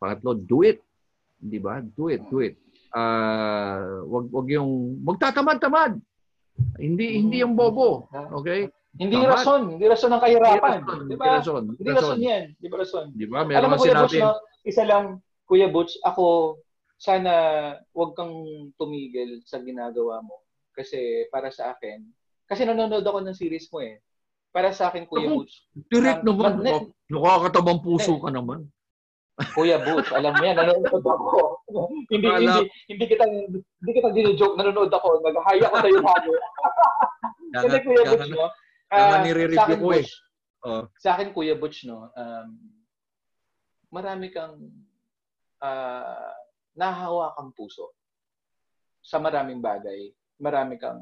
Pangatlo, 0.00 0.34
do 0.34 0.64
it. 0.64 0.80
'Di 1.38 1.58
ba? 1.60 1.84
Do 1.84 2.08
it, 2.08 2.22
do 2.32 2.40
it. 2.40 2.56
Uh, 2.92 4.04
wag 4.08 4.26
wag 4.32 4.48
yung 4.48 5.00
magtatamad-tamad. 5.04 6.00
Hindi 6.80 7.06
mm. 7.12 7.16
hindi 7.20 7.36
yung 7.44 7.54
bobo. 7.58 8.08
Okay? 8.42 8.72
Hindi 8.92 9.16
Tamad. 9.16 9.30
rason, 9.32 9.62
hindi 9.76 9.84
rason 9.88 10.10
ng 10.12 10.22
kahirapan. 10.22 10.78
Hindi 10.84 11.16
ba? 11.16 11.40
rason. 11.40 11.62
Hindi 11.72 11.90
rason, 11.90 11.96
rason 11.96 12.20
'yan. 12.20 12.44
Di 12.60 12.68
ba 12.68 12.76
rason? 12.76 13.06
Di 13.16 13.26
ba? 13.26 13.40
Meron 13.44 13.58
Alam 13.64 13.70
mo, 13.72 13.80
Kuya 13.80 13.96
Butch, 13.96 14.20
no? 14.20 14.36
isa 14.68 14.82
lang, 14.84 15.04
Kuya 15.48 15.68
Butch, 15.72 15.96
ako 16.04 16.56
sana 17.00 17.32
wag 17.96 18.12
kang 18.14 18.34
tumigil 18.76 19.40
sa 19.48 19.58
ginagawa 19.64 20.20
mo. 20.20 20.44
Kasi 20.76 21.28
para 21.32 21.48
sa 21.48 21.72
akin, 21.72 22.04
kasi 22.44 22.68
nanonood 22.68 23.04
ako 23.04 23.24
ng 23.24 23.36
series 23.36 23.68
mo 23.72 23.80
eh. 23.80 23.96
Para 24.52 24.68
sa 24.70 24.92
akin, 24.92 25.08
Kuya 25.08 25.32
Butch. 25.32 25.64
Direct 25.88 26.22
naman. 26.22 26.60
Nakakatabang 27.08 27.80
puso 27.80 28.20
ka 28.20 28.28
naman. 28.28 28.68
Kuya 29.56 29.80
Boots, 29.80 30.12
alam 30.12 30.36
mo 30.36 30.42
yan, 30.44 30.56
nanonood 30.60 31.02
ako. 31.02 31.64
hindi, 32.12 32.28
hindi, 32.28 32.62
hindi 32.86 33.04
kita, 33.08 33.24
hindi 33.24 33.90
kita 33.96 34.12
dino-joke, 34.12 34.60
nanonood 34.60 34.92
ako, 34.92 35.24
nag-haya 35.24 35.66
ko 35.72 35.76
sa'yo 35.80 36.00
hago. 36.04 36.32
Kasi 37.64 37.78
Kuya 37.80 38.04
Butch, 38.12 38.28
no? 38.28 38.46
Uh, 38.92 39.16
nire-review 39.24 39.76
ko 39.80 39.88
eh. 39.96 40.06
Oh. 40.62 40.84
Sa 41.00 41.16
akin, 41.16 41.32
Kuya 41.32 41.56
Butch, 41.56 41.88
no, 41.88 42.12
um, 42.12 42.48
marami 43.88 44.28
kang 44.30 44.56
uh, 45.64 46.32
nahahawa 46.76 47.32
kang 47.34 47.56
puso 47.56 47.96
sa 49.00 49.16
maraming 49.16 49.64
bagay. 49.64 50.12
Marami 50.42 50.76
kang 50.80 50.98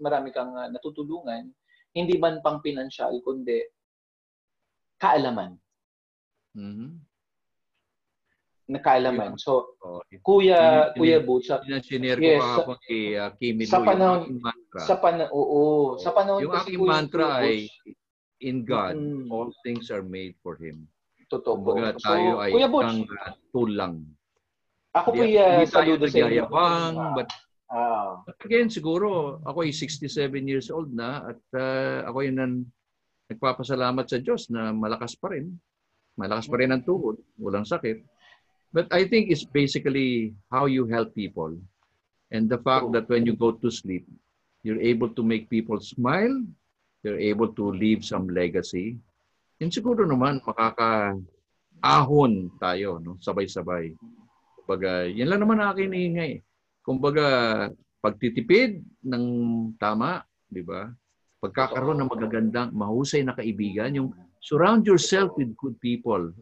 marami 0.00 0.28
kang 0.32 0.52
uh, 0.54 0.68
natutulungan, 0.68 1.52
hindi 1.96 2.14
man 2.18 2.38
pang 2.44 2.62
pinansyal 2.62 3.18
kundi 3.24 3.60
kaalaman. 5.00 5.58
Mm-hmm 6.54 7.10
nakaalaman. 8.70 9.34
So, 9.34 9.74
oh, 9.82 10.00
Kuya, 10.22 10.94
in, 10.94 11.02
Kuya 11.02 11.18
Butch, 11.18 11.50
ko 11.50 11.58
yes, 12.22 12.38
kahapon 12.38 12.76
kay 12.86 13.02
uh, 13.18 13.30
Kimi 13.34 13.66
sa 13.66 13.82
panahon, 13.82 14.38
sa 14.78 14.94
panahon, 15.02 15.30
oo, 15.34 15.42
oh, 15.42 15.84
sa 15.98 16.14
panahon 16.14 16.46
yung 16.46 16.54
aking 16.54 16.78
mantra 16.78 17.42
ay, 17.42 17.66
in 18.38 18.62
God, 18.62 18.94
mm, 18.94 19.26
all 19.34 19.50
things 19.66 19.90
are 19.90 20.06
made 20.06 20.38
for 20.40 20.54
Him. 20.56 20.86
Totoo 21.26 21.58
po. 21.58 21.74
Kumbaga 21.74 21.98
tayo 21.98 22.38
so, 22.38 22.42
ay 22.46 22.50
Kuya 22.54 22.68
Butch, 22.70 22.94
isang 22.94 23.10
uh, 23.10 23.34
tool 23.50 23.70
lang. 23.74 23.94
Ako 24.94 25.08
po 25.14 25.22
uh, 25.22 25.66
saludo 25.66 26.06
sa 26.06 26.18
inyo. 26.22 26.46
but, 27.18 27.28
but 28.26 28.36
again, 28.42 28.66
siguro, 28.66 29.38
ako 29.46 29.62
ay 29.62 29.70
67 29.70 30.10
years 30.42 30.74
old 30.74 30.90
na 30.90 31.30
at 31.30 31.40
uh, 31.54 32.02
ako 32.10 32.26
ay 32.26 32.34
nan, 32.34 32.66
nagpapasalamat 33.30 34.10
sa 34.10 34.18
Diyos 34.18 34.50
na 34.50 34.74
malakas 34.74 35.14
pa 35.14 35.30
rin. 35.30 35.54
Malakas 36.18 36.50
pa 36.50 36.58
rin 36.58 36.74
ang 36.74 36.82
tuhod, 36.82 37.22
walang 37.38 37.62
sakit. 37.62 38.02
But 38.74 38.90
I 38.90 39.06
think 39.06 39.30
it's 39.30 39.46
basically 39.46 40.34
how 40.50 40.66
you 40.66 40.90
help 40.90 41.14
people. 41.14 41.54
And 42.34 42.50
the 42.50 42.58
fact 42.58 42.90
that 42.94 43.06
when 43.06 43.22
you 43.22 43.38
go 43.38 43.54
to 43.54 43.70
sleep, 43.70 44.06
you're 44.66 44.82
able 44.82 45.10
to 45.14 45.22
make 45.22 45.46
people 45.50 45.78
smile, 45.78 46.42
you're 47.06 47.18
able 47.18 47.54
to 47.54 47.70
leave 47.70 48.02
some 48.02 48.26
legacy. 48.30 48.98
And 49.62 49.70
siguro 49.70 50.06
naman, 50.06 50.42
makaka-ahon 50.42 52.32
tayo, 52.58 52.98
no? 52.98 53.18
sabay-sabay. 53.22 53.94
Kumbaga, 54.62 55.06
yan 55.06 55.30
lang 55.30 55.42
naman 55.46 55.62
akin 55.62 55.90
ingay. 55.90 56.42
Kumbaga, 56.80 57.26
pagtitipid 58.00 58.80
ng 59.04 59.24
tama, 59.76 60.24
di 60.48 60.64
ba? 60.64 60.88
Pagkakaroon 61.40 62.00
ng 62.00 62.12
magagandang, 62.12 62.70
mahusay 62.72 63.24
na 63.24 63.36
kaibigan, 63.36 63.92
yung 63.96 64.10
surround 64.40 64.88
yourself 64.88 65.32
with 65.36 65.52
good 65.60 65.76
people, 65.80 66.32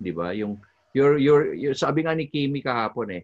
di 0.00 0.12
ba? 0.12 0.36
Yung 0.36 0.60
you're, 0.96 1.20
you're, 1.20 1.76
sabi 1.76 2.04
nga 2.04 2.16
ni 2.16 2.28
Kimi 2.28 2.64
kahapon 2.64 3.20
eh, 3.20 3.22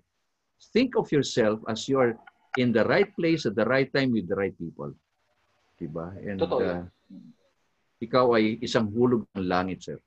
think 0.72 0.96
of 0.96 1.08
yourself 1.12 1.60
as 1.68 1.88
you're 1.88 2.16
in 2.60 2.72
the 2.72 2.84
right 2.84 3.08
place 3.16 3.48
at 3.48 3.56
the 3.56 3.64
right 3.64 3.88
time 3.92 4.12
with 4.12 4.28
the 4.28 4.36
right 4.36 4.56
people. 4.60 4.92
Diba? 5.80 6.12
And 6.20 6.38
Totoo. 6.38 6.60
Uh, 6.60 6.84
ikaw 8.02 8.34
ay 8.36 8.58
isang 8.60 8.90
hulog 8.90 9.24
ng 9.34 9.46
langit, 9.46 9.82
sir. 9.82 9.98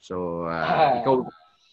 So, 0.00 0.46
uh, 0.48 0.64
ah. 0.64 0.92
ikaw 1.02 1.24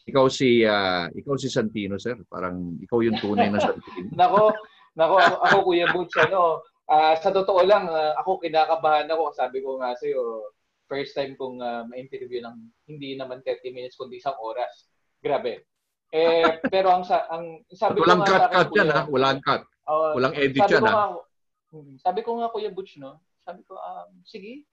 ikaw 0.08 0.26
si 0.32 0.64
uh, 0.64 1.12
ikaw 1.12 1.36
si 1.36 1.52
Santino, 1.52 2.00
sir. 2.00 2.16
Parang 2.32 2.80
ikaw 2.80 3.04
yung 3.04 3.20
tunay 3.20 3.52
na 3.52 3.60
Santino. 3.60 4.08
nako, 4.20 4.56
nako 4.96 5.16
ako, 5.20 5.36
ako 5.44 5.58
Kuya 5.68 5.88
Butch, 5.92 6.16
ano, 6.24 6.64
uh, 6.88 7.14
sa 7.20 7.30
totoo 7.36 7.62
lang, 7.68 7.92
uh, 7.92 8.16
ako 8.24 8.40
kinakabahan 8.40 9.12
ako. 9.12 9.36
Sabi 9.36 9.60
ko 9.60 9.78
nga 9.84 9.92
sa 10.00 10.08
iyo, 10.08 10.56
first 10.88 11.12
time 11.12 11.36
kong 11.36 11.60
uh, 11.60 11.84
ma-interview 11.92 12.40
ng 12.40 12.56
hindi 12.88 13.20
naman 13.20 13.44
30 13.44 13.76
minutes 13.76 14.00
kundi 14.00 14.24
isang 14.24 14.40
oras. 14.40 14.88
Grabe. 15.20 15.68
Eh, 16.16 16.48
pero 16.74 16.96
ang, 16.96 17.04
sa, 17.04 17.28
ang 17.28 17.68
sabi 17.68 18.00
Walang 18.00 18.24
ko 18.24 18.32
nga 18.32 18.48
cut, 18.48 18.52
cut 18.56 18.70
yan, 18.80 18.90
ha? 18.96 19.02
Walang 19.12 19.40
cut. 19.44 19.64
Uh, 19.84 20.16
Walang 20.16 20.36
edit 20.40 20.64
yan, 20.72 20.88
ha? 20.88 21.20
Hmm, 21.68 22.00
sabi 22.00 22.24
ko 22.24 22.40
nga, 22.40 22.48
Kuya 22.56 22.72
Butch, 22.72 22.96
no? 22.96 23.20
Sabi 23.44 23.60
ko, 23.68 23.76
um, 23.76 24.24
sige, 24.24 24.64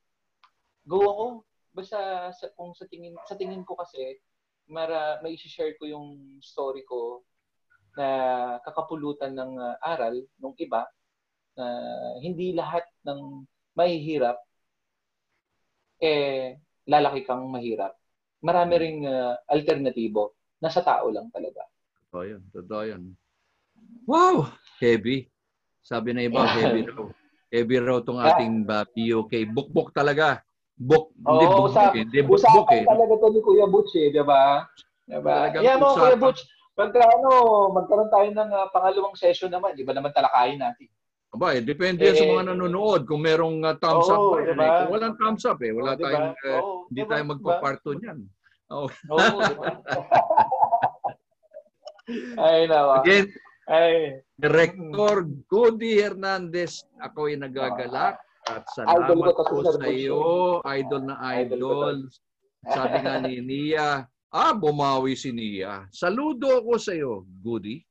go 0.86 1.02
ako. 1.02 1.27
Basta 1.74 2.31
sa, 2.31 2.47
kung 2.55 2.70
sa 2.70 2.86
tingin, 2.86 3.19
sa 3.27 3.35
tingin 3.35 3.66
ko 3.66 3.74
kasi, 3.74 4.23
mara, 4.70 5.20
may 5.20 5.36
share 5.36 5.77
ko 5.77 5.85
yung 5.89 6.39
story 6.41 6.82
ko 6.89 7.23
na 7.95 8.09
kakapulutan 8.66 9.36
ng 9.36 9.53
uh, 9.59 9.77
aral 9.85 10.19
ng 10.19 10.55
iba 10.59 10.82
na 11.55 11.66
hindi 12.19 12.51
lahat 12.51 12.82
ng 13.07 13.47
mahihirap 13.78 14.39
eh 16.03 16.59
lalaki 16.85 17.24
kang 17.24 17.49
mahirap, 17.49 17.97
marami 18.45 18.74
ring 18.77 19.01
uh, 19.09 19.36
alternatibo. 19.49 20.36
Nasa 20.61 20.85
tao 20.85 21.09
lang 21.09 21.32
talaga. 21.32 21.65
Totoo 22.09 22.24
yun. 22.24 22.43
Totoo 22.53 22.82
yun. 22.85 23.03
Wow! 24.05 24.53
Heavy. 24.81 25.28
Sabi 25.85 26.12
na 26.12 26.24
iba, 26.24 26.45
heavy 26.45 26.89
raw. 26.89 27.09
Heavy 27.53 27.77
raw 27.81 27.99
tong 28.01 28.20
ating 28.20 28.65
uh, 28.69 28.85
POK. 28.89 29.32
Bukbok 29.53 29.93
talaga. 29.93 30.45
Buk, 30.74 31.14
oh, 31.22 31.30
hindi 31.38 31.44
bukbok 31.46 31.70
usap, 31.70 31.92
eh. 31.94 32.02
Hindi 32.02 32.20
bukbok 32.26 32.68
eh. 32.74 32.82
talaga 32.82 33.14
to 33.14 33.26
ni 33.30 33.40
Kuya 33.46 33.66
Butch 33.70 33.94
eh, 33.94 34.10
di 34.10 34.22
ba? 34.26 34.66
Diba? 35.06 35.55
Yan 35.62 35.78
mo, 35.78 35.94
Kuya 35.94 36.18
Butch. 36.18 36.42
Pagka 36.74 36.98
ano, 37.06 37.30
magkaroon 37.70 38.10
tayo 38.10 38.28
ng 38.34 38.51
uh, 38.51 38.66
pangalawang 38.74 39.14
session 39.14 39.46
naman, 39.46 39.78
di 39.78 39.86
ba 39.86 39.94
naman 39.94 40.10
talakayin 40.10 40.59
natin? 40.59 40.90
Aba, 41.30 41.55
eh, 41.55 41.62
depende 41.62 42.02
eh, 42.02 42.14
sa 42.18 42.26
mga 42.26 42.51
nanonood 42.51 43.06
kung 43.06 43.22
merong 43.22 43.62
uh, 43.62 43.78
thumbs 43.78 44.10
oh, 44.10 44.34
up. 44.34 44.42
Diba? 44.42 44.66
Eh. 44.66 44.70
Kung 44.82 44.90
walang 44.98 45.14
thumbs 45.14 45.44
up 45.46 45.59
eh, 45.62 45.70
wala 45.70 45.94
oh, 45.94 45.98
diba? 45.98 46.06
tayong, 46.10 46.30
uh, 46.34 46.59
oh, 46.59 46.78
hindi 46.90 47.02
diba? 47.02 47.10
tayo 47.14 47.22
magpaparto 47.30 47.88
diba? 47.94 48.01
niyan. 48.02 48.18
Oh. 48.74 48.90
oh 48.90 49.38
diba? 49.46 49.66
Ay, 52.51 52.66
nawa. 52.66 53.06
Again, 53.06 53.26
Ay. 53.70 54.18
Director 54.34 55.22
Goody 55.46 56.02
Hernandez, 56.02 56.82
ako 56.98 57.30
ay 57.30 57.38
nagagalak 57.38 58.18
at 58.44 58.64
salamat 58.76 59.32
po 59.32 59.60
sa 59.64 59.88
iyo, 59.88 60.60
idol 60.64 61.02
na 61.08 61.16
idol. 61.40 62.08
Sabi 62.64 62.96
nga 63.04 63.20
ni 63.20 63.40
Nia, 63.40 64.04
ah, 64.32 64.52
bumawi 64.52 65.16
si 65.16 65.32
Nia. 65.32 65.88
Saludo 65.92 66.60
ako 66.60 66.76
sa 66.76 66.92
iyo, 66.92 67.24
Goody. 67.40 67.84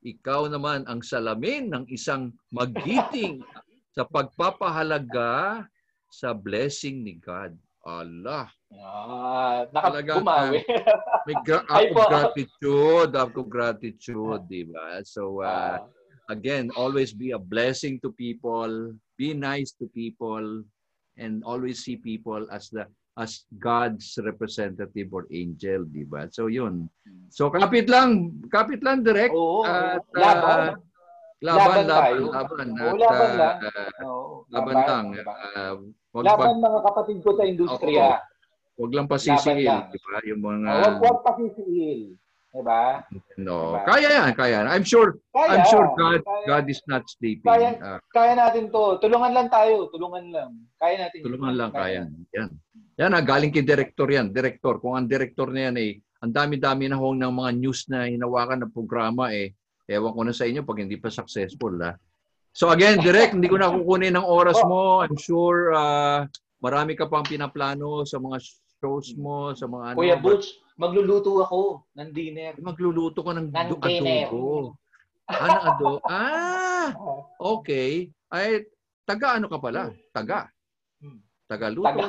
Ikaw 0.00 0.48
naman 0.48 0.88
ang 0.88 1.04
salamin 1.04 1.68
ng 1.70 1.84
isang 1.92 2.32
magiting 2.50 3.44
sa 3.94 4.06
pagpapahalaga 4.08 5.62
sa 6.10 6.34
blessing 6.34 7.04
ni 7.06 7.14
God. 7.20 7.54
Allah. 7.80 8.44
Ah, 8.76 9.64
nakabumawi. 9.72 10.60
may 11.24 11.36
gra- 11.42 11.64
act 11.72 11.96
of 11.96 12.06
gratitude, 12.12 13.10
act 13.16 13.36
of 13.40 13.48
gratitude, 13.48 14.42
di 14.52 14.68
ba? 14.68 15.00
So, 15.00 15.40
uh, 15.40 15.80
again, 16.30 16.70
always 16.78 17.10
be 17.10 17.34
a 17.34 17.42
blessing 17.42 17.98
to 18.06 18.14
people, 18.14 18.94
be 19.18 19.34
nice 19.34 19.74
to 19.82 19.90
people, 19.90 20.62
and 21.18 21.42
always 21.42 21.82
see 21.82 21.98
people 21.98 22.46
as 22.54 22.70
the 22.70 22.86
as 23.18 23.44
God's 23.58 24.16
representative 24.22 25.10
or 25.12 25.26
angel, 25.28 25.84
di 25.84 26.06
ba? 26.06 26.30
So, 26.30 26.46
yun. 26.46 26.88
So, 27.28 27.50
kapit 27.50 27.90
lang, 27.90 28.40
kapit 28.48 28.80
lang 28.80 29.02
direct. 29.02 29.34
Oo, 29.34 29.66
at, 29.66 30.00
uh, 30.00 30.16
laban. 30.16 30.60
Laban, 31.42 31.84
laban, 31.84 32.16
laban. 32.30 32.30
laban. 32.30 32.68
Oo, 32.80 32.94
laban 32.96 33.30
lang. 33.36 33.56
Uh, 33.60 33.90
Oo, 34.06 34.32
laban, 34.48 34.74
laban 34.76 34.76
lang. 34.88 35.04
Uh, 35.52 35.76
Wag 36.10 36.26
Laban 36.26 36.58
pag... 36.58 36.64
mga 36.66 36.80
kapatid 36.90 37.18
ko 37.22 37.30
sa 37.38 37.44
industriya. 37.46 38.06
Oo, 38.18 38.28
Huwag 38.80 38.92
lang 38.96 39.06
pasisiil, 39.12 39.60
di 39.92 39.98
ba? 40.00 40.18
Yung 40.24 40.40
mga... 40.40 40.68
Huwag, 40.72 40.96
huwag 41.04 41.18
pasisiil. 41.20 42.16
Di 42.50 42.62
ba? 42.66 42.98
No. 43.38 43.78
Diba? 43.78 43.86
Kaya 43.86 44.08
yan, 44.10 44.30
kaya. 44.34 44.66
I'm 44.66 44.82
sure, 44.82 45.22
kaya, 45.30 45.62
I'm 45.62 45.64
sure 45.70 45.86
God, 45.94 46.18
kaya, 46.26 46.46
God 46.50 46.64
is 46.66 46.82
not 46.90 47.06
sleeping. 47.06 47.46
Kaya, 47.46 47.78
uh, 47.78 47.98
kaya 48.10 48.34
natin 48.34 48.74
to. 48.74 48.98
Tulungan 48.98 49.30
lang 49.30 49.46
tayo. 49.46 49.86
Tulungan 49.94 50.24
lang. 50.34 50.50
Kaya 50.82 51.06
natin. 51.06 51.18
Tulungan 51.22 51.54
lang, 51.54 51.70
kaya. 51.70 52.10
kaya. 52.10 52.34
Yan. 52.34 52.50
Yan, 52.98 53.16
ah, 53.16 53.22
galing 53.22 53.54
kay 53.54 53.62
director 53.62 54.10
yan. 54.10 54.34
Director. 54.34 54.82
Kung 54.82 54.98
ang 54.98 55.06
director 55.06 55.48
na 55.54 55.70
yan 55.70 55.76
eh, 55.78 56.02
ang 56.20 56.34
dami-dami 56.34 56.90
na 56.90 57.00
hong 57.00 57.16
ng 57.16 57.32
mga 57.32 57.50
news 57.56 57.88
na 57.88 58.10
hinawakan 58.10 58.66
ng 58.66 58.74
programa 58.74 59.32
eh, 59.32 59.56
ewan 59.88 60.12
ko 60.12 60.20
na 60.26 60.34
sa 60.36 60.44
inyo 60.44 60.66
pag 60.66 60.84
hindi 60.84 61.00
pa 61.00 61.08
successful. 61.08 61.72
Ha? 61.80 61.96
So 62.50 62.68
again, 62.68 63.00
direct, 63.00 63.32
hindi 63.32 63.48
ko 63.48 63.56
na 63.56 63.72
kukunin 63.72 64.18
ng 64.18 64.26
oras 64.26 64.58
oh. 64.62 64.68
mo. 64.68 64.82
I'm 65.00 65.16
sure 65.16 65.72
uh, 65.72 66.26
marami 66.60 66.98
ka 66.98 67.08
pang 67.08 67.24
pinaplano 67.24 68.04
sa 68.04 68.20
mga 68.20 68.36
shows 68.80 69.12
mo, 69.14 69.52
sa 69.52 69.68
mga 69.68 69.92
ano. 69.92 69.96
Kuya 70.00 70.16
Butch, 70.16 70.56
magluluto 70.80 71.44
ako 71.44 71.84
ng 71.94 72.10
dinner. 72.10 72.56
Magluluto 72.58 73.20
ko 73.20 73.30
ng, 73.36 73.52
ng 73.52 73.56
adobo. 73.56 73.84
Dinner. 73.84 74.28
Ano 75.28 75.58
adobo? 75.68 75.98
Ah, 76.10 76.96
okay. 77.38 78.08
Ay, 78.32 78.64
taga 79.04 79.36
ano 79.36 79.46
ka 79.52 79.60
pala? 79.60 79.92
Taga. 80.10 80.48
Hmm. 80.98 81.20
Taga 81.44 81.68
luto. 81.68 81.86
Taga. 81.86 82.06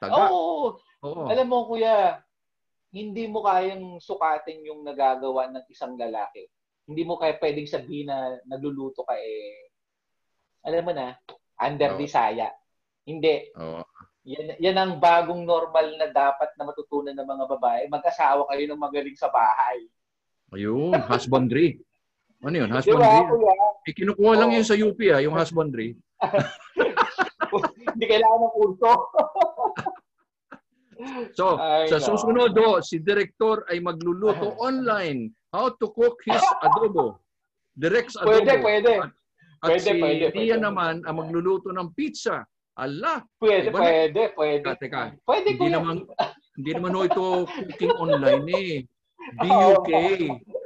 Taga. 0.00 0.22
Oo. 0.32 0.80
Oo. 1.04 1.28
Alam 1.28 1.46
mo, 1.52 1.68
kuya, 1.68 2.24
hindi 2.96 3.28
mo 3.28 3.44
kayang 3.44 4.00
sukatin 4.00 4.64
yung 4.64 4.82
nagagawa 4.82 5.52
ng 5.52 5.68
isang 5.68 6.00
lalaki. 6.00 6.48
Hindi 6.88 7.04
mo 7.04 7.20
kaya 7.20 7.36
pwedeng 7.36 7.68
sabihin 7.68 8.08
na 8.08 8.40
nagluluto 8.48 9.04
ka 9.04 9.14
eh, 9.20 9.68
alam 10.64 10.80
mo 10.80 10.92
na, 10.96 11.12
under 11.60 11.92
oh. 11.92 11.98
Bisaya. 12.00 12.48
Hindi. 13.04 13.52
Oo. 13.60 13.84
Yan, 14.24 14.56
yan 14.56 14.76
ang 14.80 14.92
bagong 14.96 15.44
normal 15.44 16.00
na 16.00 16.08
dapat 16.08 16.56
na 16.56 16.64
matutunan 16.64 17.12
ng 17.12 17.28
mga 17.28 17.44
babae. 17.44 17.82
Mag-asawa 17.92 18.48
kayo 18.48 18.64
ng 18.72 18.80
magaling 18.80 19.16
sa 19.20 19.28
bahay. 19.28 19.84
Ayun, 20.56 20.96
husbandry. 21.04 21.76
Ano 22.40 22.56
yun? 22.56 22.68
Husbandry? 22.72 23.20
Diba, 23.20 23.52
Ikinukuha 23.84 24.32
oh. 24.32 24.38
lang 24.40 24.50
yun 24.56 24.64
sa 24.64 24.76
UP, 24.76 24.96
ha, 25.12 25.20
ah, 25.20 25.20
yung 25.20 25.36
husbandry. 25.36 25.92
Hindi 27.92 28.04
kailangan 28.08 28.40
ng 28.48 28.52
kurso. 28.56 28.92
so, 31.38 31.60
Ay, 31.60 31.92
sa 31.92 32.00
susunod, 32.00 32.56
do, 32.56 32.80
si 32.80 33.04
director 33.04 33.68
ay 33.68 33.80
magluluto 33.84 34.56
online 34.56 35.36
how 35.52 35.68
to 35.68 35.92
cook 35.92 36.16
his 36.24 36.40
adobo. 36.64 37.20
Direct 37.76 38.16
adobo. 38.16 38.40
Pwede, 38.40 38.52
pwede. 38.64 38.92
At, 39.04 39.12
at 39.60 39.68
pwede, 39.68 39.84
si 39.84 39.92
pwede, 40.00 40.24
pwede. 40.32 40.56
naman 40.56 41.04
ang 41.04 41.16
magluluto 41.20 41.76
ng 41.76 41.92
pizza. 41.92 42.48
Allah. 42.74 43.22
Pwede, 43.38 43.70
diba 43.70 43.78
pwede, 43.78 44.22
na? 44.26 44.34
pwede. 44.34 44.66
Teka. 44.82 45.02
Pwede 45.22 45.46
hindi 45.54 45.66
kuya. 45.70 45.78
naman 45.78 45.96
hindi 46.58 46.70
naman 46.74 46.94
ho 46.94 47.00
ito 47.06 47.26
cooking 47.46 47.94
online 48.02 48.46
eh. 48.50 48.72
BUK. 49.40 49.90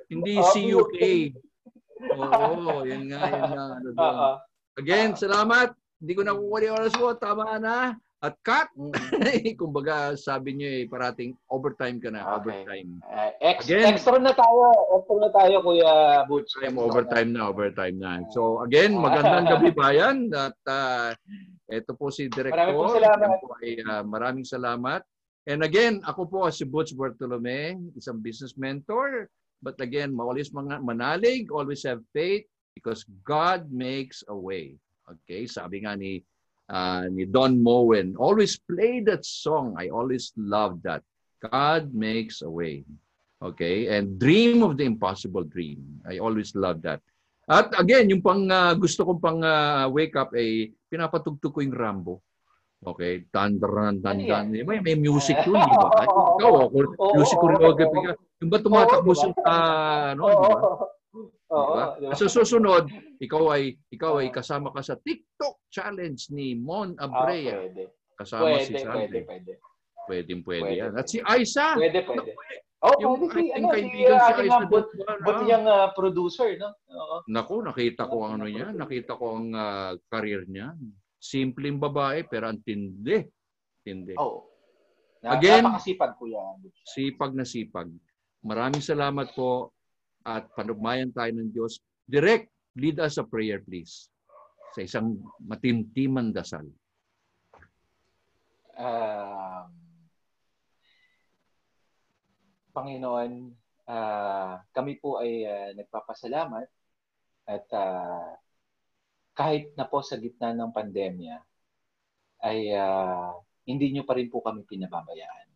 hindi 0.08 0.34
CUK. 0.40 1.00
Oo, 2.16 2.82
yun 2.88 3.12
nga, 3.12 3.20
yun 3.28 3.44
nga. 3.52 3.64
Ano 3.76 3.88
doon. 3.92 4.16
Again, 4.78 5.10
salamat. 5.18 5.74
Hindi 5.98 6.12
ko 6.14 6.22
nakukuha 6.24 6.58
yung 6.64 6.76
oras 6.78 6.94
mo. 6.96 7.08
Tama 7.18 7.58
na. 7.58 7.98
At 8.18 8.34
cut. 8.42 8.66
Kumbaga, 9.60 10.18
sabi 10.18 10.58
niyo 10.58 10.68
eh, 10.70 10.84
parating 10.90 11.38
overtime 11.50 12.02
ka 12.02 12.10
na. 12.10 12.22
Okay. 12.26 12.66
Overtime. 12.66 12.90
Uh, 13.06 13.30
ex- 13.42 13.66
again, 13.66 13.94
extra 13.94 14.18
na 14.18 14.34
tayo. 14.34 14.64
Extra 14.98 15.16
na 15.22 15.30
tayo, 15.30 15.54
Kuya 15.62 15.92
Butch. 16.26 16.50
Overtime 16.58 17.30
na, 17.30 17.50
overtime 17.50 17.96
na. 17.98 18.22
So 18.34 18.62
again, 18.66 18.98
magandang 18.98 19.46
gabi 19.46 19.70
bayan. 19.70 20.30
At 20.34 20.58
uh, 20.66 21.14
ito 21.68 21.92
po 21.92 22.08
si 22.08 22.32
Director. 22.32 22.56
Maraming 22.56 22.80
po 22.80 22.96
salamat. 22.96 23.38
Po 23.44 23.54
ay, 23.60 23.72
uh, 23.84 24.04
maraming 24.04 24.46
salamat. 24.48 25.00
And 25.48 25.64
again, 25.64 26.04
ako 26.04 26.28
po 26.28 26.38
si 26.52 26.64
Butch 26.68 26.92
Bartolome, 26.92 27.80
isang 27.96 28.20
business 28.20 28.56
mentor. 28.56 29.28
But 29.60 29.80
again, 29.80 30.14
always 30.16 30.52
mga 30.52 30.80
manalig, 30.84 31.50
always 31.50 31.82
have 31.88 32.04
faith 32.14 32.46
because 32.76 33.02
God 33.26 33.68
makes 33.72 34.22
a 34.28 34.36
way. 34.36 34.78
Okay, 35.08 35.48
sabi 35.48 35.82
nga 35.82 35.96
ni 35.96 36.20
uh, 36.68 37.08
ni 37.08 37.24
Don 37.24 37.58
Moen, 37.58 38.14
always 38.20 38.60
play 38.60 39.00
that 39.08 39.24
song. 39.24 39.74
I 39.80 39.88
always 39.88 40.30
love 40.36 40.84
that. 40.84 41.02
God 41.40 41.90
makes 41.96 42.44
a 42.44 42.50
way. 42.50 42.84
Okay, 43.40 43.88
and 43.94 44.18
dream 44.18 44.62
of 44.66 44.76
the 44.76 44.84
impossible 44.84 45.46
dream. 45.46 45.80
I 46.04 46.18
always 46.18 46.54
love 46.54 46.82
that. 46.82 47.02
At 47.48 47.72
again, 47.80 48.12
yung 48.12 48.20
pang 48.20 48.44
uh, 48.44 48.76
gusto 48.76 49.08
kong 49.08 49.20
pang 49.24 49.40
uh, 49.40 49.88
wake 49.88 50.12
up 50.20 50.36
ay 50.36 50.68
pinapatugtog 50.92 51.48
ko 51.48 51.60
yung 51.64 51.72
Rambo. 51.72 52.20
Okay, 52.78 53.26
tandaran, 53.34 53.98
tandan. 53.98 54.54
Ano 54.54 54.62
may, 54.68 54.78
may 54.78 54.94
music 54.94 55.34
yun, 55.42 55.58
di 55.58 55.76
ba? 55.80 55.90
Ikaw, 56.38 56.52
ako, 56.70 56.76
music 57.18 57.38
choreography 57.42 57.98
ka. 58.06 58.12
Yung 58.38 58.50
ba 58.54 58.58
tumatakbo 58.62 59.10
sa, 59.16 59.26
uh, 59.34 60.14
ano, 60.14 60.22
di 60.28 60.36
ba? 60.38 60.58
Diba? 61.48 62.12
Sa 62.12 62.28
susunod, 62.28 62.92
ikaw 63.18 63.56
ay 63.56 63.72
ikaw 63.88 64.20
ay 64.20 64.28
kasama 64.28 64.68
ka 64.68 64.84
sa 64.84 65.00
TikTok 65.00 65.64
challenge 65.72 66.28
ni 66.28 66.52
Mon 66.52 66.92
Abrea. 67.00 67.56
Oh, 67.56 67.64
pwede. 67.64 67.82
Kasama 68.14 68.44
pwede, 68.52 68.68
si 68.68 68.74
Sandy. 68.76 68.92
Pwede, 68.92 69.18
pwede. 69.24 69.52
Pwede, 70.04 70.32
pwede, 70.44 70.72
yan. 70.76 70.92
At 70.92 71.08
si 71.08 71.18
Aisa. 71.24 71.72
Pwede, 71.74 72.04
pwede. 72.04 72.32
Oh, 72.78 72.94
yung 73.02 73.18
pwede 73.18 73.34
si, 73.34 73.44
ano, 73.50 73.74
kaibigan 73.74 74.18
si, 74.22 74.22
si 74.22 74.32
Aisa. 74.46 74.58
But, 74.70 74.86
but 75.26 75.38
yung 75.50 75.66
uh, 75.66 75.90
producer, 75.98 76.54
no? 76.54 76.70
Oo. 76.94 77.16
Naku, 77.26 77.58
nakita 77.66 78.06
ko 78.06 78.16
ang 78.22 78.38
ano 78.38 78.46
niya. 78.46 78.70
Nakita 78.70 79.18
ko 79.18 79.34
ang 79.34 79.50
uh, 79.50 79.98
career 80.06 80.46
niya. 80.46 80.78
Simpleng 81.18 81.82
babae, 81.82 82.22
pero 82.30 82.46
ang 82.46 82.62
tindi. 82.62 83.18
Tindi. 83.82 84.14
Oh. 84.14 84.46
Na, 85.26 85.34
Again, 85.34 85.66
napakasipag 85.66 86.14
ko 86.22 86.30
yan. 86.30 86.62
Sipag 86.86 87.34
na 87.34 87.42
sipag. 87.42 87.90
Maraming 88.46 88.78
salamat 88.78 89.34
po 89.34 89.74
at 90.22 90.46
panugmayan 90.54 91.10
tayo 91.10 91.34
ng 91.34 91.50
Diyos. 91.50 91.82
Direct, 92.06 92.46
lead 92.78 93.02
us 93.02 93.18
a 93.18 93.26
prayer 93.26 93.58
please. 93.58 94.06
Sa 94.78 94.86
isang 94.86 95.18
matimtiman 95.42 96.30
dasal. 96.30 96.62
Uh, 98.78 99.66
Panginoon, 102.72 103.32
uh, 103.88 104.52
kami 104.70 105.00
po 105.00 105.18
ay 105.20 105.44
uh, 105.44 105.70
nagpapasalamat 105.76 106.68
at 107.48 107.66
uh, 107.72 108.32
kahit 109.32 109.72
na 109.78 109.86
po 109.86 110.02
sa 110.02 110.18
gitna 110.18 110.52
ng 110.52 110.74
pandemya, 110.74 111.36
ay 112.44 112.74
uh, 112.74 113.38
hindi 113.64 113.94
nyo 113.94 114.02
pa 114.04 114.18
rin 114.18 114.28
po 114.28 114.42
kami 114.42 114.66
pinababayaan. 114.66 115.48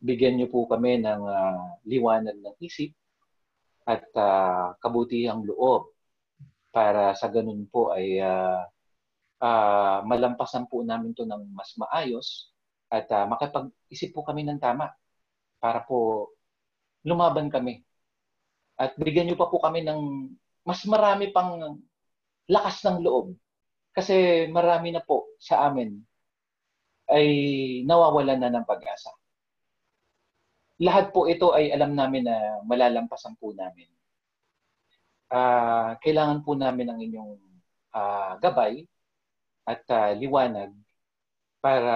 Bigyan 0.00 0.40
nyo 0.40 0.48
po 0.48 0.64
kami 0.66 1.00
ng 1.00 1.22
uh, 1.22 1.80
liwanag 1.84 2.36
ng 2.40 2.56
isip 2.64 2.92
at 3.84 4.04
uh, 4.16 4.76
kabutihang 4.80 5.44
loob 5.44 5.92
para 6.70 7.12
sa 7.18 7.26
ganun 7.26 7.66
po 7.66 7.90
ay 7.90 8.22
uh, 8.22 8.62
uh, 9.42 9.98
malampasan 10.06 10.68
po 10.70 10.84
namin 10.86 11.16
to 11.16 11.26
ng 11.26 11.50
mas 11.52 11.74
maayos 11.74 12.54
at 12.90 13.06
uh, 13.10 13.26
makapag-isip 13.26 14.14
po 14.14 14.22
kami 14.22 14.46
ng 14.46 14.60
tama 14.62 14.90
para 15.62 15.84
po 15.84 16.32
lumaban 17.06 17.52
kami. 17.52 17.84
At 18.80 18.96
bigyan 18.96 19.28
nyo 19.30 19.36
pa 19.36 19.52
po 19.52 19.60
kami 19.60 19.84
ng 19.84 20.00
mas 20.64 20.82
marami 20.88 21.28
pang 21.30 21.78
lakas 22.48 22.82
ng 22.88 22.98
loob. 23.04 23.36
Kasi 23.92 24.46
marami 24.48 24.94
na 24.94 25.04
po 25.04 25.36
sa 25.36 25.68
amin 25.68 26.00
ay 27.10 27.26
nawawalan 27.84 28.38
na 28.38 28.50
ng 28.54 28.64
pag-asa. 28.64 29.10
Lahat 30.80 31.12
po 31.12 31.28
ito 31.28 31.52
ay 31.52 31.74
alam 31.74 31.92
namin 31.92 32.24
na 32.24 32.64
malalampasan 32.64 33.36
po 33.36 33.52
namin. 33.52 33.90
Uh, 35.30 35.94
kailangan 36.02 36.40
po 36.42 36.56
namin 36.56 36.90
ng 36.90 37.00
inyong 37.06 37.32
uh, 37.94 38.34
gabay 38.40 38.88
at 39.68 39.84
uh, 39.92 40.10
liwanag 40.16 40.72
para 41.60 41.94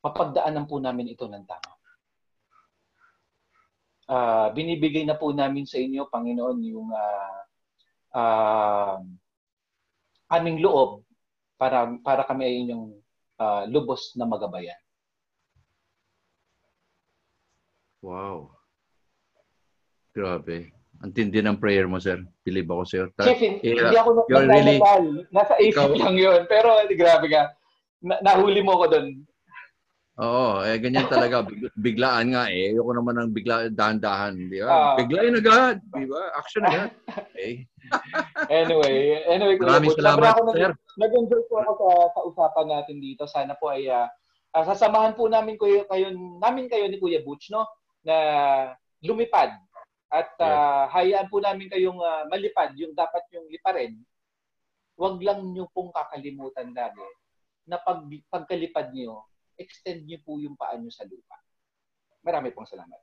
mapagdaanan 0.00 0.64
po 0.64 0.78
namin 0.78 1.12
ito 1.12 1.26
ng 1.26 1.44
tama. 1.44 1.69
Uh, 4.10 4.50
binibigay 4.50 5.06
na 5.06 5.14
po 5.14 5.30
namin 5.30 5.62
sa 5.62 5.78
inyo, 5.78 6.10
Panginoon, 6.10 6.58
yung 6.66 6.90
uh, 6.90 7.40
uh, 8.10 8.98
aming 10.34 10.58
loob 10.58 11.06
para 11.54 11.86
para 12.02 12.26
kami 12.26 12.42
ay 12.42 12.54
inyong 12.66 12.90
uh, 13.38 13.62
lubos 13.70 14.18
na 14.18 14.26
magabayan. 14.26 14.78
Wow. 18.02 18.50
Grabe. 20.10 20.72
Ang 21.00 21.12
tindi 21.16 21.40
ng 21.40 21.56
prayer 21.56 21.88
mo, 21.88 21.96
sir. 21.96 22.20
Believe 22.44 22.68
ako, 22.68 22.84
sir. 22.84 23.04
Ta- 23.16 23.24
Chief, 23.24 23.40
hindi 23.40 23.78
yeah, 23.78 24.04
ako 24.04 24.26
really, 24.28 24.76
Nasa 25.32 25.56
isip 25.56 25.80
ikaw, 25.80 25.96
lang 25.96 26.16
yun. 26.18 26.44
Pero 26.44 26.76
grabe 26.92 27.26
ka. 27.30 27.56
Na- 28.04 28.20
nahuli 28.20 28.60
mo 28.60 28.76
ko 28.76 28.84
doon. 28.88 29.24
Oo, 30.20 30.60
eh 30.68 30.76
ganyan 30.76 31.08
talaga. 31.08 31.48
Biglaan 31.80 32.36
nga 32.36 32.52
eh. 32.52 32.76
Ayoko 32.76 32.92
naman 32.92 33.16
ng 33.16 33.32
bigla 33.32 33.72
dahan-dahan, 33.72 34.36
di 34.36 34.60
ba? 34.60 34.68
Uh, 34.68 34.96
Biglain 35.00 35.40
agad, 35.40 35.80
di 35.80 36.04
ba? 36.04 36.20
Action 36.36 36.64
agad. 36.68 36.92
Okay. 37.40 37.66
anyway, 38.46 39.18
anyway, 39.26 39.58
Maraming 39.58 39.90
salamat, 39.98 40.30
ako 40.30 40.54
sir. 40.54 40.70
Nag-enjoy 40.94 41.42
po 41.50 41.58
ako 41.58 41.72
sa, 41.74 41.90
sa 42.14 42.20
usapan 42.22 42.66
natin 42.70 43.02
dito. 43.02 43.26
Sana 43.26 43.58
po 43.58 43.74
ay 43.74 43.90
uh, 43.90 44.06
uh, 44.54 44.62
sasamahan 44.62 45.18
po 45.18 45.26
namin 45.26 45.58
kayo, 45.58 45.82
kayo, 45.90 46.14
namin 46.14 46.70
kayo 46.70 46.86
ni 46.86 47.02
Kuya 47.02 47.18
Butch, 47.26 47.50
no? 47.50 47.66
Na 48.06 48.14
lumipad 49.02 49.58
at 50.10 50.30
uh, 50.42 50.90
hayaan 50.90 51.30
po 51.30 51.38
namin 51.38 51.70
kayong 51.70 51.98
uh, 51.98 52.26
malipad 52.30 52.74
yung 52.78 52.94
dapat 52.94 53.22
yung 53.30 53.46
liparin. 53.46 53.94
Huwag 54.98 55.22
lang 55.22 55.50
nyo 55.50 55.70
pong 55.70 55.94
kakalimutan 55.94 56.70
lagi 56.70 57.06
na 57.64 57.78
pag, 57.78 58.02
pagkalipad 58.26 58.90
nyo, 58.90 59.29
extend 59.60 60.08
niyo 60.08 60.24
po 60.24 60.40
yung 60.40 60.56
paa 60.56 60.80
niyo 60.80 60.88
sa 60.88 61.04
lupa. 61.04 61.36
Marami 62.24 62.48
pong 62.56 62.68
salamat. 62.68 63.00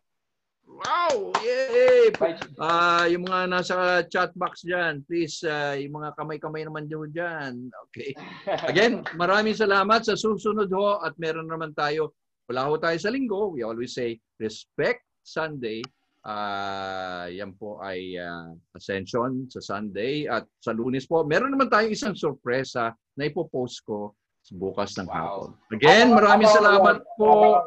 Wow! 0.67 1.31
Yay! 1.39 2.11
Uh, 2.59 3.07
yung 3.07 3.23
mga 3.23 3.47
nasa 3.47 4.03
chat 4.11 4.35
box 4.35 4.67
dyan, 4.67 4.99
please, 5.07 5.39
uh, 5.47 5.79
yung 5.79 5.95
mga 5.95 6.11
kamay-kamay 6.19 6.67
naman 6.67 6.91
dyan 6.91 7.07
dyan. 7.15 7.53
Okay. 7.87 8.11
Again, 8.69 9.07
maraming 9.15 9.55
salamat 9.55 10.03
sa 10.03 10.19
susunod 10.19 10.67
ho 10.75 10.99
at 10.99 11.15
meron 11.15 11.47
naman 11.47 11.71
tayo, 11.71 12.11
wala 12.51 12.67
ho 12.67 12.75
tayo 12.75 12.99
sa 12.99 13.07
linggo. 13.07 13.55
We 13.55 13.63
always 13.63 13.95
say, 13.95 14.19
respect 14.43 15.07
Sunday. 15.23 15.79
Uh, 16.27 17.31
yan 17.31 17.55
po 17.55 17.79
ay 17.79 18.19
uh, 18.19 18.51
Ascension 18.75 19.47
sa 19.47 19.63
Sunday 19.63 20.27
at 20.27 20.43
sa 20.59 20.75
lunes 20.75 21.07
po. 21.07 21.23
Meron 21.23 21.55
naman 21.55 21.71
tayong 21.71 21.95
isang 21.95 22.11
sorpresa 22.19 22.91
na 23.15 23.23
ipopost 23.23 23.87
ko 23.87 24.11
bukas 24.53 24.95
ng 24.95 25.07
wow. 25.09 25.15
hapon. 25.15 25.49
Again, 25.75 26.07
maraming 26.15 26.49
salamat 26.49 27.03
po. 27.19 27.59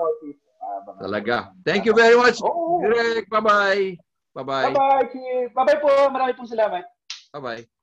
Talaga. 1.00 1.52
Thank 1.64 1.84
you 1.84 1.92
very 1.92 2.16
much. 2.16 2.40
Greg. 2.80 3.28
Bye-bye. 3.28 3.96
Bye-bye. 4.32 4.72
Bye-bye, 4.72 5.52
Bye-bye 5.52 5.80
po. 5.82 5.92
Maraming 6.08 6.36
pong 6.36 6.50
salamat. 6.50 6.84
Bye-bye. 7.34 7.79